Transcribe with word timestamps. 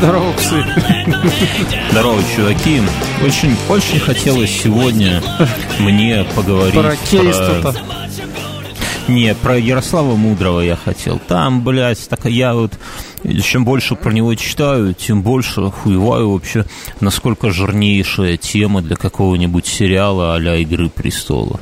Здорово, 0.00 0.32
псы. 0.32 0.64
Здорово, 1.90 2.22
чуваки. 2.34 2.80
Очень, 3.22 3.54
очень 3.68 4.00
хотелось 4.00 4.48
сегодня 4.48 5.22
мне 5.78 6.24
поговорить 6.34 6.72
про... 6.72 6.96
Кейс-то. 6.96 7.74
Не, 9.08 9.34
про 9.34 9.58
Ярослава 9.58 10.16
Мудрого 10.16 10.60
я 10.60 10.76
хотел. 10.76 11.20
Там, 11.28 11.62
блядь, 11.62 12.08
так 12.08 12.24
я 12.24 12.54
вот 12.54 12.72
чем 13.42 13.66
больше 13.66 13.94
про 13.94 14.10
него 14.10 14.34
читаю, 14.34 14.94
тем 14.94 15.22
больше 15.22 15.70
хуеваю 15.70 16.30
вообще, 16.30 16.64
насколько 17.00 17.50
жирнейшая 17.50 18.38
тема 18.38 18.80
для 18.80 18.96
какого-нибудь 18.96 19.66
сериала 19.66 20.34
а-ля 20.34 20.56
«Игры 20.56 20.88
престолов». 20.88 21.60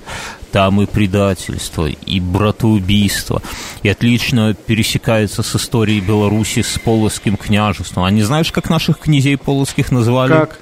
Там 0.52 0.80
и 0.80 0.86
предательство, 0.86 1.86
и 1.86 2.20
братоубийство, 2.20 3.42
и 3.82 3.88
отлично 3.88 4.54
пересекается 4.54 5.42
с 5.42 5.56
историей 5.56 6.00
Беларуси 6.00 6.62
с 6.62 6.78
Полоцким 6.78 7.36
княжеством. 7.36 8.04
А 8.04 8.10
не 8.10 8.22
знаешь, 8.22 8.50
как 8.50 8.70
наших 8.70 8.98
князей 8.98 9.36
полоцких 9.36 9.90
называли? 9.90 10.32
Как? 10.32 10.60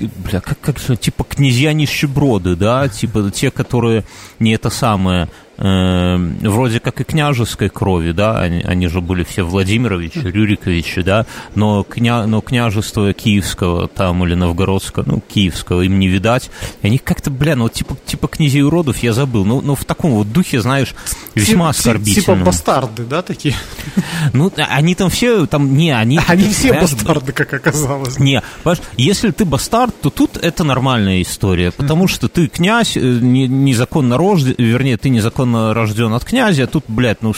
бля, 0.00 0.40
как, 0.40 0.60
как 0.60 0.78
же, 0.78 0.96
типа 0.96 1.24
князья 1.24 1.72
нищеброды, 1.72 2.56
да, 2.56 2.88
типа 2.88 3.30
те, 3.30 3.50
которые 3.50 4.04
не 4.38 4.54
это 4.54 4.70
самое, 4.70 5.28
э, 5.60 6.16
вроде 6.42 6.80
как 6.80 7.00
и 7.00 7.04
княжеской 7.04 7.68
крови, 7.68 8.12
да, 8.12 8.40
они, 8.40 8.62
они 8.62 8.88
же 8.88 9.00
были 9.00 9.22
все 9.22 9.42
Владимировичи, 9.42 10.18
Рюриковичи, 10.18 11.02
да, 11.02 11.26
но, 11.54 11.82
кня, 11.84 12.26
но 12.26 12.40
княжество 12.40 13.12
Киевского 13.12 13.88
там 13.88 14.24
или 14.24 14.34
Новгородского, 14.34 15.04
ну, 15.06 15.20
Киевского 15.20 15.82
им 15.82 15.98
не 15.98 16.08
видать, 16.08 16.50
и 16.82 16.86
они 16.86 16.98
как-то, 16.98 17.30
бля, 17.30 17.54
ну, 17.56 17.68
типа, 17.68 17.96
типа 18.04 18.28
князей 18.28 18.62
уродов 18.62 18.98
я 18.98 19.12
забыл, 19.12 19.44
ну, 19.44 19.60
ну 19.60 19.74
в 19.74 19.84
таком 19.84 20.12
вот 20.12 20.32
духе, 20.32 20.60
знаешь, 20.60 20.94
весьма 21.34 21.52
типа, 21.52 21.68
оскорбительно. 21.70 22.36
Типа 22.36 22.44
бастарды, 22.46 23.04
да, 23.04 23.22
такие? 23.22 23.54
Ну, 24.32 24.52
они 24.56 24.94
там 24.94 25.10
все, 25.10 25.46
там, 25.46 25.76
не, 25.76 25.90
они... 25.92 26.18
Они 26.28 26.48
все 26.48 26.72
бастарды, 26.72 27.32
как 27.32 27.52
оказалось. 27.52 28.18
Не, 28.18 28.42
если 28.96 29.30
ты 29.30 29.44
бастард, 29.44 30.00
то 30.00 30.10
тут 30.10 30.36
это 30.36 30.64
нормальная 30.64 31.22
история, 31.22 31.70
потому 31.72 32.08
что 32.08 32.28
ты 32.28 32.46
князь, 32.46 32.96
э, 32.96 33.00
незаконно 33.00 34.16
рожден, 34.16 34.54
вернее, 34.58 34.96
ты 34.96 35.08
незаконно 35.08 35.49
он 35.54 35.72
рожден 35.72 36.12
от 36.12 36.24
князя, 36.24 36.66
тут, 36.66 36.84
блядь, 36.88 37.22
ну 37.22 37.34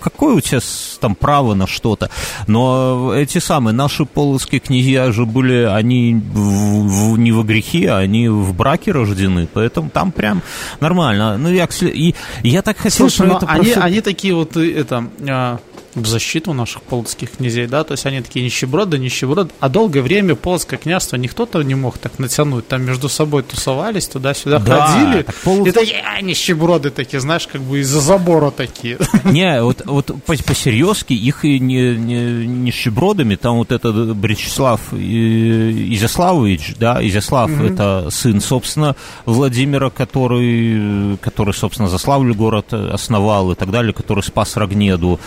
какое 0.00 0.36
у 0.36 0.40
тебя 0.40 0.60
там 1.00 1.14
право 1.14 1.54
на 1.54 1.66
что-то? 1.66 2.10
Но 2.46 3.12
эти 3.14 3.38
самые 3.38 3.74
наши 3.74 4.04
полоцкие 4.04 4.60
князья 4.60 5.10
же 5.10 5.26
были, 5.26 5.64
они 5.64 6.14
в, 6.14 7.12
в, 7.12 7.18
не 7.18 7.32
во 7.32 7.42
грехе, 7.42 7.92
они 7.92 8.28
в 8.28 8.54
браке 8.54 8.92
рождены, 8.92 9.48
поэтому 9.52 9.90
там 9.90 10.12
прям 10.12 10.42
нормально. 10.80 11.36
Ну, 11.38 11.50
я, 11.50 11.68
и, 11.82 12.14
я 12.42 12.62
так 12.62 12.78
хотел 12.78 13.10
Слушай, 13.10 13.28
про 13.28 13.36
это... 13.38 13.46
Они, 13.46 13.72
про... 13.72 13.82
они 13.82 14.00
такие 14.00 14.34
вот, 14.34 14.56
это, 14.56 15.08
а, 15.28 15.58
в 15.96 16.06
защиту 16.06 16.52
наших 16.52 16.82
полоцких 16.82 17.32
князей, 17.32 17.66
да, 17.66 17.82
то 17.82 17.92
есть 17.92 18.06
они 18.06 18.20
такие 18.20 18.44
нищеброды, 18.44 18.98
нищеброды, 18.98 19.50
а 19.60 19.68
долгое 19.68 20.02
время 20.02 20.34
полоцкое 20.34 20.78
княжество 20.78 21.16
никто-то 21.16 21.62
не 21.62 21.74
мог 21.74 21.98
так 21.98 22.18
натянуть, 22.18 22.68
там 22.68 22.84
между 22.84 23.08
собой 23.08 23.42
тусовались, 23.42 24.06
туда-сюда 24.06 24.58
да, 24.58 24.86
ходили, 24.86 25.26
пол... 25.42 25.66
и 25.66 25.70
такие, 25.70 26.02
а, 26.02 26.20
нищеброды 26.20 26.90
такие, 26.90 27.20
знаешь, 27.20 27.46
как 27.46 27.62
бы 27.62 27.80
из-за 27.80 28.00
забора 28.00 28.50
такие. 28.50 28.98
Не, 29.24 29.62
вот, 29.62 29.82
вот 29.86 30.10
по-серьезки 30.24 31.14
их 31.14 31.44
и 31.44 31.58
не, 31.58 31.96
не 31.96 32.46
нищебродами, 32.46 33.36
там 33.36 33.56
вот 33.56 33.72
этот 33.72 34.14
Бречеслав 34.16 34.92
Изяславович, 34.92 36.74
да, 36.78 37.04
Изяслав, 37.06 37.50
mm-hmm. 37.50 37.72
это 37.72 38.10
сын, 38.10 38.40
собственно, 38.40 38.96
Владимира, 39.24 39.90
который, 39.90 41.16
который, 41.18 41.54
собственно, 41.54 41.88
Заславлю 41.88 42.34
город 42.34 42.72
основал 42.72 43.52
и 43.52 43.54
так 43.54 43.70
далее, 43.70 43.92
который 43.92 44.22
спас 44.22 44.56
Рогнеду, 44.56 45.18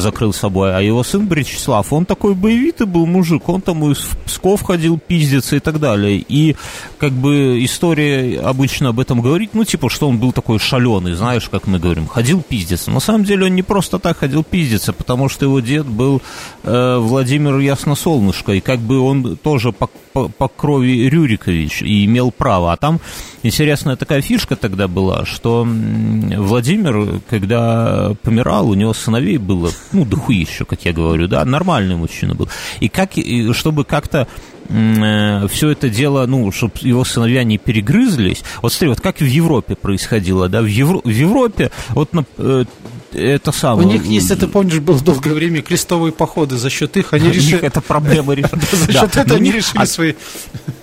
закрыл 0.00 0.32
собой, 0.32 0.74
а 0.74 0.80
его 0.80 1.02
сын 1.02 1.26
Бречеслав, 1.26 1.92
он 1.92 2.04
такой 2.04 2.34
боевитый 2.34 2.86
был 2.86 3.06
мужик, 3.06 3.48
он 3.48 3.60
там 3.60 3.90
и 3.90 3.94
в 3.94 4.18
Псков 4.24 4.62
ходил 4.62 4.98
пиздиться 4.98 5.56
и 5.56 5.60
так 5.60 5.78
далее. 5.78 6.24
И 6.28 6.56
как 6.98 7.12
бы 7.12 7.64
история 7.64 8.40
обычно 8.40 8.88
об 8.88 9.00
этом 9.00 9.20
говорит, 9.20 9.50
ну, 9.54 9.64
типа, 9.64 9.88
что 9.90 10.08
он 10.08 10.18
был 10.18 10.32
такой 10.32 10.58
шаленый, 10.58 11.14
знаешь, 11.14 11.48
как 11.48 11.66
мы 11.66 11.78
говорим, 11.78 12.06
ходил 12.06 12.42
пиздиться. 12.42 12.90
На 12.90 13.00
самом 13.00 13.24
деле 13.24 13.46
он 13.46 13.54
не 13.54 13.62
просто 13.62 13.98
так 13.98 14.18
ходил 14.18 14.42
пиздиться, 14.42 14.92
потому 14.92 15.28
что 15.28 15.46
его 15.46 15.60
дед 15.60 15.86
был 15.86 16.22
э, 16.62 16.96
Владимир 16.98 17.58
Ясносолнышко, 17.58 18.52
и 18.52 18.60
как 18.60 18.80
бы 18.80 18.98
он 19.00 19.36
тоже 19.36 19.72
по, 19.72 19.88
по, 20.12 20.28
по 20.28 20.48
крови 20.48 21.08
Рюрикович 21.08 21.82
и 21.82 22.04
имел 22.04 22.30
право. 22.30 22.72
А 22.72 22.76
там 22.76 23.00
интересная 23.42 23.96
такая 23.96 24.20
фишка 24.20 24.56
тогда 24.56 24.88
была, 24.88 25.24
что 25.24 25.66
Владимир, 25.66 27.20
когда 27.28 28.14
помирал, 28.22 28.68
у 28.70 28.74
него 28.74 28.92
сыновей 28.92 29.38
было 29.38 29.70
ну, 29.92 30.06
еще, 30.28 30.64
как 30.64 30.84
я 30.84 30.92
говорю, 30.92 31.28
да, 31.28 31.44
нормальный 31.44 31.96
мужчина 31.96 32.34
был. 32.34 32.48
И 32.80 32.88
как, 32.88 33.10
чтобы 33.52 33.84
как-то 33.84 34.26
э, 34.68 35.48
все 35.48 35.70
это 35.70 35.88
дело, 35.88 36.26
ну, 36.26 36.50
чтобы 36.52 36.74
его 36.80 37.04
сыновья 37.04 37.44
не 37.44 37.58
перегрызлись. 37.58 38.42
Вот 38.62 38.72
смотри, 38.72 38.88
вот 38.88 39.00
как 39.00 39.20
в 39.20 39.24
Европе 39.24 39.74
происходило, 39.74 40.48
да, 40.48 40.62
в, 40.62 40.66
Евро, 40.66 41.00
в 41.02 41.08
Европе, 41.08 41.70
вот 41.90 42.12
на, 42.12 42.24
э, 42.38 42.64
это 43.12 43.52
самое. 43.52 43.88
У 43.88 43.90
них, 43.90 44.04
если 44.04 44.34
ты 44.34 44.46
помнишь, 44.46 44.78
было 44.78 45.00
долгое 45.00 45.34
время 45.34 45.62
крестовые 45.62 46.12
походы, 46.12 46.56
за 46.56 46.70
счет 46.70 46.96
их 46.96 47.12
они 47.12 47.30
решили... 47.30 47.60
это 47.60 47.80
проблема 47.80 48.34
решили. 48.34 48.60
За 48.86 48.92
счет 48.92 49.16
этого 49.16 49.38
они 49.38 49.52
решили 49.52 49.84
свои 49.84 50.14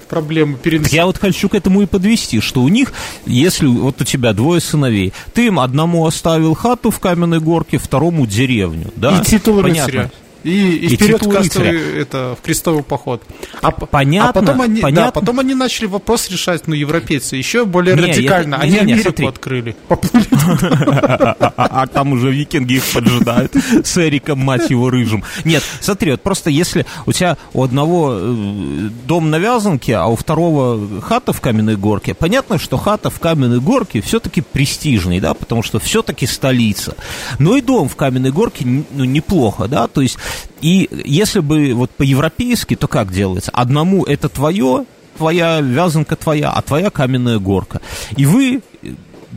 проблемы 0.08 0.58
перенести. 0.58 0.96
Я 0.96 1.06
вот 1.06 1.18
хочу 1.18 1.50
к 1.50 1.56
этому 1.56 1.82
и 1.82 1.86
подвести, 1.86 2.40
что 2.40 2.62
у 2.62 2.68
них, 2.68 2.94
если 3.26 3.66
вот 3.66 4.02
у 4.02 4.06
тебя 4.06 4.34
двое 4.34 4.62
сыновей, 4.62 5.14
ты 5.34 5.48
им 5.48 5.60
одному 5.60 6.06
оставил 6.06 6.54
хату 6.54 6.92
в 6.92 7.00
каменной 7.00 7.40
горке, 7.40 7.78
второму 7.78 8.26
деревню, 8.26 8.92
да? 8.96 9.20
И 9.20 9.26
титул 9.26 9.62
рыцаря. 9.62 10.12
И, 10.44 10.50
и, 10.50 10.86
и 10.88 10.96
вперед 10.96 11.22
кастовый, 11.22 12.00
это, 12.00 12.36
в 12.40 12.44
крестовый 12.44 12.84
поход. 12.84 13.24
А, 13.62 13.72
понятно, 13.72 14.30
а 14.30 14.34
потом 14.34 14.62
они, 14.62 14.82
понятно. 14.82 15.06
Да, 15.06 15.12
потом 15.12 15.40
они 15.40 15.54
начали 15.56 15.86
вопрос 15.88 16.30
решать, 16.30 16.68
ну, 16.68 16.74
европейцы, 16.74 17.36
еще 17.36 17.66
более 17.66 17.96
не, 17.96 18.04
радикально. 18.04 18.56
Я, 18.56 18.62
они 18.62 18.72
не, 18.72 18.78
не, 18.78 18.82
Америку 18.94 19.10
смотри. 19.10 19.28
открыли. 19.28 19.76
А 21.58 21.88
там 21.88 22.14
уже 22.14 22.32
викинги 22.32 22.74
их 22.74 22.84
поджидают 22.94 23.54
с 23.84 23.98
Эриком, 23.98 24.40
мать 24.40 24.70
его, 24.70 24.90
рыжим. 24.90 25.24
Нет, 25.44 25.64
смотри, 25.82 26.12
вот 26.12 26.22
просто 26.22 26.50
если 26.50 26.86
у 27.06 27.12
тебя 27.12 27.38
у 27.54 27.64
одного 27.64 28.18
э, 28.20 28.90
дом 29.06 29.30
на 29.30 29.38
Вязанке, 29.38 29.96
а 29.96 30.08
у 30.08 30.16
второго 30.16 31.02
хата 31.02 31.34
в 31.34 31.42
Каменной 31.42 31.76
Горке, 31.76 32.14
понятно, 32.14 32.58
что 32.58 32.78
хата 32.78 33.10
в 33.10 33.20
Каменной 33.20 33.60
Горке 33.60 34.02
все-таки 34.02 34.42
престижный, 34.42 35.20
да, 35.20 35.34
потому 35.34 35.64
что 35.64 35.80
все-таки 35.80 36.26
столица. 36.26 36.96
Но 37.40 37.58
и 37.58 37.62
дом 37.62 37.90
в 37.90 37.96
Каменной 37.96 38.32
Горке, 38.32 38.66
ну, 38.66 39.04
неплохо, 39.04 39.68
да, 39.68 39.88
то 39.88 40.02
есть 40.02 40.18
и 40.62 40.90
если 41.06 41.40
бы 41.40 41.74
вот 41.74 41.92
по-европейски, 41.92 42.76
то 42.76 42.88
как 42.88 43.12
делается? 43.12 43.52
Одному 43.52 44.04
это 44.04 44.30
твое, 44.30 44.86
твоя 45.18 45.62
вязанка 45.62 46.16
твоя, 46.16 46.52
а 46.52 46.62
твоя 46.62 46.90
каменная 46.90 47.40
горка. 47.40 47.82
И 48.16 48.26
вы 48.26 48.62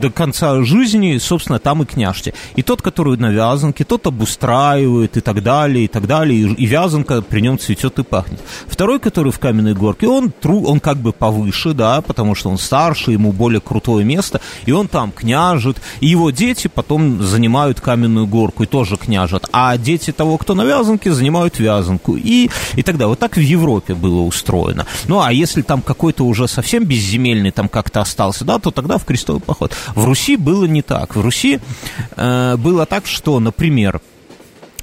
до 0.01 0.09
конца 0.09 0.63
жизни, 0.63 1.17
собственно, 1.17 1.59
там 1.59 1.83
и 1.83 1.85
княжьте. 1.85 2.33
И 2.55 2.61
тот, 2.63 2.81
который 2.81 3.17
на 3.17 3.31
вязанке, 3.31 3.83
тот 3.83 4.07
обустраивает 4.07 5.17
и 5.17 5.21
так 5.21 5.43
далее, 5.43 5.85
и 5.85 5.87
так 5.87 6.07
далее, 6.07 6.39
и, 6.39 6.53
и 6.53 6.65
вязанка 6.65 7.21
при 7.21 7.41
нем 7.41 7.57
цветет 7.57 7.99
и 7.99 8.03
пахнет. 8.03 8.41
Второй, 8.67 8.99
который 8.99 9.31
в 9.31 9.39
каменной 9.39 9.73
горке, 9.73 10.07
он, 10.07 10.33
он 10.43 10.79
как 10.79 10.97
бы 10.97 11.11
повыше, 11.13 11.73
да, 11.73 12.01
потому 12.01 12.35
что 12.35 12.49
он 12.49 12.57
старше, 12.57 13.11
ему 13.11 13.31
более 13.31 13.61
крутое 13.61 14.03
место, 14.03 14.41
и 14.65 14.71
он 14.71 14.87
там 14.87 15.11
княжит, 15.11 15.81
и 15.99 16.07
его 16.07 16.31
дети 16.31 16.67
потом 16.67 17.21
занимают 17.21 17.79
каменную 17.79 18.27
горку 18.27 18.63
и 18.63 18.65
тоже 18.67 18.97
княжат, 18.97 19.47
а 19.51 19.77
дети 19.77 20.11
того, 20.11 20.37
кто 20.37 20.53
на 20.55 20.63
вязанке, 20.63 21.11
занимают 21.11 21.59
вязанку, 21.59 22.15
и, 22.15 22.49
и 22.75 22.83
далее. 22.83 23.07
Вот 23.07 23.19
так 23.19 23.37
в 23.37 23.39
Европе 23.39 23.93
было 23.93 24.21
устроено. 24.21 24.85
Ну, 25.07 25.21
а 25.21 25.31
если 25.31 25.61
там 25.61 25.81
какой-то 25.81 26.25
уже 26.25 26.47
совсем 26.47 26.83
безземельный 26.83 27.51
там 27.51 27.69
как-то 27.69 28.01
остался, 28.01 28.45
да, 28.45 28.59
то 28.59 28.71
тогда 28.71 28.97
в 28.97 29.05
крестовый 29.05 29.41
поход. 29.41 29.73
В 29.95 30.05
Руси 30.05 30.35
было 30.37 30.65
не 30.65 30.81
так. 30.81 31.15
В 31.15 31.21
Руси 31.21 31.59
э, 32.15 32.55
было 32.57 32.85
так, 32.85 33.05
что, 33.05 33.39
например, 33.39 34.01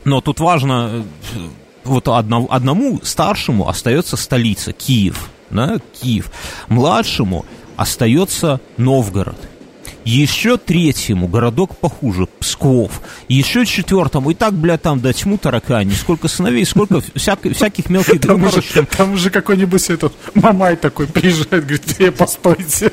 но 0.05 0.21
тут 0.21 0.41
важно, 0.41 1.05
э, 1.35 1.39
вот 1.85 2.09
одному, 2.09 2.49
одному 2.51 3.01
старшему 3.03 3.69
остается 3.69 4.17
столица, 4.17 4.73
Киев, 4.73 5.31
да, 5.51 5.79
Киев. 6.01 6.31
Младшему 6.69 7.45
остается 7.77 8.61
Новгород. 8.77 9.37
Еще 10.09 10.57
третьему 10.57 11.29
городок 11.29 11.77
похуже, 11.77 12.29
Псков. 12.41 13.03
Еще 13.29 13.67
четвертому, 13.67 14.31
и 14.31 14.35
так, 14.35 14.55
бля, 14.55 14.79
там 14.79 15.01
до 15.01 15.13
тьму 15.13 15.37
таракани. 15.37 15.93
Сколько 15.93 16.29
сыновей, 16.29 16.65
сколько 16.65 17.03
всяк, 17.15 17.41
всяких 17.43 17.91
мелких 17.91 18.19
там 18.23 18.43
уже, 18.43 18.63
там 18.87 19.13
уже 19.13 19.29
какой-нибудь 19.29 19.91
этот 19.91 20.15
Мамай 20.33 20.77
такой 20.77 21.09
приезжает, 21.09 21.67
говорит, 21.67 22.01
э, 22.01 22.11
постойте. 22.11 22.91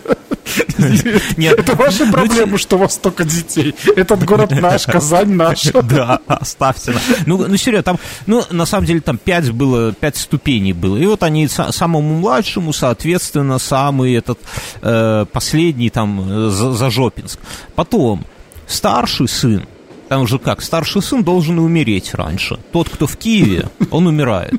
Нет, 1.37 1.57
это 1.57 1.75
ваша 1.75 2.05
ну, 2.05 2.11
проблема, 2.11 2.57
что 2.57 2.75
у 2.75 2.79
вас 2.79 2.95
столько 2.95 3.23
детей. 3.23 3.73
Этот 3.95 4.25
город 4.25 4.51
наш, 4.61 4.85
Казань 4.85 5.35
наша. 5.35 5.81
Да, 5.85 6.19
оставьте. 6.27 6.95
Ну, 7.25 7.47
ну 7.47 7.55
серьезно, 7.57 7.83
там, 7.83 7.99
ну, 8.25 8.43
на 8.51 8.65
самом 8.65 8.85
деле, 8.87 8.99
там 8.99 9.17
пять 9.17 9.49
было, 9.51 9.93
пять 9.93 10.17
ступеней 10.17 10.73
было. 10.73 10.97
И 10.97 11.05
вот 11.05 11.23
они 11.23 11.47
самому 11.47 12.19
младшему, 12.19 12.73
соответственно, 12.73 13.59
самый 13.59 14.13
этот 14.15 14.39
э, 14.81 15.25
последний 15.31 15.89
там 15.89 16.47
э, 16.49 16.49
Жопинск. 17.05 17.39
Потом 17.75 18.25
старший 18.67 19.27
сын, 19.27 19.63
там 20.09 20.27
же 20.27 20.39
как, 20.39 20.61
старший 20.61 21.01
сын 21.01 21.23
должен 21.23 21.59
умереть 21.59 22.13
раньше. 22.13 22.57
Тот, 22.71 22.89
кто 22.89 23.05
в 23.07 23.15
Киеве, 23.17 23.69
он 23.91 24.07
умирает, 24.07 24.53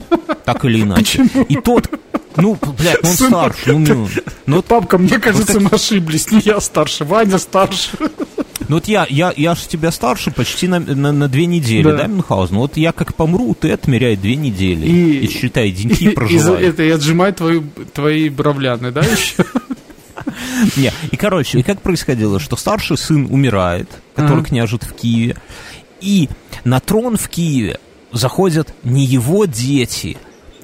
так 0.45 0.65
или 0.65 0.83
иначе. 0.83 1.23
Почему? 1.25 1.43
И 1.45 1.57
тот, 1.57 1.91
ну, 2.37 2.57
блядь, 2.79 3.03
он 3.05 3.11
Сынок, 3.11 3.55
старше, 3.55 3.73
ну, 3.73 3.79
ну, 3.95 4.09
ну, 4.47 4.63
Папка, 4.63 4.99
мне 4.99 5.19
кажется, 5.19 5.59
мы 5.61 5.71
ошиблись. 5.71 6.31
Не 6.31 6.41
я 6.45 6.61
старше, 6.61 7.05
Ваня 7.05 7.39
старше. 7.39 7.91
Ну 8.69 8.77
вот 8.77 8.89
я, 8.89 9.07
я, 9.09 9.33
я 9.37 9.55
же 9.55 9.69
тебя 9.69 9.93
старше 9.93 10.33
почти 10.33 10.67
на, 10.67 10.81
на, 10.81 11.13
на 11.13 11.29
две 11.29 11.47
недели, 11.47 11.85
Да. 11.85 11.97
да, 11.99 12.07
Мюнхгаузен? 12.09 12.57
Вот 12.57 12.77
я 12.77 12.91
как 12.93 13.15
помру, 13.15 13.55
ты 13.55 13.71
отмеряй 13.71 14.17
две 14.17 14.35
недели. 14.35 14.87
И- 14.87 15.19
И, 15.25 15.29
считай, 15.31 15.71
деньги 15.71 16.03
И, 16.03 16.07
и 16.09 16.09
проживай. 16.09 16.65
это 16.65 16.83
и 16.83 16.91
отжимай 16.91 17.31
твою, 17.33 17.63
твои 17.95 18.29
бравляны, 18.29 18.91
да, 18.91 19.03
еще? 19.03 19.45
Не, 20.77 20.93
и, 21.11 21.17
короче, 21.17 21.59
и 21.59 21.63
как 21.63 21.81
происходило, 21.81 22.39
что 22.39 22.57
старший 22.57 22.99
сын 22.99 23.27
умирает, 23.31 23.89
который 24.15 24.41
Ага. 24.41 24.49
княжит 24.49 24.85
в 24.85 24.93
Киеве, 24.95 25.37
и 26.01 26.29
на 26.65 26.81
трон 26.81 27.17
в 27.17 27.29
Киеве 27.29 27.79
заходят 28.13 28.73
не 28.83 29.05
его 29.05 29.45
дети, 29.47 30.17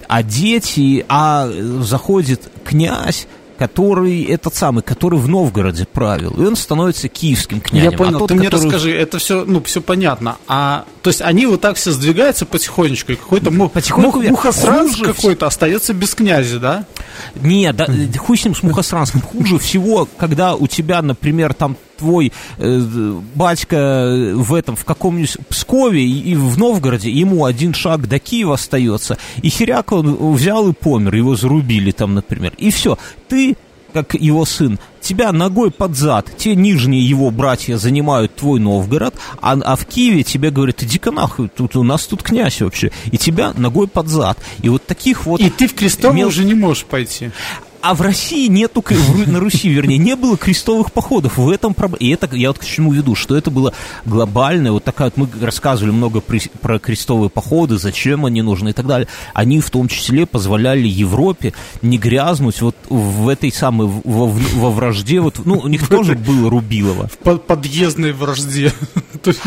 а 0.09 0.23
дети, 0.23 1.05
а 1.09 1.49
э, 1.49 1.81
заходит 1.83 2.51
князь, 2.65 3.27
который 3.67 4.25
этот 4.25 4.55
самый, 4.57 4.83
который 4.83 5.19
в 5.21 5.29
Новгороде 5.29 5.85
правил, 5.87 6.33
и 6.33 6.45
он 6.45 6.57
становится 6.57 7.09
киевским 7.09 7.61
князем. 7.61 7.91
Я 7.93 7.97
понял, 7.97 8.17
а 8.17 8.19
тот, 8.19 8.29
ты 8.29 8.35
мне 8.35 8.47
который- 8.51 8.65
расскажи, 8.65 8.91
это 8.93 9.19
все, 9.19 9.45
ну, 9.45 9.63
все 9.63 9.81
понятно. 9.81 10.37
А, 10.49 10.85
то 11.03 11.11
есть 11.11 11.23
они 11.23 11.47
вот 11.47 11.61
так 11.61 11.77
все 11.77 11.93
сдвигаются 11.93 12.45
потихонечку, 12.45 13.13
и 13.13 13.15
какой-то 13.15 13.51
му, 13.53 13.69
Потихоньку 13.69 14.11
мух- 14.13 14.21
вверх. 14.23 14.31
мухосранц 14.33 14.91
Хуже 14.97 15.05
какой-то 15.13 15.47
остается 15.47 15.95
без 15.95 16.15
князя, 16.15 16.59
да? 16.59 16.85
Не, 17.37 17.73
да, 17.73 17.87
э, 17.87 18.19
хуй 18.19 18.37
с 18.37 18.45
ним 18.45 18.55
с 18.57 18.63
Мухосранским. 18.63 19.21
Хуже 19.21 19.59
всего, 19.59 20.09
когда 20.17 20.55
у 20.57 20.67
тебя, 20.67 21.01
например, 21.03 21.55
там 21.55 21.77
твой 22.03 22.33
э, 22.59 23.21
батька 23.35 24.33
в 24.35 24.55
этом, 24.55 24.75
в 24.75 24.85
каком-нибудь 24.85 25.37
Пскове 25.49 26.05
и, 26.05 26.33
и 26.33 26.35
в 26.35 26.59
Новгороде, 26.59 27.11
ему 27.11 27.45
один 27.45 27.75
шаг 27.75 28.09
до 28.09 28.19
Киева 28.19 28.55
остается, 28.55 29.19
и 29.41 29.49
херяк 29.49 29.93
он 29.93 30.35
взял 30.35 30.69
и 30.69 30.73
помер, 30.73 31.15
его 31.15 31.37
зарубили 31.37 31.93
там, 31.93 32.15
например. 32.15 32.53
И 32.59 32.71
все, 32.73 32.99
ты 33.29 33.57
как 33.93 34.15
его 34.15 34.45
сын, 34.47 34.79
тебя 35.03 35.33
ногой 35.33 35.71
под 35.71 35.97
зад, 35.97 36.27
те 36.39 36.55
нижние 36.57 37.07
его 37.07 37.31
братья 37.31 37.77
занимают 37.77 38.35
твой 38.35 38.59
Новгород, 38.59 39.15
а, 39.41 39.53
а 39.53 39.77
в 39.77 39.85
Киеве 39.85 40.23
тебе 40.23 40.51
говорят, 40.51 40.83
иди-ка 40.83 41.11
нахуй, 41.11 41.49
тут, 41.49 41.77
у 41.77 41.83
нас 41.83 42.07
тут 42.07 42.23
князь 42.23 42.63
вообще, 42.63 42.91
и 43.11 43.19
тебя 43.19 43.53
ногой 43.55 43.87
под 43.87 44.09
зад. 44.09 44.39
И 44.63 44.71
вот 44.71 44.87
таких 44.87 45.27
вот... 45.27 45.41
И 45.41 45.51
ты 45.51 45.69
в 45.69 45.75
крестовый 45.75 46.17
мел- 46.17 46.29
уже 46.29 46.45
не 46.45 46.55
можешь 46.55 46.85
пойти. 46.85 47.31
А 47.83 47.95
в 47.95 48.01
России 48.01 48.47
нету, 48.47 48.85
на 49.27 49.41
Руси, 49.41 49.69
вернее, 49.69 49.99
не 49.99 50.17
было 50.17 50.37
крестовых 50.37 50.93
походов. 50.93 51.37
В 51.37 51.51
этом. 51.51 51.75
И 51.99 52.09
это, 52.11 52.29
я 52.37 52.49
вот 52.49 52.59
к 52.59 52.65
чему 52.65 52.93
веду, 52.93 53.15
что 53.15 53.37
это 53.37 53.51
было 53.51 53.73
глобальное, 54.05 54.73
вот 54.73 54.85
такая 54.85 55.13
вот, 55.15 55.17
мы 55.17 55.45
рассказывали 55.45 55.93
много 55.93 56.21
при- 56.21 56.51
про 56.61 56.79
крестовые 56.79 57.29
походы, 57.31 57.79
зачем 57.79 58.25
они 58.25 58.43
нужны 58.43 58.71
и 58.71 58.73
так 58.73 58.87
далее. 58.87 59.09
Они 59.35 59.61
в 59.61 59.71
том 59.71 59.89
числе 59.89 60.27
позволяли 60.27 60.87
Европе 60.87 61.53
не 61.83 61.99
грязнуть 61.99 62.63
вот 62.63 62.77
в 62.89 63.29
этой 63.29 63.53
самой, 63.53 63.89
во, 63.89 64.27
во 64.27 64.71
вражде, 64.71 65.21
вот, 65.21 65.41
ну, 65.45 65.59
у 65.59 65.69
них 65.69 65.89
тоже 65.89 66.15
было 66.15 66.49
Рубилово. 66.51 67.09
В 67.09 67.19
под- 67.19 67.47
подъездной 67.47 68.13
вражде. 68.13 68.73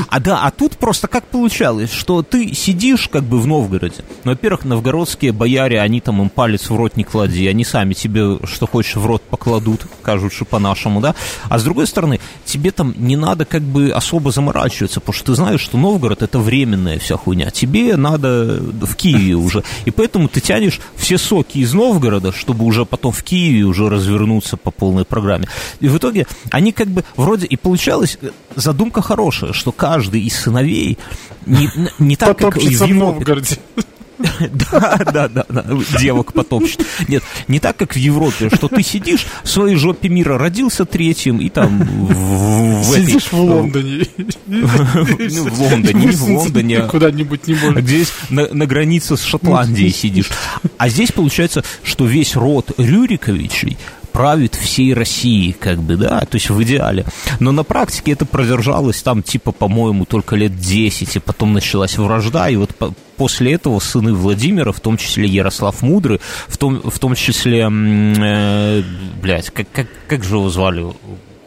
А 0.10 0.22
да, 0.22 0.40
а 0.44 0.52
тут 0.52 0.78
просто 0.78 1.08
как 1.10 1.26
получалось, 1.26 1.92
что 1.92 2.22
ты 2.24 2.54
сидишь 2.54 3.10
как 3.10 3.24
бы 3.24 3.40
в 3.42 3.46
Новгороде. 3.48 4.06
Ну, 4.24 4.32
во-первых, 4.32 4.64
новгородские 4.64 5.34
бояре, 5.34 5.82
они 5.82 6.00
там 6.00 6.22
им 6.22 6.30
палец 6.30 6.70
в 6.70 6.76
рот 6.78 6.96
не 6.96 7.04
клади, 7.04 7.46
они 7.48 7.66
сами 7.66 7.94
тебе 7.94 8.25
что 8.44 8.68
хочешь 8.68 8.96
в 8.96 9.06
рот 9.06 9.22
покладут, 9.22 9.86
кажут, 10.02 10.34
что 10.34 10.46
по-нашему, 10.46 11.02
да. 11.02 11.16
А 11.50 11.60
с 11.60 11.64
другой 11.64 11.88
стороны, 11.88 12.20
тебе 12.46 12.72
там 12.72 12.94
не 12.98 13.16
надо 13.16 13.46
как 13.46 13.62
бы 13.62 13.92
особо 13.92 14.32
заморачиваться, 14.32 15.00
потому 15.00 15.14
что 15.14 15.26
ты 15.26 15.36
знаешь, 15.36 15.62
что 15.62 15.78
Новгород 15.78 16.22
это 16.22 16.40
временная 16.40 17.00
вся 17.00 17.18
хуйня. 17.18 17.50
Тебе 17.52 17.96
надо 17.98 18.60
в 18.62 18.96
Киеве 18.96 19.36
уже. 19.48 19.64
И 19.86 19.92
поэтому 19.92 20.28
ты 20.28 20.40
тянешь 20.40 20.80
все 20.96 21.18
соки 21.18 21.60
из 21.60 21.74
Новгорода, 21.74 22.32
чтобы 22.32 22.66
уже 22.66 22.86
потом 22.86 23.12
в 23.12 23.24
Киеве 23.24 23.64
уже 23.64 23.90
развернуться 23.90 24.58
по 24.58 24.72
полной 24.72 25.06
программе. 25.06 25.48
И 25.80 25.88
в 25.88 25.98
итоге 25.98 26.28
они 26.52 26.72
как 26.72 26.88
бы 26.88 27.04
вроде 27.16 27.46
и 27.46 27.58
получалось 27.58 28.18
э, 28.22 28.30
задумка 28.56 29.02
хорошая, 29.02 29.54
что 29.54 29.72
каждый 29.72 30.22
из 30.22 30.36
сыновей 30.36 30.98
не, 31.46 31.70
не 32.00 32.16
так, 32.16 32.38
как 32.38 32.58
в 32.58 32.62
Европе. 32.62 33.60
Да, 34.18 34.98
да, 35.12 35.28
да, 35.28 35.46
да, 35.50 35.66
девок 36.00 36.34
потопчет. 36.34 36.86
Нет, 37.08 37.24
не 37.48 37.60
так, 37.60 37.78
как 37.78 37.94
в 37.94 37.98
Европе, 37.98 38.50
что 38.54 38.68
ты 38.68 38.82
сидишь 38.82 39.26
в 39.44 39.50
своей 39.50 39.76
жопе 39.76 40.10
мира, 40.10 40.38
родился 40.38 40.86
третьим, 40.86 41.38
и 41.38 41.50
там 41.50 41.80
в, 41.80 42.84
Сидишь 42.84 43.32
в 43.32 43.40
Лондоне. 43.40 44.08
Ну, 44.48 44.68
в 44.68 45.62
Лондоне, 45.62 46.06
не 46.06 46.12
в 46.12 46.24
Лондоне, 46.24 46.82
Куда-нибудь 46.82 47.48
не 47.48 47.56
можешь. 47.56 47.84
здесь 47.84 48.14
на, 48.30 48.66
границе 48.66 49.18
с 49.18 49.24
Шотландией 49.24 49.92
сидишь. 49.92 50.30
А 50.78 50.90
здесь 50.90 51.12
получается, 51.12 51.64
что 51.84 52.06
весь 52.06 52.36
род 52.36 52.72
Рюриковичей 52.78 53.78
правит 54.16 54.56
всей 54.56 54.94
Россией, 54.94 55.52
как 55.52 55.80
бы, 55.82 55.98
да, 55.98 56.22
то 56.22 56.36
есть 56.36 56.50
в 56.50 56.64
идеале. 56.64 57.06
Но 57.42 57.52
на 57.52 57.64
практике 57.64 58.14
это 58.14 58.26
продержалось 58.26 59.02
там, 59.02 59.22
типа, 59.22 59.52
по-моему, 59.52 60.06
только 60.06 60.38
лет 60.38 60.58
10, 60.58 61.18
и 61.18 61.20
потом 61.20 61.52
началась 61.52 61.98
вражда, 61.98 62.50
и 62.50 62.56
вот 62.56 62.72
после 63.18 63.54
этого 63.54 63.80
сыны 63.80 64.14
Владимира, 64.14 64.72
в 64.72 64.80
том 64.80 64.98
числе 64.98 65.28
Ярослав 65.28 65.82
Мудрый, 65.82 66.20
в 66.48 66.58
том, 66.58 66.82
в 66.84 67.00
том 67.00 67.16
числе, 67.16 67.70
э, 67.70 68.84
блядь, 69.22 69.50
как, 69.52 69.68
как, 69.72 69.88
как 70.08 70.24
же 70.24 70.36
его 70.36 70.50
звали? 70.50 70.86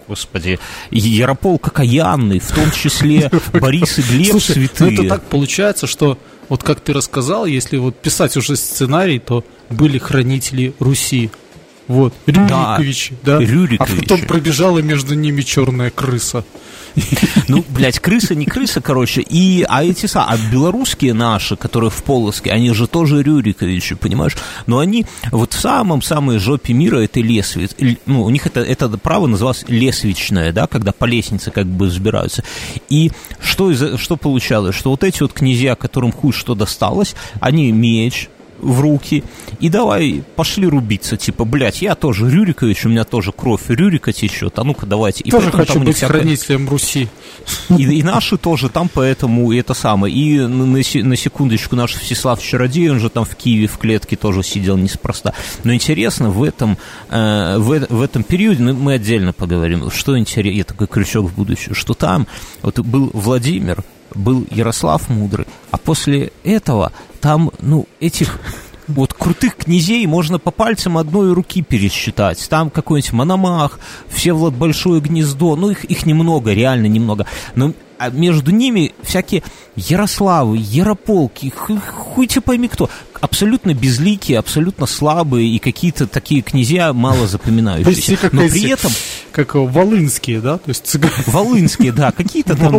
Господи, 0.09 0.59
Яропол 0.91 1.59
Кокаянный, 1.59 2.39
в 2.39 2.51
том 2.51 2.71
числе 2.71 3.31
Борис 3.53 3.99
и 3.99 4.03
Глеб 4.03 4.31
Слушай, 4.31 4.57
ну 4.57 4.67
Святые. 4.67 4.95
это 4.95 5.09
так 5.09 5.25
получается, 5.25 5.87
что 5.87 6.19
вот 6.49 6.63
как 6.63 6.81
ты 6.81 6.95
рассказал, 6.95 7.45
если 7.45 7.77
вот 7.77 7.97
писать 7.97 8.37
уже 8.37 8.57
сценарий, 8.57 9.19
то 9.19 9.45
были 9.69 9.99
хранители 9.99 10.75
Руси. 10.79 11.31
Вот, 11.89 12.15
Рюриковичи, 12.27 13.17
да. 13.23 13.39
Рюриковичи. 13.39 13.99
А 13.99 14.01
потом 14.01 14.23
пробежала 14.23 14.79
между 14.79 15.15
ними 15.15 15.43
черная 15.43 15.91
крыса. 15.91 16.45
Ну, 17.49 17.65
блядь, 17.69 17.99
крыса 17.99 18.35
не 18.35 18.45
крыса, 18.45 18.81
короче. 18.81 19.23
И, 19.23 19.65
а 19.69 19.85
эти 19.85 20.07
са, 20.07 20.25
а 20.25 20.37
белорусские 20.53 21.15
наши, 21.15 21.57
которые 21.57 21.91
в 21.91 22.03
Полоске, 22.03 22.51
они 22.51 22.73
же 22.73 22.87
тоже 22.87 23.23
Рюриковичи, 23.23 23.95
понимаешь? 23.95 24.37
Но 24.67 24.79
они 24.79 25.07
вот 25.31 25.55
в 25.55 25.61
самом-самой 25.61 26.39
жопе 26.39 26.73
мира 26.73 26.99
это 26.99 27.21
лесвиц. 27.21 27.75
Ну, 28.07 28.25
у 28.25 28.31
них 28.31 28.47
это, 28.47 28.61
это 28.61 28.89
право 28.99 29.27
называлось 29.27 29.65
лесвичное, 29.69 30.53
да, 30.53 30.67
когда 30.67 30.93
по 30.93 31.07
лестнице 31.07 31.51
как 31.51 31.67
бы 31.67 31.87
взбираются. 31.87 32.45
И 32.89 33.13
что, 33.41 33.71
из, 33.71 33.99
что 33.99 34.17
получалось? 34.17 34.75
Что 34.75 34.91
вот 34.91 35.05
эти 35.05 35.23
вот 35.23 35.33
князья, 35.33 35.75
которым 35.75 36.13
хуй 36.13 36.33
что 36.33 36.55
досталось, 36.55 37.15
они 37.41 37.73
меч, 37.73 38.29
в 38.61 38.81
руки, 38.81 39.25
и 39.61 39.69
давай, 39.69 40.23
пошли 40.37 40.67
рубиться, 40.67 41.17
типа, 41.17 41.45
блядь, 41.45 41.83
я 41.83 41.95
тоже 41.95 42.29
Рюрикович, 42.31 42.87
у 42.87 42.89
меня 42.89 43.05
тоже 43.05 43.33
кровь 43.33 43.63
Рюрика 43.69 44.13
течет, 44.13 44.59
а 44.59 44.65
ну-ка 44.65 44.87
давайте. 44.87 45.23
И 45.25 45.31
Тоже 45.31 45.51
хочу 45.51 45.79
быть 45.81 45.97
всякое- 45.97 46.21
хранителем 46.21 46.69
Руси. 46.69 47.09
и, 47.77 47.83
и 47.83 48.03
наши 48.03 48.37
тоже 48.37 48.69
там, 48.69 48.91
поэтому 48.93 49.53
и 49.53 49.59
это 49.59 49.75
самое. 49.75 50.15
И 50.15 50.39
на, 50.41 50.67
на 50.67 50.83
се- 50.83 51.03
на 51.05 51.17
секундочку 51.17 51.77
наш 51.77 51.95
Всеслав 51.95 52.43
Чародей, 52.43 52.91
он 52.91 52.99
же 53.01 53.09
там 53.11 53.25
в 53.25 53.35
Киеве 53.37 53.67
в 53.67 53.79
клетке 53.79 54.17
тоже 54.17 54.43
сидел 54.43 54.77
неспроста. 54.77 55.35
Но 55.65 55.73
интересно, 55.75 56.31
в 56.31 56.43
этом, 56.43 56.77
э, 57.11 57.57
в, 57.59 57.87
в 57.89 58.03
этом 58.03 58.23
периоде, 58.23 58.63
ну, 58.63 58.75
мы 58.75 58.95
отдельно 58.95 59.33
поговорим, 59.33 59.91
что 59.91 60.19
интересно, 60.19 60.57
я 60.57 60.65
такой 60.65 60.87
крючок 60.87 61.27
в 61.31 61.35
будущее, 61.35 61.75
что 61.75 61.95
там 61.95 62.27
вот 62.63 62.79
был 62.81 63.11
Владимир, 63.13 63.83
был 64.15 64.47
Ярослав 64.51 65.09
Мудрый, 65.09 65.47
а 65.71 65.79
после 65.79 66.33
этого 66.45 66.93
там, 67.21 67.51
ну, 67.61 67.87
этих 68.01 68.39
вот 68.89 69.13
крутых 69.13 69.57
князей 69.57 70.07
можно 70.07 70.39
по 70.39 70.51
пальцам 70.51 70.99
одной 70.99 71.33
руки 71.33 71.63
пересчитать. 71.63 72.47
Там 72.49 72.71
какой-нибудь 72.71 73.13
Мономах, 73.13 73.79
Всеволод 74.09 74.55
Большое 74.55 75.01
Гнездо, 75.01 75.57
ну 75.57 75.71
их, 75.71 75.85
их 75.85 76.07
немного, 76.07 76.53
реально 76.53 76.87
немного. 76.87 77.27
Но 77.55 77.75
а 77.99 78.11
между 78.11 78.51
ними 78.51 78.95
всякие 79.03 79.43
Ярославы, 79.77 80.59
Ярополки, 80.59 81.53
ху- 81.55 81.79
хуй 81.81 82.27
тебе 82.27 82.41
пойми 82.41 82.69
кто. 82.69 82.91
Абсолютно 83.21 83.75
безликие, 83.75 84.39
абсолютно 84.39 84.87
слабые 84.87 85.49
и 85.49 85.59
какие-то 85.59 86.07
такие 86.07 86.43
князья 86.43 86.93
мало 86.93 87.27
запоминающиеся. 87.27 88.13
Но 88.33 88.43
при 88.49 88.61
этом 88.71 88.93
Как 89.33 89.55
волынские, 89.55 90.41
да? 90.41 90.59
То 90.59 90.69
есть 90.69 90.87
цыгане. 90.87 91.13
Волынские, 91.27 91.93
да, 91.93 92.13
какие-то 92.13 92.55
там. 92.57 92.73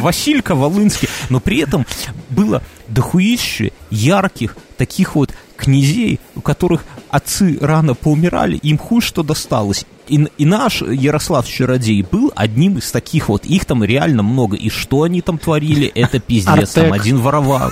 Василька 0.00 0.54
Волынские, 0.54 1.10
но 1.30 1.40
при 1.40 1.58
этом 1.58 1.86
было 2.28 2.62
дохуище 2.88 3.72
ярких 3.90 4.56
таких 4.76 5.14
вот 5.14 5.32
князей, 5.56 6.20
у 6.34 6.40
которых 6.40 6.84
отцы 7.10 7.58
рано 7.60 7.94
поумирали, 7.94 8.56
им 8.56 8.78
хуй 8.78 9.00
что 9.00 9.22
досталось. 9.22 9.84
И, 10.10 10.26
и 10.38 10.44
наш 10.44 10.82
Ярослав 10.82 11.46
Чародей 11.48 12.02
был 12.02 12.32
одним 12.34 12.78
из 12.78 12.90
таких 12.90 13.28
вот, 13.28 13.44
их 13.46 13.64
там 13.64 13.84
реально 13.84 14.22
много. 14.22 14.56
И 14.56 14.68
что 14.68 15.02
они 15.04 15.20
там 15.22 15.38
творили, 15.38 15.86
это 15.94 16.18
пиздец, 16.18 16.72
там 16.72 16.92
один 16.92 17.18
воровал. 17.18 17.70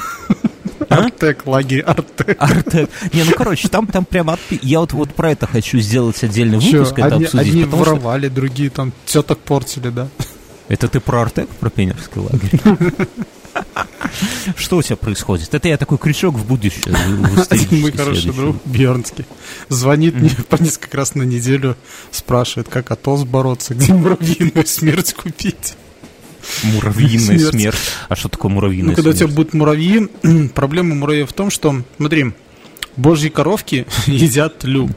А? 0.89 0.95
Артек, 1.05 1.47
лагерь 1.47 1.81
Артек. 1.81 2.37
Артек. 2.39 2.91
Не, 3.13 3.25
ну 3.25 3.33
короче, 3.37 3.69
там, 3.69 3.87
там 3.87 4.05
прямо 4.05 4.35
отпи- 4.35 4.61
Я 4.63 4.81
вот, 4.81 4.93
вот 4.93 5.11
про 5.11 5.33
это 5.33 5.47
хочу 5.47 5.79
сделать 5.81 6.23
отдельный 6.23 6.61
Чё, 6.61 6.79
выпуск, 6.79 6.99
это 6.99 7.07
одни, 7.09 7.25
обсудить. 7.25 7.49
одни 7.49 7.65
потому 7.65 7.85
что- 7.85 7.95
воровали, 7.95 8.29
другие 8.29 8.71
там 8.71 8.93
теток 9.05 9.39
портили, 9.41 9.89
да? 9.91 10.09
Это 10.69 10.87
ты 10.89 11.01
про 11.01 11.23
Артек, 11.23 11.49
про 11.49 11.71
пионерский 11.71 12.21
лагерь? 12.21 12.61
Что 14.59 14.79
у 14.79 14.83
тебя 14.83 14.97
происходит? 14.97 15.55
Это 15.55 15.69
я 15.69 15.77
такой 15.79 15.99
крючок 15.99 16.35
в 16.35 16.45
будущее. 16.45 16.95
Один 17.49 17.81
мой 17.81 17.93
хороший 17.93 18.33
друг 18.33 18.57
Бьернский 18.65 19.25
звонит 19.69 20.15
мне 20.15 20.31
по 20.49 20.61
несколько 20.61 20.97
раз 20.97 21.15
на 21.15 21.23
неделю, 21.23 21.77
спрашивает, 22.11 22.69
как 22.69 22.91
АТОС 22.91 23.25
бороться, 23.25 23.75
где 23.75 23.93
муравьиную 23.95 24.67
смерть 24.67 25.15
купить. 25.15 25.75
Муравьиная 26.65 27.39
смерть. 27.39 27.51
смерть. 27.51 27.79
А 28.09 28.17
что 28.17 28.29
такое 28.29 28.51
муравьиная 28.51 28.91
ну, 28.91 28.97
когда 28.97 29.13
смерть? 29.13 29.23
у 29.23 29.27
тебя 29.27 29.37
будут 29.37 29.55
муравьи, 29.55 30.09
проблема 30.55 30.95
муравьев 30.97 31.31
в 31.31 31.33
том, 31.35 31.51
что, 31.51 31.83
смотри, 31.97 32.33
божьи 32.97 33.29
коровки 33.29 33.87
едят 34.07 34.65
лю, 34.65 34.91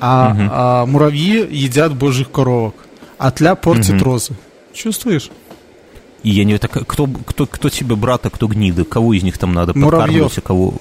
а, 0.00 0.32
угу. 0.32 0.42
а 0.50 0.86
муравьи 0.86 1.46
едят 1.50 1.94
божьих 1.94 2.30
коровок, 2.30 2.74
а 3.18 3.30
тля 3.30 3.56
портит 3.56 3.96
угу. 3.96 4.04
розы. 4.04 4.32
Чувствуешь? 4.72 5.30
И 6.26 6.30
я 6.30 6.42
не 6.42 6.58
так, 6.58 6.72
кто, 6.88 7.06
кто, 7.06 7.46
кто 7.46 7.68
тебе 7.68 7.94
брат, 7.94 8.26
а 8.26 8.30
кто 8.30 8.48
гнида? 8.48 8.84
Кого 8.84 9.14
из 9.14 9.22
них 9.22 9.38
там 9.38 9.54
надо 9.54 9.78
Муравьев. 9.78 9.92
подкармливать, 9.92 10.38
а 10.38 10.40
кого 10.40 10.74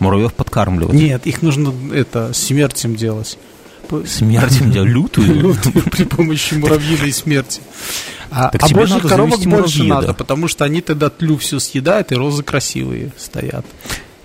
муравьев 0.00 0.34
подкармливать? 0.34 0.92
Нет, 0.92 1.24
их 1.24 1.40
нужно 1.40 1.72
это 1.94 2.32
смертью 2.32 2.96
делать. 2.96 3.38
Смертью 4.04 4.70
делать? 4.70 4.90
Лютую? 4.92 5.34
Лютую 5.34 5.84
при 5.84 6.02
помощи 6.02 6.54
муравьиной 6.54 7.12
смерти. 7.12 7.60
А, 8.32 8.48
так 8.48 8.64
а 8.64 8.74
божьих 8.74 9.02
коровок 9.02 9.38
больше 9.44 9.84
надо, 9.84 10.08
да? 10.08 10.14
потому 10.14 10.48
что 10.48 10.64
они 10.64 10.80
тогда 10.80 11.10
тлю 11.10 11.36
все 11.36 11.60
съедают, 11.60 12.10
и 12.10 12.16
розы 12.16 12.42
красивые 12.42 13.12
стоят. 13.16 13.64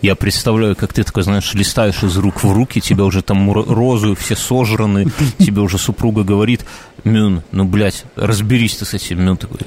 Я 0.02 0.16
представляю, 0.16 0.76
как 0.76 0.92
ты 0.92 1.04
такой, 1.04 1.22
знаешь, 1.22 1.54
листаешь 1.54 2.02
из 2.02 2.18
рук 2.18 2.44
в 2.44 2.52
руки, 2.52 2.82
тебя 2.82 3.04
уже 3.04 3.22
там 3.22 3.52
розы 3.52 4.16
все 4.16 4.36
сожраны, 4.36 5.06
тебе 5.38 5.62
уже 5.62 5.78
супруга 5.78 6.24
говорит, 6.24 6.66
Мюн, 7.04 7.44
ну, 7.52 7.64
блядь, 7.64 8.06
разберись 8.16 8.78
ты 8.78 8.86
с 8.86 8.96
этим. 8.96 9.24
Мюн 9.24 9.38
такой, 9.38 9.60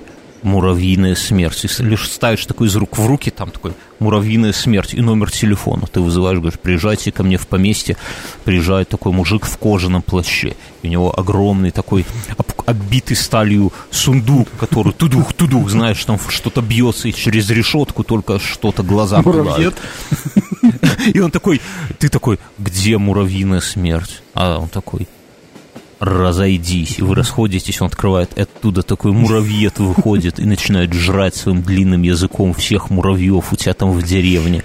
муравьиная 0.42 1.14
смерть. 1.14 1.64
И 1.64 1.82
лишь 1.82 2.08
ставишь 2.08 2.46
такой 2.46 2.68
из 2.68 2.76
рук 2.76 2.98
в 2.98 3.06
руки, 3.06 3.30
там 3.30 3.50
такой 3.50 3.72
муравьиная 3.98 4.52
смерть 4.52 4.94
и 4.94 5.00
номер 5.00 5.30
телефона. 5.30 5.86
Ты 5.86 6.00
вызываешь, 6.00 6.38
говоришь, 6.38 6.58
приезжайте 6.58 7.12
ко 7.12 7.22
мне 7.22 7.36
в 7.36 7.46
поместье. 7.46 7.96
Приезжает 8.44 8.88
такой 8.88 9.12
мужик 9.12 9.44
в 9.44 9.56
кожаном 9.58 10.02
плаще. 10.02 10.56
У 10.82 10.86
него 10.86 11.18
огромный 11.18 11.70
такой 11.70 12.06
оббитый 12.66 13.16
сталью 13.16 13.72
сундук, 13.90 14.48
который 14.58 14.92
тудух-тудух, 14.92 15.68
знаешь, 15.68 16.04
там 16.04 16.18
что-то 16.28 16.62
бьется 16.62 17.08
и 17.08 17.12
через 17.12 17.50
решетку 17.50 18.04
только 18.04 18.38
что-то 18.38 18.82
глаза 18.82 19.22
пылают. 19.22 19.76
И 21.14 21.20
он 21.20 21.30
такой, 21.30 21.60
ты 21.98 22.08
такой, 22.08 22.38
где 22.58 22.98
муравьиная 22.98 23.60
смерть? 23.60 24.22
А 24.34 24.58
он 24.58 24.68
такой, 24.68 25.08
разойдись. 26.00 26.98
И 26.98 27.02
вы 27.02 27.14
расходитесь, 27.14 27.80
он 27.80 27.88
открывает 27.88 28.36
оттуда 28.38 28.82
такой 28.82 29.12
муравьед 29.12 29.78
выходит 29.78 30.40
и 30.40 30.44
начинает 30.44 30.92
жрать 30.92 31.36
своим 31.36 31.62
длинным 31.62 32.02
языком 32.02 32.54
всех 32.54 32.90
муравьев 32.90 33.52
у 33.52 33.56
тебя 33.56 33.74
там 33.74 33.92
в 33.92 34.02
деревне. 34.02 34.64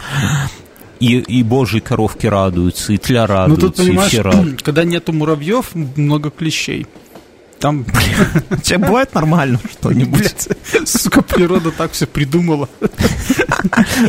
И, 1.02 1.18
и 1.18 1.44
божьи 1.44 1.80
коровки 1.82 2.26
радуются, 2.26 2.94
и 2.94 2.98
тля 2.98 3.28
радуются, 3.28 3.84
ну, 3.84 3.94
тут, 3.94 4.06
и 4.06 4.08
все 4.08 4.22
радуются. 4.22 4.64
когда 4.64 4.86
нету 4.86 5.12
муравьев, 5.12 5.76
много 5.76 6.32
клещей. 6.32 6.88
Там, 7.60 7.84
блин, 7.84 8.62
тебе 8.64 8.78
бывает 8.80 9.14
нормально 9.14 9.60
что-нибудь? 9.72 10.50
Сука, 10.86 11.22
природа 11.22 11.72
так 11.72 11.92
все 11.92 12.06
придумала. 12.06 12.70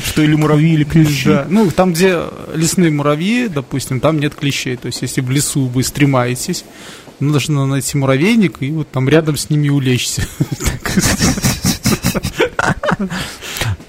Что 0.05 0.23
или 0.23 0.35
муравьи, 0.35 0.75
или 0.75 0.85
клещи. 0.85 1.29
Да. 1.29 1.47
Ну, 1.49 1.71
там, 1.71 1.93
где 1.93 2.21
лесные 2.55 2.91
муравьи, 2.91 3.49
допустим, 3.49 4.01
там 4.01 4.19
нет 4.19 4.35
клещей. 4.35 4.77
То 4.77 4.87
есть, 4.87 5.03
если 5.03 5.21
в 5.21 5.31
лесу 5.31 5.67
вы 5.67 5.83
стремаетесь, 5.85 6.65
нужно 7.21 7.67
найти 7.67 7.97
муравейник 7.97 8.57
и 8.61 8.71
вот 8.71 8.91
там 8.91 9.09
рядом 9.09 9.37
с 9.37 9.51
ними 9.51 9.69
улечься. 9.69 10.27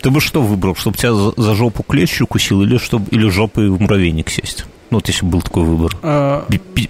Ты 0.01 0.09
бы 0.11 0.21
что 0.21 0.41
выбрал, 0.41 0.75
чтобы 0.75 0.97
тебя 0.97 1.13
за 1.13 1.55
жопу 1.55 1.83
клещ 1.83 2.21
укусил 2.21 2.61
или, 2.61 2.77
чтобы, 2.77 3.07
или 3.11 3.27
жопой 3.29 3.69
в 3.69 3.81
муравейник 3.81 4.29
сесть? 4.29 4.65
Ну, 4.89 4.97
вот 4.97 5.07
если 5.07 5.25
был 5.25 5.41
такой 5.41 5.63
выбор. 5.63 5.97
А... 6.01 6.47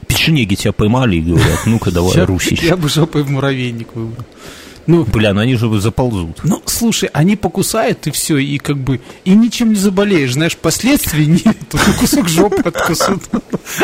Печенеги 0.08 0.56
тебя 0.56 0.72
поймали 0.72 1.17
и 1.17 1.22
говорят, 1.22 1.65
ну-ка 1.65 1.91
давай, 1.91 2.25
русич. 2.25 2.62
Я 2.62 2.77
бы 2.77 2.89
жопой 2.89 3.24
в 3.24 3.32
муравейник 3.32 3.96
выбрал. 3.96 4.25
Ну, 4.88 5.03
Бля, 5.03 5.34
ну 5.34 5.41
они 5.41 5.56
же 5.56 5.82
заползут. 5.82 6.39
Ну, 6.44 6.62
слушай, 6.65 7.10
они 7.12 7.36
покусают, 7.36 8.08
и 8.08 8.12
все, 8.12 8.38
и 8.38 8.58
как 8.58 8.77
бы, 8.77 9.01
и 9.25 9.32
ничем 9.32 9.70
не 9.70 9.75
заболеешь, 9.75 10.34
знаешь, 10.34 10.56
последствий 10.56 11.25
нет, 11.25 11.58
кусок 12.00 12.29
жопы 12.29 12.62
откусут. 12.70 13.24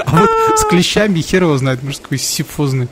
А 0.05 0.21
вот 0.21 0.29
с 0.57 0.63
клещами 0.63 1.19
хер 1.19 1.43
его 1.43 1.57
знает, 1.57 1.83
может, 1.83 1.99
какой 1.99 2.17
сифозный 2.17 2.87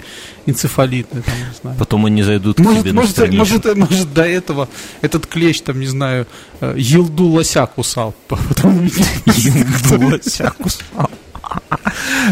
энцефалит, 0.45 1.09
там, 1.09 1.21
не 1.21 1.55
знаю. 1.61 1.77
Потом 1.79 2.05
они 2.05 2.21
зайдут 2.21 2.57
к 2.57 2.59
тебе 2.59 2.91
может, 2.91 3.17
на 3.17 3.27
может, 3.27 3.77
может, 3.77 4.13
до 4.13 4.23
этого 4.23 4.67
этот 4.99 5.25
клещ, 5.25 5.61
там, 5.61 5.79
не 5.79 5.87
знаю, 5.87 6.27
э, 6.59 6.75
елду 6.77 7.27
лося 7.27 7.65
кусал. 7.65 8.13
Елду 8.29 10.09
лося 10.09 10.53
кусал. 10.57 11.09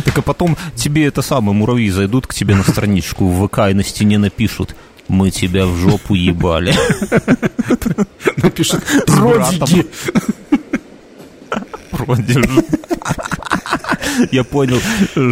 Так 0.04 0.18
а 0.18 0.22
потом 0.22 0.58
тебе 0.76 1.06
это 1.06 1.22
самое, 1.22 1.54
муравьи 1.54 1.90
зайдут 1.90 2.28
к 2.28 2.34
тебе 2.34 2.56
на 2.56 2.64
страничку 2.64 3.28
в 3.28 3.48
ВК 3.48 3.60
и 3.70 3.74
на 3.74 3.84
стене 3.84 4.18
напишут– 4.18 4.76
мы 5.10 5.32
тебя 5.32 5.66
в 5.66 5.76
жопу 5.76 6.14
ебали. 6.14 6.74
Напишет 8.38 8.84
Родиги. 9.08 9.86
Продержи. 11.92 12.64
Я 14.32 14.44
понял, 14.44 14.80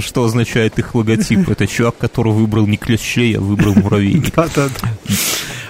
что 0.01 0.25
означает 0.25 0.79
их 0.79 0.96
логотип. 0.96 1.50
Это 1.50 1.67
чувак, 1.67 1.98
который 1.98 2.34
выбрал 2.34 2.67
не 2.67 2.77
клещей, 2.77 3.38
а 3.38 3.39
выбрал 3.39 3.75
муравейник. 3.75 4.34
Да, 4.36 4.48
да, 4.55 4.67
да. 4.67 4.89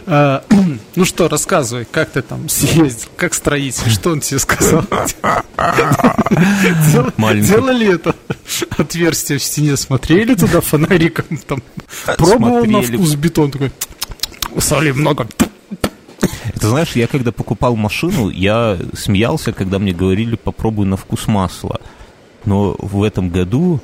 А, 0.09 0.43
ну 0.95 1.05
что, 1.05 1.27
рассказывай, 1.27 1.85
как 1.89 2.11
ты 2.11 2.21
там 2.21 2.47
съездил, 2.47 3.09
как 3.17 3.33
строитель, 3.33 3.91
что 3.91 4.11
он 4.11 4.21
тебе 4.21 4.39
сказал? 4.39 4.83
Делали 7.19 7.93
это 7.93 8.15
отверстие 8.77 9.37
в 9.37 9.43
стене, 9.43 9.75
смотрели 9.75 10.33
туда 10.33 10.61
фонариком, 10.61 11.25
там, 11.45 11.61
пробовал 12.17 12.65
на 12.65 12.81
вкус 12.81 13.15
бетон, 13.15 13.51
такой, 13.51 13.73
соли 14.61 14.91
много. 14.91 15.27
Это 16.53 16.69
знаешь, 16.69 16.95
я 16.95 17.07
когда 17.07 17.31
покупал 17.31 17.75
машину, 17.75 18.29
я 18.29 18.77
смеялся, 18.93 19.53
когда 19.53 19.79
мне 19.79 19.93
говорили, 19.93 20.35
попробуй 20.35 20.85
на 20.85 20.97
вкус 20.97 21.27
масла. 21.27 21.79
Но 22.45 22.75
в 22.79 23.03
этом 23.03 23.29
году 23.29 23.81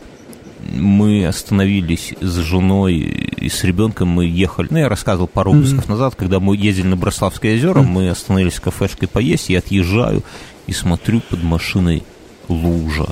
мы 0.71 1.25
остановились 1.25 2.13
с 2.19 2.37
женой 2.37 2.95
и 2.95 3.49
с 3.49 3.63
ребенком, 3.63 4.07
мы 4.07 4.25
ехали, 4.25 4.67
ну, 4.71 4.77
я 4.77 4.89
рассказывал 4.89 5.27
пару 5.27 5.51
выпусков 5.51 5.85
mm-hmm. 5.85 5.89
назад, 5.89 6.15
когда 6.15 6.39
мы 6.39 6.55
ездили 6.55 6.87
на 6.87 6.95
Брославское 6.95 7.55
озеро, 7.55 7.81
mm-hmm. 7.81 7.87
мы 7.87 8.09
остановились 8.09 8.55
в 8.55 8.61
кафешке 8.61 9.07
поесть, 9.07 9.49
я 9.49 9.59
отъезжаю 9.59 10.23
и 10.65 10.73
смотрю 10.73 11.21
под 11.21 11.43
машиной 11.43 12.03
лужа. 12.47 13.07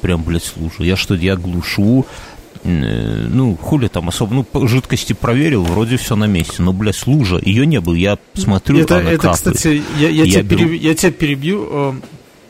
Прям, 0.00 0.22
блядь, 0.22 0.52
лужа. 0.56 0.82
Я 0.82 0.96
что, 0.96 1.14
я 1.14 1.36
глушу, 1.36 2.06
ну, 2.66 3.56
хули 3.56 3.88
там 3.88 4.08
особо, 4.08 4.34
ну, 4.34 4.66
жидкости 4.66 5.12
проверил, 5.12 5.62
вроде 5.62 5.96
все 5.96 6.16
на 6.16 6.24
месте, 6.26 6.62
но, 6.62 6.72
блядь, 6.72 7.06
лужа, 7.06 7.40
ее 7.42 7.66
не 7.66 7.80
было, 7.80 7.94
я 7.94 8.18
смотрю, 8.34 8.78
это, 8.78 8.98
она 8.98 9.10
это 9.10 9.32
кстати, 9.32 9.82
я, 9.98 10.08
я, 10.08 10.24
я, 10.24 10.30
тебя 10.30 10.42
беру... 10.42 10.58
перебью, 10.60 10.80
я 10.80 10.94
тебя 10.94 11.12
перебью, 11.12 11.68
э, 11.70 11.92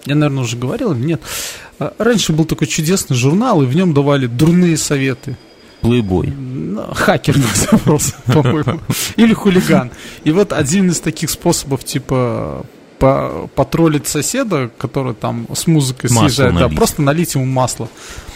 я, 0.06 0.14
наверное, 0.14 0.44
уже 0.44 0.56
говорил 0.56 0.92
или 0.92 1.04
нет, 1.04 1.20
э, 1.78 1.90
раньше 1.98 2.32
был 2.32 2.44
такой 2.44 2.66
чудесный 2.66 3.16
журнал, 3.16 3.62
и 3.62 3.66
в 3.66 3.76
нем 3.76 3.94
давали 3.94 4.26
дурные 4.26 4.76
советы. 4.76 5.36
Плейбой. 5.82 6.32
Хакер 6.94 7.36
назывался, 7.36 8.14
по-моему. 8.26 8.80
Или 9.16 9.34
хулиган. 9.34 9.90
И 10.24 10.32
вот 10.32 10.52
один 10.52 10.90
из 10.90 11.00
таких 11.00 11.30
способов, 11.30 11.84
типа, 11.84 12.64
по 12.98 13.48
потроллить 13.54 14.06
соседа, 14.06 14.70
который 14.78 15.14
там 15.14 15.46
с 15.54 15.66
музыкой 15.66 16.10
масло 16.10 16.28
съезжает, 16.28 16.54
налить. 16.54 16.70
да, 16.70 16.76
просто 16.76 17.02
налить 17.02 17.34
ему 17.34 17.44
масло 17.44 17.88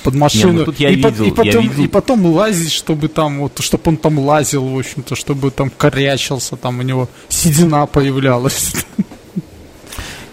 под 0.02 0.14
машину. 0.14 0.52
Не, 0.52 0.58
ну, 0.58 0.64
тут 0.64 0.80
я 0.80 0.90
и, 0.90 0.94
видел, 0.96 1.12
по, 1.12 1.22
и, 1.22 1.30
потом, 1.30 1.46
я 1.46 1.60
видел. 1.60 1.84
и 1.84 1.88
потом 1.88 2.26
лазить, 2.26 2.72
чтобы 2.72 3.08
там, 3.08 3.40
вот, 3.40 3.58
чтобы 3.60 3.82
он 3.86 3.96
там 3.96 4.18
лазил, 4.18 4.66
в 4.66 4.78
общем-то, 4.78 5.14
чтобы 5.14 5.50
там 5.50 5.70
корячился, 5.70 6.56
там 6.56 6.78
у 6.78 6.82
него 6.82 7.08
седина 7.28 7.86
появлялась. 7.86 8.72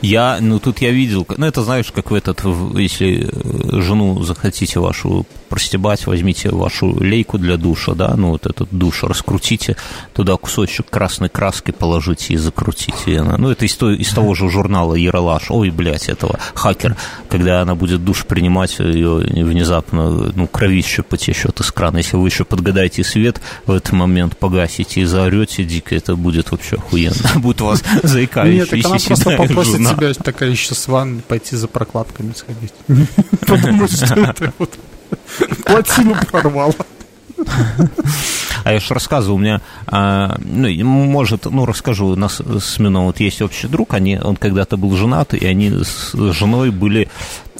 Я, 0.02 0.38
ну 0.42 0.60
тут 0.60 0.80
я 0.80 0.92
видел, 0.92 1.26
ну 1.38 1.48
это 1.48 1.64
знаешь, 1.64 1.92
как 1.92 2.12
в 2.12 2.14
этот, 2.14 2.44
если 2.76 3.30
э, 3.32 3.82
жену 3.82 4.22
захотите 4.24 4.80
вашу 4.80 5.26
простебать, 5.48 6.06
возьмите 6.08 6.50
вашу 6.50 6.98
лейку 7.00 7.38
для 7.38 7.58
душа, 7.58 7.94
да, 7.94 8.14
ну 8.16 8.32
вот 8.32 8.46
этот 8.46 8.70
душ 8.72 9.04
раскрутите, 9.04 9.76
туда 10.14 10.38
кусочек 10.38 10.90
красной 10.90 11.30
краски 11.30 11.72
положите 11.72 12.34
и 12.34 12.38
закрутите. 12.38 13.20
Она, 13.20 13.38
ну 13.38 13.50
это 13.50 13.66
из, 13.66 13.76
той, 13.76 13.98
из 13.98 14.10
того 14.10 14.36
же 14.36 14.50
журнала 14.50 14.96
Яралаш, 14.96 15.50
ой, 15.50 15.70
блядь, 15.70 16.10
этого 16.10 16.40
хакер, 16.54 16.96
когда 17.30 17.62
она 17.62 17.76
будет 17.76 18.04
душ 18.04 18.26
принимать, 18.26 18.80
ее 18.80 19.18
внезапно, 19.18 20.32
ну, 20.36 20.48
кровище 20.48 21.04
потечет 21.04 21.60
из 21.60 21.72
крана. 21.72 21.98
Если 21.98 22.18
вы 22.18 22.28
еще 22.28 22.46
подгадаете 22.46 23.04
свет, 23.04 23.42
в 23.66 23.72
этот 23.72 23.94
момент 23.94 24.38
погасите 24.38 25.02
и 25.02 25.06
заорете 25.06 25.64
дико, 25.64 25.96
это 25.96 26.16
будет 26.16 26.52
вообще 26.52 26.76
охуенно. 26.78 27.16
Будет 27.38 27.62
у 27.62 27.66
вас 27.66 27.84
заикающийся 28.04 28.76
Нет, 28.76 28.84
так 28.84 28.92
она 28.92 29.00
просто 29.06 29.38
попросит 29.38 29.78
тебя 29.78 30.14
такая 30.14 30.50
еще 30.50 30.76
с 30.76 30.88
ванной 30.88 31.22
пойти 31.22 31.56
за 31.56 31.68
прокладками 31.68 32.34
сходить. 32.34 32.74
Потому 33.42 33.88
что 33.88 34.06
это 34.16 34.54
вот 34.58 34.78
плотину 35.66 36.16
порвало. 36.32 36.74
А 38.64 38.74
я 38.74 38.80
же 38.80 38.94
рассказывал, 38.94 39.38
у 39.38 39.40
меня, 39.40 39.62
а, 39.86 40.38
ну, 40.44 40.70
может, 41.06 41.46
ну, 41.46 41.66
расскажу, 41.66 42.08
у 42.08 42.16
нас 42.16 42.42
с 42.42 42.80
Мино 42.80 43.06
вот 43.06 43.20
есть 43.20 43.42
общий 43.42 43.68
друг, 43.68 43.94
они, 43.94 44.20
он 44.22 44.36
когда-то 44.36 44.76
был 44.76 44.96
женат, 44.98 45.34
и 45.34 45.46
они 45.46 45.72
с 45.72 46.14
женой 46.34 46.72
были 46.72 47.08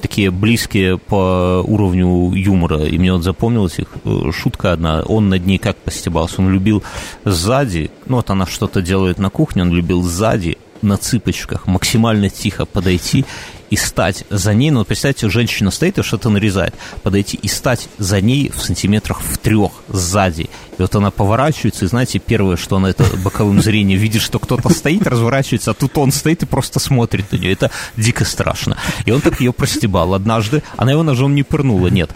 такие 0.00 0.30
близкие 0.30 0.98
по 0.98 1.62
уровню 1.66 2.32
юмора. 2.34 2.84
И 2.84 2.98
мне 2.98 3.12
вот 3.12 3.22
запомнилась 3.22 3.78
их 3.78 3.88
э, 4.04 4.30
шутка 4.32 4.72
одна. 4.72 5.02
Он 5.02 5.28
над 5.28 5.44
ней 5.44 5.58
как 5.58 5.76
постебался. 5.76 6.40
Он 6.40 6.52
любил 6.52 6.82
сзади, 7.24 7.90
ну 8.06 8.16
вот 8.16 8.30
она 8.30 8.46
что-то 8.46 8.82
делает 8.82 9.18
на 9.18 9.30
кухне, 9.30 9.62
он 9.62 9.72
любил 9.72 10.02
сзади 10.02 10.58
на 10.82 10.96
цыпочках 10.96 11.66
максимально 11.66 12.28
тихо 12.28 12.64
подойти 12.64 13.24
и 13.70 13.76
стать 13.76 14.24
за 14.30 14.54
ней, 14.54 14.70
ну, 14.70 14.84
представьте, 14.84 15.28
женщина 15.28 15.70
стоит 15.70 15.98
и 15.98 16.02
что-то 16.02 16.30
нарезает, 16.30 16.74
подойти 17.02 17.38
и 17.40 17.48
стать 17.48 17.88
за 17.98 18.20
ней 18.20 18.50
в 18.50 18.62
сантиметрах 18.62 19.20
в 19.20 19.38
трех 19.38 19.72
сзади. 19.88 20.48
И 20.78 20.82
вот 20.82 20.94
она 20.94 21.10
поворачивается, 21.10 21.84
и 21.84 21.88
знаете, 21.88 22.18
первое, 22.18 22.56
что 22.56 22.76
она 22.76 22.90
это 22.90 23.04
боковым 23.24 23.60
зрением 23.60 23.98
видит, 23.98 24.22
что 24.22 24.38
кто-то 24.38 24.68
стоит, 24.68 25.06
разворачивается, 25.06 25.72
а 25.72 25.74
тут 25.74 25.98
он 25.98 26.12
стоит 26.12 26.42
и 26.42 26.46
просто 26.46 26.78
смотрит 26.78 27.32
на 27.32 27.36
нее. 27.36 27.52
Это 27.52 27.70
дико 27.96 28.24
страшно. 28.24 28.78
И 29.04 29.10
он 29.10 29.20
так 29.20 29.40
ее 29.40 29.52
простебал. 29.52 30.14
Однажды 30.14 30.62
она 30.76 30.92
его 30.92 31.02
ножом 31.02 31.34
не 31.34 31.42
пырнула, 31.42 31.88
нет. 31.88 32.10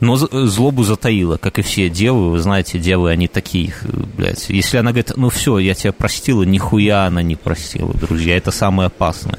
Но 0.00 0.16
злобу 0.16 0.84
затаила, 0.84 1.36
как 1.36 1.58
и 1.58 1.62
все 1.62 1.90
девы. 1.90 2.30
Вы 2.30 2.38
знаете, 2.38 2.78
девы, 2.78 3.10
они 3.10 3.28
такие, 3.28 3.74
блядь. 4.16 4.48
Если 4.48 4.78
она 4.78 4.92
говорит, 4.92 5.12
ну 5.16 5.28
все, 5.28 5.58
я 5.58 5.74
тебя 5.74 5.92
простила, 5.92 6.44
нихуя 6.44 7.06
она 7.06 7.22
не 7.22 7.36
простила, 7.36 7.92
друзья. 7.92 8.36
Это 8.36 8.52
самое 8.52 8.86
опасное. 8.86 9.38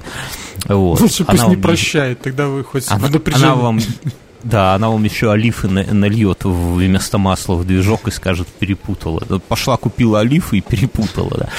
Вот. 0.70 1.02
Лучше 1.02 1.26
пусть 1.26 1.42
она 1.42 1.50
не 1.50 1.58
прощает, 1.58 2.22
тогда 2.22 2.48
вы 2.48 2.64
хоть 2.64 2.86
она, 2.90 3.10
она 3.34 3.56
вам 3.56 3.80
да, 4.44 4.76
она 4.76 4.90
вам 4.90 5.04
еще 5.04 5.32
олифы 5.32 5.68
нальет 5.68 6.46
вместо 6.46 7.18
масла 7.18 7.56
в 7.56 7.66
движок 7.66 8.08
и 8.08 8.12
скажет, 8.12 8.48
перепутала. 8.48 9.20
Пошла, 9.48 9.78
купила 9.78 10.20
олифы 10.20 10.60
и 10.60 10.62
перепутала, 10.62 11.32
да. 11.38 11.50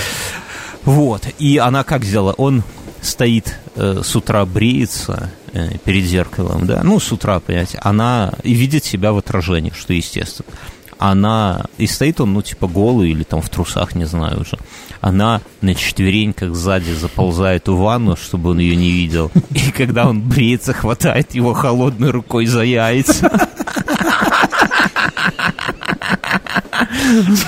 Вот, 0.85 1.26
и 1.38 1.59
она 1.59 1.85
как 1.85 2.05
сделала? 2.05 2.33
Он 2.38 2.62
стоит 3.02 3.59
э, 3.76 4.00
с 4.02 4.17
утра 4.17 4.47
бреется 4.47 5.31
э, 5.52 5.76
перед 5.85 6.05
зеркалом, 6.05 6.67
да, 6.67 6.83
ну, 6.83 7.00
с 7.00 7.12
утра, 7.12 7.40
понимаете, 7.40 7.79
она 7.83 8.33
и 8.45 8.55
видит 8.55 8.85
себя 8.85 9.12
в 9.12 9.19
отражении, 9.19 9.73
что 9.76 9.93
естественно 9.93 10.49
она, 11.00 11.64
и 11.78 11.87
стоит 11.87 12.21
он, 12.21 12.35
ну, 12.35 12.42
типа, 12.42 12.69
голый 12.69 13.11
или 13.11 13.23
там 13.23 13.40
в 13.40 13.49
трусах, 13.49 13.95
не 13.95 14.04
знаю 14.04 14.42
уже, 14.42 14.59
она 15.00 15.40
на 15.62 15.75
четвереньках 15.75 16.54
сзади 16.54 16.92
заползает 16.92 17.69
в 17.69 17.75
ванну, 17.75 18.16
чтобы 18.16 18.50
он 18.50 18.59
ее 18.59 18.76
не 18.76 18.90
видел, 18.90 19.33
и 19.50 19.71
когда 19.71 20.07
он 20.07 20.21
бреется, 20.21 20.75
хватает 20.75 21.35
его 21.35 21.54
холодной 21.54 22.11
рукой 22.11 22.45
за 22.45 22.64
яйца. 22.64 23.49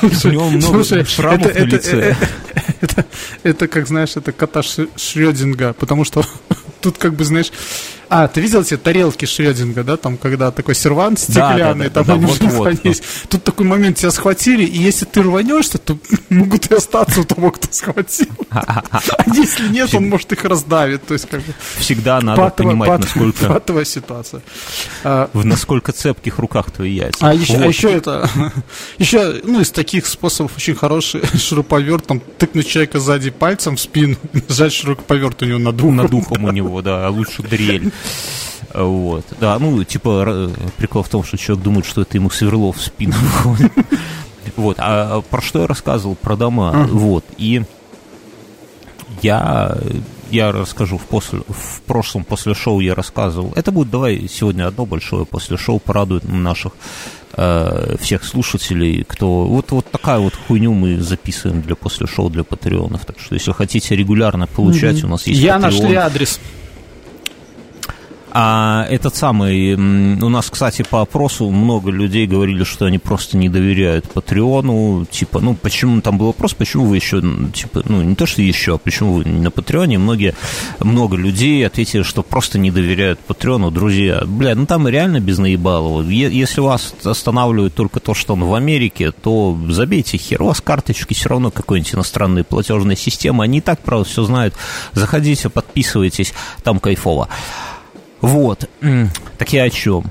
Слушай, 0.01 0.31
У 0.31 0.33
него 0.33 0.49
много 0.49 0.85
слушай, 0.85 1.05
шрамов 1.05 1.47
это, 1.47 1.61
на 1.61 1.65
лице. 1.65 1.99
Это, 2.01 2.29
это, 2.81 3.07
это, 3.43 3.69
как 3.69 3.87
знаешь, 3.87 4.17
это 4.17 4.33
кота 4.33 4.63
Шрёдинга, 4.63 5.75
потому 5.75 6.05
что 6.05 6.25
тут, 6.81 6.97
как 6.97 7.15
бы, 7.15 7.25
знаешь, 7.25 7.53
а, 8.15 8.29
ты 8.29 8.43
видел 8.43 8.61
эти 8.61 8.77
тарелки 8.77 9.25
Шрединга, 9.25 9.85
да, 9.85 9.97
там, 9.97 10.19
когда 10.19 10.51
такой 10.51 10.75
сервант 10.75 11.19
стеклянный, 11.19 11.89
да, 11.89 12.03
да, 12.03 12.05
да, 12.05 12.05
там 12.05 12.15
они 12.19 12.27
вот, 12.27 12.43
вот, 12.43 12.85
вот. 12.85 13.03
Тут 13.31 13.43
такой 13.43 13.65
момент, 13.65 13.97
тебя 13.97 14.11
схватили, 14.11 14.65
и 14.65 14.77
если 14.77 15.07
ты 15.07 15.23
рванешься, 15.23 15.79
то 15.79 15.97
могут 16.29 16.71
и 16.71 16.75
остаться 16.75 17.23
у 17.23 17.25
того, 17.25 17.51
кто 17.53 17.69
схватил. 17.71 18.27
А 18.51 18.83
если 19.33 19.69
нет, 19.69 19.95
он 19.95 20.11
может 20.11 20.31
их 20.31 20.45
раздавить, 20.45 21.07
то 21.07 21.15
есть 21.15 21.27
как 21.27 21.41
бы... 21.41 21.55
Всегда 21.79 22.21
надо 22.21 22.51
понимать, 22.51 23.01
насколько... 23.01 23.47
Патовая 23.47 23.87
ситуация. 23.87 24.43
А, 25.05 25.31
в 25.33 25.47
насколько 25.47 25.93
цепких 25.93 26.39
руках 26.39 26.71
твои 26.71 26.93
яйца. 26.93 27.27
А 27.27 27.33
еще, 27.33 27.89
а 27.89 27.91
это... 27.91 28.31
Еще, 28.99 29.41
ну, 29.45 29.61
из 29.61 29.71
таких 29.71 30.07
способов 30.07 30.53
очень 30.57 30.75
хороший 30.75 31.23
шуруповерт, 31.39 32.07
там, 32.07 32.21
тыкнуть 32.21 32.69
человека 32.69 33.01
сзади 33.01 33.31
пальцем 33.31 33.77
в 33.77 33.81
спину, 33.81 34.17
нажать 34.49 34.75
шуруповерт 34.75 35.43
у 35.43 35.47
него 35.47 35.59
над 35.59 35.77
духом. 35.77 35.97
Над 35.97 36.11
духом 36.11 36.45
у 36.45 36.51
него, 36.51 36.83
да, 36.83 37.07
а 37.07 37.11
лучше 37.11 37.43
дрель. 37.43 37.91
Вот. 38.75 39.25
Да, 39.41 39.59
ну, 39.59 39.85
типа, 39.85 40.51
прикол 40.77 41.03
в 41.03 41.09
том, 41.09 41.25
что 41.25 41.37
человек 41.37 41.65
думает, 41.65 41.87
что 41.87 42.03
это 42.03 42.17
ему 42.17 42.31
сверло 42.31 42.73
в 42.73 42.81
спину 42.81 43.15
Вот. 44.57 44.77
А, 44.79 45.21
про 45.23 45.41
что 45.41 45.61
я 45.63 45.67
рассказывал? 45.67 46.15
Про 46.15 46.37
дома. 46.37 46.87
Вот. 46.91 47.25
И 47.39 47.63
я 49.23 49.77
я 50.33 50.51
расскажу 50.51 50.97
в, 50.97 51.03
после, 51.03 51.41
в 51.47 51.83
прошлом 51.83 52.25
после 52.25 52.55
шоу 52.55 52.81
я 52.81 52.95
рассказывал. 52.95 53.53
Это 53.55 53.71
будет, 53.71 53.91
давай, 53.91 54.27
сегодня 54.29 54.67
одно 54.67 54.87
большое 54.87 55.27
после 55.27 55.59
шоу 55.59 55.79
порадует 55.79 56.25
наших 56.25 56.73
э, 57.35 57.97
всех 58.01 58.25
слушателей, 58.25 59.05
кто... 59.05 59.45
Вот, 59.45 59.71
вот 59.73 59.91
такая 59.91 60.19
вот 60.19 60.35
хуйню 60.35 60.73
мы 60.73 60.99
записываем 61.01 61.61
для 61.61 61.77
после 61.77 62.07
шоу 62.07 62.31
для 62.31 62.45
патреонов. 62.45 63.05
Так 63.05 63.21
что, 63.21 63.35
если 63.35 63.53
хотите 63.53 63.95
регулярно 63.95 64.47
получать, 64.47 64.97
mm-hmm. 64.97 65.07
у 65.07 65.09
нас 65.09 65.27
есть 65.27 65.39
Я 65.39 65.57
Patreon. 65.57 65.61
нашли 65.61 65.95
адрес. 65.95 66.41
А 68.35 68.87
этот 68.89 69.15
самый, 69.15 69.75
у 69.75 70.29
нас, 70.31 70.49
кстати, 70.49 70.83
по 70.89 71.03
опросу 71.03 71.51
много 71.51 71.91
людей 71.91 72.27
говорили, 72.27 72.65
что 72.65 72.87
они 72.87 72.99
просто 72.99 73.37
не 73.37 73.51
доверяют 73.51 74.11
Патреону, 74.11 75.05
типа, 75.11 75.41
ну, 75.41 75.55
почему, 75.55 76.01
там 76.01 76.17
был 76.17 76.29
вопрос, 76.29 76.55
почему 76.55 76.87
вы 76.87 76.97
еще, 76.97 77.23
типа, 77.53 77.83
ну, 77.85 78.01
не 78.01 78.15
то, 78.15 78.25
что 78.25 78.41
еще, 78.41 78.77
а 78.77 78.79
почему 78.79 79.13
вы 79.13 79.27
на 79.27 79.51
Патреоне, 79.51 79.99
многие, 79.99 80.35
много 80.79 81.19
людей 81.19 81.67
ответили, 81.67 82.03
что 82.03 82.23
просто 82.23 82.59
не 82.59 82.71
доверяют 82.71 83.21
Патреону, 83.21 83.71
друзья, 83.71 84.23
бля, 84.25 84.55
ну, 84.55 84.65
там 84.65 84.89
реально 84.89 85.21
без 85.21 85.37
наебалова, 85.37 86.01
если 86.09 86.63
вас 86.63 86.95
останавливает 87.05 87.75
только 87.75 88.01
то, 88.01 88.15
что 88.15 88.33
он 88.33 88.45
в 88.45 88.55
Америке, 88.55 89.13
то 89.13 89.59
забейте 89.69 90.17
хер, 90.17 90.41
у 90.41 90.47
вас 90.47 90.63
карточки 90.63 91.13
все 91.13 91.29
равно 91.29 91.51
какой-нибудь 91.51 91.95
иностранной 91.95 92.45
платежной 92.45 92.97
системы, 92.97 93.45
они 93.45 93.59
и 93.59 93.61
так, 93.61 93.81
правда, 93.81 94.09
все 94.09 94.23
знают, 94.23 94.55
заходите, 94.95 95.51
подписывайтесь, 95.51 96.33
там 96.65 96.81
кайфово. 96.81 97.29
Вот. 98.23 98.69
Так 99.37 99.53
я 99.53 99.65
о 99.65 99.71
чем? 99.71 100.05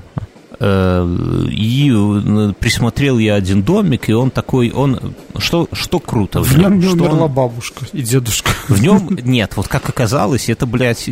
Э, 0.64 1.04
и 1.50 1.90
э, 1.90 2.52
присмотрел 2.60 3.18
я 3.18 3.34
один 3.34 3.64
домик, 3.64 4.08
и 4.08 4.12
он 4.12 4.30
такой, 4.30 4.70
он, 4.70 5.14
что, 5.38 5.68
что 5.72 5.98
круто 5.98 6.40
в 6.40 6.56
нем? 6.56 6.74
В 6.74 6.76
нем 6.76 6.78
не 6.78 6.86
умерла 6.86 7.24
он, 7.24 7.32
бабушка 7.32 7.84
и 7.92 8.00
дедушка. 8.00 8.52
В 8.68 8.80
нем, 8.80 9.18
нет, 9.24 9.56
вот 9.56 9.66
как 9.66 9.88
оказалось, 9.88 10.48
это, 10.48 10.66
блядь, 10.66 11.10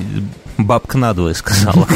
бабка 0.56 0.98
надвое 0.98 1.34
сказала, 1.34 1.88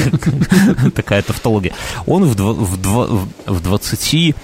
такая 0.96 1.22
тавтология. 1.22 1.74
Он 2.06 2.24
в 2.24 3.62
20 3.62 4.34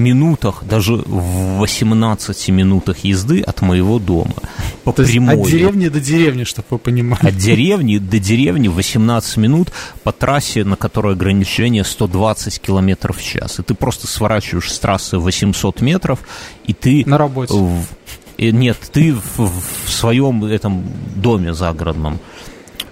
минутах, 0.00 0.64
даже 0.64 0.94
в 0.94 1.58
18 1.58 2.48
минутах 2.48 2.98
езды 3.04 3.40
от 3.40 3.62
моего 3.62 3.98
дома. 3.98 4.34
По 4.84 4.92
То 4.92 5.04
прямой. 5.04 5.34
От 5.34 5.46
деревни 5.46 5.88
до 5.88 6.00
деревни, 6.00 6.44
чтобы 6.44 6.66
вы 6.70 6.78
понимали. 6.78 7.26
От 7.26 7.36
деревни 7.36 7.98
до 7.98 8.18
деревни 8.18 8.68
18 8.68 9.36
минут 9.36 9.68
по 10.02 10.12
трассе, 10.12 10.64
на 10.64 10.76
которой 10.76 11.14
ограничение 11.14 11.84
120 11.84 12.60
километров 12.60 13.18
в 13.18 13.22
час. 13.22 13.58
И 13.60 13.62
ты 13.62 13.74
просто 13.74 14.06
сворачиваешь 14.06 14.72
с 14.72 14.78
трассы 14.78 15.18
800 15.18 15.80
метров, 15.80 16.20
и 16.66 16.72
ты... 16.72 17.04
На 17.06 17.18
работе. 17.18 17.54
В, 17.54 17.84
нет, 18.38 18.78
ты 18.92 19.12
в, 19.12 19.38
в 19.38 19.90
своем 19.90 20.44
этом 20.44 20.84
доме 21.16 21.52
загородном. 21.52 22.18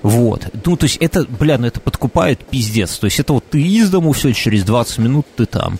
Вот. 0.02 0.48
Ну, 0.64 0.76
то 0.76 0.84
есть 0.84 0.96
это, 0.98 1.24
бля, 1.24 1.58
ну 1.58 1.66
это 1.66 1.80
подкупает 1.80 2.44
пиздец. 2.46 2.98
То 2.98 3.06
есть 3.06 3.18
это 3.18 3.32
вот 3.32 3.44
ты 3.50 3.60
из 3.60 3.90
дому, 3.90 4.12
все, 4.12 4.32
через 4.32 4.64
20 4.64 4.98
минут 4.98 5.26
ты 5.36 5.46
там. 5.46 5.78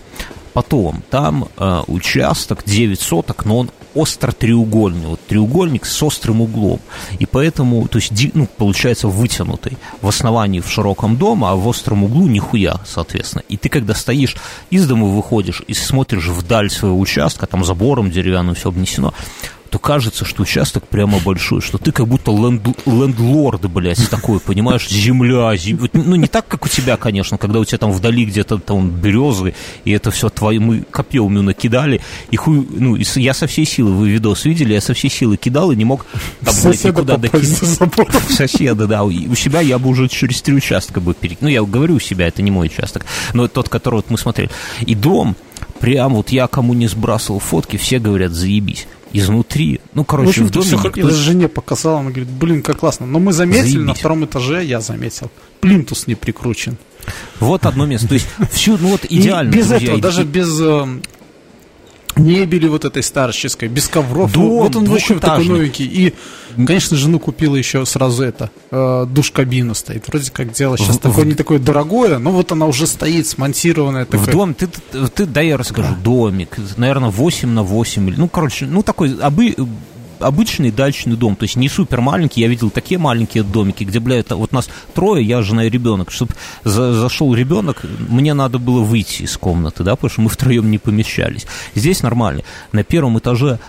Потом, 0.53 1.03
там 1.09 1.47
э, 1.57 1.81
участок 1.87 2.63
9 2.65 2.99
соток, 2.99 3.45
но 3.45 3.59
он 3.59 3.71
остро-треугольный, 3.95 5.07
вот 5.07 5.19
треугольник 5.27 5.85
с 5.85 6.03
острым 6.03 6.41
углом, 6.41 6.79
и 7.17 7.25
поэтому, 7.25 7.87
то 7.87 7.97
есть, 7.97 8.11
ну, 8.33 8.47
получается 8.57 9.07
вытянутый. 9.07 9.77
В 10.01 10.07
основании 10.07 10.59
в 10.59 10.69
широком 10.69 11.17
доме, 11.17 11.47
а 11.47 11.55
в 11.55 11.67
остром 11.67 12.03
углу 12.03 12.27
нихуя, 12.27 12.79
соответственно. 12.85 13.43
И 13.49 13.57
ты, 13.57 13.69
когда 13.69 13.93
стоишь 13.95 14.37
из 14.69 14.87
дома 14.87 15.07
выходишь 15.07 15.63
и 15.67 15.73
смотришь 15.73 16.27
вдаль 16.27 16.69
своего 16.69 16.99
участка, 16.99 17.47
там 17.47 17.63
забором 17.63 18.11
деревянным 18.11 18.55
все 18.55 18.69
обнесено, 18.69 19.13
то 19.69 19.77
кажется, 19.79 20.25
что 20.25 20.41
участок 20.41 20.87
прямо 20.87 21.19
большой, 21.19 21.61
что 21.61 21.77
ты 21.77 21.91
как 21.91 22.07
будто 22.07 22.31
ленд, 22.31 22.65
лендлорд, 22.85 23.69
блядь, 23.69 24.09
такой, 24.09 24.39
понимаешь, 24.39 24.89
земля, 24.89 25.55
зем... 25.55 25.87
ну 25.93 26.15
не 26.15 26.27
так, 26.27 26.47
как 26.47 26.65
у 26.65 26.69
тебя, 26.69 26.97
конечно, 26.97 27.37
когда 27.37 27.59
у 27.59 27.65
тебя 27.65 27.77
там 27.77 27.91
вдали 27.91 28.25
где-то 28.25 28.57
там 28.57 28.89
березы, 28.89 29.53
и 29.85 29.91
это 29.91 30.11
все 30.11 30.29
твои, 30.29 30.59
мы 30.59 30.81
копьем 30.89 31.33
накидали, 31.45 32.01
и 32.31 32.35
хуй, 32.35 32.65
ну, 32.69 32.95
и 32.95 33.03
я 33.15 33.33
со 33.33 33.47
всей 33.47 33.65
силы, 33.65 33.91
вы 33.91 34.09
видос 34.09 34.45
видели, 34.45 34.73
я 34.73 34.81
со 34.81 34.93
всей 34.93 35.09
силы 35.09 35.37
кидал 35.37 35.71
и 35.71 35.75
не 35.75 35.85
мог 35.85 36.05
там, 36.43 36.55
блядь, 36.63 36.83
никуда 36.83 37.17
докинуть. 37.17 37.45
Соседа, 38.29 38.87
да, 38.87 39.03
у 39.03 39.35
себя 39.35 39.61
я 39.61 39.77
бы 39.77 39.89
уже 39.89 40.07
через 40.07 40.41
три 40.41 40.55
участка 40.55 40.99
бы 40.99 41.13
перейти, 41.13 41.39
ну, 41.41 41.47
я 41.47 41.61
говорю 41.61 41.95
у 41.95 41.99
себя, 41.99 42.27
это 42.27 42.41
не 42.41 42.51
мой 42.51 42.67
участок, 42.67 43.05
но 43.33 43.47
тот, 43.47 43.69
который 43.69 43.95
вот 43.95 44.09
мы 44.09 44.17
смотрели, 44.17 44.49
и 44.81 44.95
дом, 44.95 45.35
прям 45.79 46.15
вот 46.15 46.29
я 46.29 46.47
кому 46.47 46.73
не 46.73 46.87
сбрасывал 46.87 47.39
фотки, 47.39 47.77
все 47.77 47.99
говорят, 47.99 48.31
заебись 48.31 48.87
изнутри. 49.13 49.79
Ну, 49.93 50.03
короче, 50.03 50.43
в, 50.43 50.47
в 50.47 50.51
доме... 50.51 50.65
Все, 50.65 50.77
никто... 50.77 51.09
жене 51.09 51.47
показал, 51.47 51.97
она 51.97 52.09
говорит, 52.09 52.29
блин, 52.29 52.61
как 52.61 52.79
классно. 52.79 53.05
Но 53.05 53.19
мы 53.19 53.33
заметили 53.33 53.63
Заебись. 53.63 53.87
на 53.87 53.93
втором 53.93 54.25
этаже, 54.25 54.63
я 54.63 54.81
заметил, 54.81 55.31
плинтус 55.59 56.07
не 56.07 56.15
прикручен. 56.15 56.77
Вот 57.39 57.65
одно 57.65 57.85
место. 57.85 58.07
То 58.07 58.13
есть 58.15 58.27
всю, 58.51 58.77
ну 58.77 58.89
вот 58.89 59.05
идеально. 59.09 59.51
И 59.51 59.57
без 59.57 59.67
друзья, 59.67 59.87
этого, 59.87 60.01
даже 60.01 60.23
без 60.23 60.59
э, 60.59 60.87
мебели 62.19 62.67
вот 62.67 62.85
этой 62.85 63.01
старческой, 63.03 63.67
без 63.69 63.87
ковров. 63.87 64.31
Дом 64.33 64.49
вот 64.49 64.75
он 64.75 64.85
вообще 64.85 65.15
такой 65.19 65.45
новенький. 65.45 65.85
И, 65.85 66.13
конечно, 66.65 66.95
жену 66.97 67.19
купила 67.19 67.55
еще 67.55 67.85
сразу 67.85 68.23
это, 68.23 68.51
э, 68.71 69.05
душ-кабина 69.09 69.73
стоит. 69.73 70.07
Вроде 70.07 70.31
как 70.31 70.51
дело 70.51 70.77
сейчас 70.77 70.97
В- 70.97 70.99
такое 70.99 71.23
в- 71.23 71.27
не 71.27 71.33
такое 71.35 71.59
дорогое, 71.59 72.17
но 72.19 72.31
вот 72.31 72.51
она 72.51 72.65
уже 72.65 72.85
стоит, 72.87 73.27
смонтированная. 73.27 74.05
В 74.05 74.09
такая. 74.09 74.31
дом, 74.31 74.53
ты, 74.53 74.67
ты, 74.67 75.07
ты- 75.07 75.25
дай 75.25 75.47
я 75.47 75.57
расскажу, 75.57 75.95
домик, 76.03 76.57
наверное, 76.77 77.09
8 77.09 77.49
на 77.49 77.63
8, 77.63 78.09
или- 78.09 78.15
ну, 78.17 78.27
короче, 78.27 78.65
ну, 78.65 78.83
такой 78.83 79.09
обы- 79.15 79.55
обычный 80.19 80.71
дачный 80.71 81.15
дом, 81.15 81.35
то 81.35 81.43
есть 81.43 81.55
не 81.55 81.69
супер 81.69 82.01
маленький, 82.01 82.41
я 82.41 82.47
видел 82.47 82.69
такие 82.69 82.99
маленькие 82.99 83.43
домики, 83.43 83.83
где, 83.83 83.99
бля, 83.99 84.17
это 84.17 84.35
вот 84.35 84.51
нас 84.51 84.69
трое, 84.93 85.25
я, 85.25 85.41
жена 85.41 85.65
и 85.65 85.69
ребенок, 85.69 86.11
чтобы 86.11 86.33
зашел 86.63 87.33
ребенок, 87.33 87.83
мне 88.07 88.33
надо 88.33 88.59
было 88.59 88.81
выйти 88.81 89.23
из 89.23 89.37
комнаты, 89.37 89.83
да, 89.83 89.95
потому 89.95 90.11
что 90.11 90.21
мы 90.21 90.29
втроем 90.29 90.69
не 90.71 90.77
помещались. 90.77 91.47
Здесь 91.75 92.03
нормально. 92.03 92.43
На 92.71 92.83
первом 92.83 93.17
этаже 93.19 93.59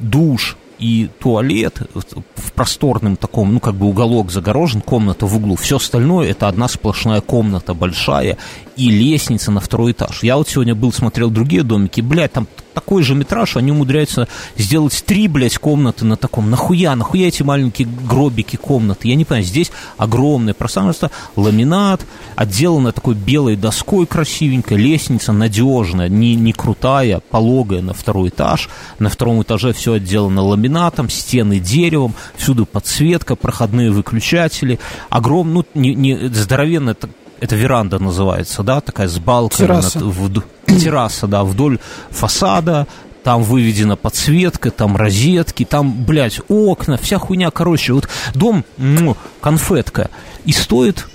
душ 0.00 0.56
и 0.82 1.08
туалет 1.20 1.80
в 1.94 2.52
просторном 2.52 3.16
таком, 3.16 3.54
ну, 3.54 3.60
как 3.60 3.76
бы 3.76 3.86
уголок 3.86 4.32
загорожен, 4.32 4.80
комната 4.80 5.26
в 5.26 5.36
углу. 5.36 5.54
Все 5.54 5.76
остальное 5.76 6.30
это 6.30 6.48
одна 6.48 6.66
сплошная 6.66 7.20
комната 7.20 7.72
большая 7.72 8.36
и 8.76 8.90
лестница 8.90 9.52
на 9.52 9.60
второй 9.60 9.92
этаж. 9.92 10.24
Я 10.24 10.36
вот 10.36 10.48
сегодня 10.48 10.74
был, 10.74 10.92
смотрел 10.92 11.30
другие 11.30 11.62
домики, 11.62 12.00
блядь, 12.00 12.32
там 12.32 12.48
такой 12.72 13.02
же 13.02 13.14
метраж, 13.14 13.56
они 13.56 13.72
умудряются 13.72 14.28
сделать 14.56 15.02
три, 15.06 15.28
блядь, 15.28 15.58
комнаты 15.58 16.04
на 16.04 16.16
таком. 16.16 16.50
Нахуя, 16.50 16.94
нахуя 16.96 17.28
эти 17.28 17.42
маленькие 17.42 17.88
гробики 17.88 18.56
комнаты? 18.56 19.08
Я 19.08 19.14
не 19.14 19.24
понимаю, 19.24 19.44
здесь 19.44 19.70
огромное 19.96 20.54
пространство, 20.54 21.10
ламинат, 21.36 22.02
отделано 22.36 22.92
такой 22.92 23.14
белой 23.14 23.56
доской 23.56 24.06
красивенькой, 24.06 24.78
лестница 24.78 25.32
надежная, 25.32 26.08
не, 26.08 26.34
не 26.34 26.52
крутая, 26.52 27.20
пологая 27.30 27.82
на 27.82 27.94
второй 27.94 28.30
этаж. 28.30 28.68
На 28.98 29.08
втором 29.08 29.42
этаже 29.42 29.72
все 29.72 29.94
отделано 29.94 30.42
ламинатом, 30.42 31.08
стены 31.08 31.58
деревом, 31.58 32.14
всюду 32.36 32.66
подсветка, 32.66 33.36
проходные 33.36 33.90
выключатели. 33.90 34.78
Огромный, 35.10 35.52
ну, 35.52 35.64
не, 35.74 35.94
не 35.94 36.28
здоровенная 36.28 36.96
это, 37.42 37.56
веранда 37.56 37.98
называется, 37.98 38.62
да, 38.62 38.80
такая 38.80 39.08
с 39.08 39.18
балками. 39.18 39.66
Терраса. 39.66 40.00
над- 40.00 40.14
вд- 40.16 40.44
терраса, 40.80 41.26
да, 41.26 41.42
вдоль 41.44 41.78
фасада, 42.10 42.86
там 43.24 43.42
выведена 43.42 43.96
подсветка, 43.96 44.70
там 44.70 44.96
розетки, 44.96 45.64
там, 45.64 46.04
блядь, 46.04 46.40
окна, 46.48 46.96
вся 46.96 47.18
хуйня, 47.18 47.50
короче, 47.50 47.92
вот 47.92 48.08
дом, 48.34 48.64
ну, 48.78 49.16
конфетка, 49.40 50.08
и 50.44 50.52
стоит, 50.52 51.06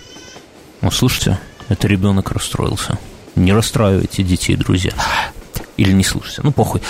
ну, 0.81 0.91
слушайте, 0.91 1.39
это 1.69 1.87
ребенок 1.87 2.31
расстроился, 2.31 2.97
не 3.35 3.51
расстраивайте 3.53 4.23
детей, 4.23 4.55
друзья, 4.55 4.91
или 5.77 5.91
не 5.91 6.03
слушайте, 6.03 6.41
ну, 6.43 6.51
похуй, 6.51 6.81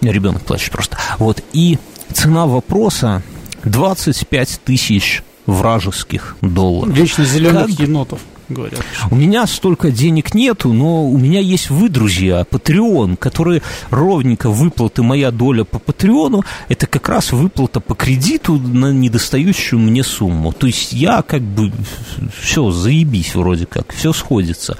ребенок 0.00 0.42
плачет 0.44 0.70
просто, 0.72 0.96
вот, 1.18 1.42
и 1.52 1.78
цена 2.12 2.46
вопроса 2.46 3.22
25 3.64 4.60
тысяч 4.64 5.22
вражеских 5.46 6.36
долларов. 6.40 6.94
Вечно 6.94 7.24
зеленых 7.24 7.66
Как- 7.66 7.78
енотов, 7.80 8.20
говорят. 8.52 8.80
У 9.10 9.16
меня 9.16 9.46
столько 9.46 9.90
денег 9.90 10.34
нету, 10.34 10.72
но 10.72 11.06
у 11.06 11.18
меня 11.18 11.40
есть 11.40 11.70
вы, 11.70 11.88
друзья, 11.88 12.46
Patreon, 12.48 13.16
которые 13.16 13.62
ровненько 13.90 14.50
выплаты 14.50 15.02
моя 15.02 15.30
доля 15.30 15.64
по 15.64 15.78
Патреону, 15.78 16.44
это 16.68 16.86
как 16.86 17.08
раз 17.08 17.32
выплата 17.32 17.80
по 17.80 17.94
кредиту 17.94 18.54
на 18.58 18.92
недостающую 18.92 19.78
мне 19.78 20.02
сумму. 20.02 20.52
То 20.52 20.66
есть 20.66 20.92
я 20.92 21.22
как 21.22 21.42
бы 21.42 21.72
все, 22.40 22.70
заебись 22.70 23.34
вроде 23.34 23.66
как, 23.66 23.92
все 23.92 24.12
сходится. 24.12 24.76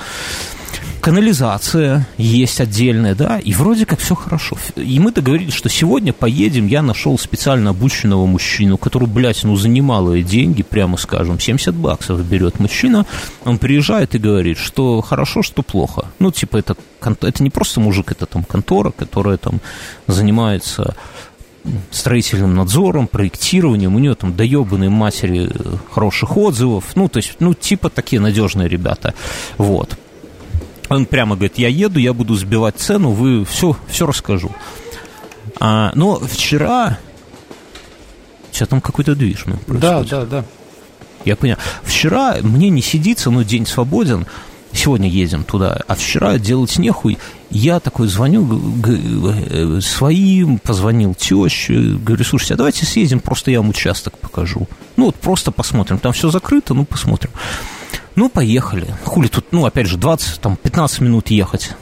Канализация 1.02 2.06
есть 2.16 2.60
отдельная, 2.60 3.16
да, 3.16 3.40
и 3.40 3.52
вроде 3.54 3.86
как 3.86 3.98
все 3.98 4.14
хорошо. 4.14 4.56
И 4.76 5.00
мы 5.00 5.10
договорились, 5.10 5.52
что 5.52 5.68
сегодня 5.68 6.12
поедем, 6.12 6.68
я 6.68 6.80
нашел 6.80 7.18
специально 7.18 7.70
обученного 7.70 8.24
мужчину, 8.24 8.78
который, 8.78 9.08
блядь, 9.08 9.42
ну, 9.42 9.56
за 9.56 9.68
деньги, 9.68 10.62
прямо 10.62 10.96
скажем, 10.96 11.40
70 11.40 11.74
баксов 11.74 12.24
берет 12.24 12.60
мужчина, 12.60 13.04
он 13.44 13.58
приезжает 13.58 14.14
и 14.14 14.18
говорит, 14.18 14.58
что 14.58 15.00
хорошо, 15.00 15.42
что 15.42 15.64
плохо. 15.64 16.06
Ну, 16.20 16.30
типа, 16.30 16.58
это, 16.58 16.76
это 17.00 17.42
не 17.42 17.50
просто 17.50 17.80
мужик, 17.80 18.12
это 18.12 18.26
там 18.26 18.44
контора, 18.44 18.92
которая 18.92 19.38
там 19.38 19.60
занимается 20.06 20.94
строительным 21.90 22.54
надзором, 22.54 23.08
проектированием, 23.08 23.96
у 23.96 23.98
нее 23.98 24.14
там 24.14 24.36
доебанные 24.36 24.90
матери 24.90 25.50
э, 25.52 25.76
хороших 25.90 26.36
отзывов, 26.36 26.94
ну, 26.94 27.08
то 27.08 27.16
есть, 27.16 27.34
ну, 27.40 27.54
типа 27.54 27.90
такие 27.90 28.20
надежные 28.20 28.68
ребята, 28.68 29.14
вот. 29.58 29.98
Он 30.94 31.06
прямо 31.06 31.36
говорит, 31.36 31.58
я 31.58 31.68
еду, 31.68 31.98
я 31.98 32.12
буду 32.12 32.34
сбивать 32.34 32.76
цену, 32.76 33.10
вы 33.10 33.44
все, 33.44 33.76
все 33.88 34.06
расскажу. 34.06 34.52
А, 35.60 35.92
но 35.94 36.18
вчера... 36.18 36.98
Сейчас 38.50 38.68
там 38.68 38.82
какой-то 38.82 39.14
движ 39.14 39.44
ну, 39.46 39.54
Да, 39.66 39.98
происходит. 39.98 40.10
да, 40.10 40.24
да. 40.26 40.44
Я 41.24 41.36
понял. 41.36 41.56
Вчера 41.82 42.36
мне 42.42 42.68
не 42.68 42.82
сидится, 42.82 43.30
но 43.30 43.42
день 43.42 43.66
свободен. 43.66 44.26
Сегодня 44.74 45.08
едем 45.08 45.44
туда, 45.44 45.80
а 45.86 45.94
вчера 45.94 46.38
делать 46.38 46.78
нехуй. 46.78 47.18
Я 47.50 47.78
такой 47.78 48.08
звоню 48.08 48.60
э, 48.86 49.80
своим, 49.82 50.58
позвонил 50.58 51.14
теще, 51.14 51.74
говорю, 51.74 52.24
слушайте, 52.24 52.54
а 52.54 52.56
давайте 52.56 52.86
съездим, 52.86 53.20
просто 53.20 53.50
я 53.50 53.60
вам 53.60 53.68
участок 53.68 54.16
покажу. 54.18 54.66
Ну 54.96 55.06
вот 55.06 55.16
просто 55.16 55.50
посмотрим, 55.50 55.98
там 55.98 56.12
все 56.14 56.30
закрыто, 56.30 56.72
ну 56.72 56.86
посмотрим. 56.86 57.30
Ну, 58.14 58.28
поехали. 58.28 58.94
Хули 59.04 59.28
тут, 59.28 59.46
ну, 59.52 59.64
опять 59.64 59.86
же, 59.86 59.96
20, 59.96 60.40
там, 60.40 60.56
15 60.56 61.00
минут 61.00 61.30
ехать. 61.30 61.72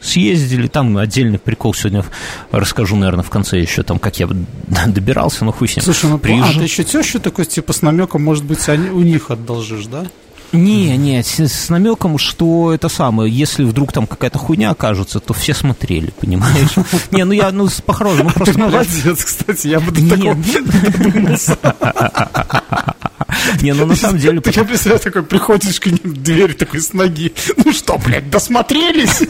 Съездили, 0.00 0.66
там 0.66 0.96
отдельный 0.96 1.38
прикол 1.38 1.74
сегодня 1.74 2.04
расскажу, 2.52 2.96
наверное, 2.96 3.22
в 3.22 3.28
конце 3.28 3.58
еще, 3.60 3.82
там, 3.82 3.98
как 3.98 4.18
я 4.18 4.28
добирался, 4.86 5.44
ну, 5.44 5.52
хуй 5.52 5.68
с 5.68 5.76
ним. 5.76 5.84
Слушай, 5.84 6.08
ну 6.08 6.16
а 6.16 6.18
Приезжай- 6.18 6.54
ты 6.54 6.62
еще 6.62 6.84
тещу 6.84 7.20
такой, 7.20 7.44
типа, 7.44 7.74
с 7.74 7.82
намеком, 7.82 8.24
может 8.24 8.44
быть, 8.44 8.66
они, 8.68 8.88
у 8.88 9.02
них 9.02 9.30
одолжишь, 9.30 9.86
да? 9.86 10.06
Не, 10.52 10.96
не, 10.96 11.22
с, 11.22 11.38
с 11.38 11.68
намеком, 11.68 12.18
что 12.18 12.72
это 12.72 12.88
самое, 12.88 13.32
если 13.32 13.62
вдруг 13.62 13.92
там 13.92 14.06
какая-то 14.06 14.38
хуйня 14.38 14.70
окажется, 14.70 15.20
то 15.20 15.32
все 15.32 15.54
смотрели, 15.54 16.12
понимаешь? 16.18 16.70
Не, 17.12 17.24
ну 17.24 17.32
я, 17.32 17.52
ну, 17.52 17.68
по-хорошему, 17.86 18.30
ну, 18.30 18.32
просто... 18.32 18.54
Ты 18.54 18.58
молодец, 18.58 19.24
кстати, 19.24 19.68
я 19.68 19.78
бы 19.78 19.92
до 19.92 20.08
такого 20.16 20.34
додумался. 20.34 21.56
Не, 23.62 23.74
ну 23.74 23.86
на 23.86 23.96
самом 23.96 24.18
деле... 24.18 24.40
Ты 24.40 24.52
я 24.54 24.64
представляю, 24.64 25.00
такой, 25.00 25.22
приходишь 25.22 25.80
к 25.80 25.86
ним, 25.86 26.00
в 26.02 26.22
дверь 26.22 26.54
такой 26.54 26.80
с 26.80 26.92
ноги. 26.92 27.32
Ну 27.64 27.72
что, 27.72 27.98
блядь, 27.98 28.30
досмотрелись? 28.30 29.22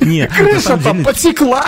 Не, 0.00 0.28
на 0.28 0.34
Крыша 0.34 0.76
там 0.78 1.04
потекла. 1.04 1.66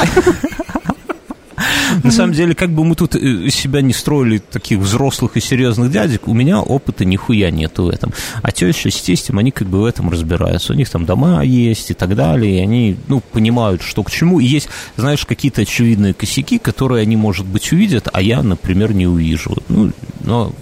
На 2.03 2.11
самом 2.11 2.33
деле, 2.33 2.55
как 2.55 2.71
бы 2.71 2.85
мы 2.85 2.95
тут 2.95 3.15
э, 3.15 3.19
из 3.19 3.55
себя 3.55 3.81
не 3.81 3.93
строили 3.93 4.39
таких 4.39 4.79
взрослых 4.79 5.37
и 5.37 5.41
серьезных 5.41 5.91
дядек, 5.91 6.29
у 6.29 6.35
меня 6.35 6.61
опыта 6.61 7.05
нихуя 7.05 7.51
нету 7.51 7.85
в 7.85 7.89
этом. 7.89 8.13
А 8.43 8.53
теща 8.53 8.91
с 8.91 9.01
тестем, 9.01 9.39
они 9.39 9.51
как 9.51 9.69
бы 9.69 9.81
в 9.81 9.85
этом 9.85 10.11
разбираются. 10.11 10.73
У 10.73 10.77
них 10.77 10.89
там 10.89 11.07
дома 11.07 11.43
есть 11.43 11.91
и 11.91 11.95
так 11.95 12.15
далее, 12.15 12.59
и 12.59 12.63
они, 12.63 12.97
ну, 13.09 13.21
понимают, 13.21 13.83
что 13.83 14.03
к 14.03 14.11
чему. 14.11 14.41
И 14.41 14.47
есть, 14.47 14.69
знаешь, 14.97 15.25
какие-то 15.25 15.63
очевидные 15.63 16.15
косяки, 16.15 16.59
которые 16.59 17.03
они, 17.03 17.17
может 17.17 17.47
быть, 17.47 17.73
увидят, 17.73 18.09
а 18.13 18.23
я, 18.23 18.43
например, 18.43 18.93
не 18.93 19.07
увижу. 19.07 19.57
Ну, 19.69 19.93
но 20.25 20.53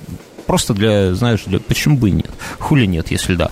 просто 0.46 0.74
для, 0.74 1.14
знаешь, 1.14 1.42
для, 1.46 1.58
почему 1.60 1.96
бы 1.96 2.10
и 2.10 2.12
нет? 2.12 2.30
Хули 2.58 2.86
нет, 2.86 3.10
если 3.10 3.34
да. 3.34 3.50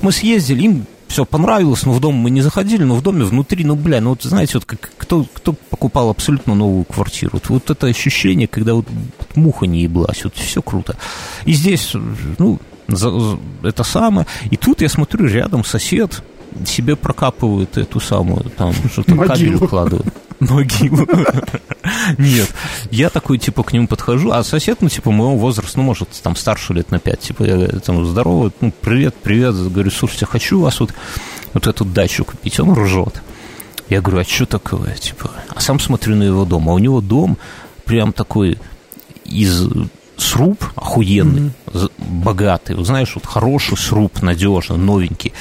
Мы 0.00 0.12
съездили, 0.12 0.62
им 0.62 0.86
все 1.14 1.24
понравилось, 1.24 1.86
но 1.86 1.92
в 1.92 2.00
дом 2.00 2.14
мы 2.16 2.30
не 2.30 2.42
заходили, 2.42 2.82
но 2.82 2.96
в 2.96 3.02
доме 3.02 3.24
внутри, 3.24 3.64
ну, 3.64 3.76
бля, 3.76 4.00
ну, 4.00 4.10
вот 4.10 4.22
знаете, 4.24 4.54
вот 4.54 4.64
как, 4.64 4.90
кто, 4.98 5.24
кто 5.32 5.52
покупал 5.52 6.10
абсолютно 6.10 6.54
новую 6.56 6.84
квартиру, 6.84 7.30
вот, 7.34 7.48
вот 7.48 7.70
это 7.70 7.86
ощущение, 7.86 8.48
когда 8.48 8.74
вот 8.74 8.86
муха 9.36 9.66
не 9.66 9.82
еблась, 9.82 10.24
вот 10.24 10.34
все 10.34 10.60
круто. 10.60 10.96
И 11.46 11.52
здесь, 11.52 11.94
ну, 12.38 12.58
за- 12.88 13.38
это 13.62 13.84
самое, 13.84 14.26
и 14.50 14.56
тут 14.56 14.82
я 14.82 14.88
смотрю, 14.88 15.26
рядом 15.28 15.64
сосед 15.64 16.20
себе 16.66 16.96
прокапывает 16.96 17.78
эту 17.78 18.00
самую, 18.00 18.50
там, 18.56 18.72
что-то 18.92 19.14
кабель 19.28 19.54
укладывает. 19.64 20.12
Могилу. 20.50 21.06
Нет. 22.18 22.52
Я 22.90 23.10
такой, 23.10 23.38
типа, 23.38 23.62
к 23.62 23.72
нему 23.72 23.86
подхожу, 23.86 24.30
а 24.30 24.42
сосед, 24.44 24.78
ну, 24.80 24.88
типа, 24.88 25.10
моего 25.10 25.36
возраста, 25.36 25.78
ну, 25.78 25.84
может, 25.84 26.08
там, 26.22 26.36
старше 26.36 26.72
лет 26.72 26.90
на 26.90 26.98
пять, 26.98 27.20
типа, 27.20 27.44
я 27.44 27.66
там, 27.80 28.04
здорово, 28.06 28.52
ну, 28.60 28.72
привет, 28.80 29.14
привет, 29.22 29.54
говорю, 29.54 29.90
слушайте, 29.90 30.26
хочу 30.26 30.58
у 30.58 30.62
вас 30.62 30.80
вот, 30.80 30.94
вот 31.52 31.66
эту 31.66 31.84
дачу 31.84 32.24
купить, 32.24 32.58
он 32.60 32.72
ржет. 32.72 33.22
Я 33.88 34.00
говорю, 34.00 34.20
а 34.20 34.24
что 34.24 34.46
такое, 34.46 34.94
типа, 34.94 35.30
а 35.48 35.60
сам 35.60 35.78
смотрю 35.78 36.16
на 36.16 36.24
его 36.24 36.44
дом, 36.44 36.68
а 36.68 36.72
у 36.72 36.78
него 36.78 37.00
дом 37.00 37.38
прям 37.84 38.12
такой 38.12 38.58
из 39.24 39.68
сруб 40.16 40.62
охуенный, 40.76 41.50
з- 41.72 41.88
богатый, 41.98 42.76
вот 42.76 42.86
знаешь, 42.86 43.12
вот 43.14 43.26
хороший 43.26 43.76
сруб, 43.76 44.22
надежный, 44.22 44.76
новенький. 44.78 45.32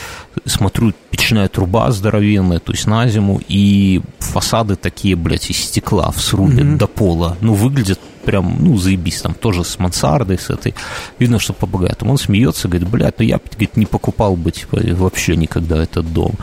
Смотрю, 0.45 0.93
печная 1.12 1.47
труба 1.47 1.91
здоровенная, 1.91 2.59
то 2.59 2.71
есть 2.73 2.88
на 2.88 3.07
зиму, 3.07 3.39
и 3.47 4.01
фасады 4.19 4.75
такие, 4.75 5.15
блядь, 5.15 5.49
из 5.49 5.57
стекла 5.57 6.12
в 6.12 6.19
срубе 6.21 6.63
до 6.63 6.88
пола. 6.88 7.38
Ну, 7.41 7.53
выглядят 7.53 7.99
прям, 8.25 8.57
ну, 8.59 8.77
заебись, 8.77 9.21
там 9.21 9.33
тоже 9.33 9.63
с 9.63 9.77
мансардой, 9.79 10.39
с 10.39 10.49
этой. 10.49 10.73
Видно, 11.19 11.39
что 11.39 11.53
по-богатому. 11.53 12.12
Он 12.12 12.17
смеется, 12.17 12.67
говорит, 12.67 12.89
блядь, 12.89 13.19
ну 13.19 13.25
я, 13.25 13.38
говорит, 13.38 13.77
не 13.77 13.86
покупал 13.86 14.36
бы, 14.36 14.51
типа, 14.51 14.79
вообще 14.95 15.36
никогда 15.36 15.83
этот 15.83 16.12
дом. 16.13 16.33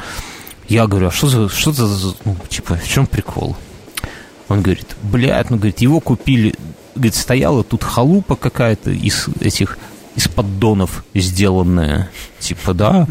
Я 0.69 0.87
говорю, 0.87 1.09
а 1.09 1.11
что 1.11 1.27
за, 1.27 1.49
что 1.49 1.73
за, 1.73 2.15
ну, 2.25 2.37
типа, 2.49 2.77
в 2.77 2.89
чем 2.89 3.07
прикол? 3.07 3.57
Он 4.49 4.63
говорит, 4.63 4.97
блядь, 5.03 5.51
ну, 5.51 5.57
говорит, 5.57 5.81
его 5.81 6.01
купили, 6.01 6.55
говорит, 6.95 7.15
стояла 7.15 7.65
тут 7.65 7.83
халупа 7.83 8.37
какая-то 8.37 8.91
из 8.91 9.29
этих, 9.41 9.79
из 10.17 10.29
поддонов 10.29 11.05
сделанная, 11.15 12.11
типа, 12.39 12.75
да, 12.75 13.07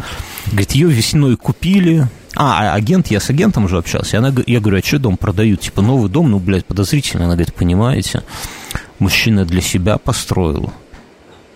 говорит, 0.47 0.71
ее 0.71 0.89
весной 0.89 1.37
купили, 1.37 2.07
а, 2.35 2.71
а 2.71 2.73
агент, 2.75 3.07
я 3.07 3.19
с 3.19 3.29
агентом 3.29 3.65
уже 3.65 3.77
общался, 3.77 4.17
она, 4.17 4.33
я 4.45 4.59
говорю, 4.59 4.79
а 4.79 4.85
что 4.85 4.99
дом 4.99 5.17
продают, 5.17 5.61
типа, 5.61 5.81
новый 5.81 6.09
дом, 6.09 6.31
ну, 6.31 6.39
блядь, 6.39 6.65
подозрительно, 6.65 7.25
она 7.25 7.35
говорит, 7.35 7.53
понимаете, 7.53 8.23
мужчина 8.99 9.45
для 9.45 9.61
себя 9.61 9.97
построил, 9.97 10.71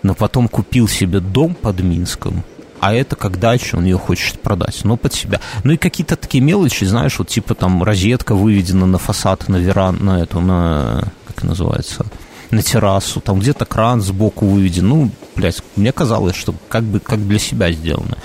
но 0.02 0.14
потом 0.14 0.48
купил 0.48 0.88
себе 0.88 1.20
дом 1.20 1.56
под 1.56 1.82
Минском, 1.82 2.44
а 2.84 2.94
это 2.94 3.16
как 3.16 3.40
дача, 3.40 3.78
он 3.78 3.86
ее 3.86 3.98
хочет 3.98 4.42
продать, 4.42 4.84
но 4.84 4.98
под 4.98 5.14
себя. 5.14 5.40
Ну 5.64 5.72
и 5.72 5.78
какие-то 5.78 6.18
такие 6.18 6.44
мелочи, 6.44 6.84
знаешь, 6.84 7.18
вот 7.18 7.30
типа 7.30 7.56
там 7.56 7.82
розетка 7.82 8.36
выведена 8.36 8.86
на 8.86 8.98
фасад, 8.98 9.48
на 9.48 9.56
веран, 9.56 10.00
на 10.02 10.22
эту, 10.22 10.42
на, 10.42 11.06
как 11.36 11.44
называется, 11.44 12.06
на 12.52 12.62
террасу, 12.62 13.20
там 13.20 13.40
где-то 13.40 13.66
кран 13.66 14.02
сбоку 14.02 14.46
выведен, 14.46 14.88
ну, 14.88 15.12
блядь, 15.36 15.62
мне 15.76 15.92
казалось, 15.92 16.36
что 16.36 16.54
как 16.70 16.84
бы 16.84 17.00
как 17.00 17.28
для 17.28 17.40
себя 17.40 17.72
сделано. 17.72 18.18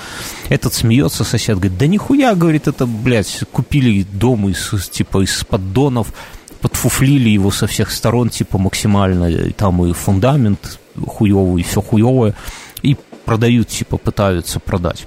Этот 0.48 0.74
смеется, 0.74 1.24
сосед 1.24 1.56
говорит, 1.56 1.78
да 1.78 1.86
нихуя, 1.86 2.34
говорит, 2.34 2.68
это, 2.68 2.86
блядь, 2.86 3.44
купили 3.52 4.02
дом 4.02 4.48
из, 4.48 4.90
типа, 4.90 5.24
из 5.24 5.44
поддонов, 5.44 6.12
подфуфлили 6.60 7.30
его 7.30 7.50
со 7.50 7.66
всех 7.66 7.90
сторон, 7.90 8.28
типа, 8.28 8.58
максимально, 8.58 9.26
и 9.26 9.52
там 9.52 9.84
и 9.84 9.92
фундамент 9.92 10.78
хуевый, 11.06 11.62
и 11.62 11.64
все 11.64 11.80
хуевое, 11.80 12.34
и 12.82 12.96
продают, 13.24 13.68
типа, 13.68 13.96
пытаются 13.96 14.60
продать. 14.60 15.06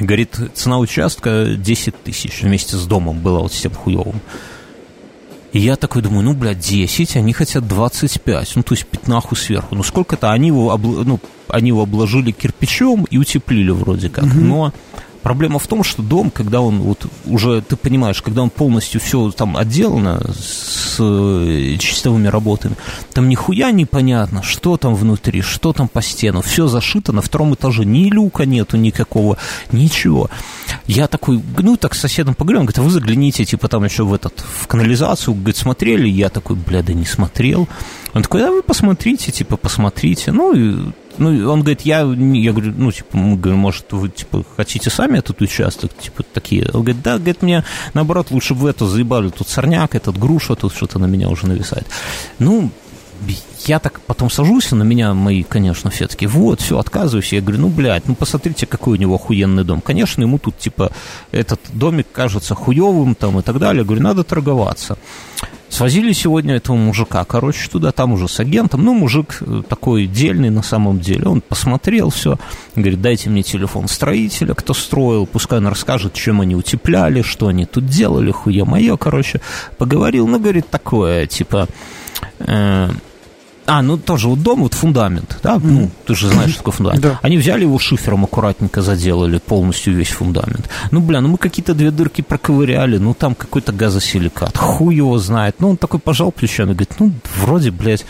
Говорит, 0.00 0.38
цена 0.54 0.78
участка 0.78 1.54
10 1.56 2.02
тысяч 2.02 2.42
вместе 2.42 2.76
с 2.76 2.84
домом 2.84 3.20
была 3.20 3.40
вот 3.40 3.52
всем 3.52 3.72
хуевым. 3.72 4.20
И 5.52 5.60
я 5.60 5.76
такой 5.76 6.02
думаю, 6.02 6.24
ну, 6.24 6.34
блядь, 6.34 6.58
10, 6.58 7.16
они 7.16 7.32
хотят 7.32 7.66
25, 7.66 8.56
ну, 8.56 8.62
то 8.62 8.74
есть 8.74 8.86
пятнаху 8.86 9.34
сверху. 9.34 9.74
Ну, 9.74 9.82
сколько-то 9.82 10.30
они 10.30 10.48
его, 10.48 10.70
обл... 10.70 11.04
ну, 11.04 11.20
они 11.48 11.68
его 11.68 11.82
обложили 11.82 12.32
кирпичом 12.32 13.04
и 13.10 13.16
утеплили 13.16 13.70
вроде 13.70 14.10
как. 14.10 14.24
Mm-hmm. 14.24 14.40
Но 14.40 14.72
Проблема 15.22 15.58
в 15.58 15.66
том, 15.66 15.82
что 15.82 16.00
дом, 16.00 16.30
когда 16.30 16.60
он 16.60 16.80
вот 16.80 17.06
уже, 17.26 17.60
ты 17.60 17.76
понимаешь, 17.76 18.22
когда 18.22 18.42
он 18.42 18.50
полностью 18.50 19.00
все 19.00 19.30
там 19.30 19.56
отделано 19.56 20.22
с 20.32 20.96
э, 21.00 21.76
чистовыми 21.78 22.28
работами, 22.28 22.76
там 23.12 23.28
нихуя 23.28 23.70
непонятно, 23.72 24.42
что 24.42 24.76
там 24.76 24.94
внутри, 24.94 25.42
что 25.42 25.72
там 25.72 25.88
по 25.88 26.02
стенам, 26.02 26.42
все 26.42 26.68
зашито 26.68 27.12
на 27.12 27.20
втором 27.20 27.54
этаже, 27.54 27.84
ни 27.84 28.08
люка 28.10 28.46
нету 28.46 28.76
никакого, 28.76 29.38
ничего. 29.72 30.30
Я 30.88 31.06
такой, 31.06 31.42
ну 31.58 31.76
так 31.76 31.94
с 31.94 32.00
соседом 32.00 32.34
поговорил, 32.34 32.60
он 32.60 32.66
говорит, 32.66 32.78
а 32.78 32.82
вы 32.82 32.90
загляните, 32.90 33.44
типа 33.44 33.68
там 33.68 33.84
еще 33.84 34.04
в 34.04 34.14
этот, 34.14 34.40
в 34.40 34.66
канализацию, 34.66 35.34
говорит, 35.34 35.58
смотрели? 35.58 36.08
Я 36.08 36.30
такой, 36.30 36.56
бля, 36.56 36.82
да 36.82 36.94
не 36.94 37.04
смотрел. 37.04 37.68
Он 38.14 38.22
такой, 38.22 38.42
а 38.48 38.50
вы 38.50 38.62
посмотрите, 38.62 39.30
типа, 39.30 39.58
посмотрите. 39.58 40.32
Ну, 40.32 40.54
и 40.54 40.90
ну, 41.18 41.50
он 41.50 41.60
говорит, 41.60 41.82
я, 41.82 41.98
я 42.00 42.52
говорю, 42.52 42.72
ну, 42.74 42.90
типа, 42.90 43.18
мы 43.18 43.36
говорим, 43.36 43.58
может, 43.58 43.92
вы, 43.92 44.08
типа, 44.08 44.44
хотите 44.56 44.88
сами 44.88 45.18
этот 45.18 45.40
участок, 45.42 45.92
типа, 45.98 46.22
такие? 46.22 46.70
Он 46.72 46.82
говорит, 46.82 47.02
да, 47.02 47.18
говорит, 47.18 47.42
мне, 47.42 47.64
наоборот, 47.92 48.30
лучше 48.30 48.54
бы 48.54 48.70
это 48.70 48.86
заебали, 48.86 49.28
тут 49.28 49.48
сорняк, 49.48 49.94
этот 49.94 50.16
груша, 50.16 50.54
тут 50.54 50.74
что-то 50.74 50.98
на 50.98 51.06
меня 51.06 51.28
уже 51.28 51.46
нависает. 51.46 51.86
Ну, 52.38 52.70
я 53.66 53.78
так 53.78 54.00
потом 54.00 54.30
сажусь, 54.30 54.70
на 54.70 54.82
меня 54.82 55.14
мои, 55.14 55.42
конечно, 55.42 55.90
все 55.90 56.06
таки 56.06 56.26
вот, 56.26 56.60
все, 56.60 56.78
отказываюсь. 56.78 57.32
Я 57.32 57.40
говорю, 57.40 57.62
ну, 57.62 57.68
блядь, 57.68 58.06
ну, 58.06 58.14
посмотрите, 58.14 58.66
какой 58.66 58.98
у 58.98 59.00
него 59.00 59.16
охуенный 59.16 59.64
дом. 59.64 59.80
Конечно, 59.80 60.22
ему 60.22 60.38
тут, 60.38 60.58
типа, 60.58 60.92
этот 61.32 61.60
домик 61.72 62.06
кажется 62.12 62.54
хуевым, 62.54 63.14
там, 63.14 63.38
и 63.38 63.42
так 63.42 63.58
далее. 63.58 63.80
Я 63.80 63.84
говорю, 63.84 64.02
надо 64.02 64.24
торговаться. 64.24 64.96
Свозили 65.68 66.12
сегодня 66.12 66.56
этого 66.56 66.76
мужика, 66.76 67.24
короче, 67.24 67.68
туда, 67.68 67.92
там 67.92 68.12
уже 68.12 68.26
с 68.26 68.40
агентом. 68.40 68.84
Ну, 68.84 68.94
мужик 68.94 69.36
э, 69.40 69.62
такой 69.68 70.06
дельный 70.06 70.48
на 70.48 70.62
самом 70.62 70.98
деле. 70.98 71.26
Он 71.26 71.42
посмотрел 71.42 72.08
все, 72.08 72.38
говорит, 72.74 73.02
дайте 73.02 73.28
мне 73.28 73.42
телефон 73.42 73.86
строителя, 73.86 74.54
кто 74.54 74.72
строил, 74.72 75.26
пускай 75.26 75.58
он 75.58 75.66
расскажет, 75.66 76.14
чем 76.14 76.40
они 76.40 76.56
утепляли, 76.56 77.20
что 77.20 77.48
они 77.48 77.66
тут 77.66 77.86
делали, 77.86 78.30
хуя 78.30 78.64
мое, 78.64 78.96
короче. 78.96 79.42
Поговорил, 79.76 80.26
ну, 80.26 80.38
говорит, 80.38 80.68
такое, 80.70 81.26
типа... 81.26 81.68
Э, 82.38 82.90
а, 83.68 83.82
ну 83.82 83.98
тоже 83.98 84.28
вот 84.28 84.42
дом, 84.42 84.62
вот 84.62 84.72
фундамент, 84.72 85.38
да, 85.42 85.58
ну, 85.62 85.90
ты 86.06 86.14
же 86.14 86.28
знаешь, 86.28 86.50
что 86.50 86.60
такое 86.60 86.72
фундамент. 86.72 87.02
Да. 87.02 87.18
Они 87.20 87.36
взяли 87.36 87.62
его 87.62 87.78
шифером 87.78 88.24
аккуратненько 88.24 88.80
заделали, 88.80 89.38
полностью 89.38 89.94
весь 89.94 90.08
фундамент. 90.08 90.70
Ну, 90.90 91.00
бля, 91.00 91.20
ну 91.20 91.28
мы 91.28 91.36
какие-то 91.36 91.74
две 91.74 91.90
дырки 91.90 92.22
проковыряли, 92.22 92.96
ну 92.96 93.12
там 93.12 93.34
какой-то 93.34 93.72
газосиликат, 93.72 94.56
хуй 94.56 94.96
его 94.96 95.18
знает. 95.18 95.56
Ну, 95.58 95.70
он 95.70 95.76
такой 95.76 96.00
пожал 96.00 96.32
плечами, 96.32 96.70
говорит, 96.70 96.94
ну, 96.98 97.12
вроде, 97.36 97.70
блядь, 97.70 98.06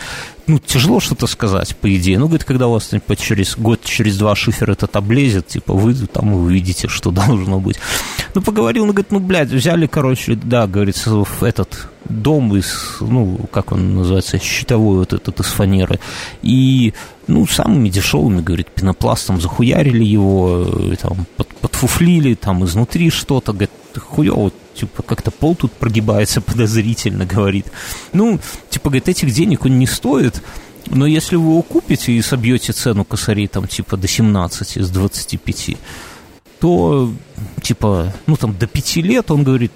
ну, 0.47 0.59
тяжело 0.59 1.01
что-то 1.01 1.27
сказать, 1.27 1.75
по 1.75 1.93
идее. 1.93 2.17
Ну, 2.17 2.27
говорит, 2.27 2.45
когда 2.45 2.67
у 2.67 2.71
вас 2.71 2.87
типа, 2.87 3.17
через 3.17 3.57
год, 3.57 3.83
через 3.83 4.17
два 4.17 4.35
шифер 4.35 4.71
этот 4.71 4.95
облезет, 4.95 5.47
типа, 5.47 5.73
вы 5.73 5.93
там 5.93 6.33
увидите, 6.33 6.87
что 6.87 7.11
должно 7.11 7.59
быть. 7.59 7.79
Ну, 8.33 8.41
поговорил, 8.41 8.83
он 8.83 8.89
говорит, 8.91 9.11
ну, 9.11 9.19
блядь, 9.19 9.49
взяли, 9.49 9.87
короче, 9.87 10.35
да, 10.35 10.67
говорит, 10.67 10.95
этот 11.41 11.89
дом 12.09 12.55
из, 12.55 12.97
ну, 12.99 13.39
как 13.51 13.71
он 13.71 13.95
называется, 13.95 14.39
щитовой 14.39 14.99
вот 14.99 15.13
этот 15.13 15.39
из 15.39 15.45
фанеры. 15.45 15.99
И, 16.41 16.93
ну, 17.27 17.47
самыми 17.47 17.89
дешевыми, 17.89 18.41
говорит, 18.41 18.67
пенопластом 18.69 19.39
захуярили 19.39 20.03
его, 20.03 20.65
э, 20.67 20.95
там, 21.01 21.25
под, 21.37 21.47
подфуфлили, 21.55 22.33
там, 22.33 22.65
изнутри 22.65 23.09
что-то, 23.09 23.53
говорит, 23.53 23.71
хуёво, 23.95 24.51
типа, 24.75 25.03
как-то 25.03 25.31
пол 25.31 25.55
тут 25.55 25.71
прогибается 25.71 26.41
подозрительно, 26.41 27.25
говорит. 27.25 27.67
Ну, 28.13 28.39
типа, 28.69 28.89
говорит, 28.89 29.07
этих 29.07 29.31
денег 29.31 29.65
он 29.65 29.77
не 29.77 29.87
стоит, 29.87 30.41
но 30.87 31.05
если 31.05 31.35
вы 31.35 31.51
его 31.51 31.61
купите 31.61 32.13
и 32.13 32.21
собьете 32.21 32.73
цену 32.73 33.05
косарей, 33.05 33.47
там, 33.47 33.67
типа, 33.67 33.97
до 33.97 34.07
17 34.07 34.77
из 34.77 34.89
25, 34.89 35.77
то, 36.59 37.13
типа, 37.61 38.13
ну, 38.25 38.35
там, 38.35 38.57
до 38.57 38.67
5 38.67 38.95
лет, 38.97 39.31
он 39.31 39.43
говорит, 39.43 39.71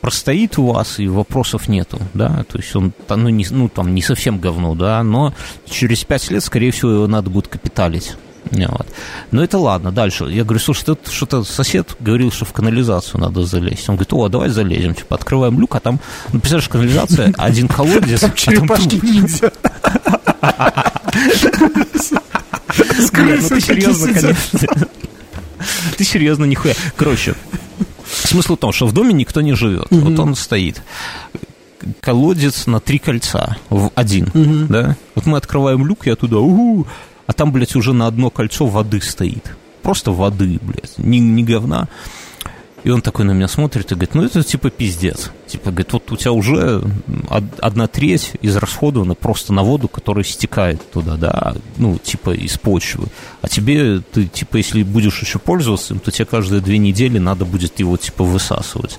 простоит 0.00 0.58
у 0.58 0.66
вас, 0.72 0.98
и 0.98 1.08
вопросов 1.08 1.68
нету, 1.68 1.98
да, 2.14 2.44
то 2.44 2.58
есть 2.58 2.74
он, 2.76 2.92
ну, 3.08 3.28
не, 3.28 3.46
ну, 3.50 3.68
там, 3.68 3.94
не 3.94 4.02
совсем 4.02 4.38
говно, 4.38 4.74
да, 4.74 5.02
но 5.02 5.34
через 5.68 6.04
5 6.04 6.30
лет, 6.30 6.44
скорее 6.44 6.70
всего, 6.70 6.92
его 6.92 7.06
надо 7.06 7.30
будет 7.30 7.48
капиталить. 7.48 8.16
Вот. 8.50 8.86
Но 9.30 9.42
это 9.42 9.58
ладно, 9.58 9.92
дальше. 9.92 10.24
Я 10.24 10.44
говорю, 10.44 10.60
слушай, 10.60 10.84
тут 10.84 11.08
что-то 11.08 11.44
сосед 11.44 11.96
говорил, 12.00 12.30
что 12.32 12.44
в 12.44 12.52
канализацию 12.52 13.20
надо 13.20 13.42
залезть. 13.44 13.88
Он 13.88 13.96
говорит, 13.96 14.12
о, 14.12 14.28
давай 14.28 14.48
залезем. 14.48 14.94
Типа, 14.94 15.16
открываем 15.16 15.60
люк, 15.60 15.76
а 15.76 15.80
там, 15.80 16.00
ну, 16.32 16.40
представляешь, 16.40 16.68
канализация, 16.68 17.34
один 17.38 17.68
колодец, 17.68 18.20
там 18.20 18.34
черепашки 18.34 19.04
ниндзя. 19.04 19.52
Ну, 23.10 23.48
ты 23.48 23.60
серьезно, 23.60 24.14
конечно. 24.14 24.88
Ты 25.96 26.04
серьезно, 26.04 26.44
нихуя. 26.44 26.74
Короче, 26.96 27.34
смысл 28.08 28.56
в 28.56 28.58
том, 28.58 28.72
что 28.72 28.86
в 28.86 28.92
доме 28.92 29.12
никто 29.12 29.40
не 29.40 29.54
живет. 29.54 29.86
Вот 29.90 30.18
он 30.18 30.34
стоит 30.34 30.82
колодец 32.00 32.66
на 32.66 32.80
три 32.80 32.98
кольца 32.98 33.56
в 33.70 33.90
один, 33.94 34.66
да? 34.68 34.96
Вот 35.14 35.26
мы 35.26 35.38
открываем 35.38 35.86
люк, 35.86 36.06
я 36.06 36.16
туда, 36.16 36.38
угу, 36.38 36.86
а 37.26 37.32
там, 37.32 37.52
блядь, 37.52 37.76
уже 37.76 37.92
на 37.92 38.06
одно 38.06 38.30
кольцо 38.30 38.66
воды 38.66 39.00
стоит. 39.00 39.54
Просто 39.82 40.12
воды, 40.12 40.58
блядь, 40.60 40.98
не, 40.98 41.18
не 41.18 41.44
говна. 41.44 41.88
И 42.84 42.90
он 42.90 43.02
такой 43.02 43.24
на 43.24 43.32
меня 43.32 43.48
смотрит 43.48 43.90
и 43.90 43.94
говорит, 43.94 44.14
ну 44.14 44.24
это 44.24 44.42
типа 44.42 44.70
пиздец. 44.70 45.30
Типа, 45.48 45.70
говорит, 45.70 45.92
вот 45.92 46.12
у 46.12 46.16
тебя 46.16 46.32
уже 46.32 46.82
одна 47.58 47.86
треть 47.86 48.32
израсходована 48.42 49.14
просто 49.14 49.52
на 49.52 49.62
воду, 49.62 49.88
которая 49.88 50.24
стекает 50.24 50.90
туда, 50.90 51.16
да, 51.16 51.54
ну, 51.78 51.98
типа 51.98 52.34
из 52.34 52.58
почвы. 52.58 53.06
А 53.40 53.48
тебе, 53.48 54.00
ты, 54.00 54.26
типа, 54.26 54.58
если 54.58 54.82
будешь 54.82 55.22
еще 55.22 55.38
пользоваться 55.38 55.94
им, 55.94 56.00
то 56.00 56.10
тебе 56.10 56.26
каждые 56.26 56.60
две 56.60 56.78
недели 56.78 57.18
надо 57.18 57.44
будет 57.44 57.78
его, 57.80 57.96
типа, 57.96 58.24
высасывать. 58.24 58.98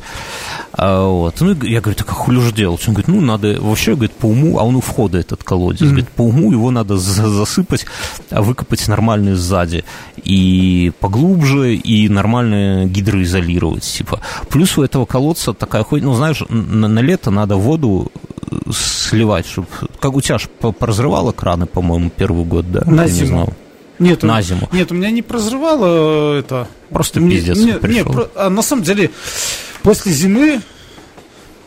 А, 0.73 1.05
вот. 1.07 1.39
Ну, 1.41 1.55
я 1.63 1.81
говорю, 1.81 1.97
так 1.97 2.09
а 2.09 2.13
хули 2.13 2.39
же 2.39 2.51
делать? 2.51 2.81
Он 2.87 2.93
говорит, 2.93 3.07
ну, 3.07 3.21
надо, 3.21 3.59
вообще, 3.61 3.93
говорит, 3.93 4.13
по 4.13 4.25
уму, 4.25 4.57
а 4.57 4.63
он 4.63 4.75
у 4.75 4.81
входа 4.81 5.19
этот 5.19 5.43
колодец, 5.43 5.81
mm-hmm. 5.81 5.87
говорит, 5.87 6.09
по 6.09 6.21
уму 6.23 6.51
его 6.51 6.71
надо 6.71 6.97
засыпать, 6.97 7.85
а 8.29 8.41
выкопать 8.41 8.87
нормальный 8.87 9.33
сзади. 9.33 9.83
И 10.23 10.91
поглубже, 10.99 11.75
и 11.75 12.09
нормально 12.09 12.85
гидроизолировать, 12.85 13.83
типа. 13.83 14.19
Плюс 14.49 14.77
у 14.77 14.83
этого 14.83 15.05
колодца 15.05 15.53
такая 15.53 15.83
хуйня, 15.83 16.07
ну, 16.07 16.13
знаешь, 16.15 16.38
на, 16.49 16.87
на 16.87 16.99
лето 16.99 17.31
надо 17.31 17.55
воду 17.55 18.11
э, 18.51 18.55
сливать, 18.73 19.47
чтобы... 19.47 19.67
Как 19.99 20.13
у 20.15 20.21
тебя 20.21 20.37
же 20.37 20.47
поразрывало 20.47 21.31
краны, 21.31 21.65
по-моему, 21.65 22.09
первый 22.09 22.45
год, 22.45 22.71
да? 22.71 22.81
На 22.85 23.03
Я 23.03 23.07
зиму. 23.07 23.21
Не 23.21 23.27
знал. 23.27 23.53
Нет, 23.99 24.23
на 24.23 24.41
зиму. 24.41 24.69
Нет, 24.71 24.91
у 24.91 24.95
меня 24.95 25.11
не 25.11 25.21
прозрывало 25.21 26.35
э, 26.35 26.39
это. 26.39 26.67
Просто 26.89 27.19
пиздец 27.19 27.57
нет, 27.57 27.83
нет, 27.83 28.07
про, 28.07 28.29
а 28.35 28.49
на 28.49 28.61
самом 28.61 28.83
деле, 28.83 29.11
после 29.83 30.11
зимы 30.11 30.61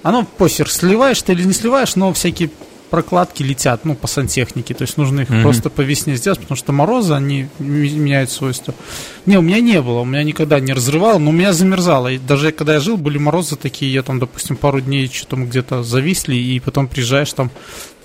оно 0.02 0.24
похер, 0.24 0.68
сливаешь 0.70 1.22
ты 1.22 1.32
или 1.32 1.44
не 1.44 1.52
сливаешь, 1.52 1.94
но 1.94 2.12
всякие 2.12 2.50
прокладки 2.92 3.42
летят, 3.42 3.86
ну, 3.86 3.94
по 3.94 4.06
сантехнике, 4.06 4.74
то 4.74 4.82
есть 4.82 4.98
нужно 4.98 5.22
их 5.22 5.30
mm-hmm. 5.30 5.42
просто 5.42 5.70
по 5.70 5.80
весне 5.80 6.14
сделать, 6.14 6.40
потому 6.40 6.58
что 6.58 6.72
морозы, 6.72 7.14
они 7.14 7.48
меняют 7.58 8.30
свойства. 8.30 8.74
Не, 9.24 9.38
у 9.38 9.40
меня 9.40 9.60
не 9.60 9.80
было, 9.80 10.00
у 10.00 10.04
меня 10.04 10.22
никогда 10.22 10.60
не 10.60 10.74
разрывало, 10.74 11.16
но 11.18 11.30
у 11.30 11.32
меня 11.32 11.54
замерзало. 11.54 12.08
И 12.08 12.18
даже 12.18 12.52
когда 12.52 12.74
я 12.74 12.80
жил, 12.80 12.98
были 12.98 13.16
морозы 13.16 13.56
такие, 13.56 13.90
я 13.90 14.02
там, 14.02 14.18
допустим, 14.18 14.56
пару 14.56 14.82
дней 14.82 15.10
что-то 15.10 15.36
где-то 15.36 15.82
зависли, 15.82 16.36
и 16.36 16.60
потом 16.60 16.86
приезжаешь 16.86 17.32
там 17.32 17.50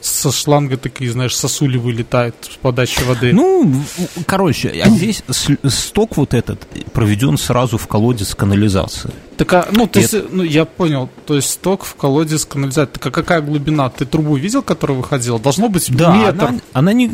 со 0.02 0.32
шланга 0.32 0.78
такие, 0.78 1.12
знаешь, 1.12 1.36
сосули 1.36 1.78
вылетают 1.78 2.36
с 2.42 2.58
подачи 2.58 3.04
воды. 3.04 3.34
Ну, 3.34 3.84
короче, 4.26 4.70
а 4.84 4.90
здесь 4.90 5.24
сток 5.68 6.18
вот 6.18 6.34
этот 6.34 6.68
проведен 6.94 7.38
сразу 7.38 7.78
в 7.78 7.88
колодец 7.88 8.36
канализации. 8.36 9.12
Так, 9.38 9.54
а, 9.54 9.68
ну, 9.72 9.88
то 9.88 10.00
есть, 10.00 10.16
ну, 10.32 10.44
я 10.44 10.66
понял, 10.66 11.10
то 11.26 11.36
есть 11.36 11.52
сток 11.52 11.86
в 11.86 11.96
колодец 11.96 12.46
канализации. 12.46 12.92
Так, 12.94 13.08
а 13.08 13.12
какая 13.12 13.42
глубина? 13.42 13.90
Ты 13.90 14.06
трубу 14.06 14.36
видел, 14.36 14.64
которая 14.64 14.98
выходила? 14.98 15.40
Должно 15.40 15.70
быть 15.70 15.96
да, 15.96 16.16
метр. 16.16 16.46
Она, 16.46 16.60
она 16.74 16.94
не, 16.94 17.12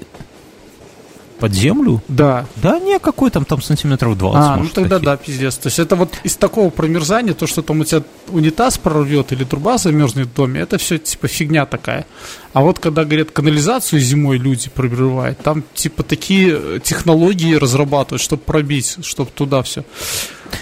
под 1.43 1.53
землю? 1.53 2.01
Да. 2.07 2.45
Да 2.55 2.79
не, 2.79 2.99
какой 2.99 3.29
там, 3.29 3.43
там 3.43 3.61
сантиметров 3.61 4.17
20, 4.17 4.37
А, 4.39 4.55
ну 4.55 4.69
тогда 4.69 4.95
такие. 4.97 5.05
да, 5.05 5.17
пиздец. 5.17 5.55
То 5.57 5.67
есть 5.67 5.77
это 5.77 5.97
вот 5.97 6.13
из 6.23 6.37
такого 6.37 6.69
промерзания, 6.69 7.33
то, 7.33 7.47
что 7.47 7.61
там 7.61 7.81
у 7.81 7.83
тебя 7.83 8.01
унитаз 8.29 8.77
прорвет 8.77 9.33
или 9.33 9.43
труба 9.43 9.77
замерзнет 9.77 10.27
в 10.27 10.33
доме, 10.33 10.61
это 10.61 10.77
все 10.77 10.97
типа 10.97 11.27
фигня 11.27 11.65
такая. 11.65 12.05
А 12.53 12.61
вот 12.61 12.79
когда, 12.79 13.03
говорят, 13.03 13.31
канализацию 13.31 13.99
зимой 13.99 14.37
люди 14.37 14.69
пробивают, 14.69 15.37
там 15.39 15.65
типа 15.73 16.03
такие 16.03 16.79
технологии 16.79 17.55
разрабатывают, 17.55 18.21
чтобы 18.21 18.41
пробить, 18.43 18.99
чтобы 19.01 19.29
туда 19.31 19.63
все. 19.63 19.83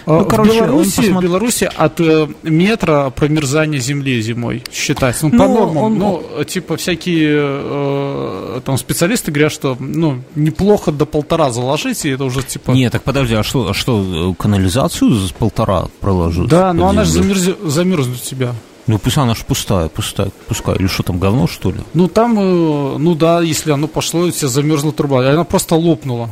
Ну, 0.06 0.20
а, 0.20 0.26
короче, 0.26 0.52
в 0.52 0.56
Беларуси, 0.56 0.96
посмотр... 0.98 1.26
Беларуси 1.26 1.70
от 1.74 2.00
э, 2.00 2.28
метра 2.44 3.10
промерзания 3.16 3.80
земли 3.80 4.22
зимой 4.22 4.64
считается. 4.72 5.28
Ну, 5.28 5.32
по 5.32 5.48
ну, 5.48 5.54
нормам. 5.54 5.78
Он... 5.78 5.98
Ну, 5.98 6.44
типа, 6.44 6.78
всякие 6.78 7.38
э, 7.38 8.62
там 8.66 8.78
специалисты 8.78 9.32
говорят, 9.32 9.52
что 9.52 9.78
ну, 9.80 10.22
неплохо 10.36 10.92
до 10.92 11.06
полтора 11.06 11.52
заложить, 11.52 12.06
и 12.06 12.10
это 12.10 12.24
уже 12.24 12.44
типа. 12.44 12.72
Не, 12.72 12.90
так 12.90 13.04
подожди, 13.04 13.36
а 13.36 13.44
что, 13.44 13.70
а 13.70 13.74
что 13.74 14.36
канализацию 14.38 15.12
с 15.12 15.32
полтора 15.32 15.86
проложить? 16.00 16.48
Да, 16.48 16.74
но 16.74 16.88
она 16.88 17.04
же 17.04 17.12
замерз... 17.12 17.50
замерзнет 17.64 18.18
у 18.18 18.26
тебя. 18.26 18.54
Ну 18.88 18.98
пусть 18.98 19.18
она 19.18 19.36
же 19.36 19.44
пустая, 19.46 19.90
пустая, 19.90 20.32
пускай. 20.48 20.76
Или 20.76 20.88
что 20.88 21.04
там, 21.04 21.20
говно, 21.20 21.48
что 21.48 21.72
ли? 21.72 21.78
Ну 21.94 22.08
там, 22.08 22.38
э, 22.40 22.98
ну 22.98 23.16
да, 23.16 23.42
если 23.42 23.72
оно 23.72 23.88
пошло, 23.88 24.22
у 24.22 24.32
тебя 24.32 24.48
замерзла 24.48 24.92
труба, 24.92 25.30
она 25.30 25.44
просто 25.44 25.76
лопнула. 25.76 26.30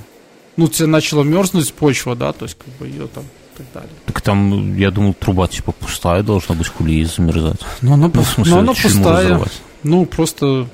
Ну, 0.59 0.67
тебе 0.67 0.87
начала 0.87 1.23
мерзнуть 1.23 1.73
почва, 1.73 2.17
да, 2.17 2.33
то 2.33 2.43
есть 2.43 2.57
как 2.57 2.67
бы 2.75 2.87
ее 2.87 3.07
там 3.07 3.23
так 3.59 3.67
далее. 3.73 3.89
Так 4.05 4.21
там, 4.21 4.77
я 4.77 4.91
думал, 4.91 5.13
труба 5.13 5.47
типа 5.47 5.71
пустая 5.71 6.23
должна 6.23 6.55
быть, 6.55 6.67
хули 6.67 7.03
замерзать. 7.03 7.59
Ну, 7.81 7.93
она, 7.93 8.09
ну, 8.13 8.21
в 8.21 8.27
смысле, 8.27 8.53
ну, 8.53 8.59
она 8.59 8.73
пустая. 8.73 9.25
Разорвать? 9.25 9.61
Ну, 9.83 10.05
просто... 10.05 10.67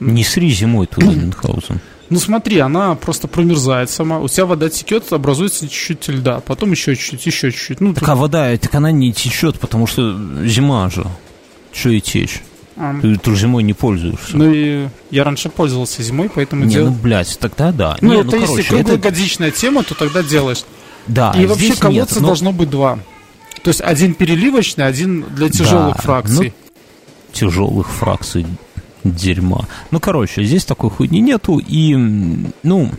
Не 0.00 0.24
сри 0.24 0.50
зимой 0.50 0.86
туда, 0.86 1.06
Мюнхгаузен. 1.12 1.80
Ну 2.10 2.18
смотри, 2.18 2.58
она 2.58 2.94
просто 2.94 3.26
промерзает 3.26 3.88
сама. 3.88 4.18
У 4.18 4.28
тебя 4.28 4.44
вода 4.44 4.68
текет, 4.68 5.10
образуется 5.12 5.66
чуть-чуть 5.66 6.08
льда, 6.08 6.40
потом 6.40 6.72
еще 6.72 6.94
чуть-чуть, 6.94 7.24
еще 7.24 7.50
чуть-чуть. 7.50 7.80
Ну, 7.80 7.94
так 7.94 8.00
тут... 8.00 8.08
а 8.10 8.16
вода, 8.16 8.56
так 8.58 8.74
она 8.74 8.90
не 8.90 9.14
течет, 9.14 9.58
потому 9.58 9.86
что 9.86 10.14
зима 10.44 10.90
же. 10.90 11.06
Что 11.72 11.88
и 11.88 12.02
течь? 12.02 12.42
А. 12.76 13.00
Ты, 13.00 13.16
ты 13.16 13.34
зимой 13.34 13.62
не 13.62 13.72
пользуешься. 13.72 14.36
Ну 14.36 14.52
и 14.52 14.88
я 15.10 15.24
раньше 15.24 15.48
пользовался 15.48 16.02
зимой, 16.02 16.30
поэтому 16.34 16.64
не, 16.64 16.74
делал. 16.74 16.90
ну, 16.90 16.96
блядь, 16.96 17.38
тогда 17.38 17.72
да. 17.72 17.96
Ну, 18.00 18.12
не, 18.12 18.20
это 18.20 18.24
ну, 18.24 18.30
короче, 18.32 18.56
если 18.56 18.68
круглогодичная 18.68 19.48
это... 19.48 19.58
тема, 19.58 19.82
то 19.82 19.94
тогда 19.94 20.22
делаешь. 20.22 20.64
Да, 21.06 21.32
и 21.36 21.46
вообще 21.46 21.74
колодца 21.74 22.14
нет, 22.14 22.22
но... 22.22 22.26
должно 22.28 22.52
быть 22.52 22.70
два. 22.70 22.98
То 23.62 23.68
есть 23.68 23.80
один 23.80 24.14
переливочный, 24.14 24.86
один 24.86 25.24
для 25.34 25.48
тяжелых 25.48 25.96
да, 25.96 26.02
фракций. 26.02 26.52
Ну, 26.56 26.72
тяжелых 27.32 27.88
фракций 27.88 28.46
дерьма. 29.04 29.66
Ну, 29.90 30.00
короче, 30.00 30.44
здесь 30.44 30.64
такой 30.64 30.90
хуйни 30.90 31.20
нету, 31.20 31.58
и, 31.58 31.94
ну, 31.94 32.90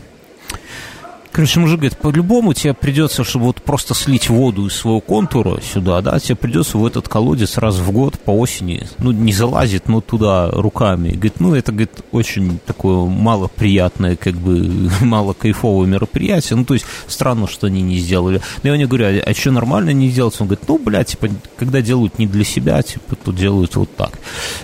Короче, 1.34 1.60
мужик 1.60 1.80
говорит, 1.80 1.98
по-любому 1.98 2.54
тебе 2.54 2.76
придется, 2.76 3.24
чтобы 3.24 3.46
вот 3.46 3.56
просто 3.64 3.96
слить 3.96 4.30
воду 4.30 4.68
из 4.68 4.76
своего 4.76 5.00
контура 5.00 5.60
сюда, 5.62 6.00
да, 6.02 6.20
тебе 6.20 6.36
придется 6.36 6.78
в 6.78 6.86
этот 6.86 7.10
колодец 7.10 7.58
раз 7.58 7.78
в 7.78 7.92
год 7.92 8.20
по 8.20 8.30
осени, 8.30 8.88
ну, 9.00 9.12
не 9.12 9.34
залазит, 9.34 9.88
но 9.88 10.00
туда 10.00 10.52
руками. 10.52 11.10
Говорит, 11.10 11.40
ну, 11.40 11.56
это, 11.56 11.72
говорит, 11.72 12.04
очень 12.12 12.60
такое 12.64 13.08
малоприятное, 13.08 14.16
как 14.16 14.36
бы, 14.36 14.92
мало 15.02 15.34
кайфовое 15.34 15.88
мероприятие. 15.88 16.56
Ну, 16.56 16.66
то 16.66 16.76
есть, 16.76 16.86
странно, 17.08 17.48
что 17.48 17.66
они 17.66 17.82
не 17.82 17.98
сделали. 17.98 18.40
Но 18.62 18.70
я 18.70 18.78
не 18.78 18.86
говорю, 18.86 19.08
а, 19.08 19.32
а 19.32 19.34
что 19.34 19.50
нормально 19.50 19.90
не 19.90 20.10
делать? 20.10 20.36
Он 20.40 20.46
говорит, 20.46 20.68
ну, 20.68 20.78
блядь, 20.78 21.08
типа, 21.08 21.30
когда 21.58 21.82
делают 21.82 22.20
не 22.20 22.28
для 22.28 22.44
себя, 22.44 22.84
типа, 22.84 23.16
то 23.16 23.32
делают 23.32 23.76
вот 23.76 23.90
так. 23.96 24.20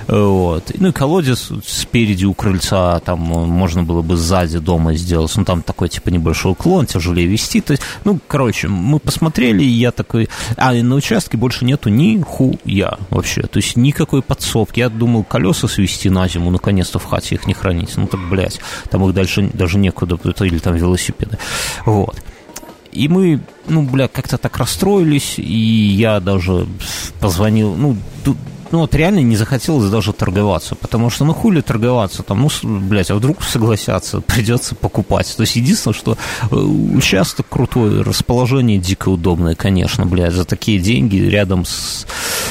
Вот. 0.08 0.72
Ну, 0.76 0.90
и 0.90 0.92
колодец 0.92 1.50
спереди 1.66 2.26
у 2.26 2.36
крыльца, 2.36 3.00
там, 3.00 3.22
можно 3.22 3.82
было 3.82 4.04
бы 4.04 4.16
сзади 4.18 4.60
дома 4.60 4.94
сделать. 4.94 5.36
Ну, 5.36 5.46
там 5.46 5.64
такой, 5.64 5.90
типа, 5.90 6.10
небольшой 6.10 6.59
уклон, 6.60 6.86
тяжелее 6.86 7.28
вести. 7.28 7.62
То 7.62 7.72
есть, 7.72 7.84
ну, 8.04 8.20
короче, 8.28 8.68
мы 8.68 9.00
посмотрели, 9.00 9.64
и 9.64 9.68
я 9.68 9.92
такой... 9.92 10.30
А, 10.58 10.74
на 10.74 10.96
участке 10.96 11.38
больше 11.38 11.66
нету 11.66 11.90
ни 11.90 12.22
хуя 12.22 12.98
вообще. 13.10 13.44
То 13.44 13.58
есть 13.58 13.78
никакой 13.78 14.22
подсобки. 14.22 14.80
Я 14.80 14.90
думал, 14.90 15.24
колеса 15.24 15.68
свести 15.68 16.10
на 16.10 16.28
зиму, 16.28 16.52
наконец-то 16.52 17.00
в 17.00 17.06
хате 17.06 17.36
их 17.36 17.48
не 17.48 17.54
хранить. 17.54 17.96
Ну, 17.96 18.08
так, 18.08 18.20
блядь, 18.30 18.60
там 18.90 19.08
их 19.08 19.14
дальше 19.14 19.50
даже 19.54 19.78
некуда, 19.78 20.18
или 20.40 20.60
там 20.60 20.76
велосипеды. 20.76 21.38
Вот. 21.86 22.22
И 22.92 23.08
мы, 23.08 23.40
ну, 23.68 23.84
бля, 23.84 24.08
как-то 24.08 24.38
так 24.38 24.58
расстроились, 24.58 25.36
и 25.38 25.44
я 25.44 26.20
даже 26.20 26.68
позвонил, 27.20 27.76
ну, 27.76 27.96
ну 28.72 28.80
вот 28.80 28.96
реально 28.96 29.20
не 29.20 29.36
захотелось 29.36 29.90
даже 29.90 30.14
торговаться, 30.14 30.76
потому 30.76 31.10
что 31.10 31.26
ну 31.26 31.34
хули 31.34 31.62
торговаться, 31.62 32.24
там, 32.24 32.42
ну, 32.42 32.50
блядь, 32.80 33.12
а 33.12 33.16
вдруг 33.16 33.44
согласятся, 33.44 34.22
придется 34.28 34.76
покупать. 34.76 35.34
То 35.36 35.42
есть 35.42 35.56
единственное, 35.56 35.94
что 35.94 36.18
э, 36.52 36.56
участок 36.56 37.48
крутой, 37.50 38.02
расположение 38.02 38.78
дико 38.78 39.10
удобное, 39.10 39.56
конечно, 39.56 40.06
блядь, 40.06 40.34
за 40.34 40.46
такие 40.46 40.80
деньги 40.80 41.18
рядом 41.18 41.66
с, 41.66 42.06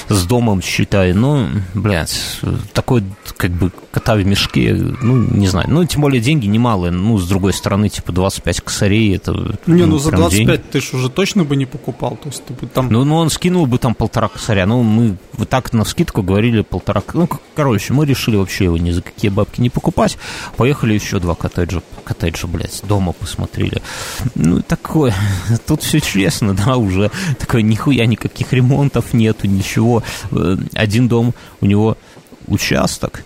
с 0.09 0.27
домом, 0.27 0.63
считай, 0.63 1.13
ну, 1.13 1.49
блядь, 1.75 2.41
такой, 2.73 3.05
как 3.37 3.51
бы, 3.51 3.73
кота 3.91 4.15
в 4.15 4.25
мешке, 4.25 4.75
ну, 4.75 5.17
не 5.17 5.49
знаю, 5.49 5.69
ну, 5.71 5.85
тем 5.85 6.03
более 6.03 6.21
деньги 6.21 6.47
немалые, 6.47 6.93
ну, 6.93 7.19
с 7.19 7.29
другой 7.29 7.53
стороны, 7.53 7.89
типа, 7.89 8.13
25 8.13 8.61
косарей, 8.61 9.17
это... 9.17 9.33
Не, 9.67 9.83
ну, 9.83 9.87
ну 9.87 9.99
за 9.99 10.11
25 10.13 10.47
день. 10.47 10.61
ты 10.71 10.81
ж 10.81 10.95
уже 10.95 11.11
точно 11.11 11.45
бы 11.45 11.57
не 11.57 11.67
покупал, 11.67 12.17
то 12.17 12.29
есть 12.29 12.45
ты 12.45 12.55
бы 12.55 12.67
там... 12.67 12.89
Ну, 12.91 13.05
ну, 13.05 13.17
он 13.17 13.31
скинул 13.31 13.67
бы 13.67 13.79
там 13.79 13.95
полтора 13.95 14.29
косаря, 14.29 14.67
ну, 14.67 14.83
мы 14.83 15.17
вот 15.33 15.49
так 15.49 15.73
на 15.73 15.85
скидку 15.85 16.08
скидку 16.09 16.23
говорили 16.23 16.63
полтора... 16.63 17.03
Ну, 17.13 17.29
короче, 17.55 17.93
мы 17.93 18.07
решили 18.07 18.37
вообще 18.37 18.65
его 18.65 18.79
ни 18.79 18.91
за 18.93 19.03
какие 19.03 19.31
бабки 19.31 19.61
не 19.61 19.71
покупать. 19.71 20.17
Поехали 20.57 20.95
еще 20.95 21.19
два 21.19 21.35
коттеджа, 21.35 21.83
коттеджа, 22.05 22.47
блядь, 22.47 22.83
дома 22.85 23.13
посмотрели. 23.13 23.83
Ну, 24.35 24.63
такое, 24.63 25.15
тут 25.67 25.83
все 25.83 26.01
честно, 26.01 26.55
да, 26.55 26.77
уже 26.77 27.11
такое 27.39 27.63
нихуя 27.63 28.07
никаких 28.07 28.53
ремонтов 28.53 29.13
нету, 29.13 29.47
ничего. 29.47 30.03
Э, 30.31 30.57
один 30.73 31.09
дом, 31.09 31.35
у 31.61 31.67
него 31.67 31.97
участок, 32.47 33.25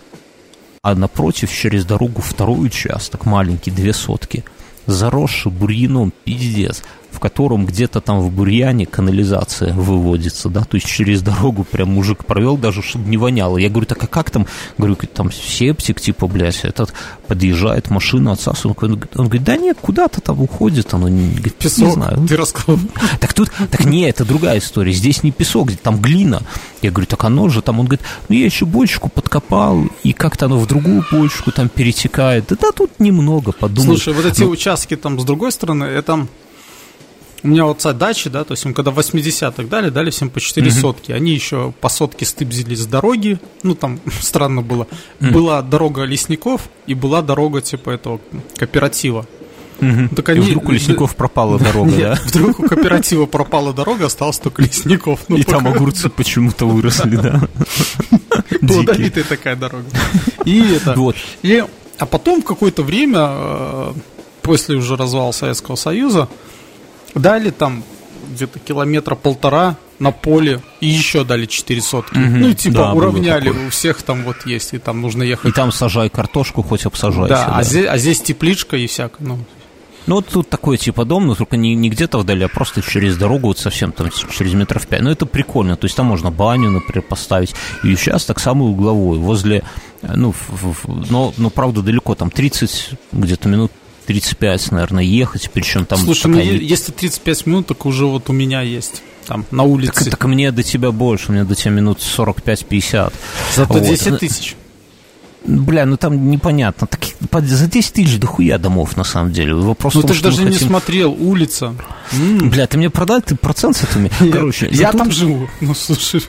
а 0.81 0.95
напротив, 0.95 1.51
через 1.51 1.85
дорогу 1.85 2.21
второй 2.21 2.65
участок, 2.67 3.25
маленький, 3.25 3.71
две 3.71 3.93
сотки, 3.93 4.43
заросший 4.87 5.51
бурьяном, 5.51 6.11
пиздец 6.25 6.83
в 7.13 7.19
котором 7.19 7.65
где-то 7.65 8.01
там 8.01 8.19
в 8.21 8.31
бурьяне 8.31 8.85
канализация 8.87 9.71
выводится, 9.73 10.49
да, 10.49 10.63
то 10.63 10.75
есть 10.75 10.87
через 10.87 11.21
дорогу 11.21 11.63
прям 11.63 11.89
мужик 11.89 12.25
провел 12.25 12.57
даже, 12.57 12.81
чтобы 12.81 13.07
не 13.07 13.17
воняло. 13.17 13.57
Я 13.57 13.69
говорю, 13.69 13.85
так 13.85 14.03
а 14.03 14.07
как 14.07 14.31
там? 14.31 14.47
Говорю, 14.77 14.95
там 15.13 15.31
септик, 15.31 16.01
типа, 16.01 16.27
блядь, 16.27 16.61
этот 16.63 16.93
подъезжает 17.27 17.91
машина 17.91 18.31
отсасывает. 18.31 18.81
Он, 18.81 18.91
он 19.15 19.25
говорит, 19.25 19.43
да 19.43 19.57
нет, 19.57 19.77
куда-то 19.79 20.21
там 20.21 20.41
уходит, 20.41 20.93
оно 20.93 21.07
не, 21.07 21.33
говорит, 21.33 21.55
песок, 21.55 21.85
не 21.85 21.91
знаю. 21.91 22.27
ты 22.27 22.35
рассказал. 22.35 22.79
Так 23.19 23.33
тут, 23.33 23.51
так 23.69 23.85
не, 23.85 24.09
это 24.09 24.25
другая 24.25 24.57
история, 24.57 24.91
здесь 24.91 25.21
не 25.21 25.31
песок, 25.31 25.71
там 25.83 26.01
глина. 26.01 26.41
Я 26.81 26.89
говорю, 26.89 27.05
так 27.05 27.23
оно 27.23 27.47
же 27.49 27.61
там, 27.61 27.79
он 27.79 27.85
говорит, 27.85 28.05
ну 28.27 28.35
я 28.35 28.45
еще 28.45 28.65
бочку 28.65 29.09
подкопал, 29.09 29.85
и 30.03 30.13
как-то 30.13 30.47
оно 30.47 30.57
в 30.57 30.67
другую 30.67 31.05
бочку 31.11 31.51
там 31.51 31.69
перетекает. 31.69 32.47
Да, 32.49 32.55
да 32.59 32.71
тут 32.71 32.99
немного, 32.99 33.51
подумай. 33.51 33.97
Слушай, 33.97 34.13
вот 34.13 34.25
эти 34.25 34.41
ну, 34.41 34.49
участки 34.49 34.95
там 34.95 35.19
с 35.19 35.23
другой 35.23 35.51
стороны, 35.51 35.85
это 35.85 36.27
у 37.43 37.47
меня 37.47 37.65
вот 37.65 37.77
отца 37.77 37.93
дачи, 37.93 38.29
да, 38.29 38.43
то 38.43 38.53
есть 38.53 38.65
им 38.65 38.73
когда 38.73 38.91
в 38.91 38.99
80-х 38.99 39.63
дали, 39.63 39.89
дали 39.89 40.09
всем 40.09 40.29
по 40.29 40.39
4 40.39 40.65
mm-hmm. 40.65 40.71
сотки. 40.71 41.11
Они 41.11 41.33
еще 41.33 41.73
по 41.81 41.89
сотке 41.89 42.25
стыбзили 42.25 42.75
с 42.75 42.85
дороги, 42.85 43.39
ну 43.63 43.75
там 43.75 43.99
странно 44.21 44.61
было. 44.61 44.87
Mm-hmm. 45.19 45.31
Была 45.31 45.61
дорога 45.61 46.03
лесников 46.03 46.69
и 46.87 46.93
была 46.93 47.21
дорога 47.21 47.61
типа 47.61 47.91
этого 47.91 48.21
кооператива. 48.55 49.25
Угу. 49.81 50.15
Так 50.15 50.29
они... 50.29 50.39
И 50.39 50.49
вдруг 50.51 50.69
у 50.69 50.71
лесников 50.71 51.15
пропала 51.15 51.59
дорога, 51.59 51.91
Нет, 51.91 51.99
да? 51.99 52.19
Вдруг 52.25 52.59
у 52.59 52.67
кооператива 52.67 53.25
пропала 53.25 53.73
дорога, 53.73 54.05
осталось 54.05 54.39
только 54.39 54.61
лесников. 54.61 55.21
Ну, 55.27 55.37
и 55.37 55.43
пока... 55.43 55.57
там 55.57 55.67
огурцы 55.67 56.09
почему-то 56.15 56.65
выросли, 56.65 57.15
да? 57.17 57.41
Плодовитая 58.61 59.23
такая 59.23 59.55
дорога. 59.55 59.85
И 60.45 60.61
это... 60.75 60.93
Вот. 60.93 61.15
И... 61.41 61.63
А 61.99 62.05
потом 62.05 62.41
в 62.41 62.45
какое-то 62.45 62.81
время, 62.81 63.19
э, 63.29 63.93
после 64.41 64.75
уже 64.75 64.95
развала 64.95 65.31
Советского 65.31 65.75
Союза, 65.75 66.27
Дали 67.15 67.49
там 67.51 67.83
где-то 68.31 68.59
километра 68.59 69.15
полтора 69.15 69.75
на 69.99 70.11
поле, 70.11 70.61
и 70.81 70.87
еще 70.87 71.23
дали 71.23 71.45
4 71.45 71.81
сотки. 71.81 72.17
Мгм. 72.17 72.39
Ну, 72.41 72.49
и 72.49 72.55
типа 72.55 72.75
Да, 72.75 72.93
уравняли, 72.93 73.49
у 73.49 73.69
всех 73.69 74.01
там 74.01 74.23
вот 74.23 74.45
есть, 74.45 74.73
и 74.73 74.77
там 74.79 75.01
нужно 75.01 75.23
И 75.23 75.27
ехать. 75.29 75.53
там 75.53 75.71
сажай 75.71 76.09
картошку, 76.09 76.63
хоть 76.63 76.85
обсажайся. 76.85 77.29
да, 77.29 77.45
А, 77.57 77.63
здесь, 77.63 77.85
а 77.87 77.97
здесь 77.97 78.21
тепличка 78.21 78.75
и 78.77 78.87
всякое. 78.87 79.25
Ну, 79.27 79.39
Ну, 80.07 80.15
вот 80.15 80.27
тут 80.27 80.49
такой 80.49 80.77
типа 80.77 81.05
дом, 81.05 81.27
но 81.27 81.35
только 81.35 81.55
не, 81.55 81.75
не 81.75 81.89
где-то 81.89 82.17
вдали, 82.17 82.43
а 82.43 82.49
просто 82.49 82.81
через 82.81 83.15
дорогу, 83.15 83.47
вот 83.47 83.57
совсем 83.59 83.93
там 83.93 84.09
через 84.37 84.53
метров 84.53 84.85
пять. 84.87 85.01
Ну, 85.01 85.09
это 85.09 85.25
прикольно. 85.25 85.77
То 85.77 85.85
есть 85.85 85.95
там 85.95 86.07
можно 86.07 86.29
баню, 86.31 86.71
например, 86.71 87.03
поставить. 87.07 87.53
И 87.85 87.93
участок 87.93 88.39
самый 88.41 88.69
угловой, 88.69 89.17
возле, 89.19 89.63
э, 90.01 90.11
ну, 90.15 90.33
в- 90.33 90.73
в- 90.87 91.09
но, 91.11 91.33
но 91.37 91.49
правда 91.49 91.81
далеко, 91.81 92.15
там 92.15 92.29
30, 92.31 92.89
где-то 93.13 93.47
минут 93.47 93.71
35, 94.05 94.71
наверное, 94.71 95.03
ехать, 95.03 95.49
причем 95.53 95.85
там 95.85 95.99
Слушай, 95.99 96.23
такая 96.31 96.45
ну, 96.45 96.51
не- 96.51 96.65
если 96.65 96.91
35 96.91 97.45
минут, 97.45 97.67
так 97.67 97.85
уже 97.85 98.05
вот 98.05 98.29
у 98.29 98.33
меня 98.33 98.61
есть. 98.61 99.01
Там, 99.27 99.45
на 99.51 99.63
Так, 99.63 99.71
улице. 99.71 100.09
так 100.11 100.25
мне 100.25 100.51
до 100.51 100.63
тебя 100.63 100.91
больше, 100.91 101.31
мне 101.31 101.43
до 101.45 101.55
тебя 101.55 101.71
минут 101.71 101.99
45-50. 101.99 103.13
Зато 103.55 103.73
вот. 103.73 103.83
10 103.83 104.19
тысяч. 104.19 104.55
Бля, 105.45 105.85
ну 105.85 105.97
там 105.97 106.29
непонятно. 106.29 106.87
Так, 106.87 107.45
за 107.45 107.67
10 107.67 107.93
тысяч 107.93 108.17
дохуя 108.17 108.57
домов, 108.57 108.95
на 108.95 109.03
самом 109.03 109.33
деле. 109.33 109.53
Вопрос 109.53 109.93
Ну, 109.93 110.01
том, 110.01 110.09
ты 110.09 110.13
же 110.15 110.23
даже 110.23 110.43
не 110.43 110.51
хотим- 110.53 110.67
смотрел, 110.69 111.11
улица. 111.19 111.75
М. 112.13 112.49
Бля, 112.49 112.65
ты 112.65 112.77
мне 112.77 112.89
продал, 112.89 113.21
ты 113.21 113.35
процент 113.35 113.75
с 113.75 113.83
этими? 113.83 114.09
Короче, 114.31 114.69
я 114.71 114.87
зато- 114.87 114.97
там 114.99 115.11
живу. 115.11 115.49
Ну, 115.59 115.73
слушай. 115.73 116.21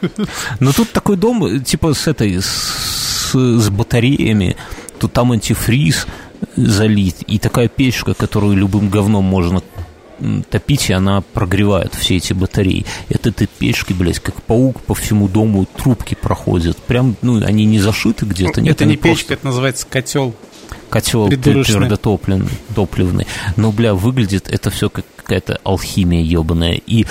Но 0.59 0.72
тут 0.72 0.91
такой 0.93 1.16
дом, 1.16 1.45
э, 1.47 1.61
типа 1.61 1.95
с 1.95 2.09
этой, 2.09 2.41
с, 2.43 3.33
с 3.35 3.68
батареями, 3.70 4.57
тут 4.99 5.12
там 5.12 5.31
антифриз 5.33 6.07
залит, 6.57 7.22
и 7.26 7.38
такая 7.38 7.68
печка, 7.68 8.14
которую 8.14 8.57
любым 8.57 8.88
говном 8.88 9.24
можно 9.24 9.62
топить, 10.50 10.90
и 10.90 10.92
она 10.92 11.20
прогревает 11.20 11.94
все 11.94 12.16
эти 12.16 12.32
батареи. 12.32 12.86
И 13.09 13.14
от 13.14 13.26
этой 13.26 13.46
печки, 13.46 13.92
блядь, 13.92 14.20
как 14.20 14.42
паук 14.42 14.80
по 14.82 14.94
всему 14.94 15.28
дому 15.28 15.66
трубки 15.66 16.14
проходят. 16.14 16.76
Прям, 16.78 17.16
ну, 17.22 17.44
они 17.44 17.64
не 17.64 17.78
зашиты 17.78 18.26
где-то. 18.26 18.61
нет, 18.61 18.76
это 18.76 18.84
не 18.84 18.96
печка, 18.96 19.34
это 19.34 19.46
называется 19.46 19.86
котел. 19.88 20.30
просто 20.30 20.78
Котел 20.90 21.28
твердотопливный. 21.28 22.50
топливный. 22.74 23.26
Но, 23.57 23.72
бля, 23.72 23.94
выглядит 23.94 24.48
это 24.48 24.70
все 24.70 24.88
как 24.88 25.05
какая-то 25.16 25.59
алхимия 25.64 26.22
ебаная. 26.22 26.80
И, 26.86 27.07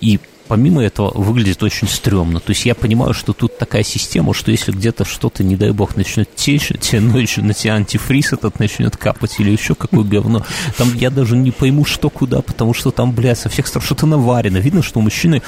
и 0.00 0.20
помимо 0.50 0.82
этого 0.82 1.12
выглядит 1.14 1.62
очень 1.62 1.86
стрёмно. 1.86 2.40
То 2.40 2.50
есть 2.50 2.66
я 2.66 2.74
понимаю, 2.74 3.14
что 3.14 3.32
тут 3.32 3.56
такая 3.56 3.84
система, 3.84 4.34
что 4.34 4.50
если 4.50 4.72
где-то 4.72 5.04
что-то, 5.04 5.44
не 5.44 5.54
дай 5.54 5.70
бог, 5.70 5.94
начнет 5.94 6.34
течь, 6.34 6.72
тебе 6.80 7.00
ночью 7.00 7.44
на 7.44 7.54
тебя 7.54 7.74
антифриз 7.74 8.32
этот 8.32 8.58
начнет 8.58 8.96
капать 8.96 9.36
или 9.38 9.52
еще 9.52 9.76
какое 9.76 10.02
говно. 10.02 10.44
Там 10.76 10.92
я 10.94 11.10
даже 11.10 11.36
не 11.36 11.52
пойму, 11.52 11.84
что 11.84 12.10
куда, 12.10 12.42
потому 12.42 12.74
что 12.74 12.90
там, 12.90 13.12
бля, 13.12 13.36
со 13.36 13.48
всех 13.48 13.68
сторон 13.68 13.86
что-то 13.86 14.06
наварено. 14.06 14.56
Видно, 14.56 14.82
что 14.82 14.98
у 14.98 15.02
мужчины 15.02 15.40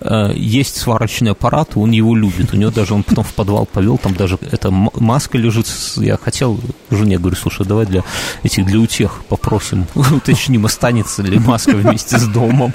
э, 0.00 0.32
есть 0.36 0.76
сварочный 0.76 1.30
аппарат, 1.30 1.70
он 1.74 1.92
его 1.92 2.14
любит. 2.14 2.52
У 2.52 2.58
него 2.58 2.70
даже 2.70 2.92
он 2.92 3.04
потом 3.04 3.24
в 3.24 3.32
подвал 3.32 3.64
повел, 3.64 3.96
там 3.96 4.12
даже 4.12 4.38
эта 4.50 4.70
маска 4.70 5.38
лежит. 5.38 5.66
Я 5.96 6.18
хотел 6.18 6.60
жене, 6.90 7.18
говорю, 7.18 7.36
слушай, 7.36 7.64
давай 7.64 7.86
для 7.86 8.04
этих, 8.42 8.66
для 8.66 8.78
утех 8.78 9.24
попросим, 9.30 9.86
уточним, 9.94 10.66
останется 10.66 11.22
ли 11.22 11.38
маска 11.38 11.74
вместе 11.74 12.18
с 12.18 12.26
домом. 12.28 12.74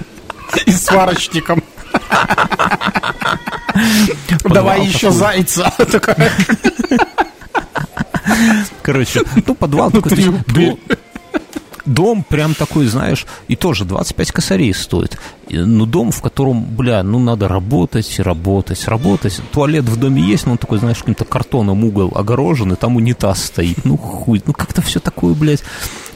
И 0.66 0.72
сварочником. 0.72 1.64
Давай 4.44 4.86
еще 4.86 5.12
зайца. 5.12 5.72
Короче, 8.82 9.24
ну, 9.46 9.56
подвал 9.56 9.92
такой, 9.92 10.12
дом, 11.88 12.24
прям 12.24 12.54
такой, 12.54 12.86
знаешь, 12.86 13.26
и 13.48 13.56
тоже 13.56 13.86
25 13.86 14.32
косарей 14.32 14.74
стоит. 14.74 15.18
Ну, 15.50 15.86
дом, 15.86 16.12
в 16.12 16.22
котором, 16.22 16.64
бля, 16.64 17.02
ну, 17.04 17.20
надо 17.20 17.48
работать, 17.48 18.20
работать, 18.20 18.88
работать. 18.88 19.42
Туалет 19.52 19.86
в 19.86 19.98
доме 19.98 20.22
есть, 20.22 20.46
но 20.46 20.54
он 20.54 20.58
такой, 20.58 20.80
знаешь, 20.80 21.00
каким-то 21.00 21.26
картоном 21.26 21.84
угол 21.84 22.12
огорожен, 22.14 22.74
и 22.74 22.76
там 22.76 22.98
унитаз 22.98 23.46
стоит. 23.46 23.86
Ну, 23.86 23.98
хуй, 23.98 24.42
ну, 24.46 24.54
как-то 24.54 24.82
все 24.82 25.00
такое, 25.00 25.34
блядь, 25.34 25.64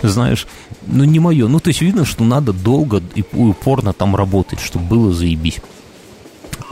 знаешь, 0.01 0.47
ну, 0.85 1.03
не 1.03 1.19
мое. 1.19 1.47
Ну, 1.47 1.59
то 1.59 1.69
есть 1.69 1.81
видно, 1.81 2.05
что 2.05 2.23
надо 2.23 2.53
долго 2.53 3.01
и 3.15 3.23
упорно 3.33 3.93
там 3.93 4.15
работать, 4.15 4.59
чтобы 4.59 4.85
было 4.85 5.13
заебись. 5.13 5.59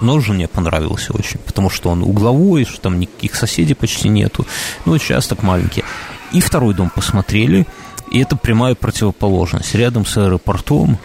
Но 0.02 0.20
жене 0.20 0.48
понравился 0.48 1.14
очень, 1.14 1.40
потому 1.40 1.70
что 1.70 1.90
он 1.90 2.04
угловой, 2.04 2.66
что 2.66 2.80
там 2.82 3.00
никаких 3.00 3.36
соседей 3.36 3.74
почти 3.74 4.10
нету. 4.10 4.46
Ну, 4.86 4.94
участок 4.94 5.44
маленький. 5.44 5.84
И 6.32 6.42
второй 6.42 6.74
дом 6.74 6.90
посмотрели, 6.90 7.66
и 8.12 8.20
это 8.20 8.36
прямая 8.36 8.76
противоположность. 8.76 9.74
Рядом 9.76 10.06
с 10.06 10.18
аэропортом, 10.18 10.98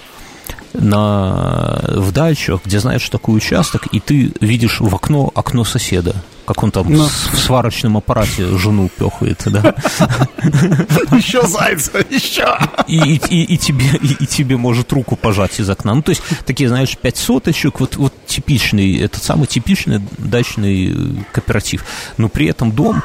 на, 0.72 1.84
в 1.88 2.10
дачах, 2.12 2.62
где 2.64 2.80
знаешь 2.80 3.08
такой 3.08 3.36
участок, 3.36 3.86
и 3.92 4.00
ты 4.00 4.32
видишь 4.40 4.80
в 4.80 4.92
окно 4.92 5.30
окно 5.32 5.62
соседа, 5.62 6.16
как 6.46 6.64
он 6.64 6.72
там 6.72 6.92
Ну. 6.92 7.04
с- 7.06 7.28
в 7.32 7.38
сварочном 7.38 7.96
аппарате 7.96 8.44
жену 8.58 8.90
пехает, 8.98 9.40
да. 9.46 9.76
Еще 11.16 11.46
зайца, 11.46 11.98
еще. 12.10 12.58
и, 12.88 13.16
и, 13.30 13.54
и- 13.54 13.56
тебе, 13.56 13.86
и, 14.02 14.24
и 14.24 14.26
тебе 14.26 14.56
может 14.56 14.92
руку 14.92 15.14
пожать 15.14 15.60
из 15.60 15.70
окна. 15.70 15.94
Ну, 15.94 16.02
то 16.02 16.10
есть, 16.10 16.22
такие, 16.44 16.68
знаешь, 16.68 16.96
пять 16.98 17.16
соточек, 17.16 17.78
вот, 17.78 17.96
вот 17.96 18.12
типичный, 18.26 18.98
этот 18.98 19.22
самый 19.22 19.46
типичный 19.46 20.00
дачный 20.18 20.92
э, 20.92 20.94
кооператив. 21.32 21.84
Но 22.16 22.28
при 22.28 22.46
этом 22.46 22.72
дом, 22.72 23.00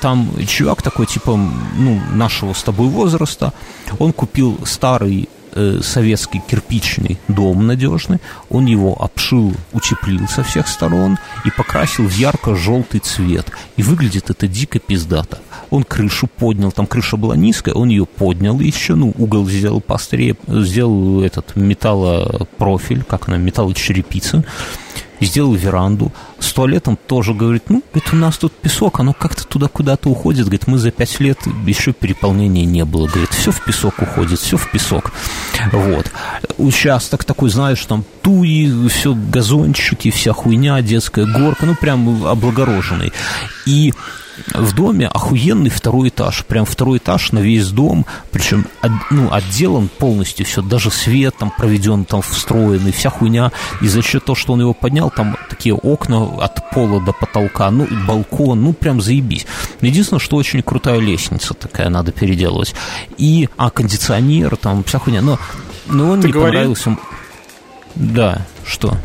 там 0.00 0.30
чувак 0.46 0.82
такой, 0.82 1.06
типа, 1.06 1.38
ну, 1.76 2.00
нашего 2.12 2.52
с 2.52 2.62
тобой 2.62 2.88
возраста, 2.88 3.52
он 3.98 4.12
купил 4.12 4.58
старый 4.64 5.28
э, 5.54 5.80
советский 5.82 6.40
кирпичный 6.40 7.18
дом 7.28 7.66
надежный, 7.66 8.18
он 8.50 8.66
его 8.66 8.96
обшил, 9.00 9.54
утеплил 9.72 10.28
со 10.28 10.42
всех 10.42 10.68
сторон 10.68 11.18
и 11.44 11.50
покрасил 11.50 12.06
в 12.06 12.14
ярко-желтый 12.14 13.00
цвет. 13.00 13.46
И 13.76 13.82
выглядит 13.82 14.30
это 14.30 14.46
дико 14.46 14.78
пиздато. 14.78 15.38
Он 15.70 15.84
крышу 15.84 16.26
поднял, 16.26 16.72
там 16.72 16.86
крыша 16.86 17.16
была 17.16 17.36
низкая, 17.36 17.74
он 17.74 17.88
ее 17.88 18.04
поднял 18.04 18.60
еще, 18.60 18.94
ну, 18.94 19.14
угол 19.16 19.48
сделал 19.48 19.80
поострее, 19.80 20.36
сделал 20.46 21.22
этот 21.22 21.56
металлопрофиль, 21.56 23.04
как 23.04 23.28
она, 23.28 23.38
металлочерепица, 23.38 24.44
сделал 25.26 25.54
веранду. 25.54 26.12
С 26.38 26.52
туалетом 26.52 26.98
тоже, 27.06 27.34
говорит, 27.34 27.64
ну, 27.68 27.82
это 27.94 28.10
у 28.12 28.16
нас 28.16 28.38
тут 28.38 28.52
песок, 28.52 29.00
оно 29.00 29.12
как-то 29.12 29.46
туда 29.46 29.68
куда-то 29.68 30.08
уходит. 30.08 30.44
Говорит, 30.44 30.66
мы 30.66 30.78
за 30.78 30.90
пять 30.90 31.20
лет 31.20 31.38
еще 31.66 31.92
переполнения 31.92 32.64
не 32.64 32.84
было. 32.84 33.06
Говорит, 33.06 33.30
все 33.30 33.52
в 33.52 33.64
песок 33.64 34.00
уходит, 34.00 34.38
все 34.38 34.56
в 34.56 34.70
песок. 34.70 35.12
Вот. 35.72 36.10
Участок 36.58 37.24
такой, 37.24 37.50
знаешь, 37.50 37.84
там 37.86 38.04
туи, 38.22 38.88
все 38.88 39.14
газончики, 39.14 40.10
вся 40.10 40.32
хуйня, 40.32 40.80
детская 40.82 41.26
горка, 41.26 41.66
ну, 41.66 41.74
прям 41.74 42.26
облагороженный. 42.26 43.12
И 43.66 43.92
в 44.54 44.74
доме 44.74 45.06
охуенный 45.08 45.70
второй 45.70 46.08
этаж. 46.08 46.44
Прям 46.46 46.64
второй 46.64 46.98
этаж 46.98 47.32
на 47.32 47.38
весь 47.38 47.68
дом. 47.68 48.06
Причем 48.30 48.66
ну, 49.10 49.32
отделан 49.32 49.88
полностью 49.88 50.46
все. 50.46 50.62
Даже 50.62 50.90
свет 50.90 51.34
там 51.38 51.50
проведен, 51.50 52.04
там 52.04 52.22
встроенный, 52.22 52.92
вся 52.92 53.10
хуйня. 53.10 53.52
И 53.80 53.88
за 53.88 54.02
счет 54.02 54.24
того, 54.24 54.36
что 54.36 54.52
он 54.54 54.60
его 54.60 54.74
поднял, 54.74 55.10
там 55.10 55.36
такие 55.48 55.74
окна 55.74 56.22
от 56.22 56.70
пола 56.70 57.00
до 57.00 57.12
потолка, 57.12 57.70
ну, 57.70 57.84
и 57.84 57.94
балкон, 57.94 58.62
ну, 58.62 58.72
прям 58.72 59.00
заебись. 59.00 59.46
Единственное, 59.80 60.20
что 60.20 60.36
очень 60.36 60.62
крутая 60.62 60.98
лестница 60.98 61.54
такая, 61.54 61.88
надо 61.88 62.12
переделывать. 62.12 62.74
И, 63.18 63.48
а, 63.56 63.70
кондиционер, 63.70 64.56
там, 64.56 64.84
вся 64.84 64.98
хуйня. 64.98 65.22
Но, 65.22 65.38
но 65.86 66.10
он 66.10 66.20
Ты 66.20 66.28
не 66.28 66.32
говорил? 66.32 66.52
понравился. 66.52 66.96
Да, 67.94 68.46
что? 68.64 68.96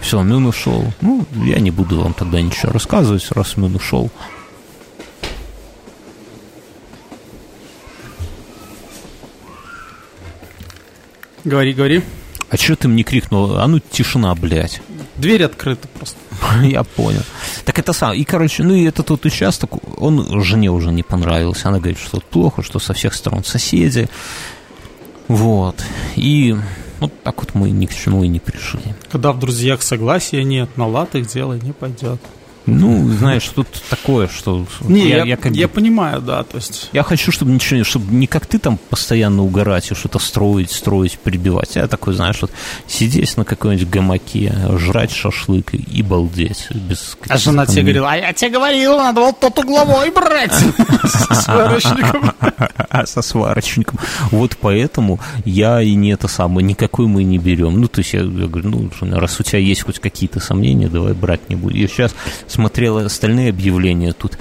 Все, 0.00 0.22
Мюн 0.22 0.46
ушел. 0.46 0.92
Ну, 1.00 1.24
я 1.46 1.60
не 1.60 1.70
буду 1.70 2.00
вам 2.00 2.12
тогда 2.12 2.40
ничего 2.42 2.72
рассказывать, 2.72 3.26
раз 3.30 3.56
Мюн 3.56 3.74
ушел. 3.74 4.10
Говори, 11.44 11.72
говори. 11.72 12.02
А 12.50 12.56
что 12.56 12.76
ты 12.76 12.88
мне 12.88 13.02
крикнул? 13.02 13.56
А 13.56 13.66
ну 13.66 13.80
тишина, 13.80 14.34
блядь. 14.34 14.80
Дверь 15.16 15.44
открыта 15.44 15.88
просто. 15.88 16.18
Я 16.62 16.84
понял. 16.84 17.22
Так 17.64 17.78
это 17.78 17.92
сам. 17.92 18.14
И, 18.14 18.24
короче, 18.24 18.62
ну 18.62 18.74
и 18.74 18.84
этот 18.84 19.10
вот 19.10 19.24
участок, 19.24 19.70
он 20.00 20.42
жене 20.42 20.70
уже 20.70 20.90
не 20.90 21.02
понравился. 21.02 21.68
Она 21.68 21.78
говорит, 21.78 21.98
что 21.98 22.20
плохо, 22.20 22.62
что 22.62 22.78
со 22.78 22.94
всех 22.94 23.14
сторон 23.14 23.44
соседи. 23.44 24.08
Вот. 25.28 25.82
И 26.16 26.56
вот 27.00 27.12
так 27.22 27.38
вот 27.38 27.54
мы 27.54 27.70
ни 27.70 27.86
к 27.86 27.94
чему 27.94 28.24
и 28.24 28.28
не 28.28 28.40
пришли. 28.40 28.94
Когда 29.10 29.32
в 29.32 29.38
друзьях 29.38 29.82
согласия 29.82 30.44
нет, 30.44 30.76
на 30.76 30.86
лад 30.86 31.14
их 31.14 31.26
дело 31.26 31.54
не 31.54 31.72
пойдет. 31.72 32.20
Ну, 32.66 33.08
знаешь, 33.10 33.46
тут 33.54 33.66
такое, 33.90 34.28
что... 34.28 34.66
Не, 34.80 35.08
я, 35.08 35.24
я, 35.24 35.36
как 35.36 35.52
бы- 35.52 35.68
понимаю, 35.68 36.22
да, 36.22 36.44
то 36.44 36.56
есть... 36.56 36.88
Я 36.92 37.02
хочу, 37.02 37.30
чтобы 37.30 37.52
ничего 37.52 37.84
чтобы 37.84 38.14
не 38.14 38.26
как 38.26 38.46
ты 38.46 38.58
там 38.58 38.78
постоянно 38.88 39.42
угорать 39.42 39.90
и 39.90 39.94
что-то 39.94 40.18
строить, 40.18 40.70
строить, 40.70 41.18
прибивать. 41.18 41.76
Я 41.76 41.86
такой, 41.88 42.14
знаешь, 42.14 42.38
вот 42.40 42.50
сидеть 42.86 43.36
на 43.36 43.44
какой-нибудь 43.44 43.88
гамаке, 43.88 44.54
жрать 44.78 45.12
шашлык 45.12 45.74
и, 45.74 45.78
и 45.78 46.02
балдеть. 46.02 46.68
Без 46.70 47.16
А 47.28 47.36
жена 47.36 47.66
каких-то 47.66 47.82
тебе 47.82 47.92
там- 47.94 48.02
говорила, 48.02 48.10
а 48.10 48.16
я 48.28 48.32
тебе 48.32 48.50
говорил, 48.50 48.96
надо 48.98 49.20
вот 49.20 49.40
тот 49.40 49.58
угловой 49.58 50.10
брать 50.10 50.52
с 51.04 51.44
сварочником. 51.44 52.32
со 53.04 53.22
сварочником. 53.22 53.98
Вот 54.30 54.56
поэтому 54.60 55.20
я 55.44 55.82
и 55.82 55.94
не 55.94 56.10
это 56.12 56.28
самое, 56.28 56.66
никакой 56.66 57.06
мы 57.06 57.24
не 57.24 57.38
берем. 57.38 57.80
Ну, 57.80 57.88
то 57.88 58.00
есть 58.00 58.14
я, 58.14 58.20
я 58.20 58.46
говорю, 58.46 58.70
ну, 58.70 58.90
раз 59.16 59.40
у 59.40 59.42
тебя 59.42 59.58
есть 59.58 59.82
хоть 59.82 59.98
какие-то 59.98 60.40
сомнения, 60.40 60.88
давай 60.88 61.12
брать 61.12 61.48
не 61.50 61.56
будем. 61.56 61.80
Я 61.80 61.88
сейчас 61.88 62.14
смотрел 62.54 62.98
остальные 62.98 63.50
объявления 63.50 64.12
тут, 64.12 64.38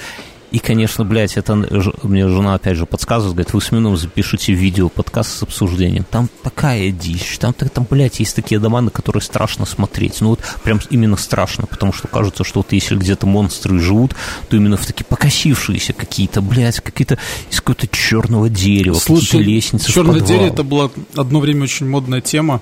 и, 0.53 0.59
конечно, 0.59 1.03
блядь, 1.03 1.35
это 1.35 1.55
мне 2.03 2.27
жена 2.27 2.53
опять 2.53 2.77
же 2.77 2.85
подсказывает, 2.85 3.33
говорит, 3.33 3.53
вы 3.53 3.59
с 3.59 3.71
Мином 3.71 3.97
запишите 3.97 4.53
видео, 4.53 4.87
подкаст 4.87 5.39
с 5.39 5.41
обсуждением. 5.41 6.03
Там 6.03 6.29
такая 6.43 6.91
дичь, 6.91 7.39
там, 7.39 7.53
там, 7.55 7.87
блядь, 7.89 8.19
есть 8.19 8.35
такие 8.35 8.59
дома, 8.59 8.79
на 8.81 8.91
которые 8.91 9.23
страшно 9.23 9.65
смотреть. 9.65 10.21
Ну 10.21 10.29
вот 10.29 10.41
прям 10.63 10.79
именно 10.91 11.17
страшно, 11.17 11.65
потому 11.65 11.91
что 11.91 12.07
кажется, 12.07 12.43
что 12.43 12.59
вот 12.59 12.71
если 12.71 12.95
где-то 12.95 13.25
монстры 13.25 13.79
живут, 13.79 14.15
то 14.47 14.55
именно 14.55 14.77
в 14.77 14.85
такие 14.85 15.05
покосившиеся 15.05 15.93
какие-то, 15.93 16.43
блядь, 16.43 16.81
какие-то 16.81 17.17
из 17.49 17.59
какого-то 17.59 17.87
черного 17.87 18.47
дерева, 18.47 18.93
Слушай, 18.93 19.25
какие-то 19.25 19.49
лестницы 19.49 19.91
черное 19.91 20.19
дерево 20.19 20.45
это 20.45 20.61
была 20.61 20.91
одно 21.15 21.39
время 21.39 21.63
очень 21.63 21.89
модная 21.89 22.21
тема. 22.21 22.61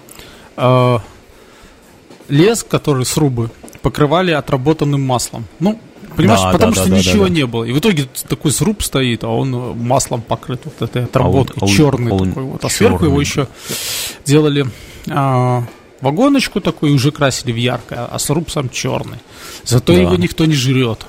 А, 0.56 1.02
лес, 2.30 2.66
который 2.68 3.06
срубы, 3.06 3.52
покрывали 3.82 4.32
отработанным 4.32 5.02
маслом. 5.02 5.46
Ну, 5.60 5.80
Понимаешь, 6.16 6.42
да, 6.42 6.52
потому 6.52 6.74
да, 6.74 6.82
что 6.82 6.90
да, 6.90 6.98
ничего 6.98 7.28
не 7.28 7.46
было. 7.46 7.64
И 7.64 7.72
в 7.72 7.80
итоге 7.80 8.08
такой 8.28 8.52
сруб 8.52 8.84
стоит, 8.84 9.24
а 9.24 9.30
он 9.30 9.54
э, 9.56 9.74
маслом 9.76 10.22
покрыт 10.22 10.62
вот 10.66 10.82
этой 10.82 11.06
отработкой, 11.06 11.58
а 11.62 11.66
он, 11.66 11.72
черный 11.72 12.12
он, 12.12 12.30
такой 12.30 12.44
вот. 12.44 12.66
А 12.66 12.68
черный. 12.68 12.76
сверху 12.76 13.06
его 13.06 13.22
еще 13.22 13.48
делали 14.26 14.66
а, 15.10 15.64
вагоночку 16.02 16.60
такую 16.60 16.92
и 16.92 16.96
уже 16.96 17.12
красили 17.12 17.54
в 17.54 17.56
яркое, 17.56 18.06
а 18.06 18.20
сруб 18.20 18.52
сам 18.52 18.70
черный. 18.70 19.20
Зато 19.64 19.94
его 19.94 20.16
никто 20.16 20.46
не 20.46 20.54
жрет. 20.54 21.06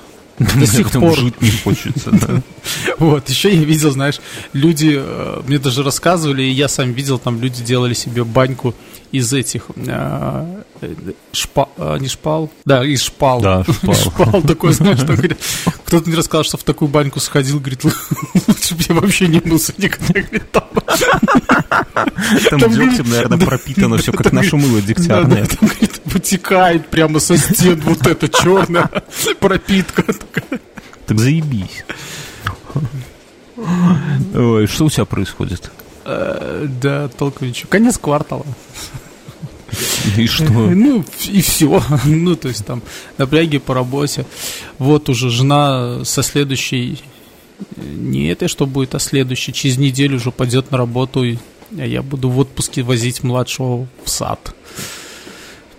До 0.55 0.67
сих 0.67 0.91
пор. 0.91 1.17
Жить 1.17 1.41
не 1.41 1.51
хочется, 1.51 2.11
да. 2.11 2.41
Вот, 2.97 3.29
еще 3.29 3.53
я 3.53 3.63
видел, 3.63 3.91
знаешь, 3.91 4.19
люди, 4.53 4.95
э, 4.97 5.41
мне 5.47 5.59
даже 5.59 5.83
рассказывали, 5.83 6.43
и 6.43 6.49
я 6.49 6.67
сам 6.67 6.93
видел, 6.93 7.19
там 7.19 7.41
люди 7.41 7.63
делали 7.63 7.93
себе 7.93 8.23
баньку 8.23 8.73
из 9.13 9.31
этих 9.31 9.65
э, 9.75 10.63
э, 10.81 11.97
не 11.99 12.07
шпал, 12.07 12.51
да, 12.65 12.83
из 12.83 13.03
шпал. 13.03 13.41
Да, 13.41 13.63
шпал. 13.71 13.93
шпал 13.93 14.41
такой, 14.41 14.73
знаешь, 14.73 14.99
там, 14.99 15.15
говорит, 15.15 15.37
кто-то 15.85 16.09
мне 16.09 16.17
рассказал, 16.17 16.43
что 16.43 16.57
в 16.57 16.63
такую 16.63 16.89
баньку 16.89 17.19
сходил, 17.19 17.59
говорит, 17.59 17.83
лучше 17.83 18.75
бы 18.75 18.83
я 18.89 18.95
вообще 18.95 19.27
не 19.27 19.39
мылся 19.45 19.73
никогда, 19.77 20.19
говорит, 20.19 20.51
там. 20.51 20.63
Там, 22.49 22.59
там 22.59 22.71
дегтем, 22.71 23.09
наверное, 23.09 23.37
пропитано 23.37 23.97
все, 23.97 24.11
как 24.13 24.31
наше 24.31 24.55
мыло 24.55 24.81
дегтярное. 24.81 25.45
там, 25.45 25.69
говорит, 25.69 26.01
вытекает 26.05 26.87
прямо 26.87 27.19
со 27.19 27.37
стен 27.37 27.81
вот 27.81 28.07
эта 28.07 28.27
черная 28.29 28.89
пропитка. 29.39 30.05
Так 31.05 31.19
заебись. 31.19 31.85
Ой, 34.33 34.67
что 34.67 34.85
у 34.85 34.89
тебя 34.89 35.05
происходит? 35.05 35.71
Э, 36.05 36.67
да, 36.81 37.07
толку 37.09 37.45
ничего. 37.45 37.69
Конец 37.69 37.97
квартала. 37.97 38.45
И 40.17 40.27
что? 40.27 40.51
Ну, 40.51 41.03
и 41.27 41.41
все. 41.41 41.81
Ну, 42.05 42.35
то 42.35 42.47
есть 42.47 42.65
там 42.65 42.81
напряги 43.17 43.57
по 43.57 43.73
работе. 43.73 44.25
Вот 44.77 45.09
уже 45.09 45.29
жена 45.29 46.03
со 46.03 46.23
следующей, 46.23 46.99
не 47.77 48.27
этой, 48.27 48.47
что 48.47 48.65
будет, 48.65 48.95
а 48.95 48.99
следующей, 48.99 49.53
через 49.53 49.77
неделю 49.77 50.17
уже 50.17 50.31
пойдет 50.31 50.71
на 50.71 50.77
работу, 50.77 51.23
и 51.23 51.37
я 51.71 52.01
буду 52.01 52.29
в 52.29 52.37
отпуске 52.39 52.83
возить 52.83 53.23
младшего 53.23 53.87
в 54.03 54.09
сад. 54.09 54.55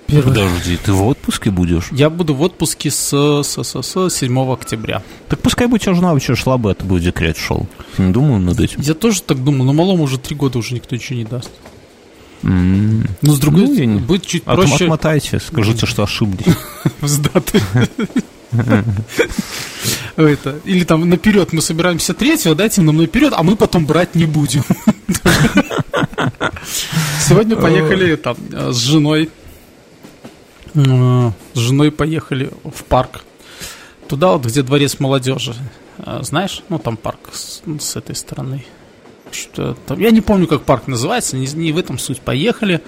Первый. 0.07 0.29
Подожди, 0.29 0.77
ты 0.77 0.93
в 0.93 1.07
отпуске 1.07 1.51
будешь? 1.51 1.89
Я 1.91 2.11
буду 2.11 2.35
в 2.35 2.43
отпуске 2.43 2.91
с, 2.91 3.43
с, 3.43 3.63
с, 3.63 3.83
с 3.83 4.11
7 4.11 4.53
октября. 4.53 5.03
Так 5.29 5.41
пускай 5.41 5.67
бы 5.67 5.79
тебя 5.79 5.95
жена 5.95 6.13
вообще 6.13 6.35
шла 6.35 6.59
бы, 6.59 6.71
это 6.71 6.85
бы 6.85 7.01
декрет 7.01 7.39
шел. 7.39 7.67
Не 7.97 8.13
думаю 8.13 8.41
над 8.41 8.61
этим. 8.61 8.81
Я 8.81 8.95
тоже 8.95 9.23
так 9.23 9.43
думал, 9.43 9.65
но 9.65 9.73
малому 9.73 10.05
уже 10.05 10.19
три 10.19 10.37
года 10.37 10.59
уже 10.59 10.75
никто 10.75 10.95
ничего 10.95 11.19
не 11.19 11.25
даст. 11.25 11.51
Mm. 12.43 13.09
Но 13.23 13.33
с 13.33 13.39
другой 13.39 13.63
ну, 13.63 13.75
стороны, 13.75 13.99
будет 14.01 14.27
чуть 14.27 14.43
а 14.45 14.55
проще... 14.55 14.85
отмотайте, 14.85 15.41
скажите, 15.41 15.87
что 15.87 16.03
ошиблись. 16.03 16.55
С 17.01 17.19
даты. 17.19 17.63
Это, 20.17 20.61
или 20.65 20.85
там 20.85 21.09
наперед 21.09 21.55
мы 21.55 21.63
собираемся 21.63 22.13
третьего, 22.13 22.55
дайте 22.55 22.83
нам 22.83 22.99
наперед, 22.99 23.33
а 23.35 23.43
мы 23.43 23.57
потом 23.57 23.87
брать 23.87 24.15
не 24.15 24.27
будем. 24.27 24.63
Сегодня 27.21 27.57
поехали 27.57 28.17
там 28.17 28.37
с 28.51 28.77
женой 28.77 29.31
с 30.75 31.59
женой 31.59 31.91
поехали 31.91 32.51
в 32.65 32.85
парк. 32.85 33.25
Туда 34.09 34.33
вот, 34.33 34.45
где 34.45 34.63
дворец 34.63 34.99
молодежи. 34.99 35.55
А, 35.99 36.23
знаешь, 36.23 36.63
ну 36.69 36.79
там 36.79 36.97
парк 36.97 37.31
с, 37.33 37.63
с 37.81 37.97
этой 37.97 38.15
стороны. 38.15 38.65
Что 39.31 39.77
там, 39.87 39.99
я 39.99 40.11
не 40.11 40.21
помню, 40.21 40.47
как 40.47 40.63
парк 40.63 40.87
называется, 40.87 41.37
не, 41.37 41.47
не 41.47 41.73
в 41.73 41.79
этом 41.79 41.99
суть. 41.99 42.21
Поехали 42.21 42.81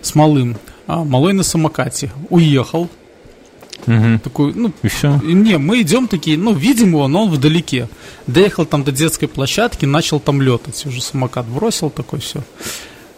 с 0.00 0.14
малым. 0.14 0.56
А, 0.86 1.04
малой 1.04 1.32
на 1.32 1.42
самокате. 1.42 2.10
Уехал. 2.30 2.88
Угу. 3.86 4.18
Такой, 4.24 4.54
ну, 4.54 4.72
и 4.82 4.88
все. 4.88 5.20
И 5.22 5.34
мне, 5.34 5.58
мы 5.58 5.80
идем 5.80 6.08
такие, 6.08 6.36
ну, 6.36 6.52
видим 6.52 6.88
его, 6.88 7.08
но 7.08 7.24
он 7.24 7.30
вдалеке. 7.30 7.88
Доехал 8.26 8.66
там 8.66 8.84
до 8.84 8.92
детской 8.92 9.28
площадки, 9.28 9.84
начал 9.84 10.20
там 10.20 10.42
летать. 10.42 10.84
Уже 10.86 11.00
самокат 11.00 11.46
бросил, 11.46 11.90
такой 11.90 12.20
все. 12.20 12.42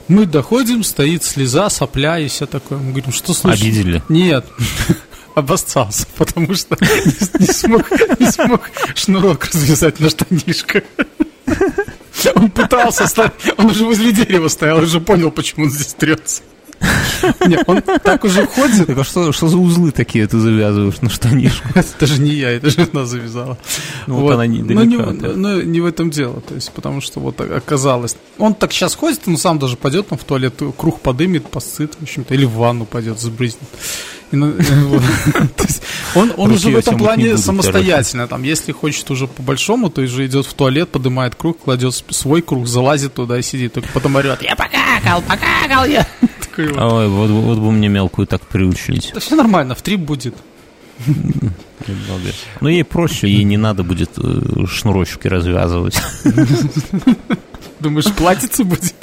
Мы 0.08 0.26
доходим, 0.26 0.82
стоит 0.82 1.24
слеза, 1.24 1.70
сопля 1.70 2.18
и 2.18 2.28
все 2.28 2.46
такое. 2.46 2.78
Мы 2.78 2.90
говорим, 2.92 3.12
что 3.12 3.32
случилось? 3.32 3.60
Обидели? 3.60 4.02
Нет. 4.08 4.44
Обоссался, 5.34 6.06
потому 6.16 6.54
что 6.54 6.76
не, 6.80 7.46
не, 7.46 7.52
смог, 7.52 7.90
не 8.18 8.30
смог 8.30 8.70
шнурок 8.94 9.44
развязать 9.44 10.00
на 10.00 10.10
штанишках. 10.10 10.82
Он 12.34 12.50
пытался, 12.50 13.32
он 13.56 13.66
уже 13.66 13.84
возле 13.84 14.12
дерева 14.12 14.48
стоял, 14.48 14.78
уже 14.78 15.00
понял, 15.00 15.30
почему 15.30 15.64
он 15.64 15.70
здесь 15.70 15.94
трется. 15.94 16.42
Нет, 17.46 17.64
он 17.66 17.82
так 17.82 18.24
уже 18.24 18.46
ходит. 18.46 18.86
Так 18.86 18.98
а 18.98 19.04
что, 19.04 19.32
что 19.32 19.48
за 19.48 19.58
узлы 19.58 19.90
такие 19.90 20.26
ты 20.26 20.38
завязываешь 20.38 21.00
на 21.00 21.10
штанишку? 21.10 21.68
Это 21.74 22.06
же 22.06 22.20
не 22.20 22.32
я, 22.32 22.50
это 22.50 22.70
жена 22.70 23.04
завязала. 23.04 23.58
Ну, 24.06 24.14
вот, 24.14 24.22
вот 24.22 24.32
она 24.32 24.46
не 24.46 24.62
но 24.62 24.84
не, 24.84 24.96
но 24.96 25.62
не 25.62 25.80
в 25.80 25.86
этом 25.86 26.10
дело, 26.10 26.40
то 26.40 26.54
есть, 26.54 26.72
потому 26.72 27.00
что 27.00 27.20
вот 27.20 27.40
оказалось. 27.40 28.16
Он 28.38 28.54
так 28.54 28.72
сейчас 28.72 28.94
ходит, 28.94 29.20
он 29.26 29.36
сам 29.36 29.58
даже 29.58 29.76
пойдет 29.76 30.08
там 30.08 30.18
в 30.18 30.24
туалет, 30.24 30.54
круг 30.76 31.00
подымет, 31.00 31.48
посыт, 31.48 31.94
в 31.98 32.02
общем-то, 32.02 32.34
или 32.34 32.44
в 32.44 32.52
ванну 32.52 32.86
пойдет, 32.86 33.20
сбрызнет. 33.20 33.68
Он, 36.14 36.32
он 36.36 36.52
уже 36.52 36.70
в 36.70 36.76
этом 36.76 36.98
плане 36.98 37.36
самостоятельно. 37.36 38.28
Там, 38.28 38.44
если 38.44 38.70
хочет 38.70 39.10
уже 39.10 39.26
по 39.26 39.42
большому, 39.42 39.90
то 39.90 40.02
уже 40.02 40.26
идет 40.26 40.46
в 40.46 40.54
туалет, 40.54 40.88
поднимает 40.88 41.34
круг, 41.34 41.58
кладет 41.58 41.94
свой 42.10 42.42
круг, 42.42 42.66
залазит 42.66 43.14
туда 43.14 43.38
и 43.38 43.42
сидит. 43.42 43.72
Только 43.74 43.88
потом 43.92 44.16
орет, 44.16 44.42
я 44.42 44.54
покакал, 44.54 45.22
покакал 45.22 45.84
я. 45.84 46.06
Ой, 46.58 47.08
вот, 47.08 47.30
вот 47.30 47.58
бы 47.58 47.72
мне 47.72 47.88
мелкую 47.88 48.26
так 48.26 48.42
приучить. 48.42 49.10
Да 49.14 49.20
все 49.20 49.36
нормально, 49.36 49.74
в 49.74 49.82
трип 49.82 50.00
будет. 50.00 50.34
Ну, 52.60 52.68
ей 52.68 52.84
проще, 52.84 53.28
ей 53.28 53.44
не 53.44 53.56
надо 53.56 53.82
будет 53.82 54.10
э, 54.18 54.66
шнурочки 54.66 55.28
развязывать. 55.28 56.00
Думаешь, 57.80 58.12
платится 58.12 58.64
будет? 58.64 58.94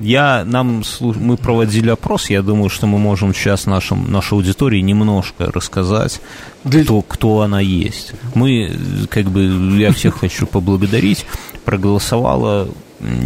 Я, 0.00 0.44
нам, 0.44 0.84
мы 1.00 1.36
проводили 1.36 1.90
опрос, 1.90 2.30
я 2.30 2.42
думаю, 2.42 2.70
что 2.70 2.86
мы 2.86 2.98
можем 2.98 3.34
сейчас 3.34 3.66
нашим, 3.66 4.10
нашей 4.12 4.34
аудитории 4.34 4.80
немножко 4.80 5.50
рассказать, 5.50 6.20
да. 6.62 6.82
кто, 6.84 7.02
кто 7.02 7.40
она 7.40 7.60
есть. 7.60 8.12
Мы, 8.34 8.72
как 9.10 9.26
бы, 9.26 9.76
я 9.76 9.92
всех 9.92 10.20
хочу 10.20 10.46
поблагодарить, 10.46 11.26
проголосовало 11.64 12.68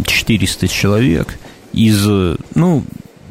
400 0.05 0.67
человек 0.67 1.37
из, 1.73 2.05
ну, 2.55 2.83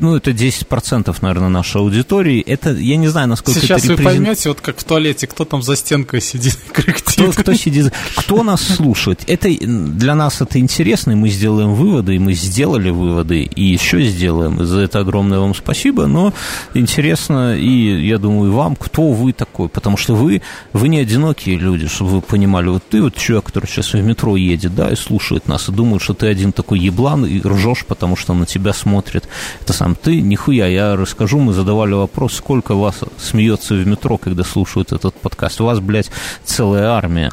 ну, 0.02 0.16
это 0.16 0.32
10%, 0.32 1.16
наверное, 1.22 1.48
нашей 1.48 1.80
аудитории. 1.80 2.40
Это, 2.40 2.72
я 2.72 2.96
не 2.96 3.08
знаю, 3.08 3.28
насколько 3.28 3.60
Сейчас 3.60 3.84
это 3.84 3.92
репрезент... 3.92 3.98
вы 3.98 4.04
поймете, 4.04 4.48
вот 4.48 4.60
как 4.60 4.78
в 4.78 4.84
туалете, 4.84 5.26
кто 5.26 5.44
там 5.44 5.62
за 5.62 5.76
стенкой 5.76 6.20
сидит, 6.20 6.58
Кто, 6.72 7.30
кто 7.30 7.54
сидит, 7.54 7.92
кто 8.16 8.42
нас 8.42 8.62
слушает. 8.62 9.22
Это, 9.26 9.48
для 9.48 10.14
нас 10.14 10.40
это 10.40 10.58
интересно, 10.58 11.12
и 11.12 11.14
мы 11.14 11.28
сделаем 11.28 11.74
выводы, 11.74 12.16
и 12.16 12.18
мы 12.18 12.32
сделали 12.32 12.90
выводы, 12.90 13.42
и 13.42 13.64
еще 13.64 14.02
сделаем. 14.02 14.64
За 14.64 14.80
это 14.80 14.98
огромное 15.00 15.38
вам 15.38 15.54
спасибо, 15.54 16.06
но 16.06 16.32
интересно, 16.74 17.56
и 17.56 18.06
я 18.06 18.18
думаю, 18.18 18.50
и 18.50 18.54
вам, 18.54 18.76
кто 18.76 19.12
вы 19.12 19.32
такой, 19.32 19.68
потому 19.68 19.96
что 19.96 20.14
вы, 20.14 20.42
вы 20.72 20.88
не 20.88 20.98
одинокие 20.98 21.56
люди, 21.56 21.86
чтобы 21.86 22.10
вы 22.10 22.20
понимали, 22.22 22.68
вот 22.68 22.82
ты 22.88 23.02
вот 23.02 23.14
человек, 23.14 23.46
который 23.46 23.66
сейчас 23.66 23.92
в 23.92 24.02
метро 24.02 24.36
едет, 24.36 24.74
да, 24.74 24.90
и 24.90 24.96
слушает 24.96 25.46
нас, 25.46 25.68
и 25.68 25.72
думает, 25.72 26.02
что 26.02 26.14
ты 26.14 26.26
один 26.26 26.52
такой 26.52 26.80
еблан, 26.80 27.24
и 27.24 27.40
ржешь, 27.40 27.84
потому 27.86 28.16
что 28.16 28.34
на 28.34 28.46
тебя 28.46 28.72
смотрит. 28.72 29.28
Это 29.60 29.72
сам 29.72 29.91
ты, 29.94 30.20
нихуя, 30.20 30.66
я 30.66 30.96
расскажу, 30.96 31.38
мы 31.38 31.52
задавали 31.52 31.92
вопрос, 31.94 32.34
сколько 32.34 32.74
вас 32.74 33.00
смеется 33.18 33.74
в 33.74 33.86
метро, 33.86 34.18
когда 34.18 34.44
слушают 34.44 34.92
этот 34.92 35.14
подкаст. 35.14 35.60
У 35.60 35.64
вас, 35.64 35.80
блядь, 35.80 36.10
целая 36.44 36.90
армия. 36.90 37.30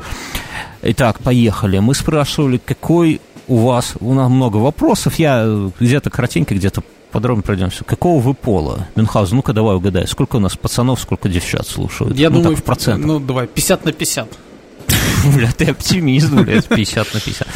Итак, 0.81 1.19
поехали. 1.19 1.79
Мы 1.79 1.93
спрашивали, 1.93 2.57
какой 2.57 3.21
у 3.47 3.57
вас, 3.57 3.93
у 3.99 4.13
нас 4.13 4.29
много 4.29 4.57
вопросов, 4.57 5.15
я 5.15 5.71
где-то 5.79 6.09
коротенько, 6.09 6.55
где-то 6.55 6.83
подробно 7.11 7.41
пройдемся. 7.41 7.83
Какого 7.83 8.21
вы 8.21 8.33
пола? 8.33 8.87
Мюнхгаузен, 8.95 9.37
ну-ка 9.37 9.53
давай 9.53 9.75
угадай, 9.75 10.07
сколько 10.07 10.37
у 10.37 10.39
нас 10.39 10.55
пацанов, 10.55 11.01
сколько 11.01 11.27
девчат 11.27 11.67
слушают? 11.67 12.17
Я 12.17 12.29
ну, 12.29 12.37
думаю, 12.37 12.55
так, 12.55 12.63
в 12.63 12.65
процентах. 12.65 13.05
Ну, 13.05 13.19
давай, 13.19 13.47
50 13.47 13.85
на 13.85 13.91
50. 13.91 14.37
Бля, 15.35 15.51
ты 15.51 15.65
оптимист, 15.65 16.31
блядь, 16.31 16.67
50 16.67 17.13
на 17.13 17.19
50. 17.19 17.47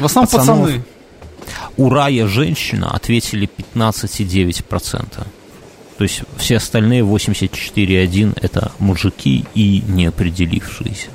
В 0.00 0.04
основном 0.04 0.30
пацаны. 0.30 0.84
У 1.76 1.88
рая 1.90 2.26
женщина 2.26 2.90
ответили 2.90 3.48
15,9%. 3.74 5.26
То 5.98 6.04
есть 6.04 6.22
все 6.36 6.56
остальные 6.58 7.02
84,1% 7.02 8.38
это 8.40 8.72
мужики 8.78 9.44
и 9.54 9.82
неопределившиеся. 9.86 11.08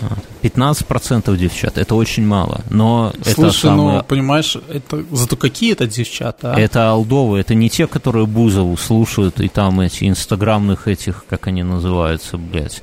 Вот. 0.00 0.18
15% 0.42 1.36
девчат, 1.36 1.78
это 1.78 1.94
очень 1.94 2.26
мало, 2.26 2.62
но 2.68 3.12
это 3.20 3.34
Слушай, 3.34 3.60
самое... 3.60 3.98
ну, 3.98 4.02
понимаешь, 4.02 4.56
это 4.56 5.04
зато 5.12 5.36
какие 5.36 5.72
это 5.72 5.86
девчата, 5.86 6.54
а? 6.54 6.60
Это 6.60 6.90
алдовы, 6.90 7.38
это 7.38 7.54
не 7.54 7.70
те, 7.70 7.86
которые 7.86 8.26
Бузову 8.26 8.76
слушают, 8.76 9.40
и 9.40 9.48
там 9.48 9.80
эти 9.80 10.08
инстаграмных 10.08 10.88
этих, 10.88 11.24
как 11.28 11.46
они 11.46 11.62
называются, 11.62 12.38
блядь, 12.38 12.82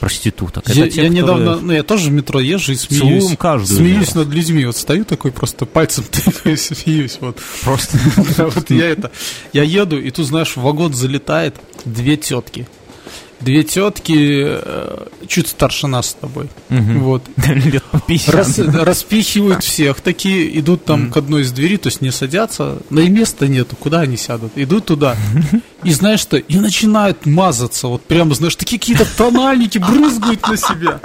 проституток. 0.00 0.68
Это 0.68 0.78
Я, 0.80 0.88
те, 0.88 1.02
я 1.02 1.08
которые- 1.08 1.10
недавно, 1.10 1.56
ну 1.60 1.72
я 1.72 1.82
тоже 1.82 2.08
в 2.08 2.12
метро 2.12 2.40
езжу 2.40 2.72
и 2.72 2.74
смеюсь. 2.76 3.22
Целуем 3.22 3.36
каждую 3.36 3.78
Смеюсь 3.78 4.14
над 4.14 4.28
людьми. 4.28 4.64
Вот 4.66 4.76
стою 4.76 5.04
такой 5.04 5.30
просто 5.30 5.66
пальцем 5.66 6.04
смеюсь. 6.56 7.18
Вот. 7.20 7.38
Просто... 7.62 7.98
Вот 8.38 8.70
я 8.70 8.86
это, 8.88 9.12
я 9.52 9.62
еду, 9.62 9.98
и 10.00 10.10
тут, 10.10 10.26
знаешь, 10.26 10.56
в 10.56 10.62
вагон 10.62 10.94
залетает 10.94 11.54
две 11.84 12.16
тетки. 12.16 12.66
Две 13.40 13.62
тетки 13.62 14.44
э, 14.46 15.06
чуть 15.26 15.48
старше 15.48 15.86
нас 15.86 16.10
с 16.10 16.14
тобой. 16.14 16.48
Мгм. 16.68 17.00
Вот. 17.00 17.22
Лет 17.46 17.82
по 17.84 17.98
50. 18.00 18.34
Рас- 18.34 18.58
распихивают 18.58 19.64
всех, 19.64 20.00
такие 20.00 20.58
идут 20.58 20.84
там 20.84 21.10
к 21.10 21.16
одной 21.16 21.42
из 21.42 21.52
дверей, 21.52 21.78
то 21.78 21.88
есть 21.88 22.00
не 22.02 22.10
садятся, 22.10 22.78
но 22.90 23.00
и 23.00 23.08
места 23.08 23.46
нету, 23.48 23.76
куда 23.76 24.00
они 24.00 24.16
сядут, 24.16 24.52
идут 24.56 24.86
туда. 24.86 25.16
И 25.82 25.92
знаешь 25.94 26.20
что, 26.20 26.36
и 26.36 26.56
начинают 26.58 27.24
мазаться, 27.24 27.86
вот 27.88 28.02
прямо, 28.02 28.34
знаешь, 28.34 28.54
такие 28.54 28.78
какие-то 28.78 29.06
тональники 29.16 29.78
брызгают 29.78 30.46
на 30.46 30.54
себя. 30.58 31.00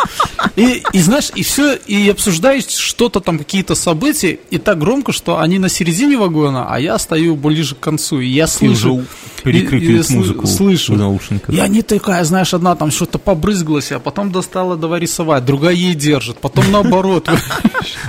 И, 0.58 0.84
и 0.92 1.00
знаешь, 1.00 1.32
и 1.34 1.44
все, 1.44 1.76
и 1.76 2.10
обсуждаешь 2.10 2.66
что-то 2.68 3.22
там, 3.22 3.38
какие-то 3.38 3.74
события, 3.74 4.38
и 4.52 4.58
так 4.58 4.78
громко, 4.78 5.14
что 5.14 5.40
они 5.40 5.60
на 5.60 5.70
середине 5.70 6.18
вагона, 6.18 6.66
а 6.70 6.78
я 6.78 7.00
стою 7.00 7.38
ближе 7.38 7.76
к 7.76 7.80
концу, 7.80 8.20
и 8.20 8.28
я 8.28 8.44
И 8.44 8.48
слышу. 8.48 8.96
уже 8.96 9.06
и- 9.46 9.60
и 9.60 9.98
сл- 10.00 10.12
музыку 10.18 10.46
слышу. 10.46 10.94
в 10.96 10.98
наушниках. 10.98 11.56
И 11.56 11.60
они 11.60 11.82
такая, 11.82 12.25
знаешь, 12.26 12.54
одна 12.54 12.76
там 12.76 12.92
что-то 12.92 13.18
побрызгалась, 13.18 13.92
а 13.92 14.00
потом 14.00 14.32
достала 14.32 14.76
давай 14.76 15.00
рисовать, 15.00 15.46
другая 15.46 15.74
ей 15.74 15.96
держит, 15.96 16.38
потом 16.38 16.72
наоборот. 16.72 17.30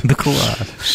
Да 0.02 0.14
класс. 0.14 0.36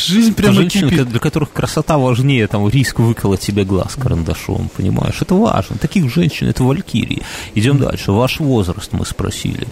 Жизнь 0.08 0.34
прямо 0.34 0.54
Женщины, 0.56 0.90
кипит. 0.90 1.10
для 1.10 1.20
которых 1.20 1.52
красота 1.52 1.98
важнее, 1.98 2.48
там, 2.48 2.68
риск 2.68 3.00
выколоть 3.00 3.42
тебе 3.42 3.64
глаз 3.64 3.96
карандашом, 3.96 4.70
понимаешь? 4.76 5.22
Это 5.22 5.36
важно. 5.36 5.78
Таких 5.78 6.10
женщин, 6.10 6.48
это 6.48 6.64
валькирии. 6.64 7.22
Идем 7.54 7.78
дальше. 7.78 8.12
Ваш 8.12 8.40
возраст 8.40 8.92
мы 8.94 9.06
спросили. 9.06 9.68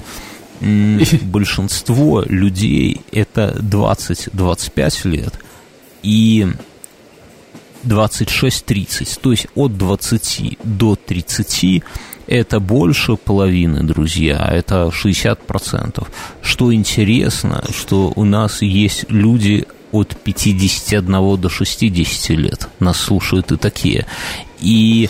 Большинство 1.22 2.22
людей 2.22 3.02
это 3.12 3.56
20-25 3.60 5.08
лет 5.10 5.34
и 6.04 6.48
26-30, 7.84 9.20
то 9.22 9.32
есть 9.32 9.48
от 9.56 9.78
20 9.78 10.60
до 10.64 10.96
30 10.96 11.84
это 12.30 12.60
больше 12.60 13.16
половины, 13.16 13.82
друзья, 13.82 14.48
это 14.52 14.92
60%. 14.94 16.08
Что 16.44 16.74
интересно, 16.74 17.64
что 17.76 18.14
у 18.16 18.24
нас 18.24 18.62
есть 18.62 19.06
люди 19.10 19.66
от 19.92 20.16
51 20.16 21.42
до 21.42 21.50
60 21.50 22.30
лет, 22.38 22.70
нас 22.80 22.98
слушают 22.98 23.52
и 23.52 23.58
такие. 23.58 24.06
И 24.60 25.10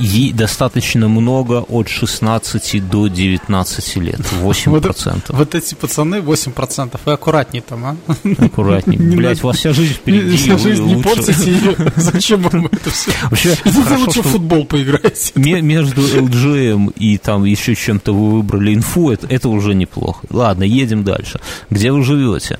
и 0.00 0.32
достаточно 0.32 1.08
много 1.08 1.64
от 1.68 1.88
16 1.88 2.88
до 2.88 3.08
19 3.08 3.96
лет, 3.96 4.20
8%. 4.42 5.22
Вот 5.28 5.54
эти 5.54 5.74
пацаны 5.74 6.16
8%, 6.16 6.98
вы 7.04 7.12
аккуратней 7.12 7.60
там, 7.60 7.84
а? 7.84 7.96
Аккуратней. 8.38 8.96
Не 8.98 9.16
Блять, 9.16 9.42
у 9.42 9.46
вас 9.48 9.56
вся 9.58 9.72
жизнь 9.72 9.94
впереди. 9.94 10.36
Вся 10.36 10.58
жизнь 10.58 10.84
не 10.84 11.02
портите 11.02 11.50
ее. 11.50 11.76
Зачем 11.96 12.42
вам 12.42 12.66
это 12.66 12.90
все? 12.90 13.10
Вообще, 13.30 13.54
Идите 13.64 13.96
лучше 13.96 14.22
в 14.22 14.26
футбол 14.26 14.64
поиграйте. 14.64 15.32
ме- 15.34 15.60
между 15.62 16.02
LGM 16.02 16.92
и 16.96 17.18
там 17.18 17.44
еще 17.44 17.74
чем-то 17.74 18.12
вы 18.12 18.30
выбрали 18.36 18.74
инфу, 18.74 19.10
это, 19.10 19.26
это 19.28 19.48
уже 19.48 19.74
неплохо. 19.74 20.24
Ладно, 20.30 20.64
едем 20.64 21.04
дальше. 21.04 21.40
Где 21.70 21.92
вы 21.92 22.02
живете? 22.02 22.58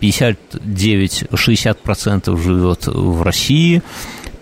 59-60% 0.00 2.42
живет 2.42 2.86
в 2.86 3.22
России, 3.22 3.82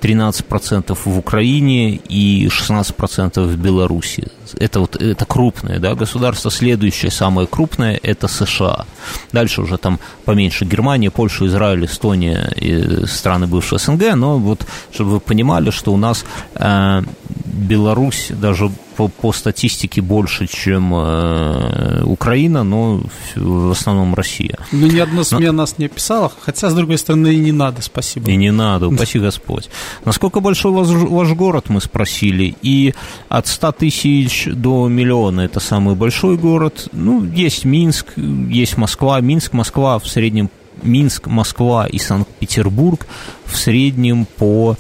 13% 0.01 0.99
в 1.05 1.19
Украине 1.19 1.97
и 1.97 2.49
16% 2.49 3.43
в 3.43 3.57
Беларуси. 3.57 4.29
Это 4.59 4.81
вот 4.81 4.97
это 4.97 5.25
крупное, 5.25 5.79
да, 5.79 5.95
государство. 5.95 6.51
Следующее, 6.51 7.11
самое 7.11 7.47
крупное, 7.47 7.99
это 8.03 8.29
США. 8.29 8.87
Дальше 9.33 9.63
уже 9.63 9.77
там 9.77 9.99
поменьше 10.25 10.65
Германия, 10.65 11.11
Польша, 11.11 11.47
Израиль, 11.47 11.85
Эстония 11.85 12.51
и 12.57 13.07
страны 13.07 13.47
бывшего 13.47 13.79
СНГ. 13.79 14.15
Но 14.15 14.39
вот, 14.39 14.67
чтобы 14.93 15.11
вы 15.13 15.21
понимали, 15.21 15.71
что 15.71 15.93
у 15.93 15.97
нас 15.97 16.25
э, 16.55 17.03
Беларусь 17.45 18.29
даже 18.31 18.71
по, 19.01 19.09
по 19.09 19.33
статистике 19.33 20.03
больше, 20.03 20.47
чем 20.47 20.93
э, 20.95 22.03
Украина, 22.05 22.65
но 22.65 23.01
в 23.35 23.71
основном 23.71 24.15
Россия. 24.15 24.59
Ну, 24.73 24.87
ни 24.87 24.99
одна 24.99 25.25
СМИ 25.25 25.51
нас 25.53 25.79
не 25.79 25.87
описала, 25.87 26.31
хотя, 26.41 26.69
с 26.69 26.75
другой 26.75 26.99
стороны, 26.99 27.29
и 27.29 27.39
не 27.39 27.53
надо, 27.53 27.81
спасибо. 27.81 28.31
И 28.31 28.37
не 28.37 28.53
надо, 28.53 28.89
упаси 28.89 29.19
Господь. 29.19 29.71
Насколько 30.05 30.41
большой 30.41 30.73
ваш, 30.73 30.89
ваш 30.89 31.33
город, 31.33 31.71
мы 31.71 31.81
спросили. 31.81 32.55
И 32.61 32.95
от 33.31 33.47
100 33.47 33.73
тысяч 33.73 34.49
до 34.53 34.89
миллиона 34.89 35.41
это 35.41 35.61
самый 35.61 35.95
большой 35.95 36.37
город. 36.37 36.89
Ну, 36.93 37.25
есть 37.25 37.65
Минск, 37.65 38.13
есть 38.17 38.77
Москва. 38.77 39.21
Минск, 39.21 39.55
Москва 39.55 39.99
в 39.99 40.07
среднем... 40.07 40.51
Минск, 40.83 41.27
Москва 41.27 41.87
и 41.87 41.99
Санкт-Петербург 41.99 43.07
в 43.45 43.57
среднем 43.57 44.25
по 44.25 44.77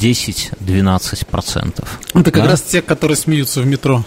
10-12%. 0.00 1.84
Это 2.14 2.30
как 2.30 2.44
Да? 2.44 2.50
раз 2.50 2.62
те, 2.62 2.82
которые 2.82 3.16
смеются 3.16 3.60
в 3.60 3.66
метро. 3.66 4.04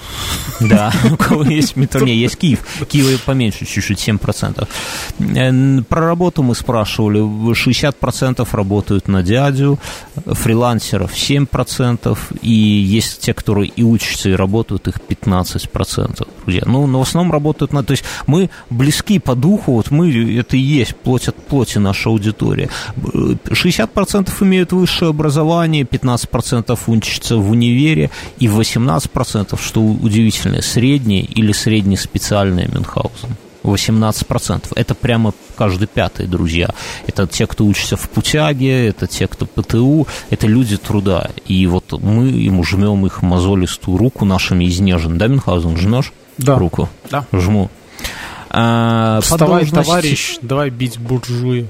Да, 0.59 0.91
у 1.11 1.17
кого 1.17 1.43
есть 1.43 1.75
метро, 1.75 2.05
не, 2.05 2.15
есть 2.15 2.37
Киев. 2.37 2.59
Киева 2.89 3.17
поменьше, 3.25 3.65
чуть-чуть, 3.65 3.99
7%. 4.07 4.67
Э, 5.19 5.81
Про 5.83 6.01
работу 6.05 6.43
мы 6.43 6.55
спрашивали, 6.55 7.19
60% 7.21 8.47
работают 8.51 9.07
на 9.07 9.23
дядю, 9.23 9.79
фрилансеров 10.25 11.11
7%, 11.13 12.17
и 12.41 12.51
есть 12.51 13.19
те, 13.21 13.33
которые 13.33 13.69
и 13.69 13.83
учатся, 13.83 14.29
и 14.29 14.33
работают, 14.33 14.87
их 14.87 14.95
15%. 15.07 16.27
Друзья. 16.45 16.63
Ну, 16.65 16.87
но 16.87 16.99
в 16.99 17.01
основном 17.07 17.31
работают 17.31 17.73
на... 17.73 17.83
То 17.83 17.91
есть 17.91 18.03
мы 18.27 18.49
близки 18.69 19.19
по 19.19 19.35
духу, 19.35 19.73
вот 19.73 19.91
мы, 19.91 20.11
это 20.39 20.57
и 20.57 20.59
есть 20.59 20.95
плоть 20.95 21.27
от 21.27 21.35
плоти 21.35 21.77
наша 21.77 22.09
аудитория. 22.09 22.69
Э, 22.97 23.35
60% 23.45 24.31
имеют 24.43 24.71
высшее 24.73 25.09
образование, 25.09 25.62
15% 25.65 26.77
учатся 26.87 27.37
в 27.37 27.49
универе, 27.49 28.09
и 28.39 28.47
18%, 28.47 29.59
что 29.61 29.81
удивительно, 29.81 30.61
среднее 30.61 31.23
или 31.23 31.51
среднеспециальное 31.51 32.67
Мюнхгаузен. 32.67 33.35
18%. 33.63 34.73
Это 34.75 34.93
прямо 34.93 35.33
каждый 35.55 35.87
пятый, 35.87 36.27
друзья. 36.27 36.69
Это 37.07 37.27
те, 37.27 37.47
кто 37.47 37.65
учится 37.65 37.95
в 37.95 38.09
Путяге, 38.09 38.87
это 38.87 39.07
те, 39.07 39.27
кто 39.27 39.45
ПТУ, 39.45 40.07
это 40.29 40.47
люди 40.47 40.77
труда. 40.77 41.29
И 41.47 41.65
вот 41.67 41.91
мы 42.01 42.27
ему 42.27 42.63
жмем 42.63 43.05
их 43.05 43.21
мозолистую 43.21 43.97
руку 43.97 44.25
нашими 44.25 44.65
изнеженными. 44.65 45.17
Да, 45.17 45.27
Мюнхгаузен, 45.27 45.77
жмешь 45.77 46.11
Да. 46.37 46.57
руку? 46.57 46.89
Да. 47.09 47.25
Жму. 47.31 47.69
А, 48.49 49.19
Вставай, 49.21 49.65
товарищ, 49.65 50.37
давай 50.41 50.69
бить 50.69 50.99
буржуя. 50.99 51.65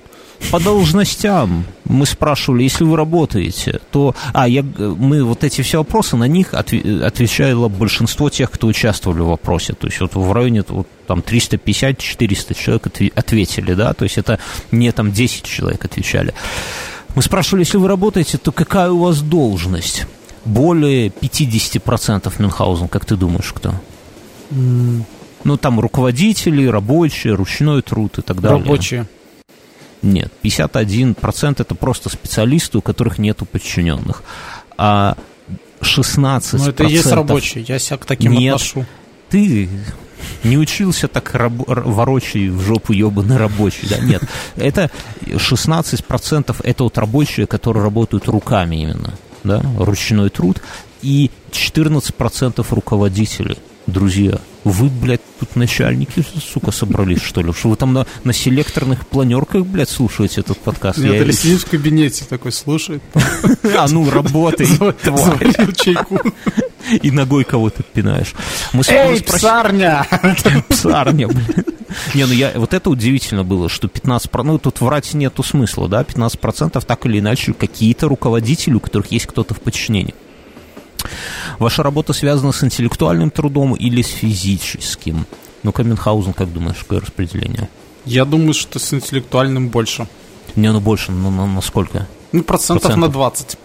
По 0.52 0.60
должностям 0.60 1.66
мы 1.86 2.06
спрашивали, 2.06 2.64
если 2.64 2.84
вы 2.84 2.98
работаете, 2.98 3.80
то... 3.92 4.16
А, 4.34 4.48
я, 4.48 4.64
мы 4.64 5.24
вот 5.24 5.44
эти 5.44 5.62
все 5.62 5.80
вопросы, 5.80 6.16
на 6.16 6.28
них 6.28 6.54
отве- 6.54 7.04
отвечало 7.04 7.68
большинство 7.68 8.30
тех, 8.30 8.52
кто 8.52 8.68
участвовали 8.68 9.22
в 9.22 9.28
вопросе. 9.28 9.74
То 9.74 9.88
есть 9.88 10.00
вот 10.00 10.16
в 10.16 10.32
районе 10.32 10.64
вот, 10.68 10.88
там 11.08 11.20
350-400 11.20 12.56
человек 12.56 12.88
отве- 12.88 13.12
ответили, 13.16 13.74
да, 13.74 13.94
то 13.94 14.04
есть 14.04 14.18
это 14.18 14.40
не 14.72 14.92
там 14.92 15.12
10 15.12 15.44
человек 15.44 15.86
отвечали. 15.86 16.34
Мы 17.16 17.22
спрашивали, 17.22 17.62
если 17.62 17.78
вы 17.78 17.88
работаете, 17.88 18.38
то 18.38 18.52
какая 18.52 18.90
у 18.92 19.00
вас 19.00 19.22
должность? 19.22 20.06
Более 20.46 21.08
50% 21.08 22.34
Мюнхгаузен, 22.38 22.88
как 22.88 23.06
ты 23.06 23.16
думаешь, 23.16 23.54
кто? 23.54 23.76
Ну, 24.50 25.58
там 25.58 25.80
руководители, 25.80 26.66
рабочие, 26.66 27.34
ручной 27.34 27.82
труд 27.82 28.20
и 28.20 28.22
так 28.22 28.40
далее. 28.40 28.60
Рабочие. 28.60 29.08
Нет, 30.04 30.32
51% 30.44 31.56
это 31.62 31.76
просто 31.76 32.10
специалисты, 32.10 32.78
у 32.78 32.82
которых 32.82 33.18
нету 33.18 33.46
подчиненных. 33.46 34.22
А 34.78 35.16
16%... 35.82 36.58
Ну, 36.58 36.68
это 36.68 36.84
и 36.84 36.92
есть 36.92 37.12
рабочие, 37.12 37.64
я 37.68 37.80
себя 37.80 37.98
к 37.98 38.06
таким 38.06 38.34
Нет. 38.34 38.56
отношу. 38.56 38.86
Ты 39.30 39.70
не 40.44 40.58
учился 40.58 41.08
так 41.08 41.34
раб- 41.34 41.68
ворочай 41.68 42.50
в 42.50 42.62
жопу 42.62 42.94
ебаный 42.94 43.38
рабочий, 43.38 43.88
да? 43.90 43.98
Нет, 44.00 44.24
это 44.56 44.92
16% 45.26 46.56
это 46.64 46.84
вот 46.84 46.98
рабочие, 46.98 47.48
которые 47.48 47.84
работают 47.84 48.28
руками 48.28 48.76
именно, 48.76 49.14
да, 49.44 49.62
ручной 49.78 50.30
труд, 50.30 50.62
и 51.02 51.32
14% 51.52 52.66
руководителей. 52.70 53.58
Друзья, 53.88 54.40
вы, 54.64 54.90
блядь, 54.90 55.22
тут 55.40 55.56
начальники, 55.56 56.24
сука, 56.54 56.72
собрались, 56.72 57.22
что 57.22 57.42
ли? 57.42 57.52
Что 57.52 57.70
вы 57.70 57.76
там 57.76 57.94
на, 57.94 58.06
на 58.24 58.34
селекторных 58.34 59.06
планерках, 59.08 59.66
блядь, 59.66 59.90
слушаете 59.90 60.42
этот 60.42 60.58
подкаст? 60.60 61.00
Нет, 61.00 61.16
или 61.16 61.32
сидишь 61.32 61.62
в 61.62 61.70
кабинете 61.70 62.26
такой, 62.26 62.52
слушает. 62.52 63.02
А 63.78 63.88
ну, 63.90 64.10
работай, 64.12 64.68
тварь. 64.68 65.74
чайку. 65.76 66.20
И 67.02 67.12
ногой 67.12 67.44
кого-то 67.44 67.82
пинаешь. 67.82 68.34
Мы 68.74 68.84
Эй, 68.88 69.22
псарня! 69.22 70.06
Псарня, 70.70 71.28
блядь. 71.28 71.66
Не, 72.14 72.26
ну 72.26 72.34
я, 72.34 72.52
вот 72.56 72.74
это 72.74 72.90
удивительно 72.90 73.44
было, 73.44 73.70
что 73.70 73.88
15%, 73.88 74.44
ну 74.44 74.58
тут 74.58 74.82
врать 74.82 75.14
нету 75.14 75.44
смысла, 75.44 75.88
да, 75.88 76.02
15% 76.02 76.84
так 76.86 77.06
или 77.06 77.20
иначе 77.20 77.54
какие-то 77.54 78.08
руководители, 78.08 78.74
у 78.74 78.80
которых 78.80 79.12
есть 79.12 79.28
кто-то 79.28 79.54
в 79.54 79.60
подчинении. 79.60 80.14
Ваша 81.60 81.84
работа 81.84 82.14
связана 82.14 82.52
с 82.52 82.64
интеллектуальным 82.64 83.32
трудом 83.32 83.74
или 83.76 84.02
с 84.02 84.08
физическим? 84.08 85.26
Ну, 85.64 85.72
Каменхаузен, 85.72 86.34
как 86.34 86.52
думаешь, 86.52 86.78
какое 86.80 87.02
распределение? 87.02 87.70
Я 88.06 88.26
думаю, 88.26 88.54
что 88.54 88.80
с 88.80 88.94
интеллектуальным 88.94 89.70
больше. 89.70 90.08
Не, 90.56 90.72
ну 90.72 90.82
больше, 90.82 91.12
ну 91.12 91.30
на, 91.32 91.48
на 91.48 91.62
сколько? 91.62 92.08
Ну, 92.32 92.44
процентов, 92.44 92.84
процентов. 92.84 93.08
на 93.10 93.14
20. 93.14 93.58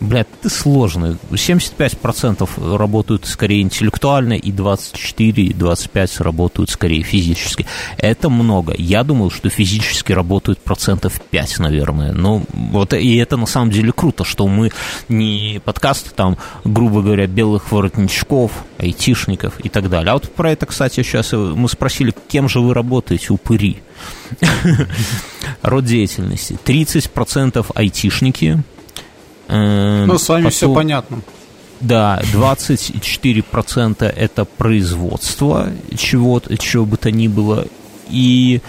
Блядь, 0.00 0.28
ты 0.40 0.48
сложный. 0.48 1.18
75% 1.30 2.76
работают 2.76 3.26
скорее 3.26 3.60
интеллектуально, 3.60 4.32
и 4.32 4.50
24, 4.50 5.42
и 5.42 5.52
25 5.52 6.20
работают 6.20 6.70
скорее 6.70 7.02
физически. 7.02 7.66
Это 7.98 8.30
много. 8.30 8.74
Я 8.78 9.04
думал, 9.04 9.30
что 9.30 9.50
физически 9.50 10.12
работают 10.12 10.58
процентов 10.60 11.20
5, 11.20 11.58
наверное. 11.58 12.12
Но 12.12 12.42
вот 12.54 12.94
и 12.94 13.16
это 13.16 13.36
на 13.36 13.44
самом 13.44 13.70
деле 13.70 13.92
круто, 13.92 14.24
что 14.24 14.48
мы 14.48 14.70
не 15.10 15.60
подкасты 15.62 16.10
там, 16.14 16.38
грубо 16.64 17.02
говоря, 17.02 17.26
белых 17.26 17.70
воротничков, 17.70 18.52
айтишников 18.78 19.60
и 19.60 19.68
так 19.68 19.90
далее. 19.90 20.12
А 20.12 20.14
вот 20.14 20.30
про 20.34 20.52
это, 20.52 20.64
кстати, 20.64 21.02
сейчас 21.02 21.32
мы 21.32 21.68
спросили, 21.68 22.14
кем 22.28 22.48
же 22.48 22.60
вы 22.60 22.72
работаете, 22.72 23.34
упыри. 23.34 23.82
Род 25.62 25.84
деятельности. 25.84 26.58
30% 26.64 27.66
айтишники, 27.74 28.62
Эм, 29.50 30.06
ну, 30.06 30.18
с 30.18 30.28
вами 30.28 30.44
потом, 30.44 30.52
все 30.52 30.72
понятно. 30.72 31.22
Да, 31.80 32.20
24% 32.32 34.04
это 34.04 34.44
производство 34.44 35.68
чего-то, 35.96 36.56
чего 36.56 36.84
бы 36.84 36.96
то 36.96 37.10
ни 37.10 37.26
было, 37.26 37.66
и 38.08 38.60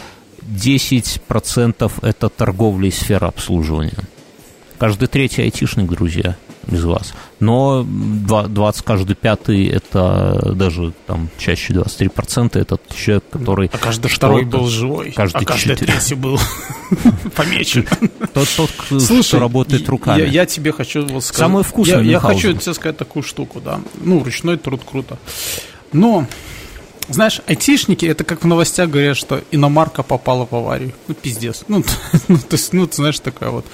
10% 0.42 1.92
это 2.02 2.30
торговля 2.30 2.88
и 2.88 2.92
сфера 2.92 3.28
обслуживания. 3.28 3.98
Каждый 4.78 5.08
третий 5.08 5.44
айтишник, 5.44 5.88
друзья 5.90 6.36
из 6.68 6.84
вас. 6.84 7.14
Но 7.40 7.84
20 7.84 8.84
каждый 8.84 9.16
пятый, 9.16 9.68
это 9.68 10.54
даже 10.54 10.94
там 11.08 11.30
чаще 11.38 11.74
23%, 11.74 12.60
это 12.60 12.78
человек, 12.96 13.24
который... 13.32 13.70
А 13.74 13.78
каждый 13.78 14.10
второй 14.10 14.46
был 14.46 14.68
живой, 14.68 15.12
каждый 15.12 15.44
а 15.44 15.46
каждый 15.46 15.76
4... 15.76 15.92
третий 15.92 16.16
был 16.16 16.40
помечен. 17.36 17.88
Тот, 18.34 18.48
тот 18.56 18.72
Слушай, 19.02 19.28
кто 19.28 19.40
работает 19.40 19.90
руками. 19.90 20.22
Я, 20.22 20.26
я 20.28 20.46
тебе 20.46 20.72
хочу 20.72 21.06
вот 21.06 21.24
сказать... 21.24 21.48
Самое 21.48 21.64
вкусное 21.64 22.04
Я, 22.04 22.12
я 22.12 22.20
хочу 22.20 22.54
тебе 22.54 22.74
сказать 22.74 22.98
такую 22.98 23.24
штуку, 23.24 23.60
да. 23.60 23.82
Ну, 24.02 24.24
ручной 24.24 24.58
труд 24.58 24.82
круто. 24.86 25.18
Но 25.94 26.28
знаешь, 27.14 27.42
айтишники, 27.48 28.06
это 28.06 28.24
как 28.24 28.44
в 28.44 28.48
новостях 28.48 28.90
говорят, 28.90 29.18
что 29.18 29.42
иномарка 29.52 30.04
попала 30.04 30.48
в 30.50 30.56
аварию. 30.56 30.94
Ну, 31.08 31.14
пиздец. 31.14 31.64
Ну, 31.68 31.84
ну 32.28 32.38
то 32.38 32.56
есть, 32.56 32.74
ну, 32.74 32.88
ты 32.88 32.96
знаешь, 32.96 33.20
такая 33.20 33.50
вот... 33.50 33.66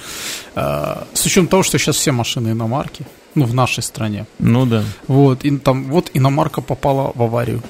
Э, 0.54 1.04
с 1.14 1.26
учетом 1.26 1.48
того, 1.48 1.62
что 1.62 1.78
сейчас 1.78 1.96
все 1.96 2.12
машины 2.12 2.50
иномарки, 2.50 3.06
ну, 3.34 3.44
в 3.44 3.54
нашей 3.54 3.82
стране. 3.82 4.26
Ну, 4.38 4.66
да. 4.66 4.84
Вот, 5.06 5.44
и 5.44 5.56
там, 5.58 5.84
вот 5.84 6.10
иномарка 6.14 6.60
попала 6.60 7.12
в 7.14 7.22
аварию. 7.22 7.62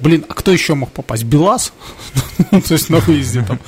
Блин, 0.00 0.24
а 0.28 0.34
кто 0.34 0.52
еще 0.52 0.74
мог 0.74 0.90
попасть? 0.90 1.24
БелАЗ? 1.24 1.72
Ну, 2.50 2.60
то 2.66 2.74
есть 2.74 2.90
на 2.90 2.98
выезде 2.98 3.42
там. 3.42 3.58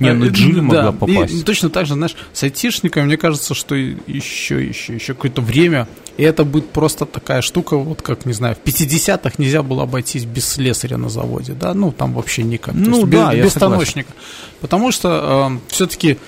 Не, 0.00 0.12
ну 0.12 0.30
Джили 0.30 0.60
могла 0.60 0.92
попасть. 0.92 1.44
точно 1.44 1.70
так 1.70 1.86
же, 1.86 1.94
знаешь, 1.94 2.16
с 2.32 2.42
айтишниками, 2.42 3.04
мне 3.04 3.16
кажется, 3.16 3.54
что 3.54 3.74
еще, 3.74 4.64
еще, 4.64 4.94
еще 4.94 5.14
какое-то 5.14 5.40
время, 5.40 5.88
и 6.16 6.22
это 6.22 6.44
будет 6.44 6.70
просто 6.70 7.06
такая 7.06 7.40
штука, 7.42 7.76
вот 7.76 8.02
как, 8.02 8.26
не 8.26 8.32
знаю, 8.32 8.56
в 8.56 8.66
50-х 8.66 9.32
нельзя 9.38 9.62
было 9.62 9.84
обойтись 9.84 10.24
без 10.24 10.46
слесаря 10.46 10.98
на 10.98 11.08
заводе, 11.08 11.54
да, 11.54 11.74
ну, 11.74 11.92
там 11.92 12.12
вообще 12.12 12.42
никак. 12.42 12.74
Ну, 12.74 13.06
да, 13.06 13.34
без, 13.34 13.52
станочника. 13.52 14.12
Потому 14.60 14.92
что 14.92 15.50
э, 15.52 15.72
все-таки 15.72 16.18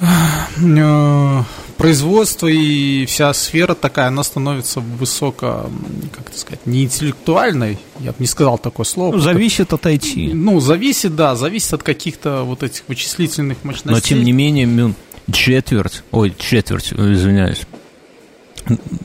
э, 0.00 1.42
производство 1.76 2.46
и 2.46 3.06
вся 3.06 3.32
сфера 3.34 3.74
такая, 3.74 4.08
она 4.08 4.22
становится 4.22 4.80
высоко, 4.80 5.70
как 6.12 6.28
это 6.28 6.38
сказать, 6.38 6.66
не 6.66 6.84
интеллектуальной, 6.84 7.78
я 8.00 8.10
бы 8.10 8.16
не 8.18 8.26
сказал 8.26 8.58
такое 8.58 8.84
слово. 8.84 9.14
Ну, 9.14 9.20
зависит 9.20 9.72
от 9.72 9.86
IT. 9.86 10.32
Ну, 10.34 10.60
зависит, 10.60 11.14
да, 11.16 11.36
зависит 11.36 11.72
от 11.74 11.82
каких-то 11.82 12.42
вот 12.42 12.62
этих 12.62 12.84
вычислительных 12.88 13.64
мощностей. 13.64 13.92
Но, 13.92 14.00
тем 14.00 14.22
не 14.22 14.32
менее, 14.32 14.94
четверть, 15.32 16.02
ой, 16.10 16.34
четверть, 16.38 16.92
извиняюсь, 16.92 17.62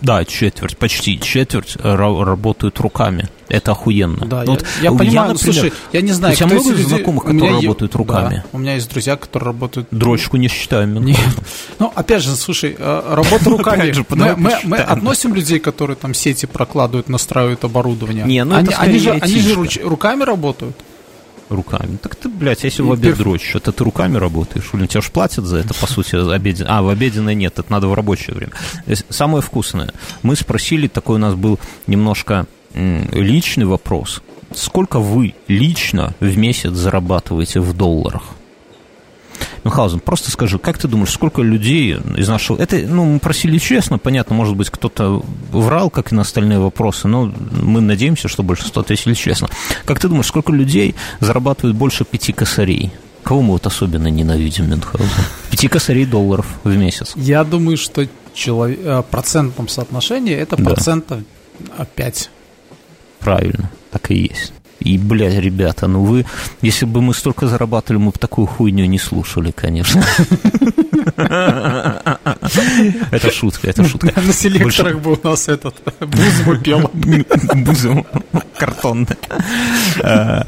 да, 0.01 0.25
четверть, 0.25 0.77
почти 0.77 1.19
четверть 1.19 1.75
работают 1.83 2.79
руками. 2.79 3.29
Это 3.49 3.71
охуенно. 3.71 4.25
Да, 4.27 4.43
ну, 4.45 4.51
вот 4.51 4.65
я, 4.77 4.83
я 4.83 4.91
понимаю, 4.91 5.11
я, 5.11 5.33
например, 5.33 5.53
слушай, 5.53 5.73
я 5.91 6.01
не 6.01 6.11
знаю, 6.11 6.33
у 6.33 6.37
тебя 6.37 6.47
много 6.47 6.69
людей... 6.69 6.85
знакомых, 6.85 7.23
которые 7.25 7.55
работают 7.55 7.95
руками? 7.95 8.35
Да, 8.35 8.43
у 8.53 8.57
меня 8.59 8.75
есть 8.75 8.89
друзья, 8.89 9.15
которые 9.15 9.47
работают... 9.47 9.87
Дрочку 9.89 10.37
не 10.37 10.47
считаем. 10.47 11.03
Нет. 11.03 11.17
Ну, 11.79 11.91
опять 11.95 12.21
же, 12.21 12.35
слушай, 12.35 12.75
э, 12.77 13.13
работа 13.13 13.49
руками... 13.49 13.93
мы, 14.09 14.35
мы, 14.35 14.51
мы 14.63 14.77
относим 14.77 15.33
людей, 15.33 15.59
которые 15.59 15.95
там 15.95 16.13
сети 16.13 16.45
прокладывают, 16.45 17.09
настраивают 17.09 17.63
оборудование. 17.63 18.25
Не, 18.25 18.43
ну 18.43 18.55
они, 18.55 18.69
они, 18.77 18.99
же, 18.99 19.11
они 19.11 19.39
же 19.39 19.55
руками 19.83 20.23
работают 20.23 20.75
руками. 21.49 21.97
Так 22.01 22.15
ты, 22.15 22.29
блядь, 22.29 22.63
если 22.63 22.81
в 22.81 22.91
обед 22.91 23.17
дрочишь, 23.17 23.55
это 23.55 23.71
ты 23.71 23.83
руками 23.83 24.17
работаешь? 24.17 24.69
Или 24.73 24.87
тебя 24.87 25.01
же 25.01 25.11
платят 25.11 25.45
за 25.45 25.57
это, 25.57 25.73
по 25.73 25.87
сути, 25.91 26.15
обеден... 26.15 26.65
А, 26.69 26.81
в 26.81 26.89
обеденное 26.89 27.33
нет, 27.33 27.59
это 27.59 27.71
надо 27.71 27.87
в 27.87 27.93
рабочее 27.93 28.35
время. 28.35 28.51
Самое 29.09 29.41
вкусное. 29.41 29.93
Мы 30.21 30.35
спросили, 30.35 30.87
такой 30.87 31.15
у 31.15 31.19
нас 31.19 31.35
был 31.35 31.59
немножко 31.87 32.45
личный 32.73 33.65
вопрос. 33.65 34.21
Сколько 34.53 34.99
вы 34.99 35.35
лично 35.47 36.15
в 36.19 36.37
месяц 36.37 36.71
зарабатываете 36.71 37.59
в 37.59 37.73
долларах? 37.75 38.23
Мюнхгаузен, 39.63 39.99
просто 39.99 40.31
скажи, 40.31 40.57
как 40.57 40.77
ты 40.77 40.87
думаешь, 40.87 41.11
сколько 41.11 41.41
людей 41.41 41.97
из 42.17 42.27
нашего... 42.27 42.57
Это, 42.61 42.77
ну, 42.77 43.05
мы 43.05 43.19
просили 43.19 43.57
честно, 43.57 43.97
понятно, 43.97 44.35
может 44.35 44.55
быть, 44.55 44.69
кто-то 44.69 45.23
врал, 45.51 45.89
как 45.89 46.11
и 46.11 46.15
на 46.15 46.21
остальные 46.21 46.59
вопросы, 46.59 47.07
но 47.07 47.31
мы 47.51 47.81
надеемся, 47.81 48.27
что 48.27 48.43
большинство 48.43 48.81
ответили 48.81 49.13
честно. 49.13 49.49
Как 49.85 49.99
ты 49.99 50.07
думаешь, 50.07 50.27
сколько 50.27 50.51
людей 50.51 50.95
зарабатывают 51.19 51.77
больше 51.77 52.05
пяти 52.05 52.31
косарей? 52.31 52.91
Кого 53.23 53.41
мы 53.41 53.53
вот 53.53 53.65
особенно 53.65 54.07
ненавидим, 54.07 54.69
Мюнхгаузен? 54.69 55.09
Пяти 55.51 55.67
косарей 55.67 56.05
долларов 56.05 56.47
в 56.63 56.75
месяц. 56.75 57.13
Я 57.15 57.43
думаю, 57.43 57.77
что 57.77 58.07
человек, 58.33 58.79
э, 58.81 59.03
процентном 59.09 59.67
соотношении 59.67 60.33
это 60.33 60.55
да. 60.57 60.63
процентов 60.63 61.19
5. 61.95 62.29
Правильно, 63.19 63.69
так 63.91 64.11
и 64.11 64.15
есть. 64.15 64.53
И, 64.79 64.97
блядь, 64.97 65.35
ребята, 65.35 65.87
ну 65.87 66.03
вы, 66.03 66.25
если 66.61 66.85
бы 66.85 67.01
мы 67.01 67.13
столько 67.13 67.47
зарабатывали, 67.47 67.99
мы 67.99 68.11
бы 68.11 68.17
такую 68.17 68.47
хуйню 68.47 68.85
не 68.85 68.99
слушали, 68.99 69.51
конечно. 69.51 70.03
Это 73.11 73.31
шутка, 73.31 73.69
это 73.69 73.87
шутка. 73.87 74.13
На 74.21 74.33
селекторах 74.33 74.99
бы 74.99 75.13
у 75.13 75.27
нас 75.27 75.47
этот 75.49 75.75
Бузова 75.99 76.57
пел. 76.57 76.91
Бузова, 77.55 78.05
картонная. 78.57 79.17
Э, 80.01 80.43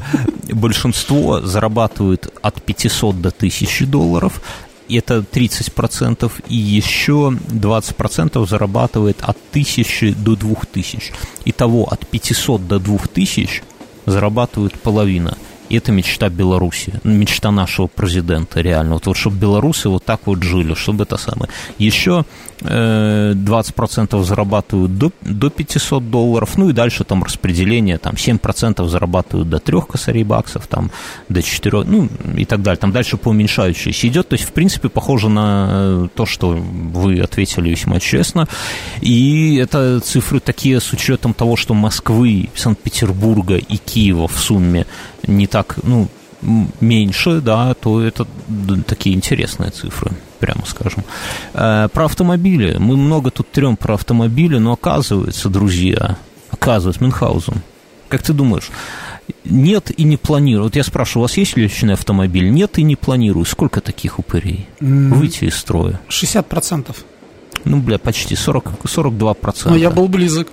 большинство 0.50 1.40
зарабатывает 1.40 2.32
от 2.42 2.62
500 2.62 3.20
до 3.20 3.28
1000 3.28 3.86
долларов, 3.86 4.40
это 4.88 5.24
30%, 5.32 6.30
и 6.48 6.56
еще 6.56 7.36
20% 7.48 8.46
зарабатывает 8.46 9.22
от 9.22 9.36
1000 9.50 10.14
до 10.14 10.36
2000. 10.36 11.12
Итого 11.44 11.84
от 11.84 12.06
500 12.06 12.66
до 12.66 12.78
2000 12.78 13.62
зарабатывают 14.06 14.78
половина. 14.80 15.36
И 15.68 15.76
это 15.76 15.92
мечта 15.92 16.28
Беларуси, 16.28 17.00
мечта 17.04 17.50
нашего 17.50 17.86
президента, 17.86 18.60
реально. 18.60 18.94
Вот, 18.94 19.06
вот 19.06 19.16
чтобы 19.16 19.36
белорусы 19.36 19.88
вот 19.88 20.04
так 20.04 20.20
вот 20.26 20.42
жили, 20.42 20.74
чтобы 20.74 21.04
это 21.04 21.16
самое. 21.16 21.50
Еще 21.78 22.24
э, 22.60 23.32
20% 23.34 24.22
зарабатывают 24.22 24.98
до, 24.98 25.12
до 25.22 25.50
500 25.50 26.10
долларов, 26.10 26.58
ну 26.58 26.70
и 26.70 26.72
дальше 26.72 27.04
там 27.04 27.24
распределение, 27.24 27.98
там 27.98 28.14
7% 28.14 28.86
зарабатывают 28.86 29.48
до 29.48 29.58
3 29.58 29.80
косарей 29.88 30.24
баксов, 30.24 30.66
там 30.66 30.90
до 31.28 31.42
4, 31.42 31.84
ну 31.84 32.08
и 32.36 32.44
так 32.44 32.62
далее. 32.62 32.78
Там 32.78 32.92
дальше 32.92 33.16
по 33.16 33.30
уменьшающейся 33.30 34.08
идет. 34.08 34.28
То 34.28 34.34
есть, 34.34 34.44
в 34.44 34.52
принципе, 34.52 34.88
похоже 34.88 35.28
на 35.28 35.68
э, 35.70 36.08
то, 36.14 36.26
что 36.26 36.48
вы 36.50 37.20
ответили 37.20 37.70
весьма 37.70 38.00
честно. 38.00 38.48
И 39.00 39.56
это 39.56 40.00
цифры 40.00 40.40
такие 40.40 40.80
с 40.80 40.92
учетом 40.92 41.34
того, 41.34 41.56
что 41.56 41.74
Москвы, 41.74 42.48
Санкт-Петербурга 42.54 43.56
и 43.56 43.76
Киева 43.76 44.28
в 44.28 44.38
сумме 44.38 44.86
не 45.26 45.46
так, 45.46 45.76
ну, 45.82 46.08
меньше, 46.80 47.40
да, 47.40 47.74
то 47.74 48.00
это 48.00 48.26
такие 48.86 49.14
интересные 49.14 49.70
цифры, 49.70 50.12
прямо 50.40 50.64
скажем. 50.66 51.04
Э, 51.54 51.88
про 51.92 52.06
автомобили. 52.06 52.76
Мы 52.78 52.96
много 52.96 53.30
тут 53.30 53.50
трем 53.50 53.76
про 53.76 53.94
автомобили, 53.94 54.58
но 54.58 54.72
оказывается, 54.72 55.48
друзья, 55.48 56.16
заказывает 56.62 57.00
Мюнхгаузен. 57.00 57.62
Как 58.08 58.22
ты 58.22 58.32
думаешь, 58.32 58.70
нет 59.44 59.90
и 59.96 60.04
не 60.04 60.16
планирую. 60.16 60.64
Вот 60.64 60.76
я 60.76 60.84
спрашиваю, 60.84 61.22
у 61.22 61.24
вас 61.24 61.36
есть 61.36 61.56
личный 61.56 61.94
автомобиль? 61.94 62.50
Нет 62.50 62.78
и 62.78 62.82
не 62.82 62.96
планирую. 62.96 63.44
Сколько 63.44 63.80
таких 63.80 64.18
упырей? 64.18 64.66
Выйти 64.80 65.46
из 65.46 65.56
строя. 65.56 66.00
60%. 66.08 66.94
Ну, 67.64 67.78
бля, 67.78 67.98
почти 67.98 68.36
40, 68.36 68.84
42%. 68.84 69.70
Но 69.70 69.76
я 69.76 69.90
был 69.90 70.08
близок. 70.08 70.48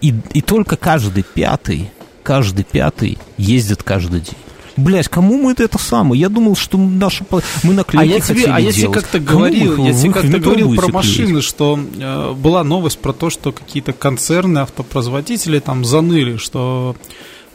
И, 0.00 0.14
и 0.32 0.40
только 0.40 0.76
каждый 0.76 1.24
пятый, 1.24 1.90
каждый 2.26 2.64
пятый 2.64 3.18
ездит 3.38 3.84
каждый 3.84 4.20
день. 4.20 4.34
Блять, 4.76 5.08
кому 5.08 5.38
мы 5.38 5.52
это, 5.52 5.62
это 5.62 5.78
самое? 5.78 6.20
Я 6.20 6.28
думал, 6.28 6.56
что 6.56 6.76
наши 6.76 7.24
мы 7.62 7.72
наклейки 7.72 8.12
а 8.12 8.14
я 8.14 8.20
тебе, 8.20 8.44
А 8.46 8.60
я 8.60 8.72
тебе 8.72 8.90
как-то 8.90 9.20
говорил, 9.20 9.86
я 9.86 9.94
тебе 9.94 10.12
как-то 10.12 10.38
говорил 10.40 10.74
про 10.74 10.88
машины, 10.88 11.40
что 11.40 11.78
э, 11.78 12.32
была 12.32 12.64
новость 12.64 12.98
про 12.98 13.12
то, 13.12 13.30
что 13.30 13.52
какие-то 13.52 13.92
концерны, 13.92 14.58
автопроизводители 14.58 15.60
там 15.60 15.84
заныли, 15.84 16.36
что 16.36 16.96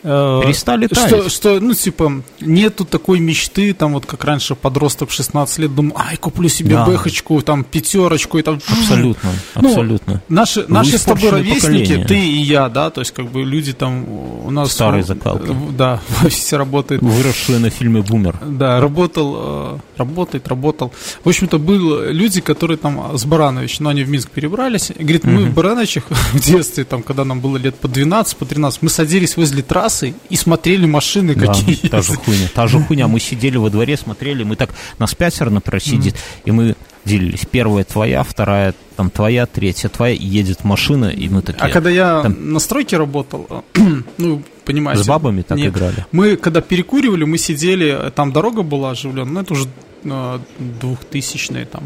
Перестали 0.01 0.87
таять. 0.87 1.07
Что, 1.07 1.29
что, 1.29 1.59
ну, 1.59 1.73
типа, 1.73 2.23
нету 2.39 2.85
такой 2.85 3.19
мечты, 3.19 3.73
там, 3.73 3.93
вот 3.93 4.05
как 4.05 4.23
раньше 4.23 4.55
подросток 4.55 5.09
в 5.09 5.13
16 5.13 5.59
лет 5.59 5.75
думал, 5.75 5.93
ай, 5.97 6.17
куплю 6.17 6.49
себе 6.49 6.75
да. 6.75 6.85
бэхочку, 6.85 7.41
там, 7.41 7.63
пятерочку, 7.63 8.37
и 8.39 8.41
там... 8.41 8.59
Абсолютно, 8.67 9.29
ну, 9.55 9.69
абсолютно. 9.69 10.21
Наши, 10.27 10.65
наши 10.67 10.97
с 10.97 11.03
тобой 11.03 11.29
ровесники, 11.29 11.61
поколение. 11.61 12.05
ты 12.07 12.19
и 12.19 12.37
я, 12.37 12.69
да, 12.69 12.89
то 12.89 13.01
есть, 13.01 13.11
как 13.11 13.29
бы, 13.29 13.43
люди 13.43 13.73
там 13.73 14.07
у 14.07 14.51
нас... 14.51 14.71
Старый 14.71 15.03
закалки. 15.03 15.55
Да, 15.77 15.99
в 16.07 16.25
офисе 16.25 16.57
работает. 16.57 17.01
Выросшие 17.01 17.59
на 17.59 17.69
фильме 17.69 18.01
«Бумер». 18.01 18.39
Да, 18.45 18.79
работал, 18.79 19.35
э, 19.37 19.77
работает, 19.97 20.47
работал. 20.47 20.91
В 21.23 21.29
общем-то, 21.29 21.59
были 21.59 22.11
люди, 22.11 22.41
которые 22.41 22.77
там 22.77 23.17
с 23.17 23.25
Баранович, 23.25 23.79
но 23.79 23.89
они 23.89 24.03
в 24.03 24.09
Минск 24.09 24.31
перебрались, 24.31 24.91
говорит, 24.97 25.25
мы 25.25 25.45
в 25.45 25.53
Барановичах 25.53 26.05
в 26.09 26.39
детстве, 26.39 26.85
там, 26.85 27.03
когда 27.03 27.23
нам 27.23 27.39
было 27.39 27.57
лет 27.57 27.75
по 27.75 27.87
12, 27.87 28.37
по 28.37 28.45
13, 28.45 28.81
мы 28.81 28.89
садились 28.89 29.37
возле 29.37 29.61
трассы, 29.61 29.90
трассы 29.91 30.13
и 30.29 30.35
смотрели 30.35 30.85
машины 30.85 31.35
да, 31.35 31.47
какие 31.47 31.75
та 31.75 32.01
же 32.01 32.13
хуйня, 32.13 32.47
та 32.53 32.67
же 32.67 32.79
хуйня. 32.79 33.07
Мы 33.07 33.19
сидели 33.19 33.57
во 33.57 33.69
дворе, 33.69 33.97
смотрели, 33.97 34.43
мы 34.43 34.55
так, 34.55 34.69
нас 34.99 35.13
пятеро, 35.13 35.49
например, 35.49 35.81
сидит, 35.81 36.15
mm. 36.15 36.41
и 36.45 36.51
мы 36.51 36.75
делились. 37.05 37.45
Первая 37.49 37.83
твоя, 37.83 38.23
вторая 38.23 38.73
там 38.95 39.09
твоя, 39.09 39.45
третья 39.45 39.89
твоя, 39.89 40.13
и 40.13 40.25
едет 40.25 40.63
машина, 40.63 41.05
и 41.05 41.29
мы 41.29 41.41
такие... 41.41 41.61
А 41.63 41.69
когда 41.69 41.89
я 41.89 42.21
там, 42.21 42.53
на 42.53 42.59
стройке 42.59 42.97
работал, 42.97 43.63
ну, 44.17 44.43
понимаете... 44.65 45.03
С 45.03 45.07
бабами 45.07 45.41
так 45.41 45.57
нет, 45.57 45.73
играли? 45.73 46.05
Мы, 46.11 46.37
когда 46.37 46.61
перекуривали, 46.61 47.23
мы 47.23 47.37
сидели, 47.37 48.11
там 48.15 48.31
дорога 48.31 48.61
была 48.61 48.91
оживленная, 48.91 49.33
ну, 49.33 49.39
это 49.41 49.53
уже 49.53 49.67
э, 50.03 50.39
двухтысячные 50.59 51.65
там, 51.65 51.83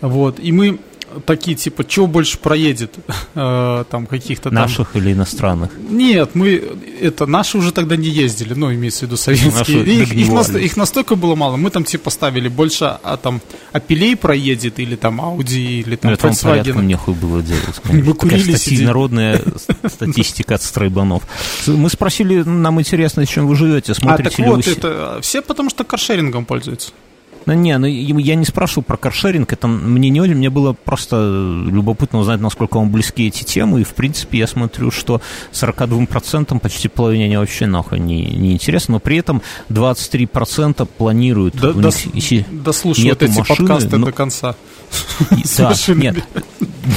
вот, 0.00 0.40
и 0.40 0.50
мы 0.52 0.78
такие, 1.24 1.56
типа, 1.56 1.84
чего 1.84 2.06
больше 2.06 2.38
проедет, 2.38 2.94
э, 3.34 3.84
там, 3.90 4.06
каких-то 4.06 4.50
Наших 4.50 4.96
или 4.96 5.12
иностранных? 5.12 5.70
Нет, 5.88 6.30
мы, 6.34 6.62
это, 7.00 7.26
наши 7.26 7.58
уже 7.58 7.72
тогда 7.72 7.96
не 7.96 8.08
ездили, 8.08 8.54
ну, 8.54 8.72
имеется 8.72 9.00
в 9.00 9.02
виду 9.04 9.16
советские. 9.16 9.84
Их, 9.84 10.12
их, 10.12 10.32
нас, 10.32 10.50
их 10.50 10.76
настолько 10.76 11.16
было 11.16 11.34
мало, 11.34 11.56
мы 11.56 11.70
там, 11.70 11.84
типа, 11.84 12.10
ставили 12.10 12.48
больше, 12.48 12.84
а 13.02 13.16
там, 13.16 13.40
Апелей 13.72 14.16
проедет, 14.16 14.78
или 14.78 14.96
там 14.96 15.20
Audi, 15.20 15.80
или 15.80 15.96
там 15.96 16.12
ну, 16.12 16.16
Volkswagen. 16.16 16.70
Это 16.70 16.82
нехуй 16.82 17.14
было 17.14 17.42
делать. 17.42 17.80
Мы 17.84 18.14
курили, 18.14 18.84
Народная 18.84 19.42
статистика 19.86 20.54
от 20.54 20.62
стройбанов. 20.62 21.22
Мы 21.66 21.88
спросили, 21.90 22.42
нам 22.42 22.80
интересно, 22.80 23.26
чем 23.26 23.46
вы 23.46 23.56
живете, 23.56 23.94
смотрите 23.94 24.28
а, 24.28 24.30
так 24.30 24.38
ли 24.38 24.44
вот, 24.44 24.66
вы... 24.66 24.72
это 24.72 25.18
все 25.22 25.42
потому 25.42 25.70
что 25.70 25.84
каршерингом 25.84 26.44
пользуются. 26.44 26.92
Ну, 27.46 27.52
не, 27.54 27.78
ну 27.78 27.86
я 27.86 28.34
не 28.34 28.44
спрашивал 28.44 28.82
про 28.82 28.96
каршеринг, 28.96 29.52
это 29.52 29.68
мне 29.68 30.10
не 30.10 30.20
очень, 30.20 30.34
мне 30.34 30.50
было 30.50 30.72
просто 30.72 31.16
любопытно 31.16 32.18
узнать, 32.18 32.40
насколько 32.40 32.78
вам 32.78 32.90
близки 32.90 33.28
эти 33.28 33.44
темы, 33.44 33.82
и, 33.82 33.84
в 33.84 33.94
принципе, 33.94 34.38
я 34.38 34.46
смотрю, 34.48 34.90
что 34.90 35.20
42% 35.52 36.58
почти 36.58 36.88
половине 36.88 37.26
они 37.26 37.36
вообще 37.36 37.66
нахуй 37.66 38.00
не, 38.00 38.24
не 38.24 38.52
интересно, 38.52 38.94
но 38.94 39.00
при 39.00 39.18
этом 39.18 39.42
23% 39.70 40.86
планируют. 40.98 41.54
Да, 41.54 41.70
у 41.70 41.74
дос, 41.74 42.06
них, 42.06 42.62
дослушивают 42.62 43.22
эти 43.22 43.38
машины, 43.38 43.68
подкасты 43.68 43.96
но... 43.96 44.06
до 44.06 44.12
конца. 44.12 44.56
Да, 45.58 45.72
нет, 45.94 46.16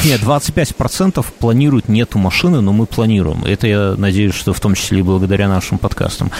нет, 0.03 0.21
25% 0.21 1.25
планируют 1.39 1.89
нету 1.89 2.19
машины, 2.19 2.61
но 2.61 2.73
мы 2.73 2.85
планируем. 2.85 3.43
Это 3.43 3.67
я 3.67 3.95
надеюсь, 3.97 4.35
что 4.35 4.53
в 4.53 4.59
том 4.59 4.75
числе 4.75 4.99
и 4.99 5.01
благодаря 5.01 5.47
нашим 5.47 5.77
подкастам. 5.77 6.31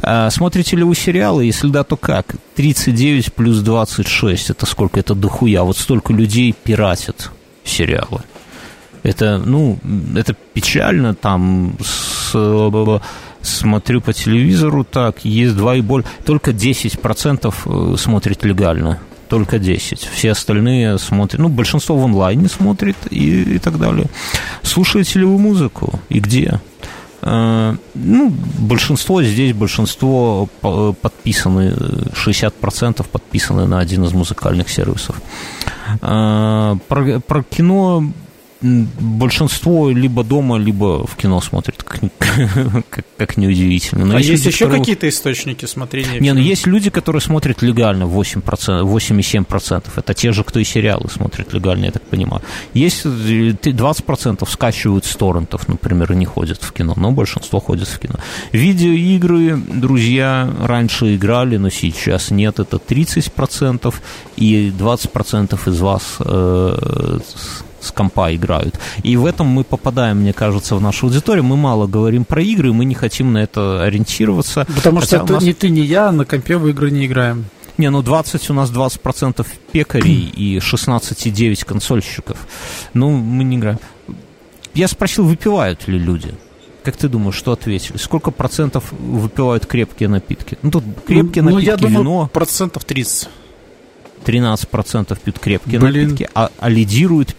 А, 0.00 0.30
смотрите 0.30 0.76
ли 0.76 0.84
вы 0.84 0.94
сериалы? 0.94 1.44
Если 1.44 1.68
да, 1.68 1.84
то 1.84 1.96
как? 1.96 2.36
39 2.56 3.32
плюс 3.34 3.53
26, 3.62 4.50
это 4.50 4.66
сколько? 4.66 5.00
Это 5.00 5.14
дохуя. 5.14 5.62
Вот 5.62 5.76
столько 5.76 6.12
людей 6.12 6.52
пиратят 6.52 7.30
сериалы. 7.64 8.22
Это, 9.02 9.38
ну, 9.38 9.78
это 10.16 10.34
печально, 10.54 11.14
там, 11.14 11.76
с, 11.84 12.34
смотрю 13.42 14.00
по 14.00 14.12
телевизору, 14.12 14.84
так, 14.84 15.24
есть 15.24 15.56
два 15.56 15.76
и 15.76 15.82
более, 15.82 16.06
только 16.24 16.52
10% 16.52 17.54
э, 17.64 17.96
смотрит 17.98 18.44
легально 18.44 18.98
только 19.28 19.58
10. 19.58 20.08
Все 20.14 20.30
остальные 20.30 20.98
смотрят, 20.98 21.40
ну, 21.40 21.48
большинство 21.48 21.96
в 21.96 22.04
онлайне 22.04 22.48
смотрит 22.48 22.96
и, 23.10 23.56
и 23.56 23.58
так 23.58 23.78
далее. 23.78 24.06
Слушаете 24.62 25.18
ли 25.18 25.24
вы 25.24 25.38
музыку 25.38 25.98
и 26.08 26.20
где? 26.20 26.60
Э, 27.24 27.74
ну, 27.94 28.32
большинство 28.58 29.22
здесь, 29.22 29.54
большинство 29.54 30.48
подписаны, 30.60 31.74
60% 32.12 33.06
подписаны 33.10 33.66
на 33.66 33.78
один 33.78 34.04
из 34.04 34.12
музыкальных 34.12 34.68
сервисов. 34.68 35.16
Э, 36.02 36.76
про, 36.88 37.20
про 37.20 37.42
кино 37.42 38.04
большинство 38.64 39.90
либо 39.90 40.24
дома, 40.24 40.56
либо 40.56 41.06
в 41.06 41.16
кино 41.16 41.40
смотрит, 41.40 41.82
как, 41.82 42.00
как, 42.90 43.04
как 43.16 43.36
неудивительно. 43.36 44.04
Но 44.06 44.16
а 44.16 44.18
есть, 44.18 44.30
есть 44.30 44.46
еще 44.46 44.64
которые... 44.64 44.80
какие-то 44.80 45.08
источники 45.08 45.66
смотрения? 45.66 46.18
Не, 46.20 46.32
ну 46.32 46.40
есть 46.40 46.66
люди, 46.66 46.90
которые 46.90 47.20
смотрят 47.20 47.62
легально 47.62 48.04
8%, 48.04 48.42
8,7%. 48.42 49.84
Это 49.96 50.14
те 50.14 50.32
же, 50.32 50.44
кто 50.44 50.60
и 50.60 50.64
сериалы 50.64 51.08
смотрят 51.10 51.52
легально, 51.52 51.86
я 51.86 51.90
так 51.90 52.02
понимаю. 52.02 52.42
Есть 52.72 53.04
20% 53.04 54.38
э, 54.40 54.46
скачивают 54.50 55.04
с 55.04 55.14
торрентов, 55.16 55.68
например, 55.68 56.12
и 56.12 56.16
не 56.16 56.26
ходят 56.26 56.62
в 56.62 56.72
кино, 56.72 56.94
но 56.96 57.12
большинство 57.12 57.60
ходят 57.60 57.88
в 57.88 57.98
кино. 57.98 58.14
Видеоигры, 58.52 59.56
друзья, 59.56 60.50
раньше 60.60 61.16
играли, 61.16 61.58
но 61.58 61.70
сейчас 61.70 62.30
нет, 62.30 62.58
это 62.58 62.78
30%, 62.78 63.94
и 64.36 64.70
20% 64.70 65.70
из 65.70 65.80
вас 65.80 66.16
э, 66.20 67.18
с 67.84 67.92
компа 67.92 68.34
играют. 68.34 68.78
И 69.02 69.16
в 69.16 69.26
этом 69.26 69.46
мы 69.46 69.64
попадаем, 69.64 70.18
мне 70.18 70.32
кажется, 70.32 70.76
в 70.76 70.80
нашу 70.80 71.06
аудиторию. 71.06 71.44
Мы 71.44 71.56
мало 71.56 71.86
говорим 71.86 72.24
про 72.24 72.42
игры, 72.42 72.72
мы 72.72 72.84
не 72.84 72.94
хотим 72.94 73.32
на 73.32 73.38
это 73.38 73.82
ориентироваться. 73.82 74.66
Потому 74.74 75.00
что 75.00 75.16
это 75.16 75.34
нас... 75.34 75.42
ни 75.42 75.52
ты, 75.52 75.68
ни 75.68 75.80
я 75.80 76.12
на 76.12 76.24
компе 76.24 76.56
в 76.56 76.68
игры 76.68 76.90
не 76.90 77.06
играем. 77.06 77.44
Не, 77.76 77.90
ну 77.90 78.02
20 78.02 78.50
у 78.50 78.54
нас 78.54 78.70
20% 78.70 79.46
пекарей 79.72 80.28
и 80.28 80.58
16,9 80.58 81.64
консольщиков. 81.64 82.38
Ну, 82.94 83.10
мы 83.10 83.42
не 83.44 83.56
играем. 83.56 83.78
Я 84.74 84.88
спросил, 84.88 85.24
выпивают 85.24 85.88
ли 85.88 85.98
люди. 85.98 86.34
Как 86.84 86.96
ты 86.96 87.08
думаешь, 87.08 87.34
что 87.34 87.52
ответили? 87.52 87.96
Сколько 87.96 88.30
процентов 88.30 88.92
выпивают 88.92 89.66
крепкие 89.66 90.08
напитки? 90.08 90.58
Ну, 90.62 90.70
тут 90.70 90.84
крепкие 91.06 91.42
ну, 91.42 91.50
напитки, 91.50 91.70
я 91.70 91.76
думаю, 91.76 91.98
вино... 91.98 92.30
процентов 92.32 92.84
30. 92.84 93.28
13% 94.24 95.18
пьют 95.22 95.38
крепкие 95.38 95.80
Блин. 95.80 96.08
напитки, 96.08 96.28
а, 96.34 96.50
а 96.58 96.68
лидирует 96.68 97.36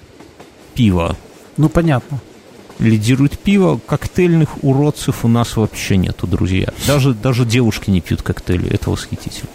пиво. 0.76 1.16
Ну, 1.58 1.70
понятно. 1.70 2.20
Лидирует 2.78 3.40
пиво, 3.40 3.80
коктейльных 3.86 4.64
уродцев 4.64 5.24
у 5.24 5.30
нас 5.30 5.56
вообще 5.56 5.96
нету, 5.96 6.28
друзья. 6.28 6.74
Даже, 6.86 7.14
даже 7.14 7.46
девушки 7.46 7.90
не 7.90 8.02
пьют 8.02 8.22
коктейли, 8.22 8.70
это 8.70 8.90
восхитительно. 8.90 9.50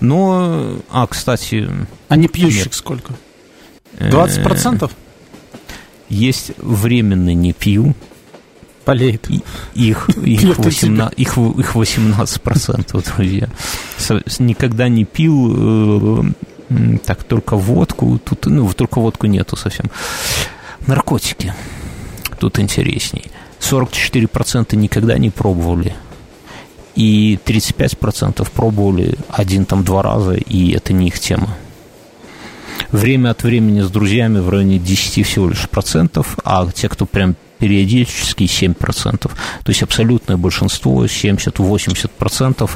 Но, 0.00 0.76
а, 0.90 1.06
кстати... 1.06 1.68
А 2.08 2.16
не 2.16 2.28
пьющих 2.28 2.66
нет. 2.66 2.74
сколько? 2.74 3.12
20%? 3.98 4.90
Есть 6.08 6.52
временно 6.56 7.34
не 7.34 7.52
пью. 7.52 7.94
Болеет. 8.86 9.28
Их, 9.74 10.08
их, 10.24 10.58
18, 10.58 11.18
их, 11.18 11.36
их 11.36 11.76
18%, 11.76 13.14
друзья. 13.16 13.48
Никогда 14.38 14.88
не 14.88 15.04
пил 15.04 16.22
э, 16.70 16.98
так, 17.04 17.24
только 17.24 17.56
водку. 17.56 18.18
Тут, 18.18 18.46
ну, 18.46 18.70
только 18.72 19.00
водку 19.00 19.26
нету 19.26 19.56
совсем. 19.56 19.86
Наркотики. 20.86 21.54
Тут 22.38 22.58
интересней. 22.58 23.24
44% 23.60 24.76
никогда 24.76 25.16
не 25.18 25.30
пробовали. 25.30 25.94
И 26.94 27.38
35% 27.44 28.48
пробовали 28.52 29.16
один 29.28 29.64
там 29.64 29.82
два 29.82 30.02
раза, 30.02 30.34
и 30.34 30.72
это 30.72 30.92
не 30.92 31.08
их 31.08 31.18
тема. 31.18 31.56
Время 32.92 33.30
от 33.30 33.42
времени 33.42 33.80
с 33.80 33.90
друзьями 33.90 34.38
в 34.38 34.48
районе 34.48 34.78
10 34.78 35.26
всего 35.26 35.48
лишь 35.48 35.68
процентов, 35.68 36.36
а 36.44 36.70
те, 36.70 36.88
кто 36.88 37.06
прям 37.06 37.34
периодически 37.64 38.42
7%. 38.44 39.18
То 39.18 39.30
есть 39.68 39.82
абсолютное 39.82 40.36
большинство, 40.36 41.06
70-80% 41.06 42.70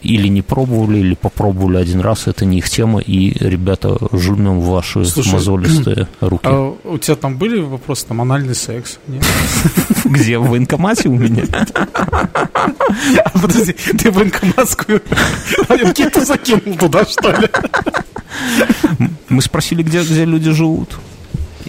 или 0.00 0.28
не 0.28 0.42
пробовали, 0.42 0.98
или 0.98 1.14
попробовали 1.14 1.78
один 1.78 2.00
раз, 2.00 2.28
это 2.28 2.44
не 2.44 2.58
их 2.58 2.70
тема, 2.70 3.00
и 3.00 3.36
ребята 3.44 3.98
жмем 4.12 4.60
в 4.60 4.68
ваши 4.68 5.04
Слушай, 5.04 5.32
мозолистые 5.32 6.06
руки. 6.20 6.44
А 6.44 6.72
у 6.84 6.98
тебя 6.98 7.16
там 7.16 7.36
были 7.36 7.60
вопросы, 7.60 8.06
там, 8.06 8.20
анальный 8.20 8.54
секс? 8.54 9.00
Где, 10.04 10.38
в 10.38 10.50
военкомате 10.50 11.08
у 11.08 11.16
меня? 11.16 11.42
А 13.24 13.38
подожди, 13.38 13.72
ты 13.72 14.10
военкоматскую 14.10 15.02
анкету 15.68 16.24
закинул 16.24 16.76
туда, 16.78 17.04
что 17.04 17.30
ли? 17.32 17.48
Мы 19.28 19.42
спросили, 19.42 19.82
где, 19.82 20.02
где 20.02 20.24
люди 20.24 20.50
живут 20.52 20.96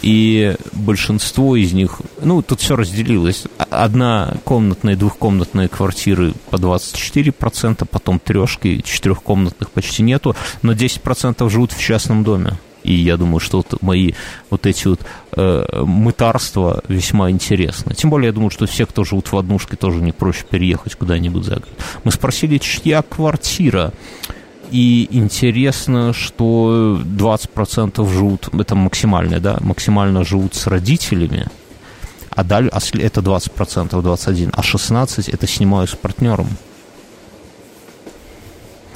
и 0.02 0.56
большинство 0.74 1.56
из 1.56 1.74
них, 1.74 2.02
ну, 2.22 2.41
тут 2.41 2.62
все 2.62 2.76
разделилось. 2.76 3.45
Одна 3.70 4.36
комнатная, 4.43 4.95
двухкомнатные 4.95 5.68
квартиры 5.68 6.34
по 6.50 6.56
24%, 6.56 7.86
потом 7.89 8.20
трешки, 8.20 8.82
четырехкомнатных 8.84 9.70
почти 9.72 10.04
нету, 10.04 10.36
но 10.62 10.74
10% 10.74 11.50
живут 11.50 11.72
в 11.72 11.80
частном 11.80 12.24
доме. 12.24 12.58
И 12.84 12.93
я 12.93 13.18
думаю, 13.18 13.39
что 13.39 13.58
вот 13.58 13.82
мои 13.82 14.14
вот 14.50 14.66
эти 14.66 14.88
вот 14.88 15.02
э, 15.36 15.84
мытарства 15.84 16.82
весьма 16.88 17.30
интересны. 17.30 17.93
Тем 17.93 18.10
более, 18.10 18.28
я 18.28 18.34
думаю, 18.34 18.50
что 18.50 18.68
все, 18.68 18.86
кто 18.86 19.04
живут 19.04 19.32
в 19.32 19.38
однушке, 19.38 19.76
тоже 19.76 20.02
не 20.02 20.12
проще 20.12 20.45
переехать 20.50 20.95
куда-нибудь 20.95 21.43
за 21.43 21.56
город. 21.56 21.70
Мы 22.04 22.12
спросили, 22.12 22.58
чья 22.58 23.02
квартира. 23.02 23.93
И 24.72 25.07
интересно, 25.11 26.13
что 26.13 27.01
20% 27.03 28.11
живут, 28.11 28.49
это 28.53 28.76
максимально, 28.76 29.39
да, 29.39 29.57
максимально 29.61 30.24
живут 30.24 30.53
с 30.53 30.67
родителями, 30.67 31.47
а 32.30 32.43
далее, 32.43 32.72
а 32.72 32.80
это 32.97 33.22
20%, 33.22 33.89
21%, 33.89 34.49
а 34.53 34.61
16% 34.61 35.34
это 35.34 35.47
снимаю 35.47 35.88
с 35.88 35.95
партнером. 35.95 36.47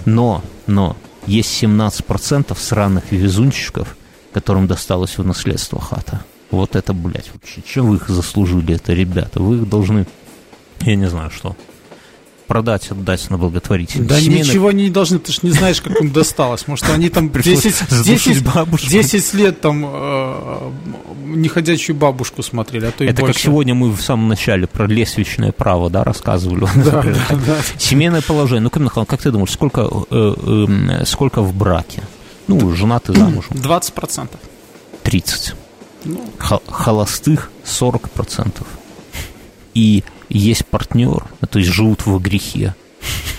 Но, 0.06 0.44
но, 0.68 0.96
есть 1.26 1.64
17% 1.64 2.56
сраных 2.58 3.12
везунчиков, 3.12 3.96
которым 4.32 4.68
досталось 4.68 5.18
в 5.18 5.26
наследство 5.26 5.80
хата. 5.82 6.24
Вот 6.52 6.76
это, 6.76 6.94
блядь, 6.94 7.32
вообще, 7.34 7.62
чем 7.62 7.88
вы 7.88 7.96
их 7.96 8.10
заслужили, 8.10 8.76
это, 8.76 8.94
ребята? 8.94 9.42
Вы 9.42 9.58
их 9.58 9.70
должны, 9.70 10.06
я 10.82 10.96
не 10.96 11.10
знаю 11.10 11.32
что, 11.32 11.56
продать, 12.44 12.92
отдать 12.92 13.30
на 13.30 13.38
благотворительность. 13.38 14.10
Да 14.10 14.20
Семейных... 14.20 14.48
ничего 14.48 14.68
они 14.70 14.84
не 14.84 14.90
должны, 14.90 15.20
ты 15.20 15.32
же 15.32 15.40
не 15.44 15.52
знаешь, 15.52 15.82
как 15.82 16.00
им 16.02 16.12
досталось. 16.12 16.68
Может, 16.68 16.90
они 16.90 17.10
там 17.10 17.32
10, 17.32 18.04
10, 18.04 18.90
10 18.90 19.34
лет 19.34 19.62
там 19.62 19.86
э, 19.86 20.72
неходячую 21.26 21.96
бабушку 21.96 22.44
смотрели, 22.44 22.88
а 22.88 22.92
то 22.92 23.04
и 23.04 23.08
Это 23.08 23.22
больше. 23.22 23.34
как 23.34 23.44
сегодня 23.44 23.74
мы 23.74 23.92
в 23.92 24.02
самом 24.02 24.28
начале 24.28 24.68
про 24.68 24.88
лесвичное 24.88 25.52
право, 25.52 25.90
да, 25.90 26.04
рассказывали. 26.04 26.68
Да, 26.84 27.02
да, 27.02 27.36
да. 27.46 27.58
Семейное 27.78 28.22
положение. 28.22 28.62
Ну, 28.62 28.70
Камил 28.70 28.88
Михайлович, 28.88 29.10
как 29.10 29.22
ты 29.22 29.32
думаешь, 29.32 29.52
сколько, 29.52 29.90
э, 30.10 30.36
э, 30.38 31.06
сколько 31.06 31.42
в 31.42 31.54
браке? 31.56 32.04
Ну, 32.48 32.74
женаты 32.76 33.14
замужем. 33.18 33.56
20%. 33.56 34.30
30%. 35.04 35.54
Ну. 36.06 36.32
Холостых 36.38 37.52
40%. 37.66 38.66
И 39.74 40.04
есть 40.38 40.66
партнер, 40.66 41.24
а 41.42 41.46
то 41.46 41.60
есть 41.60 41.72
живут 41.72 42.06
во 42.06 42.20
грехе. 42.20 42.76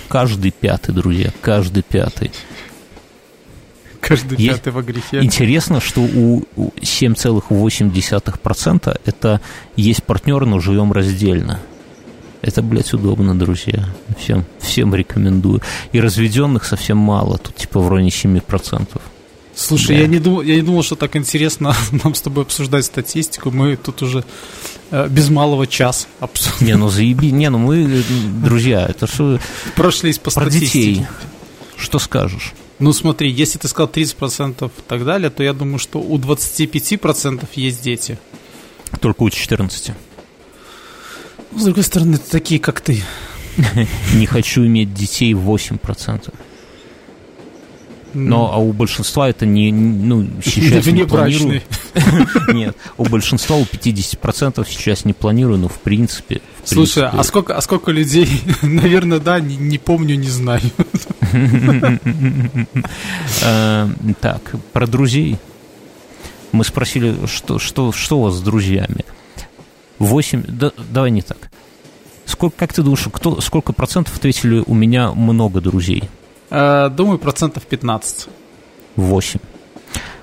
Каждый 0.08 0.52
пятый, 0.52 0.94
друзья, 0.94 1.32
каждый 1.40 1.82
пятый. 1.82 2.30
Каждый 4.00 4.38
есть... 4.38 4.56
пятый 4.56 4.72
во 4.72 4.82
грехе. 4.82 5.22
Интересно, 5.22 5.80
что 5.80 6.02
у 6.02 6.42
7,8% 6.56 9.00
это 9.04 9.40
есть 9.76 10.04
партнер, 10.04 10.44
но 10.44 10.60
живем 10.60 10.92
раздельно. 10.92 11.60
Это, 12.42 12.62
блядь, 12.62 12.92
удобно, 12.92 13.38
друзья. 13.38 13.88
Всем, 14.18 14.44
всем 14.60 14.94
рекомендую. 14.94 15.62
И 15.92 16.00
разведенных 16.00 16.66
совсем 16.66 16.98
мало, 16.98 17.38
тут 17.38 17.56
типа 17.56 17.80
в 17.80 17.88
районе 17.88 18.10
7%. 18.10 19.00
Слушай, 19.56 19.96
да. 19.96 20.02
я, 20.02 20.06
не 20.08 20.18
думал, 20.18 20.42
я 20.42 20.56
не 20.56 20.62
думал, 20.62 20.82
что 20.82 20.96
так 20.96 21.16
интересно 21.16 21.74
нам 22.04 22.14
с 22.14 22.20
тобой 22.20 22.44
обсуждать 22.44 22.84
статистику. 22.84 23.50
Мы 23.50 23.76
тут 23.76 24.02
уже 24.02 24.24
э, 24.90 25.08
без 25.08 25.30
малого 25.30 25.66
час 25.66 26.08
обсуждаем. 26.20 26.66
Не, 26.66 26.76
ну 26.76 26.88
заеби, 26.88 27.30
не, 27.30 27.50
ну 27.50 27.58
мы, 27.58 28.02
друзья, 28.42 28.86
это 28.88 29.06
что... 29.06 29.38
Прошлись 29.76 30.18
по 30.18 30.30
Про 30.30 30.42
статистике. 30.42 30.80
детей. 30.80 31.06
Что 31.76 31.98
скажешь? 31.98 32.52
Ну 32.78 32.92
смотри, 32.92 33.30
если 33.30 33.58
ты 33.58 33.68
сказал 33.68 33.88
30% 33.88 34.66
и 34.66 34.82
так 34.88 35.04
далее, 35.04 35.30
то 35.30 35.42
я 35.42 35.52
думаю, 35.52 35.78
что 35.78 36.00
у 36.00 36.18
25% 36.18 37.46
есть 37.54 37.82
дети. 37.82 38.18
Только 39.00 39.22
у 39.22 39.30
14. 39.30 39.92
С 41.56 41.64
другой 41.64 41.84
стороны, 41.84 42.18
такие, 42.18 42.60
как 42.60 42.80
ты. 42.80 43.02
Не 44.14 44.26
хочу 44.26 44.66
иметь 44.66 44.92
детей 44.92 45.32
8%. 45.32 46.32
Но 48.14 48.52
а 48.52 48.58
у 48.58 48.72
большинства 48.72 49.28
это 49.28 49.44
не, 49.44 49.72
ну, 49.72 50.28
сейчас 50.42 50.86
не, 50.86 50.92
не 50.92 51.04
планирую. 51.04 51.62
Нет, 52.52 52.76
у 52.96 53.04
большинства, 53.04 53.56
у 53.56 53.64
50% 53.64 54.66
сейчас 54.68 55.04
не 55.04 55.12
планирую, 55.12 55.58
но 55.58 55.68
в 55.68 55.78
принципе. 55.80 56.40
В 56.62 56.68
Слушай, 56.68 57.02
принципе... 57.02 57.20
а 57.20 57.24
сколько, 57.24 57.56
а 57.56 57.60
сколько 57.60 57.90
людей, 57.90 58.28
наверное, 58.62 59.18
да, 59.18 59.40
не, 59.40 59.56
не 59.56 59.78
помню, 59.78 60.16
не 60.16 60.28
знаю. 60.28 60.62
Э, 63.42 63.88
так, 64.20 64.54
про 64.72 64.86
друзей. 64.86 65.36
Мы 66.52 66.64
спросили, 66.64 67.26
что, 67.26 67.58
что, 67.58 67.90
что 67.90 68.18
у 68.18 68.22
вас 68.22 68.34
с 68.34 68.40
друзьями? 68.40 69.04
8, 69.98 70.44
да, 70.46 70.72
давай 70.90 71.10
не 71.10 71.22
так. 71.22 71.50
Сколько, 72.26 72.56
как 72.58 72.72
ты 72.72 72.82
думаешь, 72.82 73.04
кто, 73.12 73.40
сколько 73.40 73.72
процентов 73.72 74.16
ответили, 74.16 74.62
у 74.64 74.74
меня 74.74 75.12
много 75.12 75.60
друзей? 75.60 76.04
Э, 76.54 76.88
думаю, 76.88 77.18
процентов 77.18 77.64
15. 77.64 78.28
8. 78.94 79.40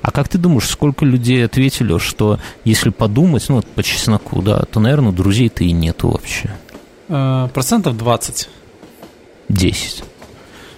А 0.02 0.12
как 0.12 0.30
ты 0.30 0.38
думаешь, 0.38 0.68
сколько 0.68 1.04
людей 1.04 1.46
ответили, 1.46 1.98
что 1.98 2.40
если 2.64 2.90
подумать, 2.90 3.46
ну, 3.50 3.56
вот 3.56 3.68
по 3.68 3.84
чесноку, 3.84 4.42
да, 4.42 4.62
то, 4.62 4.80
наверное, 4.80 5.12
друзей-то 5.12 5.66
и 5.66 5.74
нету 5.74 6.10
вообще? 6.10 6.56
Э, 7.10 7.50
процентов 7.54 7.98
20. 7.98 8.50
10. 9.50 10.04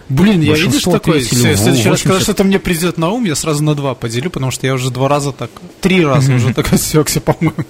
Блин, 0.10 0.41
я 0.41 0.56
видишь 0.56 0.84
такой, 0.84 1.20
в 1.20 1.28
следующий 1.28 1.89
раз, 1.89 2.01
когда 2.01 2.20
что-то 2.20 2.43
мне 2.43 2.58
придет 2.58 2.97
на 2.97 3.12
ум, 3.12 3.24
я 3.24 3.36
сразу 3.36 3.64
на 3.64 3.76
два 3.76 3.93
поделю, 3.93 4.32
потому 4.32 4.51
что 4.51 4.66
я 4.66 4.74
уже 4.74 4.89
два 4.89 5.08
раза 5.08 5.32
так, 5.32 5.51
три 5.82 6.04
раза 6.04 6.34
уже 6.34 6.54
так 6.54 6.74
осекся, 6.74 7.22
по-моему. 7.22 7.64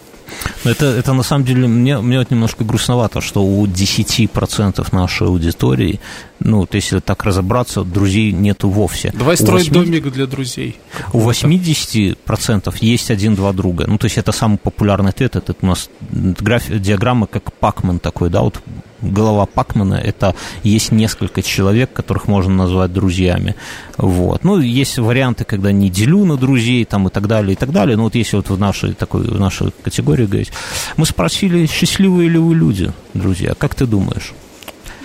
Это, 0.63 0.85
это 0.85 1.13
на 1.13 1.23
самом 1.23 1.45
деле, 1.45 1.67
мне, 1.67 1.99
мне 1.99 2.19
вот 2.19 2.31
немножко 2.31 2.63
грустновато, 2.63 3.21
что 3.21 3.43
у 3.43 3.65
10% 3.67 4.95
нашей 4.95 5.27
аудитории, 5.27 5.99
ну, 6.43 6.65
то 6.65 6.75
если 6.75 6.99
так 6.99 7.23
разобраться, 7.23 7.83
друзей 7.83 8.33
нету 8.33 8.69
вовсе. 8.69 9.11
Давай 9.13 9.37
строить 9.37 9.69
80... 9.69 9.73
домик 9.73 10.13
для 10.13 10.25
друзей. 10.25 10.77
У 11.13 11.19
80% 11.19 12.75
есть 12.81 13.11
один-два 13.11 13.53
друга. 13.53 13.85
Ну, 13.87 13.97
то 13.97 14.05
есть 14.05 14.17
это 14.17 14.31
самый 14.31 14.57
популярный 14.57 15.11
ответ. 15.11 15.35
Это 15.35 15.55
у 15.61 15.65
нас 15.65 15.89
граф... 16.11 16.69
диаграмма 16.69 17.27
как 17.27 17.53
Пакман 17.53 17.99
такой, 17.99 18.29
да, 18.29 18.41
вот 18.41 18.61
голова 19.01 19.45
Пакмана, 19.45 19.95
это 19.95 20.35
есть 20.63 20.91
несколько 20.91 21.41
человек, 21.41 21.93
которых 21.93 22.27
можно 22.27 22.53
назвать 22.53 22.91
друзьями. 22.93 23.55
Вот. 23.97 24.43
Ну, 24.43 24.59
есть 24.59 24.97
варианты, 24.97 25.43
когда 25.43 25.71
не 25.71 25.89
делю 25.89 26.25
на 26.25 26.37
друзей 26.37 26.85
там, 26.85 27.07
и 27.07 27.11
так 27.11 27.27
далее, 27.27 27.53
и 27.53 27.55
так 27.55 27.71
далее. 27.71 27.97
Но 27.97 28.03
вот 28.03 28.15
если 28.15 28.37
вот 28.37 28.49
в 28.49 28.59
нашей, 28.59 28.93
такой, 28.93 29.23
в 29.23 29.39
нашей 29.39 29.71
категории 29.83 30.25
говорить, 30.25 30.51
мы 30.97 31.05
спросили, 31.05 31.65
счастливые 31.67 32.29
ли 32.29 32.37
вы 32.37 32.55
люди, 32.55 32.91
друзья, 33.13 33.53
как 33.57 33.75
ты 33.75 33.85
думаешь? 33.85 34.33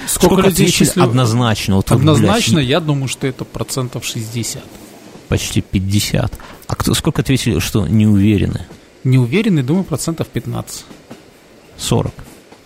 Сколько, 0.08 0.34
Сколько 0.36 0.48
людей 0.48 0.68
счастливы? 0.68 1.06
Однозначно. 1.06 1.76
Вот 1.76 1.92
Однозначно, 1.92 2.56
блядь, 2.56 2.68
я 2.68 2.80
думаю, 2.80 3.08
что 3.08 3.26
это 3.26 3.44
процентов 3.44 4.04
60. 4.04 4.62
Почти 5.28 5.60
50. 5.60 6.32
А 6.66 6.74
кто, 6.74 6.94
сколько 6.94 7.20
ответили, 7.20 7.58
что 7.58 7.86
не 7.86 8.06
уверены? 8.06 8.66
Не 9.04 9.18
уверены, 9.18 9.62
думаю, 9.62 9.84
процентов 9.84 10.28
15. 10.28 10.84
40. 11.76 12.12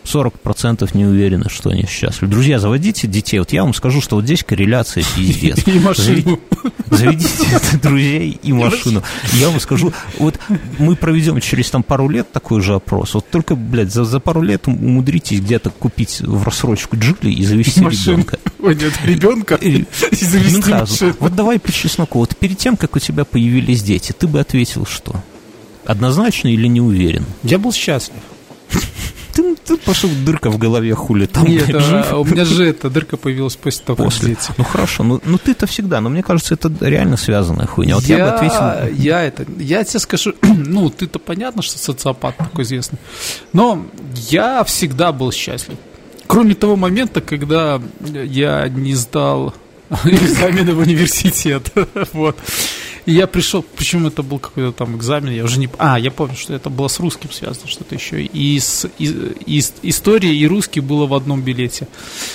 40% 0.04 0.88
не 0.94 1.04
уверены, 1.04 1.46
что 1.48 1.70
они 1.70 1.86
счастливы. 1.86 2.30
Друзья, 2.30 2.58
заводите 2.58 3.06
детей. 3.06 3.38
Вот 3.38 3.52
я 3.52 3.62
вам 3.62 3.74
скажу, 3.74 4.00
что 4.00 4.16
вот 4.16 4.24
здесь 4.24 4.42
корреляция 4.44 5.04
пиздец. 5.16 5.58
И 5.66 5.78
машину. 5.78 6.40
Заведите 6.90 7.78
друзей 7.82 8.38
и 8.42 8.52
машину. 8.52 9.02
Я 9.34 9.48
вам 9.48 9.60
скажу, 9.60 9.92
вот 10.18 10.38
мы 10.78 10.94
проведем 10.94 11.40
через 11.40 11.70
там 11.70 11.82
пару 11.82 12.08
лет 12.08 12.30
такой 12.32 12.60
же 12.60 12.74
опрос. 12.74 13.14
Вот 13.14 13.28
только, 13.30 13.54
блядь, 13.54 13.92
за, 13.92 14.04
за 14.04 14.20
пару 14.20 14.42
лет 14.42 14.68
умудритесь 14.68 15.40
где-то 15.40 15.70
купить 15.70 16.20
в 16.20 16.44
рассрочку 16.44 16.96
джигли 16.96 17.30
и 17.30 17.44
завести 17.44 17.80
ребенка. 17.80 18.38
Ой, 18.60 18.74
нет, 18.74 18.92
ребенка 19.04 19.54
и, 19.54 19.84
и 20.10 20.14
завести 20.14 20.70
машину. 20.70 21.16
Вот 21.18 21.34
давай 21.34 21.58
по 21.58 21.72
чесноку. 21.72 22.18
Вот 22.18 22.36
перед 22.36 22.58
тем, 22.58 22.76
как 22.76 22.94
у 22.96 22.98
тебя 22.98 23.24
появились 23.24 23.82
дети, 23.82 24.12
ты 24.12 24.26
бы 24.26 24.40
ответил 24.40 24.84
что? 24.86 25.22
Однозначно 25.84 26.48
или 26.48 26.66
не 26.66 26.80
уверен? 26.80 27.24
Я 27.42 27.58
был 27.58 27.72
счастлив. 27.72 28.16
Ты, 29.32 29.56
ты 29.56 29.76
пошел 29.76 30.10
дырка 30.24 30.50
в 30.50 30.58
голове 30.58 30.94
хули 30.94 31.26
там. 31.26 31.46
Нет, 31.46 31.70
а, 31.72 32.16
у 32.18 32.24
меня 32.24 32.44
же 32.44 32.66
эта 32.66 32.90
дырка 32.90 33.16
появилась 33.16 33.56
после 33.56 33.84
того, 33.84 34.04
после. 34.04 34.34
как 34.34 34.58
Ну 34.58 34.64
хорошо, 34.64 35.04
ну, 35.04 35.20
ну 35.24 35.38
ты-то 35.38 35.66
всегда, 35.66 36.00
но 36.00 36.10
мне 36.10 36.22
кажется, 36.22 36.54
это 36.54 36.70
реально 36.80 37.16
связанная 37.16 37.66
хуйня. 37.66 37.96
Вот 37.96 38.04
я, 38.04 38.18
я 38.18 38.24
бы 38.24 38.30
ответил. 38.30 39.02
Я 39.02 39.22
это, 39.22 39.46
я 39.58 39.84
тебе 39.84 40.00
скажу, 40.00 40.34
ну 40.42 40.90
ты-то 40.90 41.18
понятно, 41.18 41.62
что 41.62 41.78
социопат 41.78 42.36
такой 42.36 42.64
известный, 42.64 42.98
но 43.52 43.86
я 44.30 44.64
всегда 44.64 45.12
был 45.12 45.32
счастлив. 45.32 45.76
Кроме 46.26 46.54
того 46.54 46.76
момента, 46.76 47.20
когда 47.20 47.80
я 48.00 48.68
не 48.68 48.94
сдал 48.94 49.54
экзамены 50.04 50.74
в 50.74 50.78
университет. 50.78 51.70
Вот. 52.12 52.36
И 53.04 53.12
я 53.12 53.26
пришел, 53.26 53.64
причем 53.76 54.06
это 54.06 54.22
был 54.22 54.38
какой-то 54.38 54.72
там 54.72 54.96
экзамен, 54.96 55.32
я 55.32 55.44
уже 55.44 55.58
не... 55.58 55.68
А, 55.78 55.98
я 55.98 56.10
помню, 56.10 56.36
что 56.36 56.54
это 56.54 56.70
было 56.70 56.88
с 56.88 57.00
русским 57.00 57.30
связано, 57.32 57.66
что-то 57.66 57.94
еще. 57.94 58.22
И, 58.22 58.58
с, 58.58 58.88
и, 58.98 59.34
и 59.44 59.62
история, 59.82 60.34
и 60.34 60.46
русский 60.46 60.80
было 60.80 61.06
в 61.06 61.14
одном 61.14 61.42
билете. 61.42 61.88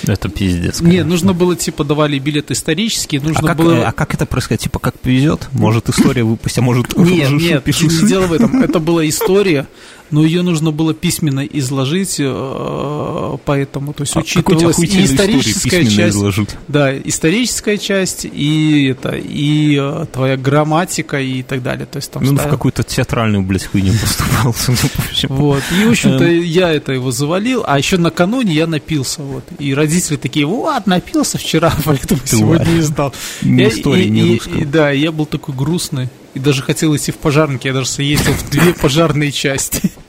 Это 0.06 0.28
пиздец. 0.28 0.80
Нет, 0.80 1.06
нужно 1.06 1.32
было, 1.32 1.56
типа, 1.56 1.84
давали 1.84 2.18
билет 2.18 2.50
исторический, 2.50 3.18
нужно 3.18 3.40
а 3.40 3.46
как, 3.46 3.56
было... 3.56 3.86
А 3.86 3.92
как 3.92 4.14
это 4.14 4.26
происходит? 4.26 4.62
Типа, 4.62 4.78
как 4.78 4.98
повезет? 4.98 5.48
Может, 5.52 5.88
история 5.88 6.24
выпустить, 6.24 6.58
а 6.58 6.62
может, 6.62 6.96
нет, 6.96 7.30
нет, 7.40 7.66
не 7.66 8.08
дело 8.08 8.26
в 8.26 8.32
этом. 8.32 8.62
Это 8.62 8.78
была 8.78 9.08
история, 9.08 9.66
но 10.10 10.24
ее 10.24 10.42
нужно 10.42 10.70
было 10.70 10.94
письменно 10.94 11.44
изложить, 11.44 12.16
э, 12.18 13.36
поэтому, 13.44 13.92
то 13.92 14.02
есть 14.02 14.16
а 14.16 14.20
учитывалась 14.20 14.78
и 14.78 15.04
историческая 15.04 15.84
часть, 15.84 16.16
изложить? 16.16 16.50
да, 16.66 16.96
историческая 16.96 17.78
часть 17.78 18.24
и 18.24 18.86
это 18.86 19.16
и 19.16 19.78
э, 19.78 20.06
твоя 20.12 20.36
грамматика 20.58 21.20
и 21.20 21.42
так 21.42 21.62
далее, 21.62 21.86
то 21.86 21.98
есть 21.98 22.10
там. 22.10 22.22
Ну, 22.24 22.34
ставил... 22.34 22.48
в 22.48 22.50
какую-то 22.50 22.82
театральную 22.82 23.42
блядь 23.42 23.66
хуйню 23.66 23.92
поступал. 23.92 24.54
Вот 25.28 25.62
и 25.72 25.84
в 25.84 25.90
общем-то 25.90 26.24
эм. 26.24 26.42
я 26.42 26.70
это 26.70 26.92
его 26.92 27.10
завалил, 27.10 27.64
а 27.66 27.78
еще 27.78 27.96
накануне 27.96 28.54
я 28.54 28.66
напился, 28.66 29.22
вот 29.22 29.44
и 29.58 29.74
родители 29.74 30.16
такие, 30.16 30.46
вот 30.46 30.86
напился 30.86 31.38
вчера, 31.38 31.72
поэтому 31.84 32.20
сегодня 32.24 32.70
не 32.70 32.80
сдал. 32.80 33.14
Ни 33.42 33.68
истории, 33.68 34.08
ни 34.08 34.34
русского. 34.34 34.64
Да, 34.64 34.90
я 34.90 35.12
был 35.12 35.26
такой 35.26 35.54
грустный 35.54 36.08
и 36.34 36.38
даже 36.38 36.62
хотел 36.62 36.94
идти 36.96 37.12
в 37.12 37.16
пожарники, 37.16 37.66
я 37.66 37.72
даже 37.72 37.88
съездил 37.88 38.32
в 38.32 38.50
две 38.50 38.72
пожарные 38.74 39.32
части. 39.32 39.92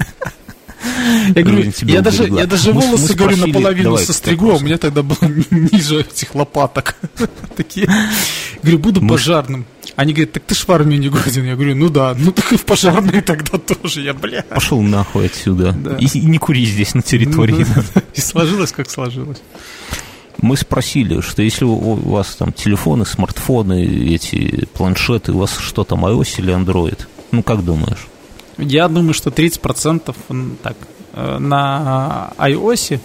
Я 1.36 1.44
говорю, 1.44 1.72
я 1.82 2.02
даже, 2.02 2.28
я 2.28 2.46
даже 2.46 2.72
волосы, 2.72 3.14
говорю, 3.14 3.38
наполовину 3.38 3.98
состригу, 3.98 4.52
а 4.52 4.56
у 4.56 4.60
меня 4.60 4.78
тогда 4.78 5.04
было 5.04 5.18
ниже 5.50 6.02
этих 6.02 6.34
лопаток. 6.36 6.96
Такие. 7.56 7.90
Говорю, 8.62 8.80
буду 8.80 9.06
пожарным. 9.06 9.66
Они 10.00 10.14
говорят, 10.14 10.32
так 10.32 10.44
ты 10.44 10.56
ж 10.56 10.66
в 10.66 10.72
армию 10.72 10.98
не 10.98 11.10
годен. 11.10 11.44
Я 11.44 11.56
говорю, 11.56 11.76
ну 11.76 11.90
да, 11.90 12.16
ну 12.18 12.32
так 12.32 12.54
и 12.54 12.56
в 12.56 12.64
пожарные 12.64 13.22
тогда 13.22 13.58
тоже. 13.58 14.00
Я, 14.00 14.14
бля. 14.14 14.44
Пошел 14.44 14.82
нахуй 14.82 15.26
отсюда. 15.26 15.76
И, 16.00 16.06
и 16.06 16.26
не 16.26 16.38
кури 16.38 16.64
здесь 16.64 16.96
на 16.96 17.02
территории. 17.02 17.66
Ну 17.76 17.84
и 18.16 18.22
сложилось, 18.22 18.72
как 18.72 18.90
сложилось. 18.90 19.42
Мы 20.42 20.56
спросили, 20.56 21.20
что 21.20 21.42
если 21.42 21.66
у 21.66 21.96
вас 21.96 22.34
там 22.36 22.54
телефоны, 22.54 23.06
смартфоны, 23.06 24.14
эти 24.16 24.68
планшеты, 24.68 25.34
у 25.34 25.40
вас 25.40 25.58
что 25.58 25.84
там, 25.84 26.06
iOS 26.06 26.36
или 26.38 26.54
Android? 26.54 27.06
Ну, 27.34 27.44
как 27.44 27.66
думаешь? 27.66 28.08
Я 28.58 28.88
думаю, 28.88 29.14
что 29.14 29.32
30% 29.32 30.16
так, 30.64 30.78
э, 31.12 31.40
на 31.40 32.32
iOS, 32.38 33.02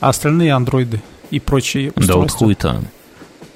а 0.00 0.08
остальные 0.08 0.54
андроиды 0.54 1.02
и 1.30 1.40
прочие 1.40 1.90
устройства. 1.90 2.14
Да 2.14 2.20
вот 2.20 2.30
хуй-то. 2.30 2.82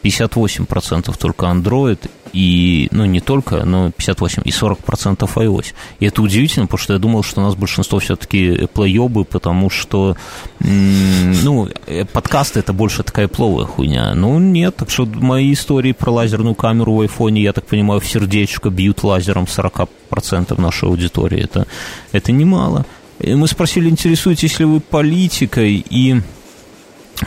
58% 0.03 1.17
только 1.19 1.47
Android, 1.47 1.99
и, 2.33 2.89
ну, 2.93 3.05
не 3.05 3.21
только, 3.21 3.65
но 3.65 3.91
58 3.91 4.43
и 4.45 4.51
40% 4.51 5.19
iOS. 5.19 5.75
И 6.01 6.07
это 6.07 6.23
удивительно, 6.23 6.67
потому 6.67 6.79
что 6.79 6.93
я 6.95 6.99
думал, 6.99 7.23
что 7.23 7.41
у 7.41 7.45
нас 7.45 7.55
большинство 7.55 7.99
все-таки 7.99 8.67
плейобы, 8.73 9.25
потому 9.25 9.69
что, 9.71 10.17
ну, 10.61 11.69
э, 11.87 12.05
подкасты 12.07 12.61
это 12.61 12.73
больше 12.73 13.03
такая 13.03 13.29
пловая 13.29 13.67
хуйня. 13.67 14.15
Ну, 14.15 14.39
нет, 14.39 14.77
так 14.77 14.91
что 14.91 15.05
мои 15.05 15.53
истории 15.53 15.93
про 15.93 16.11
лазерную 16.11 16.55
камеру 16.55 16.95
в 16.95 17.01
айфоне, 17.03 17.43
я 17.43 17.53
так 17.53 17.67
понимаю, 17.67 18.01
в 18.01 18.07
сердечко 18.07 18.71
бьют 18.71 19.05
лазером 19.05 19.45
40% 19.45 20.59
нашей 20.61 20.89
аудитории. 20.89 21.43
Это, 21.43 21.67
это 22.13 22.33
немало. 22.33 22.87
И 23.21 23.35
мы 23.35 23.47
спросили, 23.47 23.91
интересуетесь 23.91 24.59
ли 24.59 24.65
вы 24.65 24.81
политикой, 24.81 25.85
и 25.89 26.17
Э, 26.17 26.42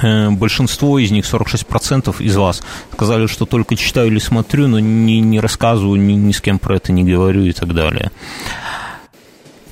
большинство 0.02 1.00
из 1.00 1.12
них, 1.12 1.26
46% 1.26 2.22
из 2.22 2.36
вас, 2.36 2.62
сказали, 2.93 3.28
что 3.28 3.46
только 3.46 3.76
читаю 3.76 4.08
или 4.08 4.20
смотрю, 4.20 4.68
но 4.68 4.80
не, 4.80 5.20
не 5.20 5.39
рассказываю, 5.39 6.00
ни, 6.00 6.14
ни 6.14 6.32
с 6.32 6.41
кем 6.41 6.60
про 6.60 6.78
это 6.78 6.91
не 6.91 7.04
говорю 7.04 7.43
и 7.43 7.52
так 7.52 7.74
далее. 7.74 8.12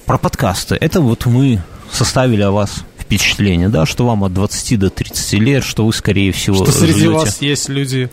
Про 0.06 0.18
подкасты. 0.18 0.76
Это 0.76 1.02
вот 1.02 1.26
мы 1.26 1.62
составили 1.92 2.42
о 2.42 2.52
вас 2.52 2.84
впечатление, 3.00 3.70
да, 3.70 3.86
что 3.86 4.06
вам 4.06 4.24
от 4.24 4.34
20 4.34 4.80
до 4.80 4.90
30 4.90 5.34
лет, 5.34 5.64
что 5.64 5.86
вы, 5.86 5.94
скорее 5.94 6.32
всего, 6.32 6.64
Что 6.64 6.72
среди 6.72 6.94
живете... 6.94 7.14
вас 7.14 7.42
есть 7.42 7.70
люди 7.70 8.10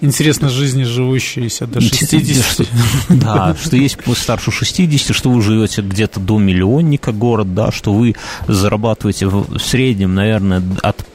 интересно 0.00 0.48
жизни 0.48 0.82
живущиеся 0.82 1.66
до 1.66 1.80
60. 1.80 2.66
Да, 3.08 3.56
что 3.62 3.76
есть 3.76 3.98
старше 4.16 4.50
60, 4.50 5.14
что 5.14 5.30
вы 5.30 5.42
живете 5.42 5.82
где-то 5.82 6.18
до 6.18 6.38
миллионника 6.38 7.12
город, 7.12 7.54
да, 7.54 7.70
что 7.70 7.92
вы 7.92 8.16
зарабатываете 8.48 9.26
в 9.26 9.58
среднем, 9.58 10.14
наверное, 10.14 10.62
от 10.82 11.06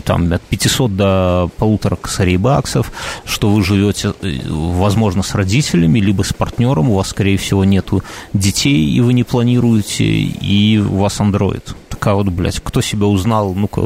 там, 0.00 0.32
от 0.32 0.42
500 0.42 0.96
до 0.96 1.50
полутора 1.58 1.96
косарей 1.96 2.36
баксов, 2.36 2.92
что 3.24 3.50
вы 3.50 3.62
живете, 3.62 4.14
э, 4.22 4.40
возможно, 4.48 5.22
с 5.22 5.34
родителями, 5.34 6.00
либо 6.00 6.22
с 6.22 6.32
партнером, 6.32 6.90
у 6.90 6.96
вас, 6.96 7.08
скорее 7.08 7.36
всего, 7.36 7.64
нету 7.64 8.02
детей, 8.32 8.90
и 8.90 9.00
вы 9.00 9.12
не 9.12 9.24
планируете, 9.24 10.04
и 10.04 10.78
у 10.78 10.96
вас 10.96 11.20
андроид. 11.20 11.74
Такая 11.88 12.14
вот, 12.14 12.28
блядь, 12.28 12.60
кто 12.60 12.80
себя 12.80 13.06
узнал, 13.06 13.54
ну-ка, 13.54 13.82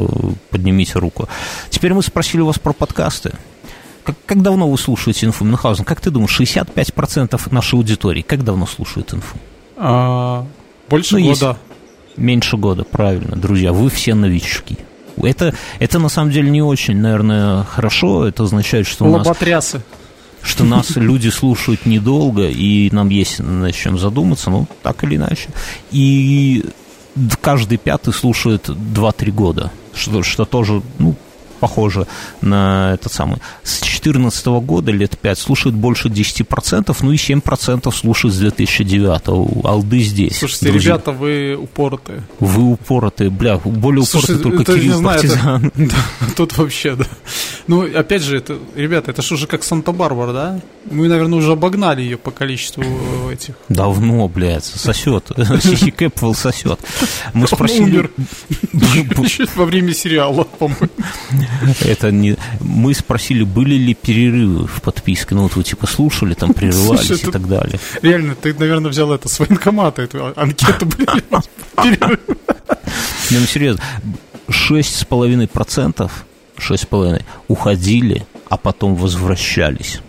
поднимите 0.49 0.99
руку. 0.99 1.27
Теперь 1.69 1.93
мы 1.93 2.01
спросили 2.01 2.41
вас 2.41 2.59
про 2.59 2.73
подкасты. 2.73 3.33
Как, 4.03 4.15
как 4.25 4.41
давно 4.41 4.69
вы 4.69 4.77
слушаете 4.77 5.27
инфу? 5.27 5.45
Мюнхгаузен, 5.45 5.85
как 5.85 6.01
ты 6.01 6.09
думаешь, 6.09 6.39
65% 6.39 7.53
нашей 7.53 7.75
аудитории 7.75 8.21
как 8.21 8.43
давно 8.43 8.65
слушают 8.65 9.13
инфу? 9.13 9.37
А, 9.77 10.45
больше 10.89 11.17
ну, 11.17 11.29
года. 11.29 11.57
Меньше 12.17 12.57
года, 12.57 12.83
правильно, 12.83 13.35
друзья, 13.37 13.71
вы 13.71 13.89
все 13.89 14.15
новички. 14.15 14.77
Это, 15.25 15.53
это 15.79 15.99
на 15.99 16.09
самом 16.09 16.31
деле 16.31 16.49
не 16.49 16.61
очень, 16.61 16.97
наверное, 16.97 17.63
хорошо. 17.63 18.27
Это 18.27 18.43
означает, 18.43 18.87
что 18.87 19.05
у 19.05 19.07
нас... 19.17 19.27
Что 20.41 20.63
нас 20.63 20.95
люди 20.95 21.27
слушают 21.27 21.85
недолго, 21.85 22.47
и 22.47 22.89
нам 22.91 23.09
есть 23.09 23.39
над 23.39 23.75
чем 23.75 23.99
задуматься, 23.99 24.49
ну, 24.49 24.67
так 24.81 25.03
или 25.03 25.17
иначе. 25.17 25.49
И 25.91 26.63
каждый 27.41 27.77
пятый 27.77 28.13
слушает 28.13 28.69
2-3 28.69 29.31
года, 29.31 29.71
что, 29.93 30.23
что 30.23 30.45
тоже, 30.45 30.81
ну, 30.97 31.15
похоже 31.59 32.07
на 32.41 32.93
этот 32.93 33.11
самый. 33.11 33.37
С 33.63 33.79
2014 33.79 34.45
года, 34.47 34.91
лет 34.91 35.17
5, 35.17 35.37
слушает 35.37 35.75
больше 35.75 36.07
10%, 36.07 36.95
ну 37.01 37.11
и 37.11 37.15
7% 37.15 37.91
слушает 37.93 38.33
с 38.33 38.37
2009. 38.37 39.65
Алды 39.65 39.99
здесь. 39.99 40.37
Слушайте, 40.37 40.71
друзья. 40.71 40.93
ребята, 40.93 41.11
вы 41.11 41.55
упоротые. 41.55 42.23
Вы 42.39 42.73
упоротые, 42.73 43.29
бля, 43.29 43.57
более 43.57 44.01
упоротые 44.01 44.37
Слушай, 44.37 44.39
только 44.39 44.63
Кирилл 44.65 44.97
знаю, 44.97 45.21
Партизан. 45.21 45.65
Это, 45.67 45.79
да, 46.21 46.27
тут 46.35 46.57
вообще, 46.57 46.95
да. 46.95 47.05
Ну, 47.67 47.83
опять 47.83 48.23
же, 48.23 48.37
это, 48.37 48.57
ребята, 48.75 49.11
это 49.11 49.21
же 49.21 49.35
уже 49.35 49.47
как 49.47 49.63
Санта-Барбара, 49.63 50.33
да? 50.33 50.59
Мы, 50.89 51.07
наверное, 51.07 51.37
уже 51.37 51.51
обогнали 51.51 52.01
ее 52.01 52.17
по 52.17 52.31
количеству 52.31 52.83
этих. 53.31 53.55
Давно, 53.69 54.27
блядь, 54.27 54.65
сосет. 54.65 55.31
Сиси 55.61 55.91
Кэпвелл 55.91 56.33
сосет. 56.33 56.79
Мы 57.33 57.47
спросили... 57.47 58.09
Во 59.55 59.65
время 59.65 59.93
сериала, 59.93 60.43
по-моему. 60.43 60.89
Это 61.81 62.11
не... 62.11 62.35
Мы 62.59 62.93
спросили, 62.93 63.43
были 63.43 63.75
ли 63.75 63.93
перерывы 63.93 64.67
в 64.67 64.81
подписке. 64.81 65.35
Ну, 65.35 65.43
вот 65.43 65.55
вы 65.55 65.63
типа 65.63 65.87
слушали, 65.87 66.33
там 66.33 66.53
прерывались 66.53 67.07
Слушай, 67.07 67.29
и 67.29 67.31
так 67.31 67.47
далее. 67.47 67.79
Реально, 68.01 68.35
ты, 68.35 68.53
наверное, 68.53 68.91
взял 68.91 69.11
это 69.11 69.29
с 69.29 69.39
военкомата, 69.39 70.01
эту 70.01 70.33
анкету, 70.35 70.85
блин, 70.85 71.23
Не, 73.31 73.37
ну 73.37 73.45
серьезно, 73.45 73.81
6,5%, 74.47 76.11
6,5% 76.57 77.23
уходили, 77.47 78.25
а 78.49 78.57
потом 78.57 78.95
возвращались. 78.95 80.01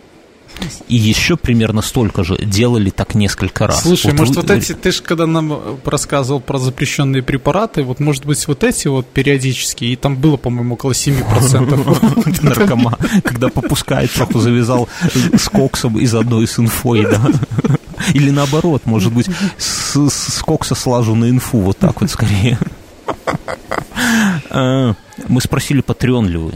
И 0.88 0.96
еще 0.96 1.36
примерно 1.36 1.82
столько 1.82 2.24
же 2.24 2.36
делали 2.36 2.90
так 2.90 3.14
несколько 3.14 3.66
раз. 3.66 3.82
Слушай, 3.82 4.12
вот 4.12 4.20
может, 4.20 4.36
вы... 4.36 4.42
вот 4.42 4.50
эти, 4.50 4.72
ты 4.72 4.90
же 4.92 5.02
когда 5.02 5.26
нам 5.26 5.78
рассказывал 5.84 6.40
про 6.40 6.58
запрещенные 6.58 7.22
препараты, 7.22 7.82
вот, 7.82 8.00
может 8.00 8.26
быть, 8.26 8.46
вот 8.48 8.64
эти 8.64 8.88
вот 8.88 9.06
периодически, 9.06 9.84
и 9.84 9.96
там 9.96 10.16
было, 10.16 10.36
по-моему, 10.36 10.74
около 10.74 10.92
7%. 10.92 12.42
Наркоман, 12.42 12.96
когда 13.22 13.48
попускает, 13.48 14.12
троху 14.12 14.40
завязал 14.40 14.88
с 15.34 15.48
коксом 15.48 15.98
из 15.98 16.14
одной 16.14 16.46
с 16.46 16.58
инфой, 16.58 17.02
да. 17.02 17.20
Или 18.14 18.30
наоборот, 18.30 18.82
может 18.86 19.12
быть, 19.12 19.26
с, 19.58 20.08
с 20.08 20.42
кокса 20.42 20.74
слажу 20.74 21.14
на 21.14 21.28
инфу, 21.28 21.60
вот 21.60 21.78
так 21.78 22.00
вот 22.00 22.10
скорее. 22.10 22.58
А, 24.50 24.94
мы 25.28 25.40
спросили, 25.40 25.80
патреон 25.80 26.28
ли 26.28 26.36
вы. 26.36 26.52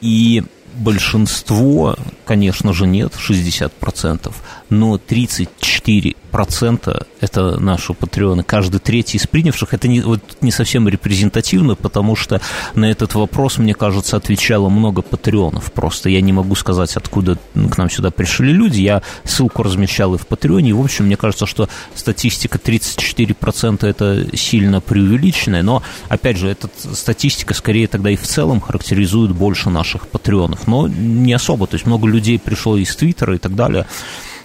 И 0.00 0.42
большинство, 0.78 1.96
конечно 2.24 2.72
же, 2.72 2.86
нет, 2.86 3.12
60%, 3.14 4.32
но 4.70 4.96
34% 4.96 6.16
34% 6.32 7.06
это 7.20 7.58
наши 7.60 7.94
патреоны. 7.94 8.42
Каждый 8.42 8.80
третий 8.80 9.16
из 9.16 9.26
принявших, 9.26 9.74
это 9.74 9.88
не, 9.88 10.00
вот, 10.00 10.20
не 10.40 10.50
совсем 10.50 10.88
репрезентативно, 10.88 11.74
потому 11.74 12.16
что 12.16 12.40
на 12.74 12.90
этот 12.90 13.14
вопрос, 13.14 13.58
мне 13.58 13.74
кажется, 13.74 14.16
отвечало 14.16 14.68
много 14.68 15.02
патреонов. 15.02 15.72
Просто 15.72 16.08
я 16.10 16.20
не 16.20 16.32
могу 16.32 16.54
сказать, 16.54 16.96
откуда 16.96 17.38
к 17.54 17.78
нам 17.78 17.90
сюда 17.90 18.10
пришли 18.10 18.52
люди. 18.52 18.80
Я 18.80 19.02
ссылку 19.24 19.62
размещал 19.62 20.14
и 20.14 20.18
в 20.18 20.26
патреоне. 20.26 20.74
В 20.74 20.80
общем, 20.80 21.06
мне 21.06 21.16
кажется, 21.16 21.46
что 21.46 21.68
статистика 21.94 22.58
34% 22.58 23.86
это 23.86 24.36
сильно 24.36 24.80
преувеличенная. 24.80 25.62
Но, 25.62 25.82
опять 26.08 26.36
же, 26.36 26.48
эта 26.48 26.68
статистика 26.92 27.54
скорее 27.54 27.88
тогда 27.88 28.10
и 28.10 28.16
в 28.16 28.22
целом 28.22 28.60
характеризует 28.60 29.32
больше 29.32 29.70
наших 29.70 30.08
патреонов. 30.08 30.66
Но 30.68 30.88
не 30.88 31.32
особо. 31.32 31.66
То 31.66 31.74
есть 31.74 31.86
много 31.86 32.06
людей 32.06 32.38
пришло 32.38 32.76
из 32.76 32.94
Твиттера 32.94 33.34
и 33.34 33.38
так 33.38 33.54
далее. 33.54 33.86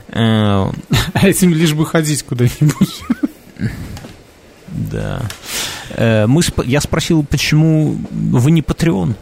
А 0.09 0.71
этим 1.21 1.53
лишь 1.53 1.73
бы 1.73 1.85
ходить 1.85 2.23
куда-нибудь. 2.23 3.01
Да. 4.67 5.21
Э, 5.91 6.25
мы, 6.25 6.41
я 6.65 6.81
спросил, 6.81 7.23
почему 7.23 7.97
вы 8.11 8.51
не 8.51 8.61
Патреон? 8.61 9.15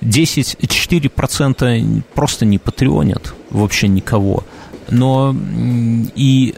10-4% 0.00 2.02
просто 2.14 2.46
не 2.46 2.58
патреонят 2.58 3.34
вообще 3.50 3.88
никого. 3.88 4.44
Но 4.88 5.36
и 6.14 6.54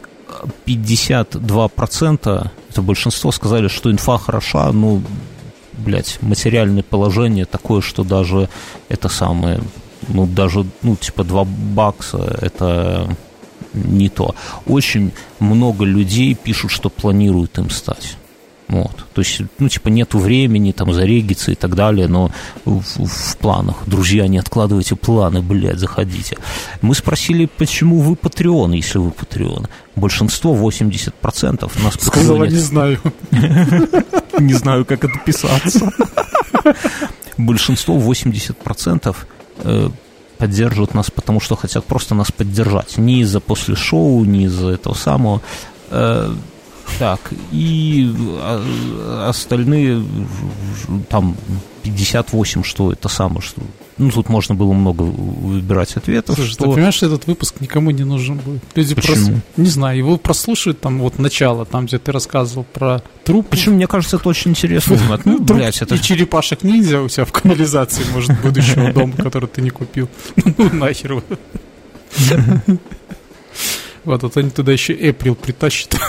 52%, 0.67 2.51
это 2.71 2.83
большинство, 2.83 3.33
сказали, 3.33 3.69
что 3.69 3.91
инфа 3.91 4.19
хороша, 4.19 4.71
ну, 4.73 5.03
блядь, 5.85 6.19
материальное 6.23 6.83
положение 6.83 7.45
такое, 7.45 7.81
что 7.81 8.05
даже 8.05 8.49
это 8.89 9.09
самое 9.09 9.61
ну, 10.09 10.27
даже, 10.27 10.67
ну, 10.83 10.97
типа 10.97 11.25
2 11.25 11.45
бакса, 11.45 12.39
это 12.41 13.17
не 13.73 14.09
то. 14.09 14.35
Очень 14.67 15.13
много 15.39 15.85
людей 15.85 16.35
пишут, 16.35 16.71
что 16.71 16.91
планируют 16.91 17.59
им 17.59 17.71
стать. 17.71 18.17
Вот. 18.69 19.05
То 19.13 19.21
есть, 19.21 19.43
ну, 19.59 19.69
типа, 19.69 19.89
нету 19.89 20.19
времени 20.19 20.73
там 20.73 20.93
зарегиться 20.93 21.53
и 21.53 21.55
так 21.55 21.75
далее, 21.75 22.09
но 22.09 22.31
в, 22.65 22.81
в 22.81 23.37
планах. 23.37 23.77
Друзья, 23.87 24.27
не 24.29 24.39
откладывайте 24.39 24.97
планы, 24.97 25.43
блядь, 25.43 25.79
заходите. 25.79 26.39
Мы 26.81 26.95
спросили, 26.95 27.47
почему 27.59 28.01
вы 28.01 28.17
Патреон, 28.17 28.73
если 28.73 28.99
вы 28.99 29.11
Патреон. 29.11 29.69
Большинство, 29.95 30.55
80% 30.55 31.71
нас 31.83 31.95
Сказала, 32.01 32.45
не 32.45 32.57
знаю. 32.57 32.99
Не 34.39 34.55
знаю, 34.55 34.87
как 34.87 35.05
это 35.05 35.19
писаться. 35.25 35.93
Большинство, 37.37 37.99
80% 37.99 39.15
Э, 39.59 39.89
поддерживают 40.39 40.95
нас, 40.95 41.09
потому 41.09 41.39
что 41.39 41.55
хотят 41.55 41.85
просто 41.85 42.17
нас 42.17 42.33
поддержать. 42.33 42.99
Не 42.99 43.21
из-за 43.21 43.39
после 43.39 43.77
шоу, 43.77 44.25
не 44.25 44.47
из-за 44.47 44.71
этого 44.71 44.95
самого. 44.95 45.41
Так, 46.99 47.33
и 47.51 48.13
а, 48.41 49.29
остальные 49.29 50.05
там 51.09 51.37
58, 51.83 52.63
что 52.63 52.93
это 52.93 53.09
самое, 53.09 53.41
что 53.41 53.63
ну, 53.99 54.11
тут 54.11 54.29
можно 54.29 54.55
было 54.55 54.73
много 54.73 55.03
выбирать 55.03 55.97
ответов. 55.97 56.37
Слушай, 56.37 56.53
что... 56.53 56.65
ты 56.65 56.71
понимаешь, 56.73 56.95
что 56.95 57.07
этот 57.07 57.27
выпуск 57.27 57.57
никому 57.61 57.91
не 57.91 58.05
нужен 58.05 58.39
будет? 58.39 58.63
Люди 58.75 58.95
Почему? 58.95 59.15
просто, 59.15 59.43
не 59.57 59.69
знаю, 59.69 59.99
его 59.99 60.17
прослушают 60.17 60.81
там 60.81 60.99
вот 60.99 61.19
начало, 61.19 61.65
там, 61.67 61.87
где 61.87 61.99
ты 61.99 62.11
рассказывал 62.11 62.65
про 62.65 63.03
труп. 63.25 63.49
Почему? 63.49 63.77
Мне 63.77 63.87
кажется, 63.87 64.17
это 64.17 64.29
очень 64.29 64.53
интересно 64.53 64.95
узнать. 64.95 65.25
Ну, 65.27 65.41
блядь, 65.41 65.83
это... 65.83 65.95
И 65.95 66.01
черепашек 66.01 66.63
ниндзя 66.63 67.01
у 67.01 67.09
тебя 67.09 67.25
в 67.25 67.33
канализации, 67.33 68.03
может, 68.13 68.41
будущего 68.41 68.93
дома, 68.93 69.13
который 69.17 69.49
ты 69.49 69.61
не 69.63 69.71
купил. 69.71 70.09
Ну, 70.59 70.71
нахер. 70.73 71.23
Вот, 74.05 74.23
вот 74.23 74.37
они 74.37 74.51
туда 74.51 74.73
еще 74.73 74.93
Эприл 74.95 75.35
притащат. 75.35 75.97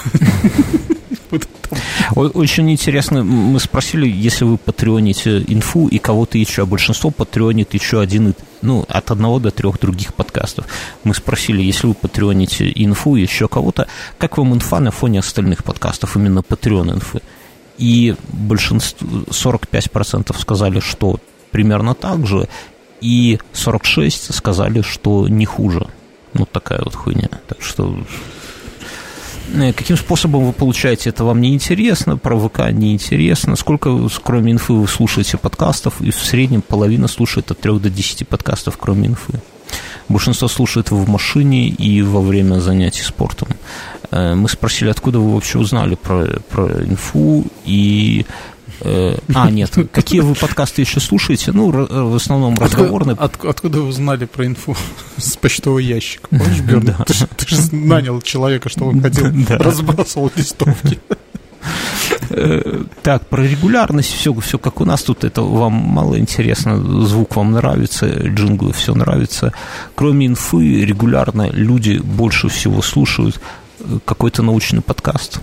Очень 2.15 2.71
интересно, 2.71 3.23
мы 3.23 3.59
спросили, 3.59 4.07
если 4.07 4.45
вы 4.45 4.57
патреоните 4.57 5.39
инфу 5.47 5.87
и 5.87 5.97
кого-то 5.97 6.37
еще, 6.37 6.63
а 6.63 6.65
большинство 6.65 7.09
патреонит 7.09 7.73
еще 7.73 7.99
один, 7.99 8.35
ну, 8.61 8.85
от 8.87 9.11
одного 9.11 9.39
до 9.39 9.49
трех 9.51 9.79
других 9.79 10.13
подкастов. 10.13 10.67
Мы 11.03 11.15
спросили, 11.15 11.63
если 11.63 11.87
вы 11.87 11.93
патреоните 11.95 12.71
инфу 12.75 13.15
и 13.15 13.21
еще 13.21 13.47
кого-то, 13.47 13.87
как 14.17 14.37
вам 14.37 14.53
инфа 14.53 14.79
на 14.79 14.91
фоне 14.91 15.19
остальных 15.19 15.63
подкастов, 15.63 16.15
именно 16.15 16.43
патреон 16.43 16.91
инфы? 16.91 17.21
И 17.77 18.15
большинство, 18.31 19.07
45% 19.29 20.39
сказали, 20.39 20.79
что 20.79 21.19
примерно 21.51 21.95
так 21.95 22.27
же, 22.27 22.47
и 23.01 23.39
46 23.53 24.35
сказали, 24.35 24.81
что 24.81 25.27
не 25.27 25.45
хуже. 25.45 25.87
Ну, 26.33 26.45
такая 26.45 26.81
вот 26.83 26.95
хуйня. 26.95 27.29
Так 27.47 27.61
что 27.61 27.97
Э, 29.53 29.73
каким 29.73 29.97
способом 29.97 30.45
вы 30.45 30.53
получаете 30.53 31.09
это, 31.09 31.23
вам 31.23 31.41
не 31.41 31.53
интересно, 31.53 32.17
про 32.17 32.37
ВК 32.37 32.71
не 32.71 32.93
интересно, 32.93 33.55
сколько, 33.55 34.09
кроме 34.23 34.53
инфы, 34.53 34.73
вы 34.73 34.87
слушаете 34.87 35.37
подкастов, 35.37 36.01
и 36.01 36.11
в 36.11 36.15
среднем 36.15 36.61
половина 36.61 37.07
слушает 37.07 37.51
от 37.51 37.59
3 37.59 37.79
до 37.79 37.89
10 37.89 38.27
подкастов, 38.27 38.77
кроме 38.77 39.07
инфы. 39.07 39.33
Большинство 40.09 40.47
слушает 40.47 40.91
в 40.91 41.09
машине 41.09 41.69
и 41.69 42.01
во 42.01 42.21
время 42.21 42.59
занятий 42.59 43.03
спортом. 43.03 43.49
Э, 44.11 44.33
мы 44.33 44.49
спросили, 44.49 44.89
откуда 44.89 45.19
вы 45.19 45.33
вообще 45.33 45.59
узнали 45.59 45.95
про, 45.95 46.25
про 46.49 46.83
инфу, 46.83 47.45
и 47.65 48.25
а, 48.83 49.49
нет, 49.49 49.75
какие 49.91 50.21
вы 50.21 50.35
подкасты 50.35 50.81
еще 50.81 50.99
слушаете? 50.99 51.51
Ну, 51.51 51.69
в 51.69 52.15
основном 52.15 52.57
разговорные. 52.57 53.15
Откуда, 53.19 53.49
откуда 53.49 53.79
вы 53.81 53.87
узнали 53.87 54.25
про 54.25 54.45
инфу 54.45 54.75
с 55.17 55.35
почтового 55.37 55.79
ящика? 55.79 56.27
Помнишь, 56.29 56.61
Берн? 56.61 56.85
Да. 56.85 57.03
Ты, 57.05 57.13
ты 57.35 57.55
же 57.55 57.75
нанял 57.75 58.21
человека, 58.21 58.69
что 58.69 58.85
он 58.85 59.01
ходил, 59.01 59.31
да. 59.47 59.57
разбрасывал 59.57 60.31
листовки. 60.35 60.99
Э, 62.29 62.83
так, 63.03 63.27
про 63.27 63.43
регулярность, 63.43 64.11
все, 64.11 64.33
все 64.33 64.57
как 64.57 64.81
у 64.81 64.85
нас 64.85 65.03
тут, 65.03 65.23
это 65.23 65.41
вам 65.41 65.73
мало 65.73 66.17
интересно, 66.17 66.77
звук 67.05 67.35
вам 67.35 67.51
нравится, 67.51 68.07
джинглы, 68.07 68.73
все 68.73 68.93
нравится. 68.93 69.53
Кроме 69.95 70.27
инфы, 70.27 70.83
регулярно 70.83 71.49
люди 71.51 71.97
больше 71.97 72.49
всего 72.49 72.81
слушают 72.81 73.39
э, 73.79 73.99
какой-то 74.05 74.41
научный 74.41 74.81
подкаст. 74.81 75.39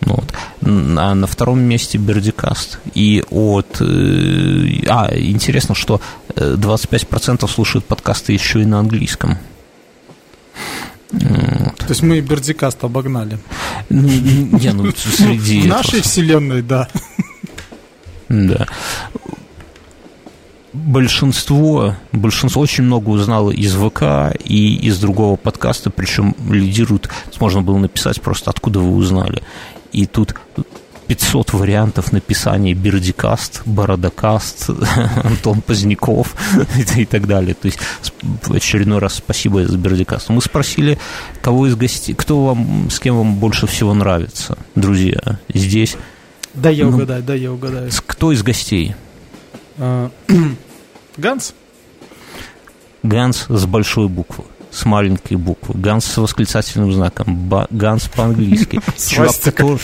Ну 0.00 0.14
вот. 0.14 0.32
А 0.62 1.14
на 1.14 1.26
втором 1.26 1.60
месте 1.60 1.98
Бердикаст. 1.98 2.78
И 2.94 3.24
от... 3.30 3.80
Э, 3.80 3.84
а, 4.88 5.10
интересно, 5.16 5.74
что 5.74 6.00
25% 6.34 7.44
э, 7.44 7.48
слушают 7.48 7.84
подкасты 7.84 8.32
еще 8.32 8.62
и 8.62 8.64
на 8.64 8.78
английском. 8.78 9.38
Вот. 11.12 11.76
То 11.76 11.88
есть 11.88 12.02
мы 12.02 12.20
Бердикаст 12.20 12.82
обогнали. 12.84 13.38
Ну, 13.88 14.08
не, 14.08 14.72
ну, 14.72 14.90
среди... 14.96 15.62
В 15.62 15.66
нашей 15.66 16.02
вселенной, 16.02 16.62
да. 16.62 16.88
Да 18.28 18.66
большинство, 20.76 21.96
большинство 22.12 22.62
очень 22.62 22.84
много 22.84 23.08
узнало 23.10 23.50
из 23.50 23.74
ВК 23.74 24.36
и 24.44 24.76
из 24.76 24.98
другого 24.98 25.36
подкаста, 25.36 25.90
причем 25.90 26.34
лидируют, 26.48 27.08
можно 27.40 27.62
было 27.62 27.78
написать 27.78 28.20
просто, 28.20 28.50
откуда 28.50 28.80
вы 28.80 28.94
узнали 28.94 29.42
и 29.92 30.06
тут 30.06 30.34
500 31.06 31.52
вариантов 31.52 32.12
написания 32.12 32.74
Бердикаст, 32.74 33.62
Бородокаст, 33.64 34.70
Антон 35.24 35.60
Поздняков 35.60 36.34
и, 36.96 37.04
так 37.04 37.26
далее. 37.26 37.54
То 37.54 37.66
есть 37.66 37.78
в 38.22 38.52
очередной 38.52 38.98
раз 38.98 39.14
спасибо 39.14 39.66
за 39.66 39.78
Бердикаст. 39.78 40.28
Мы 40.30 40.40
спросили, 40.40 40.98
кого 41.42 41.66
из 41.66 41.76
гостей, 41.76 42.14
кто 42.14 42.44
вам, 42.44 42.90
с 42.90 42.98
кем 42.98 43.16
вам 43.16 43.36
больше 43.36 43.66
всего 43.66 43.94
нравится, 43.94 44.58
друзья, 44.74 45.38
здесь. 45.52 45.96
Да, 46.54 46.70
я 46.70 46.86
ну, 46.86 46.96
угадаю, 46.96 47.22
да, 47.22 47.34
я 47.34 47.52
угадаю. 47.52 47.90
Кто 48.06 48.32
из 48.32 48.42
гостей? 48.42 48.94
А, 49.78 50.10
Ганс? 51.16 51.54
Ганс 53.02 53.46
с 53.48 53.66
большой 53.66 54.08
буквы 54.08 54.44
с 54.76 54.84
маленькой 54.84 55.38
буквы, 55.38 55.74
Ганс 55.80 56.04
с 56.04 56.16
восклицательным 56.18 56.92
знаком, 56.92 57.50
Ганс 57.70 58.08
по-английски, 58.08 58.80
чувак 59.08 59.40
который, 59.40 59.78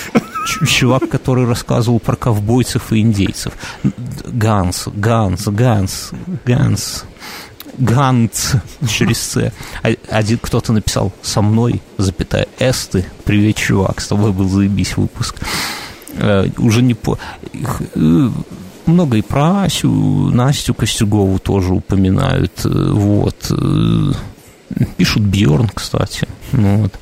чувак, 0.67 1.09
который 1.09 1.47
рассказывал 1.47 1.99
про 1.99 2.15
ковбойцев 2.15 2.93
и 2.93 3.01
индейцев, 3.01 3.55
Ганс, 4.27 4.89
Ганс, 4.95 5.49
Ганс, 5.49 6.11
Ганс, 6.45 7.05
Ганц 7.79 8.53
через 8.87 9.19
С. 9.19 9.53
А, 9.83 9.95
один 10.11 10.39
кто-то 10.39 10.75
написал 10.75 11.11
со 11.23 11.41
мной, 11.41 11.81
запятая, 11.97 12.47
Эсты, 12.59 13.07
привет, 13.25 13.57
чувак, 13.57 13.99
с 14.03 14.09
тобой 14.09 14.33
был 14.33 14.49
заебись 14.49 14.99
выпуск. 14.99 15.37
Э, 16.17 16.49
уже 16.59 16.83
не 16.83 16.93
по... 16.93 17.19
Э, 17.95 18.29
много 18.85 19.17
и 19.17 19.23
про 19.23 19.63
Асю, 19.63 19.89
Настю 19.89 20.75
Костюгову 20.75 21.39
тоже 21.39 21.73
упоминают. 21.73 22.61
Э, 22.67 22.91
вот 22.93 23.51
Пишут 24.97 25.23
Бьорн, 25.23 25.69
кстати. 25.69 26.27
Ну, 26.53 26.83
вот. 26.83 26.99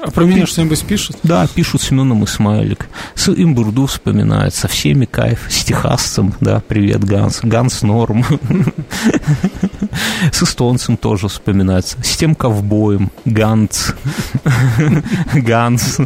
А 0.00 0.10
про 0.10 0.24
меня 0.24 0.46
что-нибудь 0.46 0.84
пишут? 0.84 1.18
Да, 1.22 1.46
пишут 1.46 1.82
Семеном 1.82 2.24
и 2.24 2.26
Смайлик. 2.26 2.88
С 3.14 3.28
Имбурду 3.28 3.86
вспоминают, 3.86 4.54
со 4.54 4.68
всеми 4.68 5.04
кайф, 5.04 5.46
с 5.50 5.64
техасцем, 5.64 6.34
да, 6.40 6.62
привет, 6.66 7.04
Ганс. 7.04 7.40
Ганс 7.42 7.82
Норм. 7.82 8.24
С 10.32 10.42
эстонцем 10.42 10.96
тоже 10.96 11.28
вспоминается. 11.28 11.98
С 12.02 12.16
тем 12.16 12.34
ковбоем, 12.34 13.10
Ганс. 13.24 13.94
Ганс. 15.34 15.98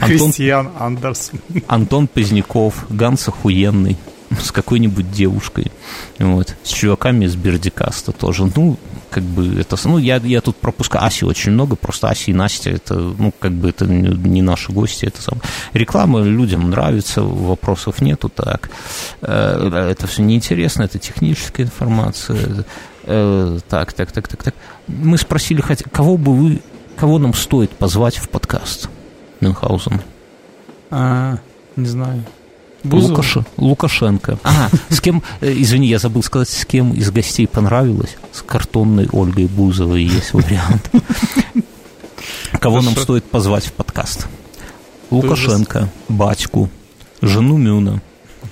Кристиан 0.00 0.70
Андерсон. 0.78 1.40
Антон 1.66 2.06
Поздняков, 2.08 2.86
Ганс 2.88 3.28
охуенный 3.28 3.96
с 4.30 4.52
какой-нибудь 4.52 5.10
девушкой, 5.10 5.70
вот, 6.18 6.54
с 6.62 6.68
чуваками 6.68 7.24
из 7.24 7.36
Бердикаста 7.36 8.12
тоже, 8.12 8.50
ну, 8.54 8.76
как 9.10 9.22
бы 9.22 9.60
это, 9.60 9.76
ну, 9.84 9.98
я, 9.98 10.16
я 10.16 10.40
тут 10.40 10.56
пропускаю, 10.56 11.04
Аси 11.04 11.24
очень 11.24 11.52
много, 11.52 11.76
просто 11.76 12.08
Аси 12.08 12.30
и 12.30 12.34
Настя, 12.34 12.70
это, 12.70 12.94
ну, 12.94 13.32
как 13.38 13.52
бы 13.52 13.70
это 13.70 13.86
не 13.86 14.42
наши 14.42 14.70
гости, 14.72 15.06
это 15.06 15.22
сам. 15.22 15.40
Реклама 15.72 16.20
людям 16.20 16.70
нравится, 16.70 17.22
вопросов 17.22 18.00
нету, 18.00 18.28
так, 18.28 18.70
э, 19.22 19.88
это 19.90 20.06
все 20.06 20.22
неинтересно, 20.22 20.82
это 20.82 20.98
техническая 20.98 21.66
информация, 21.66 22.64
э, 23.04 23.58
так, 23.68 23.92
так, 23.92 24.12
так, 24.12 24.28
так, 24.28 24.42
так. 24.42 24.54
Мы 24.86 25.16
спросили, 25.16 25.60
хотя, 25.60 25.84
кого 25.90 26.16
бы 26.16 26.34
вы, 26.34 26.62
кого 26.96 27.18
нам 27.18 27.32
стоит 27.32 27.70
позвать 27.70 28.18
в 28.18 28.28
подкаст, 28.28 28.90
Мюнхгаузен? 29.40 30.00
А, 30.90 31.38
не 31.76 31.86
знаю. 31.86 32.24
Лукаш... 32.84 33.38
Лукашенко. 33.56 34.38
А, 34.44 34.68
с 34.88 35.00
кем, 35.00 35.22
э, 35.40 35.52
извини, 35.52 35.88
я 35.88 35.98
забыл 35.98 36.22
сказать, 36.22 36.48
с 36.48 36.64
кем 36.64 36.92
из 36.92 37.10
гостей 37.10 37.46
понравилось? 37.46 38.16
С 38.32 38.42
картонной 38.42 39.08
Ольгой 39.12 39.46
Бузовой 39.46 40.04
есть 40.04 40.32
вариант. 40.32 40.90
Кого 42.60 42.80
нам 42.80 42.96
стоит 42.96 43.24
позвать 43.24 43.66
в 43.66 43.72
подкаст? 43.72 44.26
Лукашенко, 45.10 45.88
батьку, 46.08 46.68
жену 47.22 47.56
Мюна, 47.56 48.02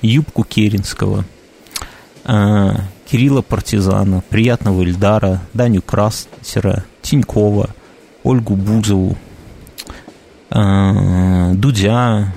Юбку 0.02 0.42
Керенского, 0.44 1.24
а, 2.24 2.84
Кирилла 3.10 3.42
Партизана, 3.42 4.22
Приятного 4.28 4.82
Ильдара, 4.82 5.42
Даню 5.54 5.82
Крастера, 5.82 6.84
Тинькова, 7.02 7.70
Ольгу 8.22 8.56
Бузову, 8.56 9.16
а, 10.50 11.52
Дудя, 11.54 12.34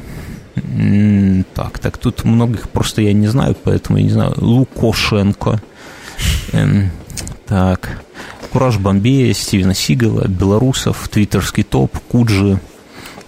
так, 1.54 1.80
так, 1.80 1.98
тут 1.98 2.24
многих 2.26 2.70
просто 2.70 3.02
я 3.02 3.14
не 3.14 3.28
знаю, 3.28 3.56
поэтому 3.64 3.98
я 3.98 4.04
не 4.04 4.10
знаю. 4.10 4.34
Лукошенко. 4.38 5.62
Эм, 6.52 6.92
так. 7.48 8.02
Кураж 8.52 8.78
Бомбея, 8.78 9.34
Стивена 9.34 9.74
Сигала, 9.74 10.28
Белорусов, 10.28 11.08
Твиттерский 11.10 11.64
топ, 11.64 11.98
Куджи, 12.08 12.60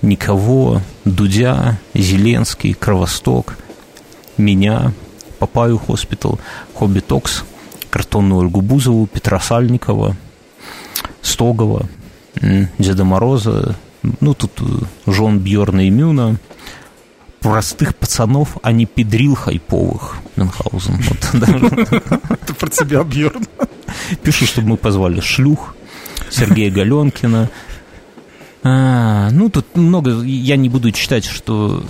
Никого, 0.02 0.82
Дудя, 1.06 1.78
Зеленский, 1.94 2.74
Кровосток, 2.74 3.58
меня, 4.38 4.94
Папаю 5.38 5.78
Хоспитал, 5.78 6.40
Hobby 6.74 7.02
Talks, 7.02 7.44
Картонную 7.92 8.42
Ольгу 8.42 8.62
Бузову, 8.62 9.06
Петра 9.06 9.40
Сальникова, 9.40 10.16
Стогова, 11.22 11.88
Деда 12.80 13.04
Мороза, 13.04 13.76
ну, 14.20 14.34
тут 14.34 14.52
э, 14.62 15.12
Жон 15.12 15.40
Бьорна 15.40 15.86
и 15.86 15.90
Мюна, 15.90 16.38
простых 17.42 17.96
пацанов, 17.96 18.58
а 18.62 18.72
не 18.72 18.86
педрил 18.86 19.36
хайповых. 19.36 20.18
Мюнхгаузен. 20.36 21.02
Это 22.30 22.54
про 22.54 22.70
тебя, 22.70 23.04
Бьерн. 23.04 23.46
Пишут, 24.24 24.50
чтобы 24.50 24.70
мы 24.70 24.78
позвали 24.78 25.20
шлюх, 25.20 25.76
Сергея 26.30 26.72
Галенкина. 26.72 27.50
А, 28.64 29.30
ну, 29.32 29.50
тут 29.50 29.76
много, 29.76 30.22
я 30.22 30.56
не 30.56 30.70
буду 30.70 30.92
читать, 30.92 31.26
что... 31.26 31.84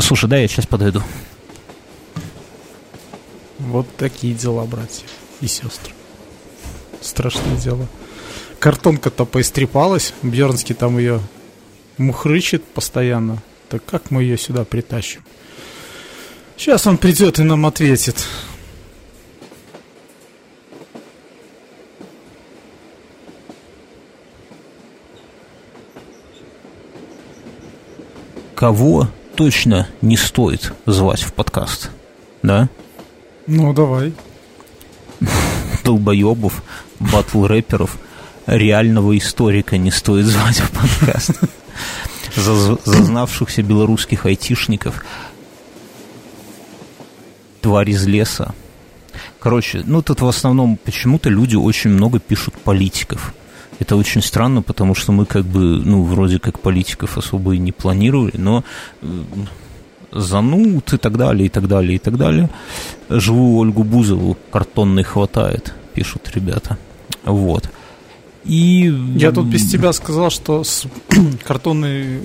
Слушай, 0.00 0.28
да, 0.28 0.36
я 0.36 0.48
сейчас 0.48 0.66
подойду. 0.66 1.00
Вот 3.60 3.86
такие 3.96 4.34
дела, 4.34 4.64
братья 4.64 5.06
и 5.40 5.46
сестры. 5.46 5.92
Страшное 7.00 7.56
дело. 7.56 7.86
Картонка-то 8.58 9.24
поистрепалась, 9.24 10.12
Бьернский 10.22 10.74
там 10.74 10.98
ее 10.98 11.20
мухрычит 11.98 12.64
постоянно. 12.64 13.38
Так 13.72 13.82
как 13.86 14.10
мы 14.10 14.22
ее 14.22 14.36
сюда 14.36 14.66
притащим? 14.66 15.22
Сейчас 16.58 16.86
он 16.86 16.98
придет 16.98 17.38
и 17.38 17.42
нам 17.42 17.64
ответит. 17.64 18.22
Кого 28.54 29.08
точно 29.36 29.88
не 30.02 30.18
стоит 30.18 30.74
звать 30.84 31.22
в 31.22 31.32
подкаст? 31.32 31.88
Да? 32.42 32.68
Ну, 33.46 33.72
давай. 33.72 34.12
Долбоебов, 35.82 36.62
батл-рэперов, 37.00 37.98
реального 38.44 39.16
историка 39.16 39.78
не 39.78 39.90
стоит 39.90 40.26
звать 40.26 40.60
в 40.60 40.70
подкаст 40.72 41.40
зазнавшихся 42.36 43.62
белорусских 43.62 44.26
айтишников, 44.26 45.04
тварь 47.60 47.90
из 47.90 48.06
леса. 48.06 48.54
Короче, 49.38 49.82
ну 49.84 50.02
тут 50.02 50.20
в 50.20 50.26
основном 50.26 50.76
почему-то 50.76 51.28
люди 51.28 51.56
очень 51.56 51.90
много 51.90 52.18
пишут 52.18 52.54
политиков. 52.54 53.34
Это 53.78 53.96
очень 53.96 54.22
странно, 54.22 54.62
потому 54.62 54.94
что 54.94 55.12
мы 55.12 55.26
как 55.26 55.44
бы, 55.44 55.60
ну, 55.84 56.04
вроде 56.04 56.38
как 56.38 56.60
политиков 56.60 57.18
особо 57.18 57.54
и 57.54 57.58
не 57.58 57.72
планировали, 57.72 58.36
но 58.36 58.62
э, 59.00 59.06
занут 60.12 60.92
и 60.92 60.98
так 60.98 61.16
далее, 61.16 61.46
и 61.46 61.48
так 61.48 61.66
далее, 61.66 61.96
и 61.96 61.98
так 61.98 62.16
далее. 62.16 62.48
Живую 63.08 63.56
Ольгу 63.56 63.82
Бузову 63.82 64.36
картонной 64.52 65.02
хватает, 65.02 65.74
пишут 65.94 66.30
ребята. 66.34 66.78
Вот. 67.24 67.70
И... 68.44 68.92
Я 69.16 69.30
тут 69.30 69.46
без 69.46 69.70
тебя 69.70 69.92
сказал, 69.92 70.30
что 70.30 70.64
с 70.64 70.86
картонной 71.44 72.22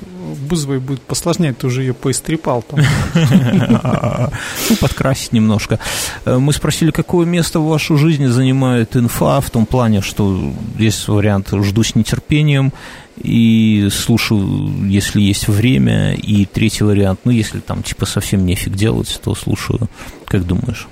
бузовой 0.50 0.80
будет 0.80 1.02
посложнее, 1.02 1.54
ты 1.54 1.68
уже 1.68 1.82
ее 1.82 1.94
поистрепал 1.94 2.64
там. 2.64 2.80
Ну, 4.70 4.76
подкрасить 4.78 5.34
немножко. 5.34 5.80
Э, 6.26 6.38
мы 6.38 6.52
спросили, 6.54 6.92
какое 6.92 7.26
место 7.26 7.60
в 7.60 7.68
вашу 7.68 7.98
жизни 7.98 8.26
занимает 8.26 8.96
инфа, 8.98 9.40
в 9.40 9.50
том 9.50 9.66
плане, 9.66 10.02
что 10.02 10.54
есть 10.78 11.08
вариант 11.08 11.50
«жду 11.52 11.84
с 11.84 11.96
нетерпением», 11.96 12.74
и 13.18 13.88
слушаю, 13.92 14.88
если 14.88 15.22
есть 15.22 15.48
время, 15.48 16.14
и 16.14 16.46
третий 16.46 16.84
вариант, 16.84 17.22
ну, 17.24 17.32
если 17.32 17.60
там, 17.60 17.84
типа, 17.84 18.06
совсем 18.06 18.46
нефиг 18.46 18.74
делать, 18.74 19.20
то 19.24 19.34
слушаю. 19.36 19.90
Как 20.26 20.46
думаешь? 20.46 20.88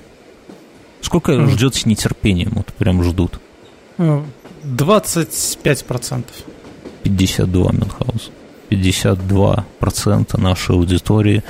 Сколько 1.02 1.46
ждет 1.48 1.76
с 1.76 1.86
нетерпением? 1.86 2.54
Вот 2.56 2.74
прям 2.74 3.04
ждут. 3.04 3.40
Ну, 4.66 4.76
25%. 4.76 6.24
52 7.04 7.72
Мюнхгаус. 7.72 8.32
52% 8.70 10.42
нашей 10.42 10.76
аудитории 10.76 11.44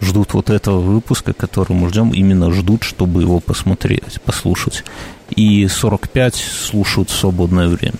ждут 0.00 0.34
вот 0.34 0.50
этого 0.50 0.80
выпуска, 0.80 1.32
который 1.32 1.72
мы 1.72 1.88
ждем, 1.88 2.10
именно 2.10 2.52
ждут, 2.52 2.82
чтобы 2.82 3.22
его 3.22 3.40
посмотреть, 3.40 4.20
послушать. 4.24 4.84
И 5.30 5.66
45 5.66 6.34
слушают 6.34 7.10
в 7.10 7.18
свободное 7.18 7.68
время. 7.68 7.98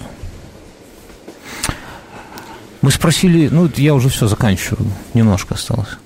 Мы 2.82 2.92
спросили, 2.92 3.48
ну, 3.48 3.68
я 3.76 3.94
уже 3.94 4.08
все 4.08 4.28
заканчиваю, 4.28 4.90
немножко 5.14 5.54
осталось. 5.54 5.98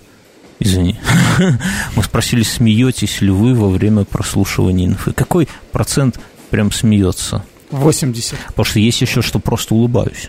Извини. 0.59 0.99
Мы 1.97 2.05
спросили, 2.05 2.45
смеетесь 2.45 3.21
ли 3.21 3.31
вы 3.31 3.53
во 3.53 3.69
время 3.69 4.05
прослушивания 4.05 4.87
инфы. 4.87 5.13
Какой 5.13 5.49
процент 5.73 6.21
прям 6.51 6.71
смеется? 6.71 7.45
80. 7.73 8.39
Потому 8.49 8.65
что 8.65 8.79
есть 8.79 9.01
еще, 9.01 9.23
что 9.23 9.39
просто 9.39 9.75
улыбаюсь. 9.75 10.29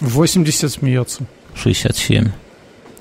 80 0.00 0.70
смеется. 0.70 1.24
67. 1.54 2.30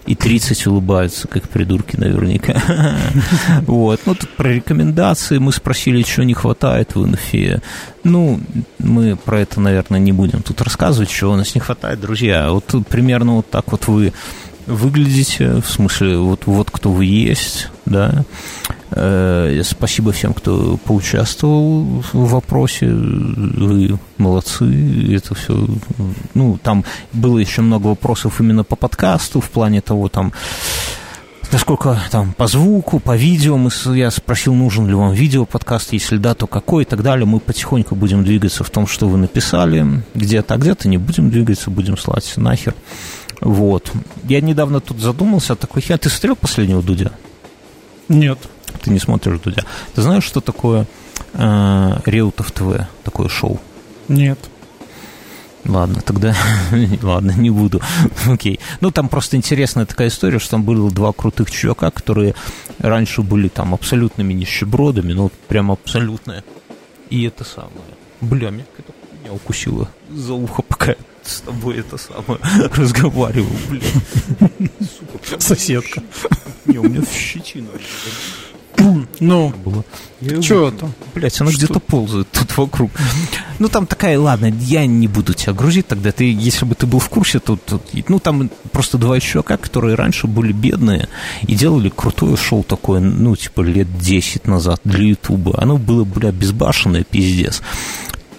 И 0.05 0.15
30 0.15 0.67
улыбаются, 0.67 1.29
как 1.29 1.47
придурки 1.47 1.95
наверняка. 1.95 2.61
Вот. 3.67 4.01
Ну, 4.05 4.15
тут 4.15 4.29
про 4.31 4.49
рекомендации 4.49 5.37
мы 5.37 5.53
спросили, 5.53 6.03
что 6.03 6.23
не 6.25 6.33
хватает 6.33 6.95
в 6.95 7.05
инфе. 7.05 7.61
Ну, 8.03 8.41
мы 8.79 9.15
про 9.15 9.39
это, 9.39 9.61
наверное, 9.61 9.99
не 9.99 10.11
будем 10.11 10.41
тут 10.41 10.61
рассказывать, 10.61 11.09
чего 11.09 11.31
у 11.31 11.35
нас 11.35 11.55
не 11.55 11.61
хватает, 11.61 12.01
друзья. 12.01 12.51
Вот 12.51 12.65
примерно 12.89 13.35
вот 13.35 13.49
так 13.49 13.71
вот 13.71 13.87
вы 13.87 14.11
выглядите, 14.65 15.61
в 15.61 15.65
смысле, 15.65 16.17
вот, 16.17 16.45
вот 16.45 16.69
кто 16.71 16.91
вы 16.91 17.05
есть, 17.05 17.69
да. 17.85 18.25
Э, 18.95 19.61
спасибо 19.63 20.11
всем, 20.11 20.33
кто 20.33 20.77
поучаствовал 20.77 22.03
в 22.13 22.29
вопросе, 22.29 22.87
вы 22.87 23.97
молодцы, 24.17 25.15
это 25.15 25.33
все, 25.33 25.67
ну, 26.33 26.59
там 26.61 26.85
было 27.11 27.39
еще 27.39 27.61
много 27.61 27.87
вопросов 27.87 28.39
именно 28.39 28.63
по 28.63 28.75
подкасту, 28.75 29.41
в 29.41 29.49
плане 29.49 29.81
того, 29.81 30.09
там, 30.09 30.31
насколько 31.51 31.99
там 32.11 32.33
по 32.33 32.45
звуку, 32.45 32.99
по 32.99 33.15
видео, 33.17 33.57
мы, 33.57 33.71
я 33.95 34.11
спросил, 34.11 34.53
нужен 34.53 34.87
ли 34.87 34.93
вам 34.93 35.13
видео 35.13 35.45
подкаст, 35.45 35.93
если 35.93 36.17
да, 36.17 36.35
то 36.35 36.45
какой 36.45 36.83
и 36.83 36.85
так 36.85 37.01
далее. 37.01 37.25
Мы 37.25 37.39
потихоньку 37.39 37.95
будем 37.95 38.23
двигаться 38.23 38.63
в 38.63 38.69
том, 38.69 38.85
что 38.85 39.07
вы 39.07 39.17
написали 39.17 40.03
где-то, 40.13 40.53
а 40.53 40.57
где-то 40.57 40.87
не 40.87 40.97
будем 40.97 41.31
двигаться, 41.31 41.71
будем 41.71 41.97
слать 41.97 42.31
нахер. 42.37 42.75
Вот. 43.41 43.91
Я 44.23 44.41
недавно 44.41 44.81
тут 44.81 44.99
задумался, 44.99 45.55
такой 45.55 45.81
хер, 45.81 45.97
ты 45.97 46.09
смотрел 46.09 46.35
последнего 46.35 46.83
Дудя? 46.83 47.11
Нет. 48.07 48.37
Ты 48.81 48.91
не 48.91 48.99
смотришь 48.99 49.39
Дудя. 49.39 49.63
Ты 49.95 50.01
знаешь, 50.01 50.23
что 50.23 50.41
такое 50.41 50.85
э, 51.33 51.99
Реутов 52.05 52.51
ТВ, 52.51 52.87
такое 53.03 53.29
шоу? 53.29 53.59
Нет. 54.07 54.39
Ладно, 55.65 56.01
тогда, 56.01 56.35
ладно, 57.01 57.31
не 57.31 57.49
буду. 57.49 57.81
Окей. 58.27 58.59
Ну, 58.81 58.91
там 58.91 59.07
просто 59.07 59.37
интересная 59.37 59.85
такая 59.85 60.09
история, 60.09 60.39
что 60.39 60.51
там 60.51 60.63
было 60.63 60.91
два 60.91 61.13
крутых 61.13 61.49
чувака, 61.49 61.89
которые 61.89 62.35
раньше 62.79 63.21
были 63.21 63.47
там 63.47 63.73
абсолютными 63.73 64.33
нищебродами, 64.33 65.13
ну, 65.13 65.31
прям 65.47 65.71
абсолютные. 65.71 66.43
И 67.09 67.23
это 67.23 67.43
самое. 67.45 67.85
Бля, 68.19 68.49
меня 68.49 68.65
меня 69.23 69.33
укусила 69.33 69.89
за 70.11 70.33
ухо, 70.33 70.61
пока 70.61 70.91
я 70.91 70.97
с 71.23 71.41
тобой 71.41 71.77
это 71.77 71.97
самое 71.97 72.39
разговаривал, 72.75 73.55
бля. 73.69 73.81
Сука, 74.81 75.39
Соседка. 75.39 76.03
Не, 76.65 76.79
у 76.79 76.83
меня 76.83 77.03
щетина. 77.05 77.69
Ну, 79.19 79.53
было. 79.63 79.83
что 80.41 80.69
это? 80.69 80.89
Блять, 81.13 81.39
она 81.41 81.51
где-то 81.51 81.79
ползает 81.79 82.27
тут 82.31 82.57
вокруг. 82.57 82.91
Ну, 83.59 83.67
там 83.67 83.85
такая, 83.85 84.19
ладно, 84.19 84.47
я 84.61 84.85
не 84.85 85.07
буду 85.07 85.33
тебя 85.33 85.53
грузить 85.53 85.87
тогда. 85.87 86.11
Ты, 86.11 86.31
если 86.31 86.65
бы 86.65 86.75
ты 86.75 86.85
был 86.85 86.99
в 86.99 87.09
курсе, 87.09 87.39
то, 87.39 87.55
то 87.55 87.79
ну, 88.07 88.19
там 88.19 88.49
просто 88.71 88.97
два 88.97 89.19
чувака, 89.19 89.57
которые 89.57 89.95
раньше 89.95 90.27
были 90.27 90.51
бедные 90.51 91.07
и 91.43 91.55
делали 91.55 91.89
крутое 91.89 92.35
шоу 92.35 92.63
такое, 92.63 92.99
ну, 92.99 93.35
типа, 93.35 93.61
лет 93.61 93.87
10 93.97 94.47
назад 94.47 94.81
для 94.83 95.09
Ютуба. 95.09 95.61
Оно 95.61 95.77
было, 95.77 96.03
бля, 96.03 96.31
безбашенное, 96.31 97.03
пиздец. 97.03 97.61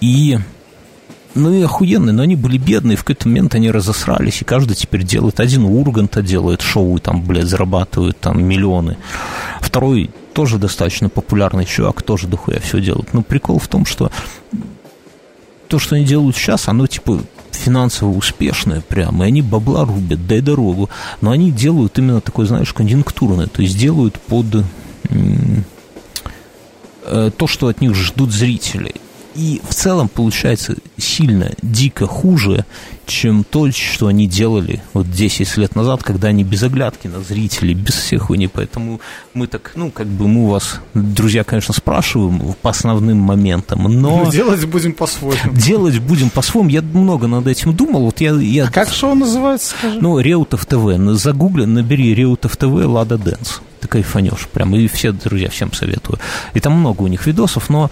И 0.01 0.37
ну 1.35 1.53
и 1.53 1.61
охуенные, 1.61 2.13
но 2.13 2.23
они 2.23 2.35
были 2.35 2.57
бедные, 2.57 2.95
в 2.97 3.01
какой-то 3.03 3.27
момент 3.27 3.55
они 3.55 3.69
разосрались, 3.69 4.41
и 4.41 4.45
каждый 4.45 4.75
теперь 4.75 5.03
делает. 5.03 5.39
Один 5.39 5.65
Урганта 5.65 6.21
делает 6.21 6.61
шоу, 6.61 6.97
и 6.97 6.99
там, 6.99 7.21
блядь, 7.23 7.45
зарабатывают 7.45 8.19
там 8.19 8.43
миллионы. 8.43 8.97
Второй 9.61 10.09
тоже 10.33 10.57
достаточно 10.57 11.09
популярный 11.09 11.65
чувак, 11.65 12.01
тоже 12.01 12.27
дохуя 12.27 12.59
все 12.59 12.79
делает. 12.79 13.13
Но 13.13 13.21
прикол 13.21 13.59
в 13.59 13.67
том, 13.67 13.85
что 13.85 14.11
то, 15.67 15.77
что 15.77 15.95
они 15.95 16.05
делают 16.05 16.35
сейчас, 16.37 16.67
оно 16.67 16.87
типа 16.87 17.21
финансово 17.51 18.09
успешное 18.09 18.81
прямо, 18.81 19.25
и 19.25 19.27
они 19.27 19.41
бабла 19.41 19.85
рубят, 19.85 20.27
дай 20.27 20.41
дорогу, 20.41 20.89
но 21.21 21.31
они 21.31 21.51
делают 21.51 21.97
именно 21.97 22.21
такое, 22.21 22.45
знаешь, 22.45 22.73
конъюнктурное, 22.73 23.47
то 23.47 23.61
есть 23.61 23.77
делают 23.77 24.19
под 24.19 24.63
э, 27.03 27.31
то, 27.35 27.47
что 27.47 27.67
от 27.67 27.81
них 27.81 27.95
ждут 27.95 28.31
зрители. 28.31 28.95
И 29.35 29.61
в 29.67 29.73
целом 29.73 30.07
получается 30.07 30.75
сильно, 30.97 31.51
дико 31.61 32.07
хуже, 32.07 32.65
чем 33.05 33.43
то, 33.43 33.69
что 33.71 34.07
они 34.07 34.27
делали 34.27 34.81
вот 34.93 35.11
10 35.11 35.57
лет 35.57 35.75
назад, 35.75 36.03
когда 36.03 36.29
они 36.29 36.45
без 36.45 36.63
оглядки 36.63 37.07
на 37.07 37.19
зрителей, 37.19 37.73
без 37.73 37.95
всех 37.95 38.23
хуйни. 38.23 38.47
Поэтому 38.47 39.01
мы 39.33 39.47
так, 39.47 39.73
ну, 39.75 39.91
как 39.91 40.07
бы 40.07 40.27
мы 40.29 40.49
вас, 40.49 40.79
друзья, 40.93 41.43
конечно, 41.43 41.73
спрашиваем 41.73 42.55
по 42.61 42.69
основным 42.69 43.17
моментам, 43.17 43.83
но... 43.83 44.23
Ну, 44.23 44.31
делать 44.31 44.65
будем 44.65 44.93
по-своему. 44.93 45.53
Делать 45.53 45.99
будем 45.99 46.29
по-своему. 46.29 46.69
Я 46.69 46.81
много 46.81 47.27
над 47.27 47.45
этим 47.47 47.75
думал. 47.75 48.05
Вот 48.05 48.21
я, 48.21 48.33
я... 48.35 48.67
А 48.67 48.71
как 48.71 48.89
шоу 48.89 49.15
называется, 49.15 49.75
скажи? 49.77 49.99
Ну, 49.99 50.19
Реутов 50.19 50.65
ТВ. 50.65 50.97
Загугли, 51.19 51.65
набери 51.65 52.15
Реутов 52.15 52.55
ТВ, 52.55 52.85
Лада 52.85 53.17
Дэнс. 53.17 53.59
Ты 53.81 53.89
кайфанешь 53.89 54.47
прям. 54.47 54.73
И 54.75 54.87
все, 54.87 55.11
друзья, 55.11 55.49
всем 55.49 55.73
советую. 55.73 56.19
И 56.53 56.61
там 56.61 56.73
много 56.73 57.03
у 57.03 57.07
них 57.07 57.25
видосов, 57.27 57.69
но... 57.69 57.91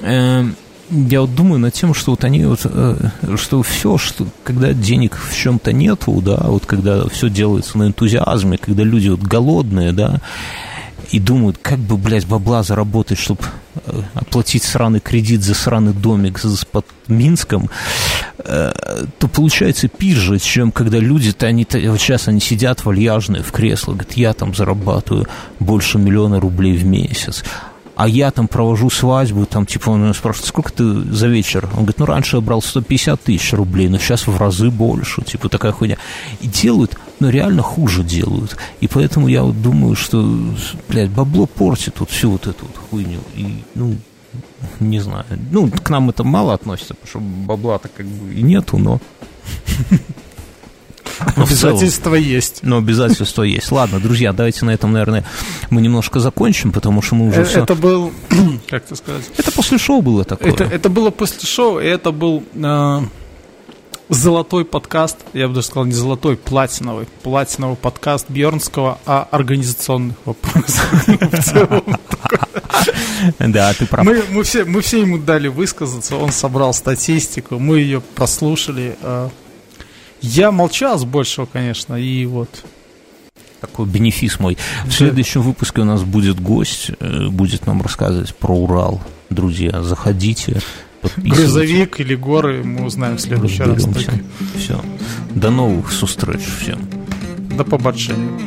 Э, 0.00 0.44
я 0.90 1.20
вот 1.22 1.34
думаю 1.34 1.58
над 1.58 1.74
тем, 1.74 1.94
что 1.94 2.12
вот 2.12 2.24
они 2.24 2.44
вот, 2.44 2.60
э, 2.64 2.96
что 3.36 3.62
все, 3.62 3.98
что 3.98 4.26
когда 4.42 4.72
денег 4.72 5.16
в 5.16 5.36
чем-то 5.36 5.72
нету, 5.72 6.20
да, 6.20 6.38
вот 6.44 6.66
когда 6.66 7.08
все 7.08 7.28
делается 7.28 7.78
на 7.78 7.88
энтузиазме, 7.88 8.58
когда 8.58 8.82
люди 8.82 9.08
вот 9.08 9.20
голодные, 9.20 9.92
да, 9.92 10.20
и 11.10 11.20
думают, 11.20 11.58
как 11.60 11.78
бы, 11.78 11.96
блядь, 11.96 12.26
бабла 12.26 12.62
заработать, 12.62 13.18
чтобы 13.18 13.40
э, 13.86 14.02
оплатить 14.14 14.62
сраный 14.62 15.00
кредит 15.00 15.42
за 15.42 15.54
сраный 15.54 15.92
домик 15.92 16.40
под 16.70 16.86
Минском, 17.08 17.70
э, 18.38 18.72
то 19.18 19.28
получается 19.28 19.88
пизже, 19.88 20.38
чем 20.38 20.72
когда 20.72 20.98
люди-то, 20.98 21.46
они 21.46 21.66
вот 21.72 22.00
сейчас 22.00 22.28
они 22.28 22.40
сидят 22.40 22.84
вальяжные 22.84 23.42
в 23.42 23.52
креслах, 23.52 23.98
говорят, 23.98 24.16
я 24.16 24.32
там 24.32 24.54
зарабатываю 24.54 25.26
больше 25.60 25.98
миллиона 25.98 26.40
рублей 26.40 26.76
в 26.76 26.84
месяц, 26.84 27.44
а 27.96 28.08
я 28.08 28.30
там 28.30 28.48
провожу 28.48 28.90
свадьбу, 28.90 29.46
там, 29.46 29.66
типа, 29.66 29.90
он 29.90 30.02
меня 30.02 30.14
спрашивает, 30.14 30.48
сколько 30.48 30.72
ты 30.72 30.84
за 30.84 31.28
вечер? 31.28 31.64
Он 31.72 31.78
говорит, 31.78 31.98
ну, 31.98 32.06
раньше 32.06 32.36
я 32.36 32.42
брал 32.42 32.60
150 32.60 33.20
тысяч 33.22 33.52
рублей, 33.52 33.88
но 33.88 33.98
сейчас 33.98 34.26
в 34.26 34.36
разы 34.36 34.70
больше, 34.70 35.22
типа, 35.22 35.48
такая 35.48 35.72
хуйня. 35.72 35.96
И 36.40 36.48
делают, 36.48 36.96
но 37.20 37.30
реально 37.30 37.62
хуже 37.62 38.02
делают. 38.02 38.56
И 38.80 38.88
поэтому 38.88 39.28
я 39.28 39.44
вот 39.44 39.60
думаю, 39.62 39.94
что, 39.94 40.22
блядь, 40.88 41.10
бабло 41.10 41.46
портит 41.46 42.00
вот 42.00 42.10
всю 42.10 42.30
вот 42.30 42.46
эту 42.46 42.66
вот 42.66 42.76
хуйню. 42.90 43.20
И, 43.36 43.62
ну, 43.74 43.96
не 44.80 45.00
знаю. 45.00 45.24
Ну, 45.50 45.70
к 45.70 45.90
нам 45.90 46.10
это 46.10 46.24
мало 46.24 46.54
относится, 46.54 46.94
потому 46.94 47.08
что 47.08 47.20
бабла-то 47.46 47.88
как 47.88 48.06
бы 48.06 48.34
и 48.34 48.42
нету, 48.42 48.78
но... 48.78 49.00
Но 51.36 51.44
обязательства 51.44 52.14
есть. 52.14 52.60
Но 52.62 52.78
обязательства 52.78 53.42
есть. 53.42 53.70
Ладно, 53.70 54.00
друзья, 54.00 54.32
давайте 54.32 54.64
на 54.64 54.70
этом, 54.70 54.92
наверное, 54.92 55.24
мы 55.70 55.80
немножко 55.80 56.20
закончим, 56.20 56.72
потому 56.72 57.02
что 57.02 57.14
мы 57.14 57.28
уже 57.28 57.42
это, 57.42 57.50
все... 57.50 57.62
Это 57.62 57.74
был, 57.74 58.12
как 58.68 58.84
это 58.84 58.96
сказать? 58.96 59.24
Это 59.36 59.52
после 59.52 59.78
шоу 59.78 60.02
было 60.02 60.24
такое. 60.24 60.52
Это, 60.52 60.64
это 60.64 60.88
было 60.88 61.10
после 61.10 61.46
шоу, 61.48 61.78
и 61.78 61.84
это 61.84 62.10
был 62.10 62.44
э, 62.54 63.00
золотой 64.08 64.64
подкаст, 64.64 65.18
я 65.32 65.48
бы 65.48 65.54
даже 65.54 65.66
сказал, 65.66 65.84
не 65.84 65.92
золотой, 65.92 66.36
платиновый. 66.36 67.06
Платиновый 67.22 67.76
подкаст 67.76 68.26
Бьернского 68.28 68.98
о 69.06 69.26
организационных 69.30 70.16
вопросах. 70.24 71.04
Да, 73.38 73.72
ты 73.72 73.86
прав. 73.86 74.04
Мы, 74.04 74.22
мы, 74.30 74.42
все, 74.42 74.64
мы 74.64 74.82
все 74.82 75.00
ему 75.00 75.18
дали 75.18 75.48
высказаться, 75.48 76.16
он 76.16 76.30
собрал 76.30 76.74
статистику, 76.74 77.58
мы 77.58 77.78
ее 77.78 78.00
прослушали. 78.00 78.96
Я 80.26 80.50
молчал 80.50 80.98
с 80.98 81.04
большего, 81.04 81.44
конечно, 81.44 81.94
и 81.96 82.24
вот 82.24 82.48
такой 83.60 83.86
бенефис 83.86 84.40
мой. 84.40 84.56
В 84.86 84.90
следующем 84.90 85.42
выпуске 85.42 85.82
у 85.82 85.84
нас 85.84 86.02
будет 86.02 86.40
гость, 86.40 86.90
э, 86.98 87.28
будет 87.28 87.66
нам 87.66 87.82
рассказывать 87.82 88.34
про 88.34 88.54
Урал. 88.54 89.02
Друзья, 89.28 89.82
заходите, 89.82 90.60
Грузовик 91.16 92.00
или 92.00 92.14
горы 92.14 92.64
мы 92.64 92.86
узнаем 92.86 93.16
в 93.16 93.20
следующий 93.20 93.62
раз. 93.62 93.86
Все. 94.56 94.82
До 95.34 95.50
новых 95.50 95.90
встреч 95.90 96.40
всем. 96.58 96.80
До 97.56 97.64
побачення. 97.64 98.40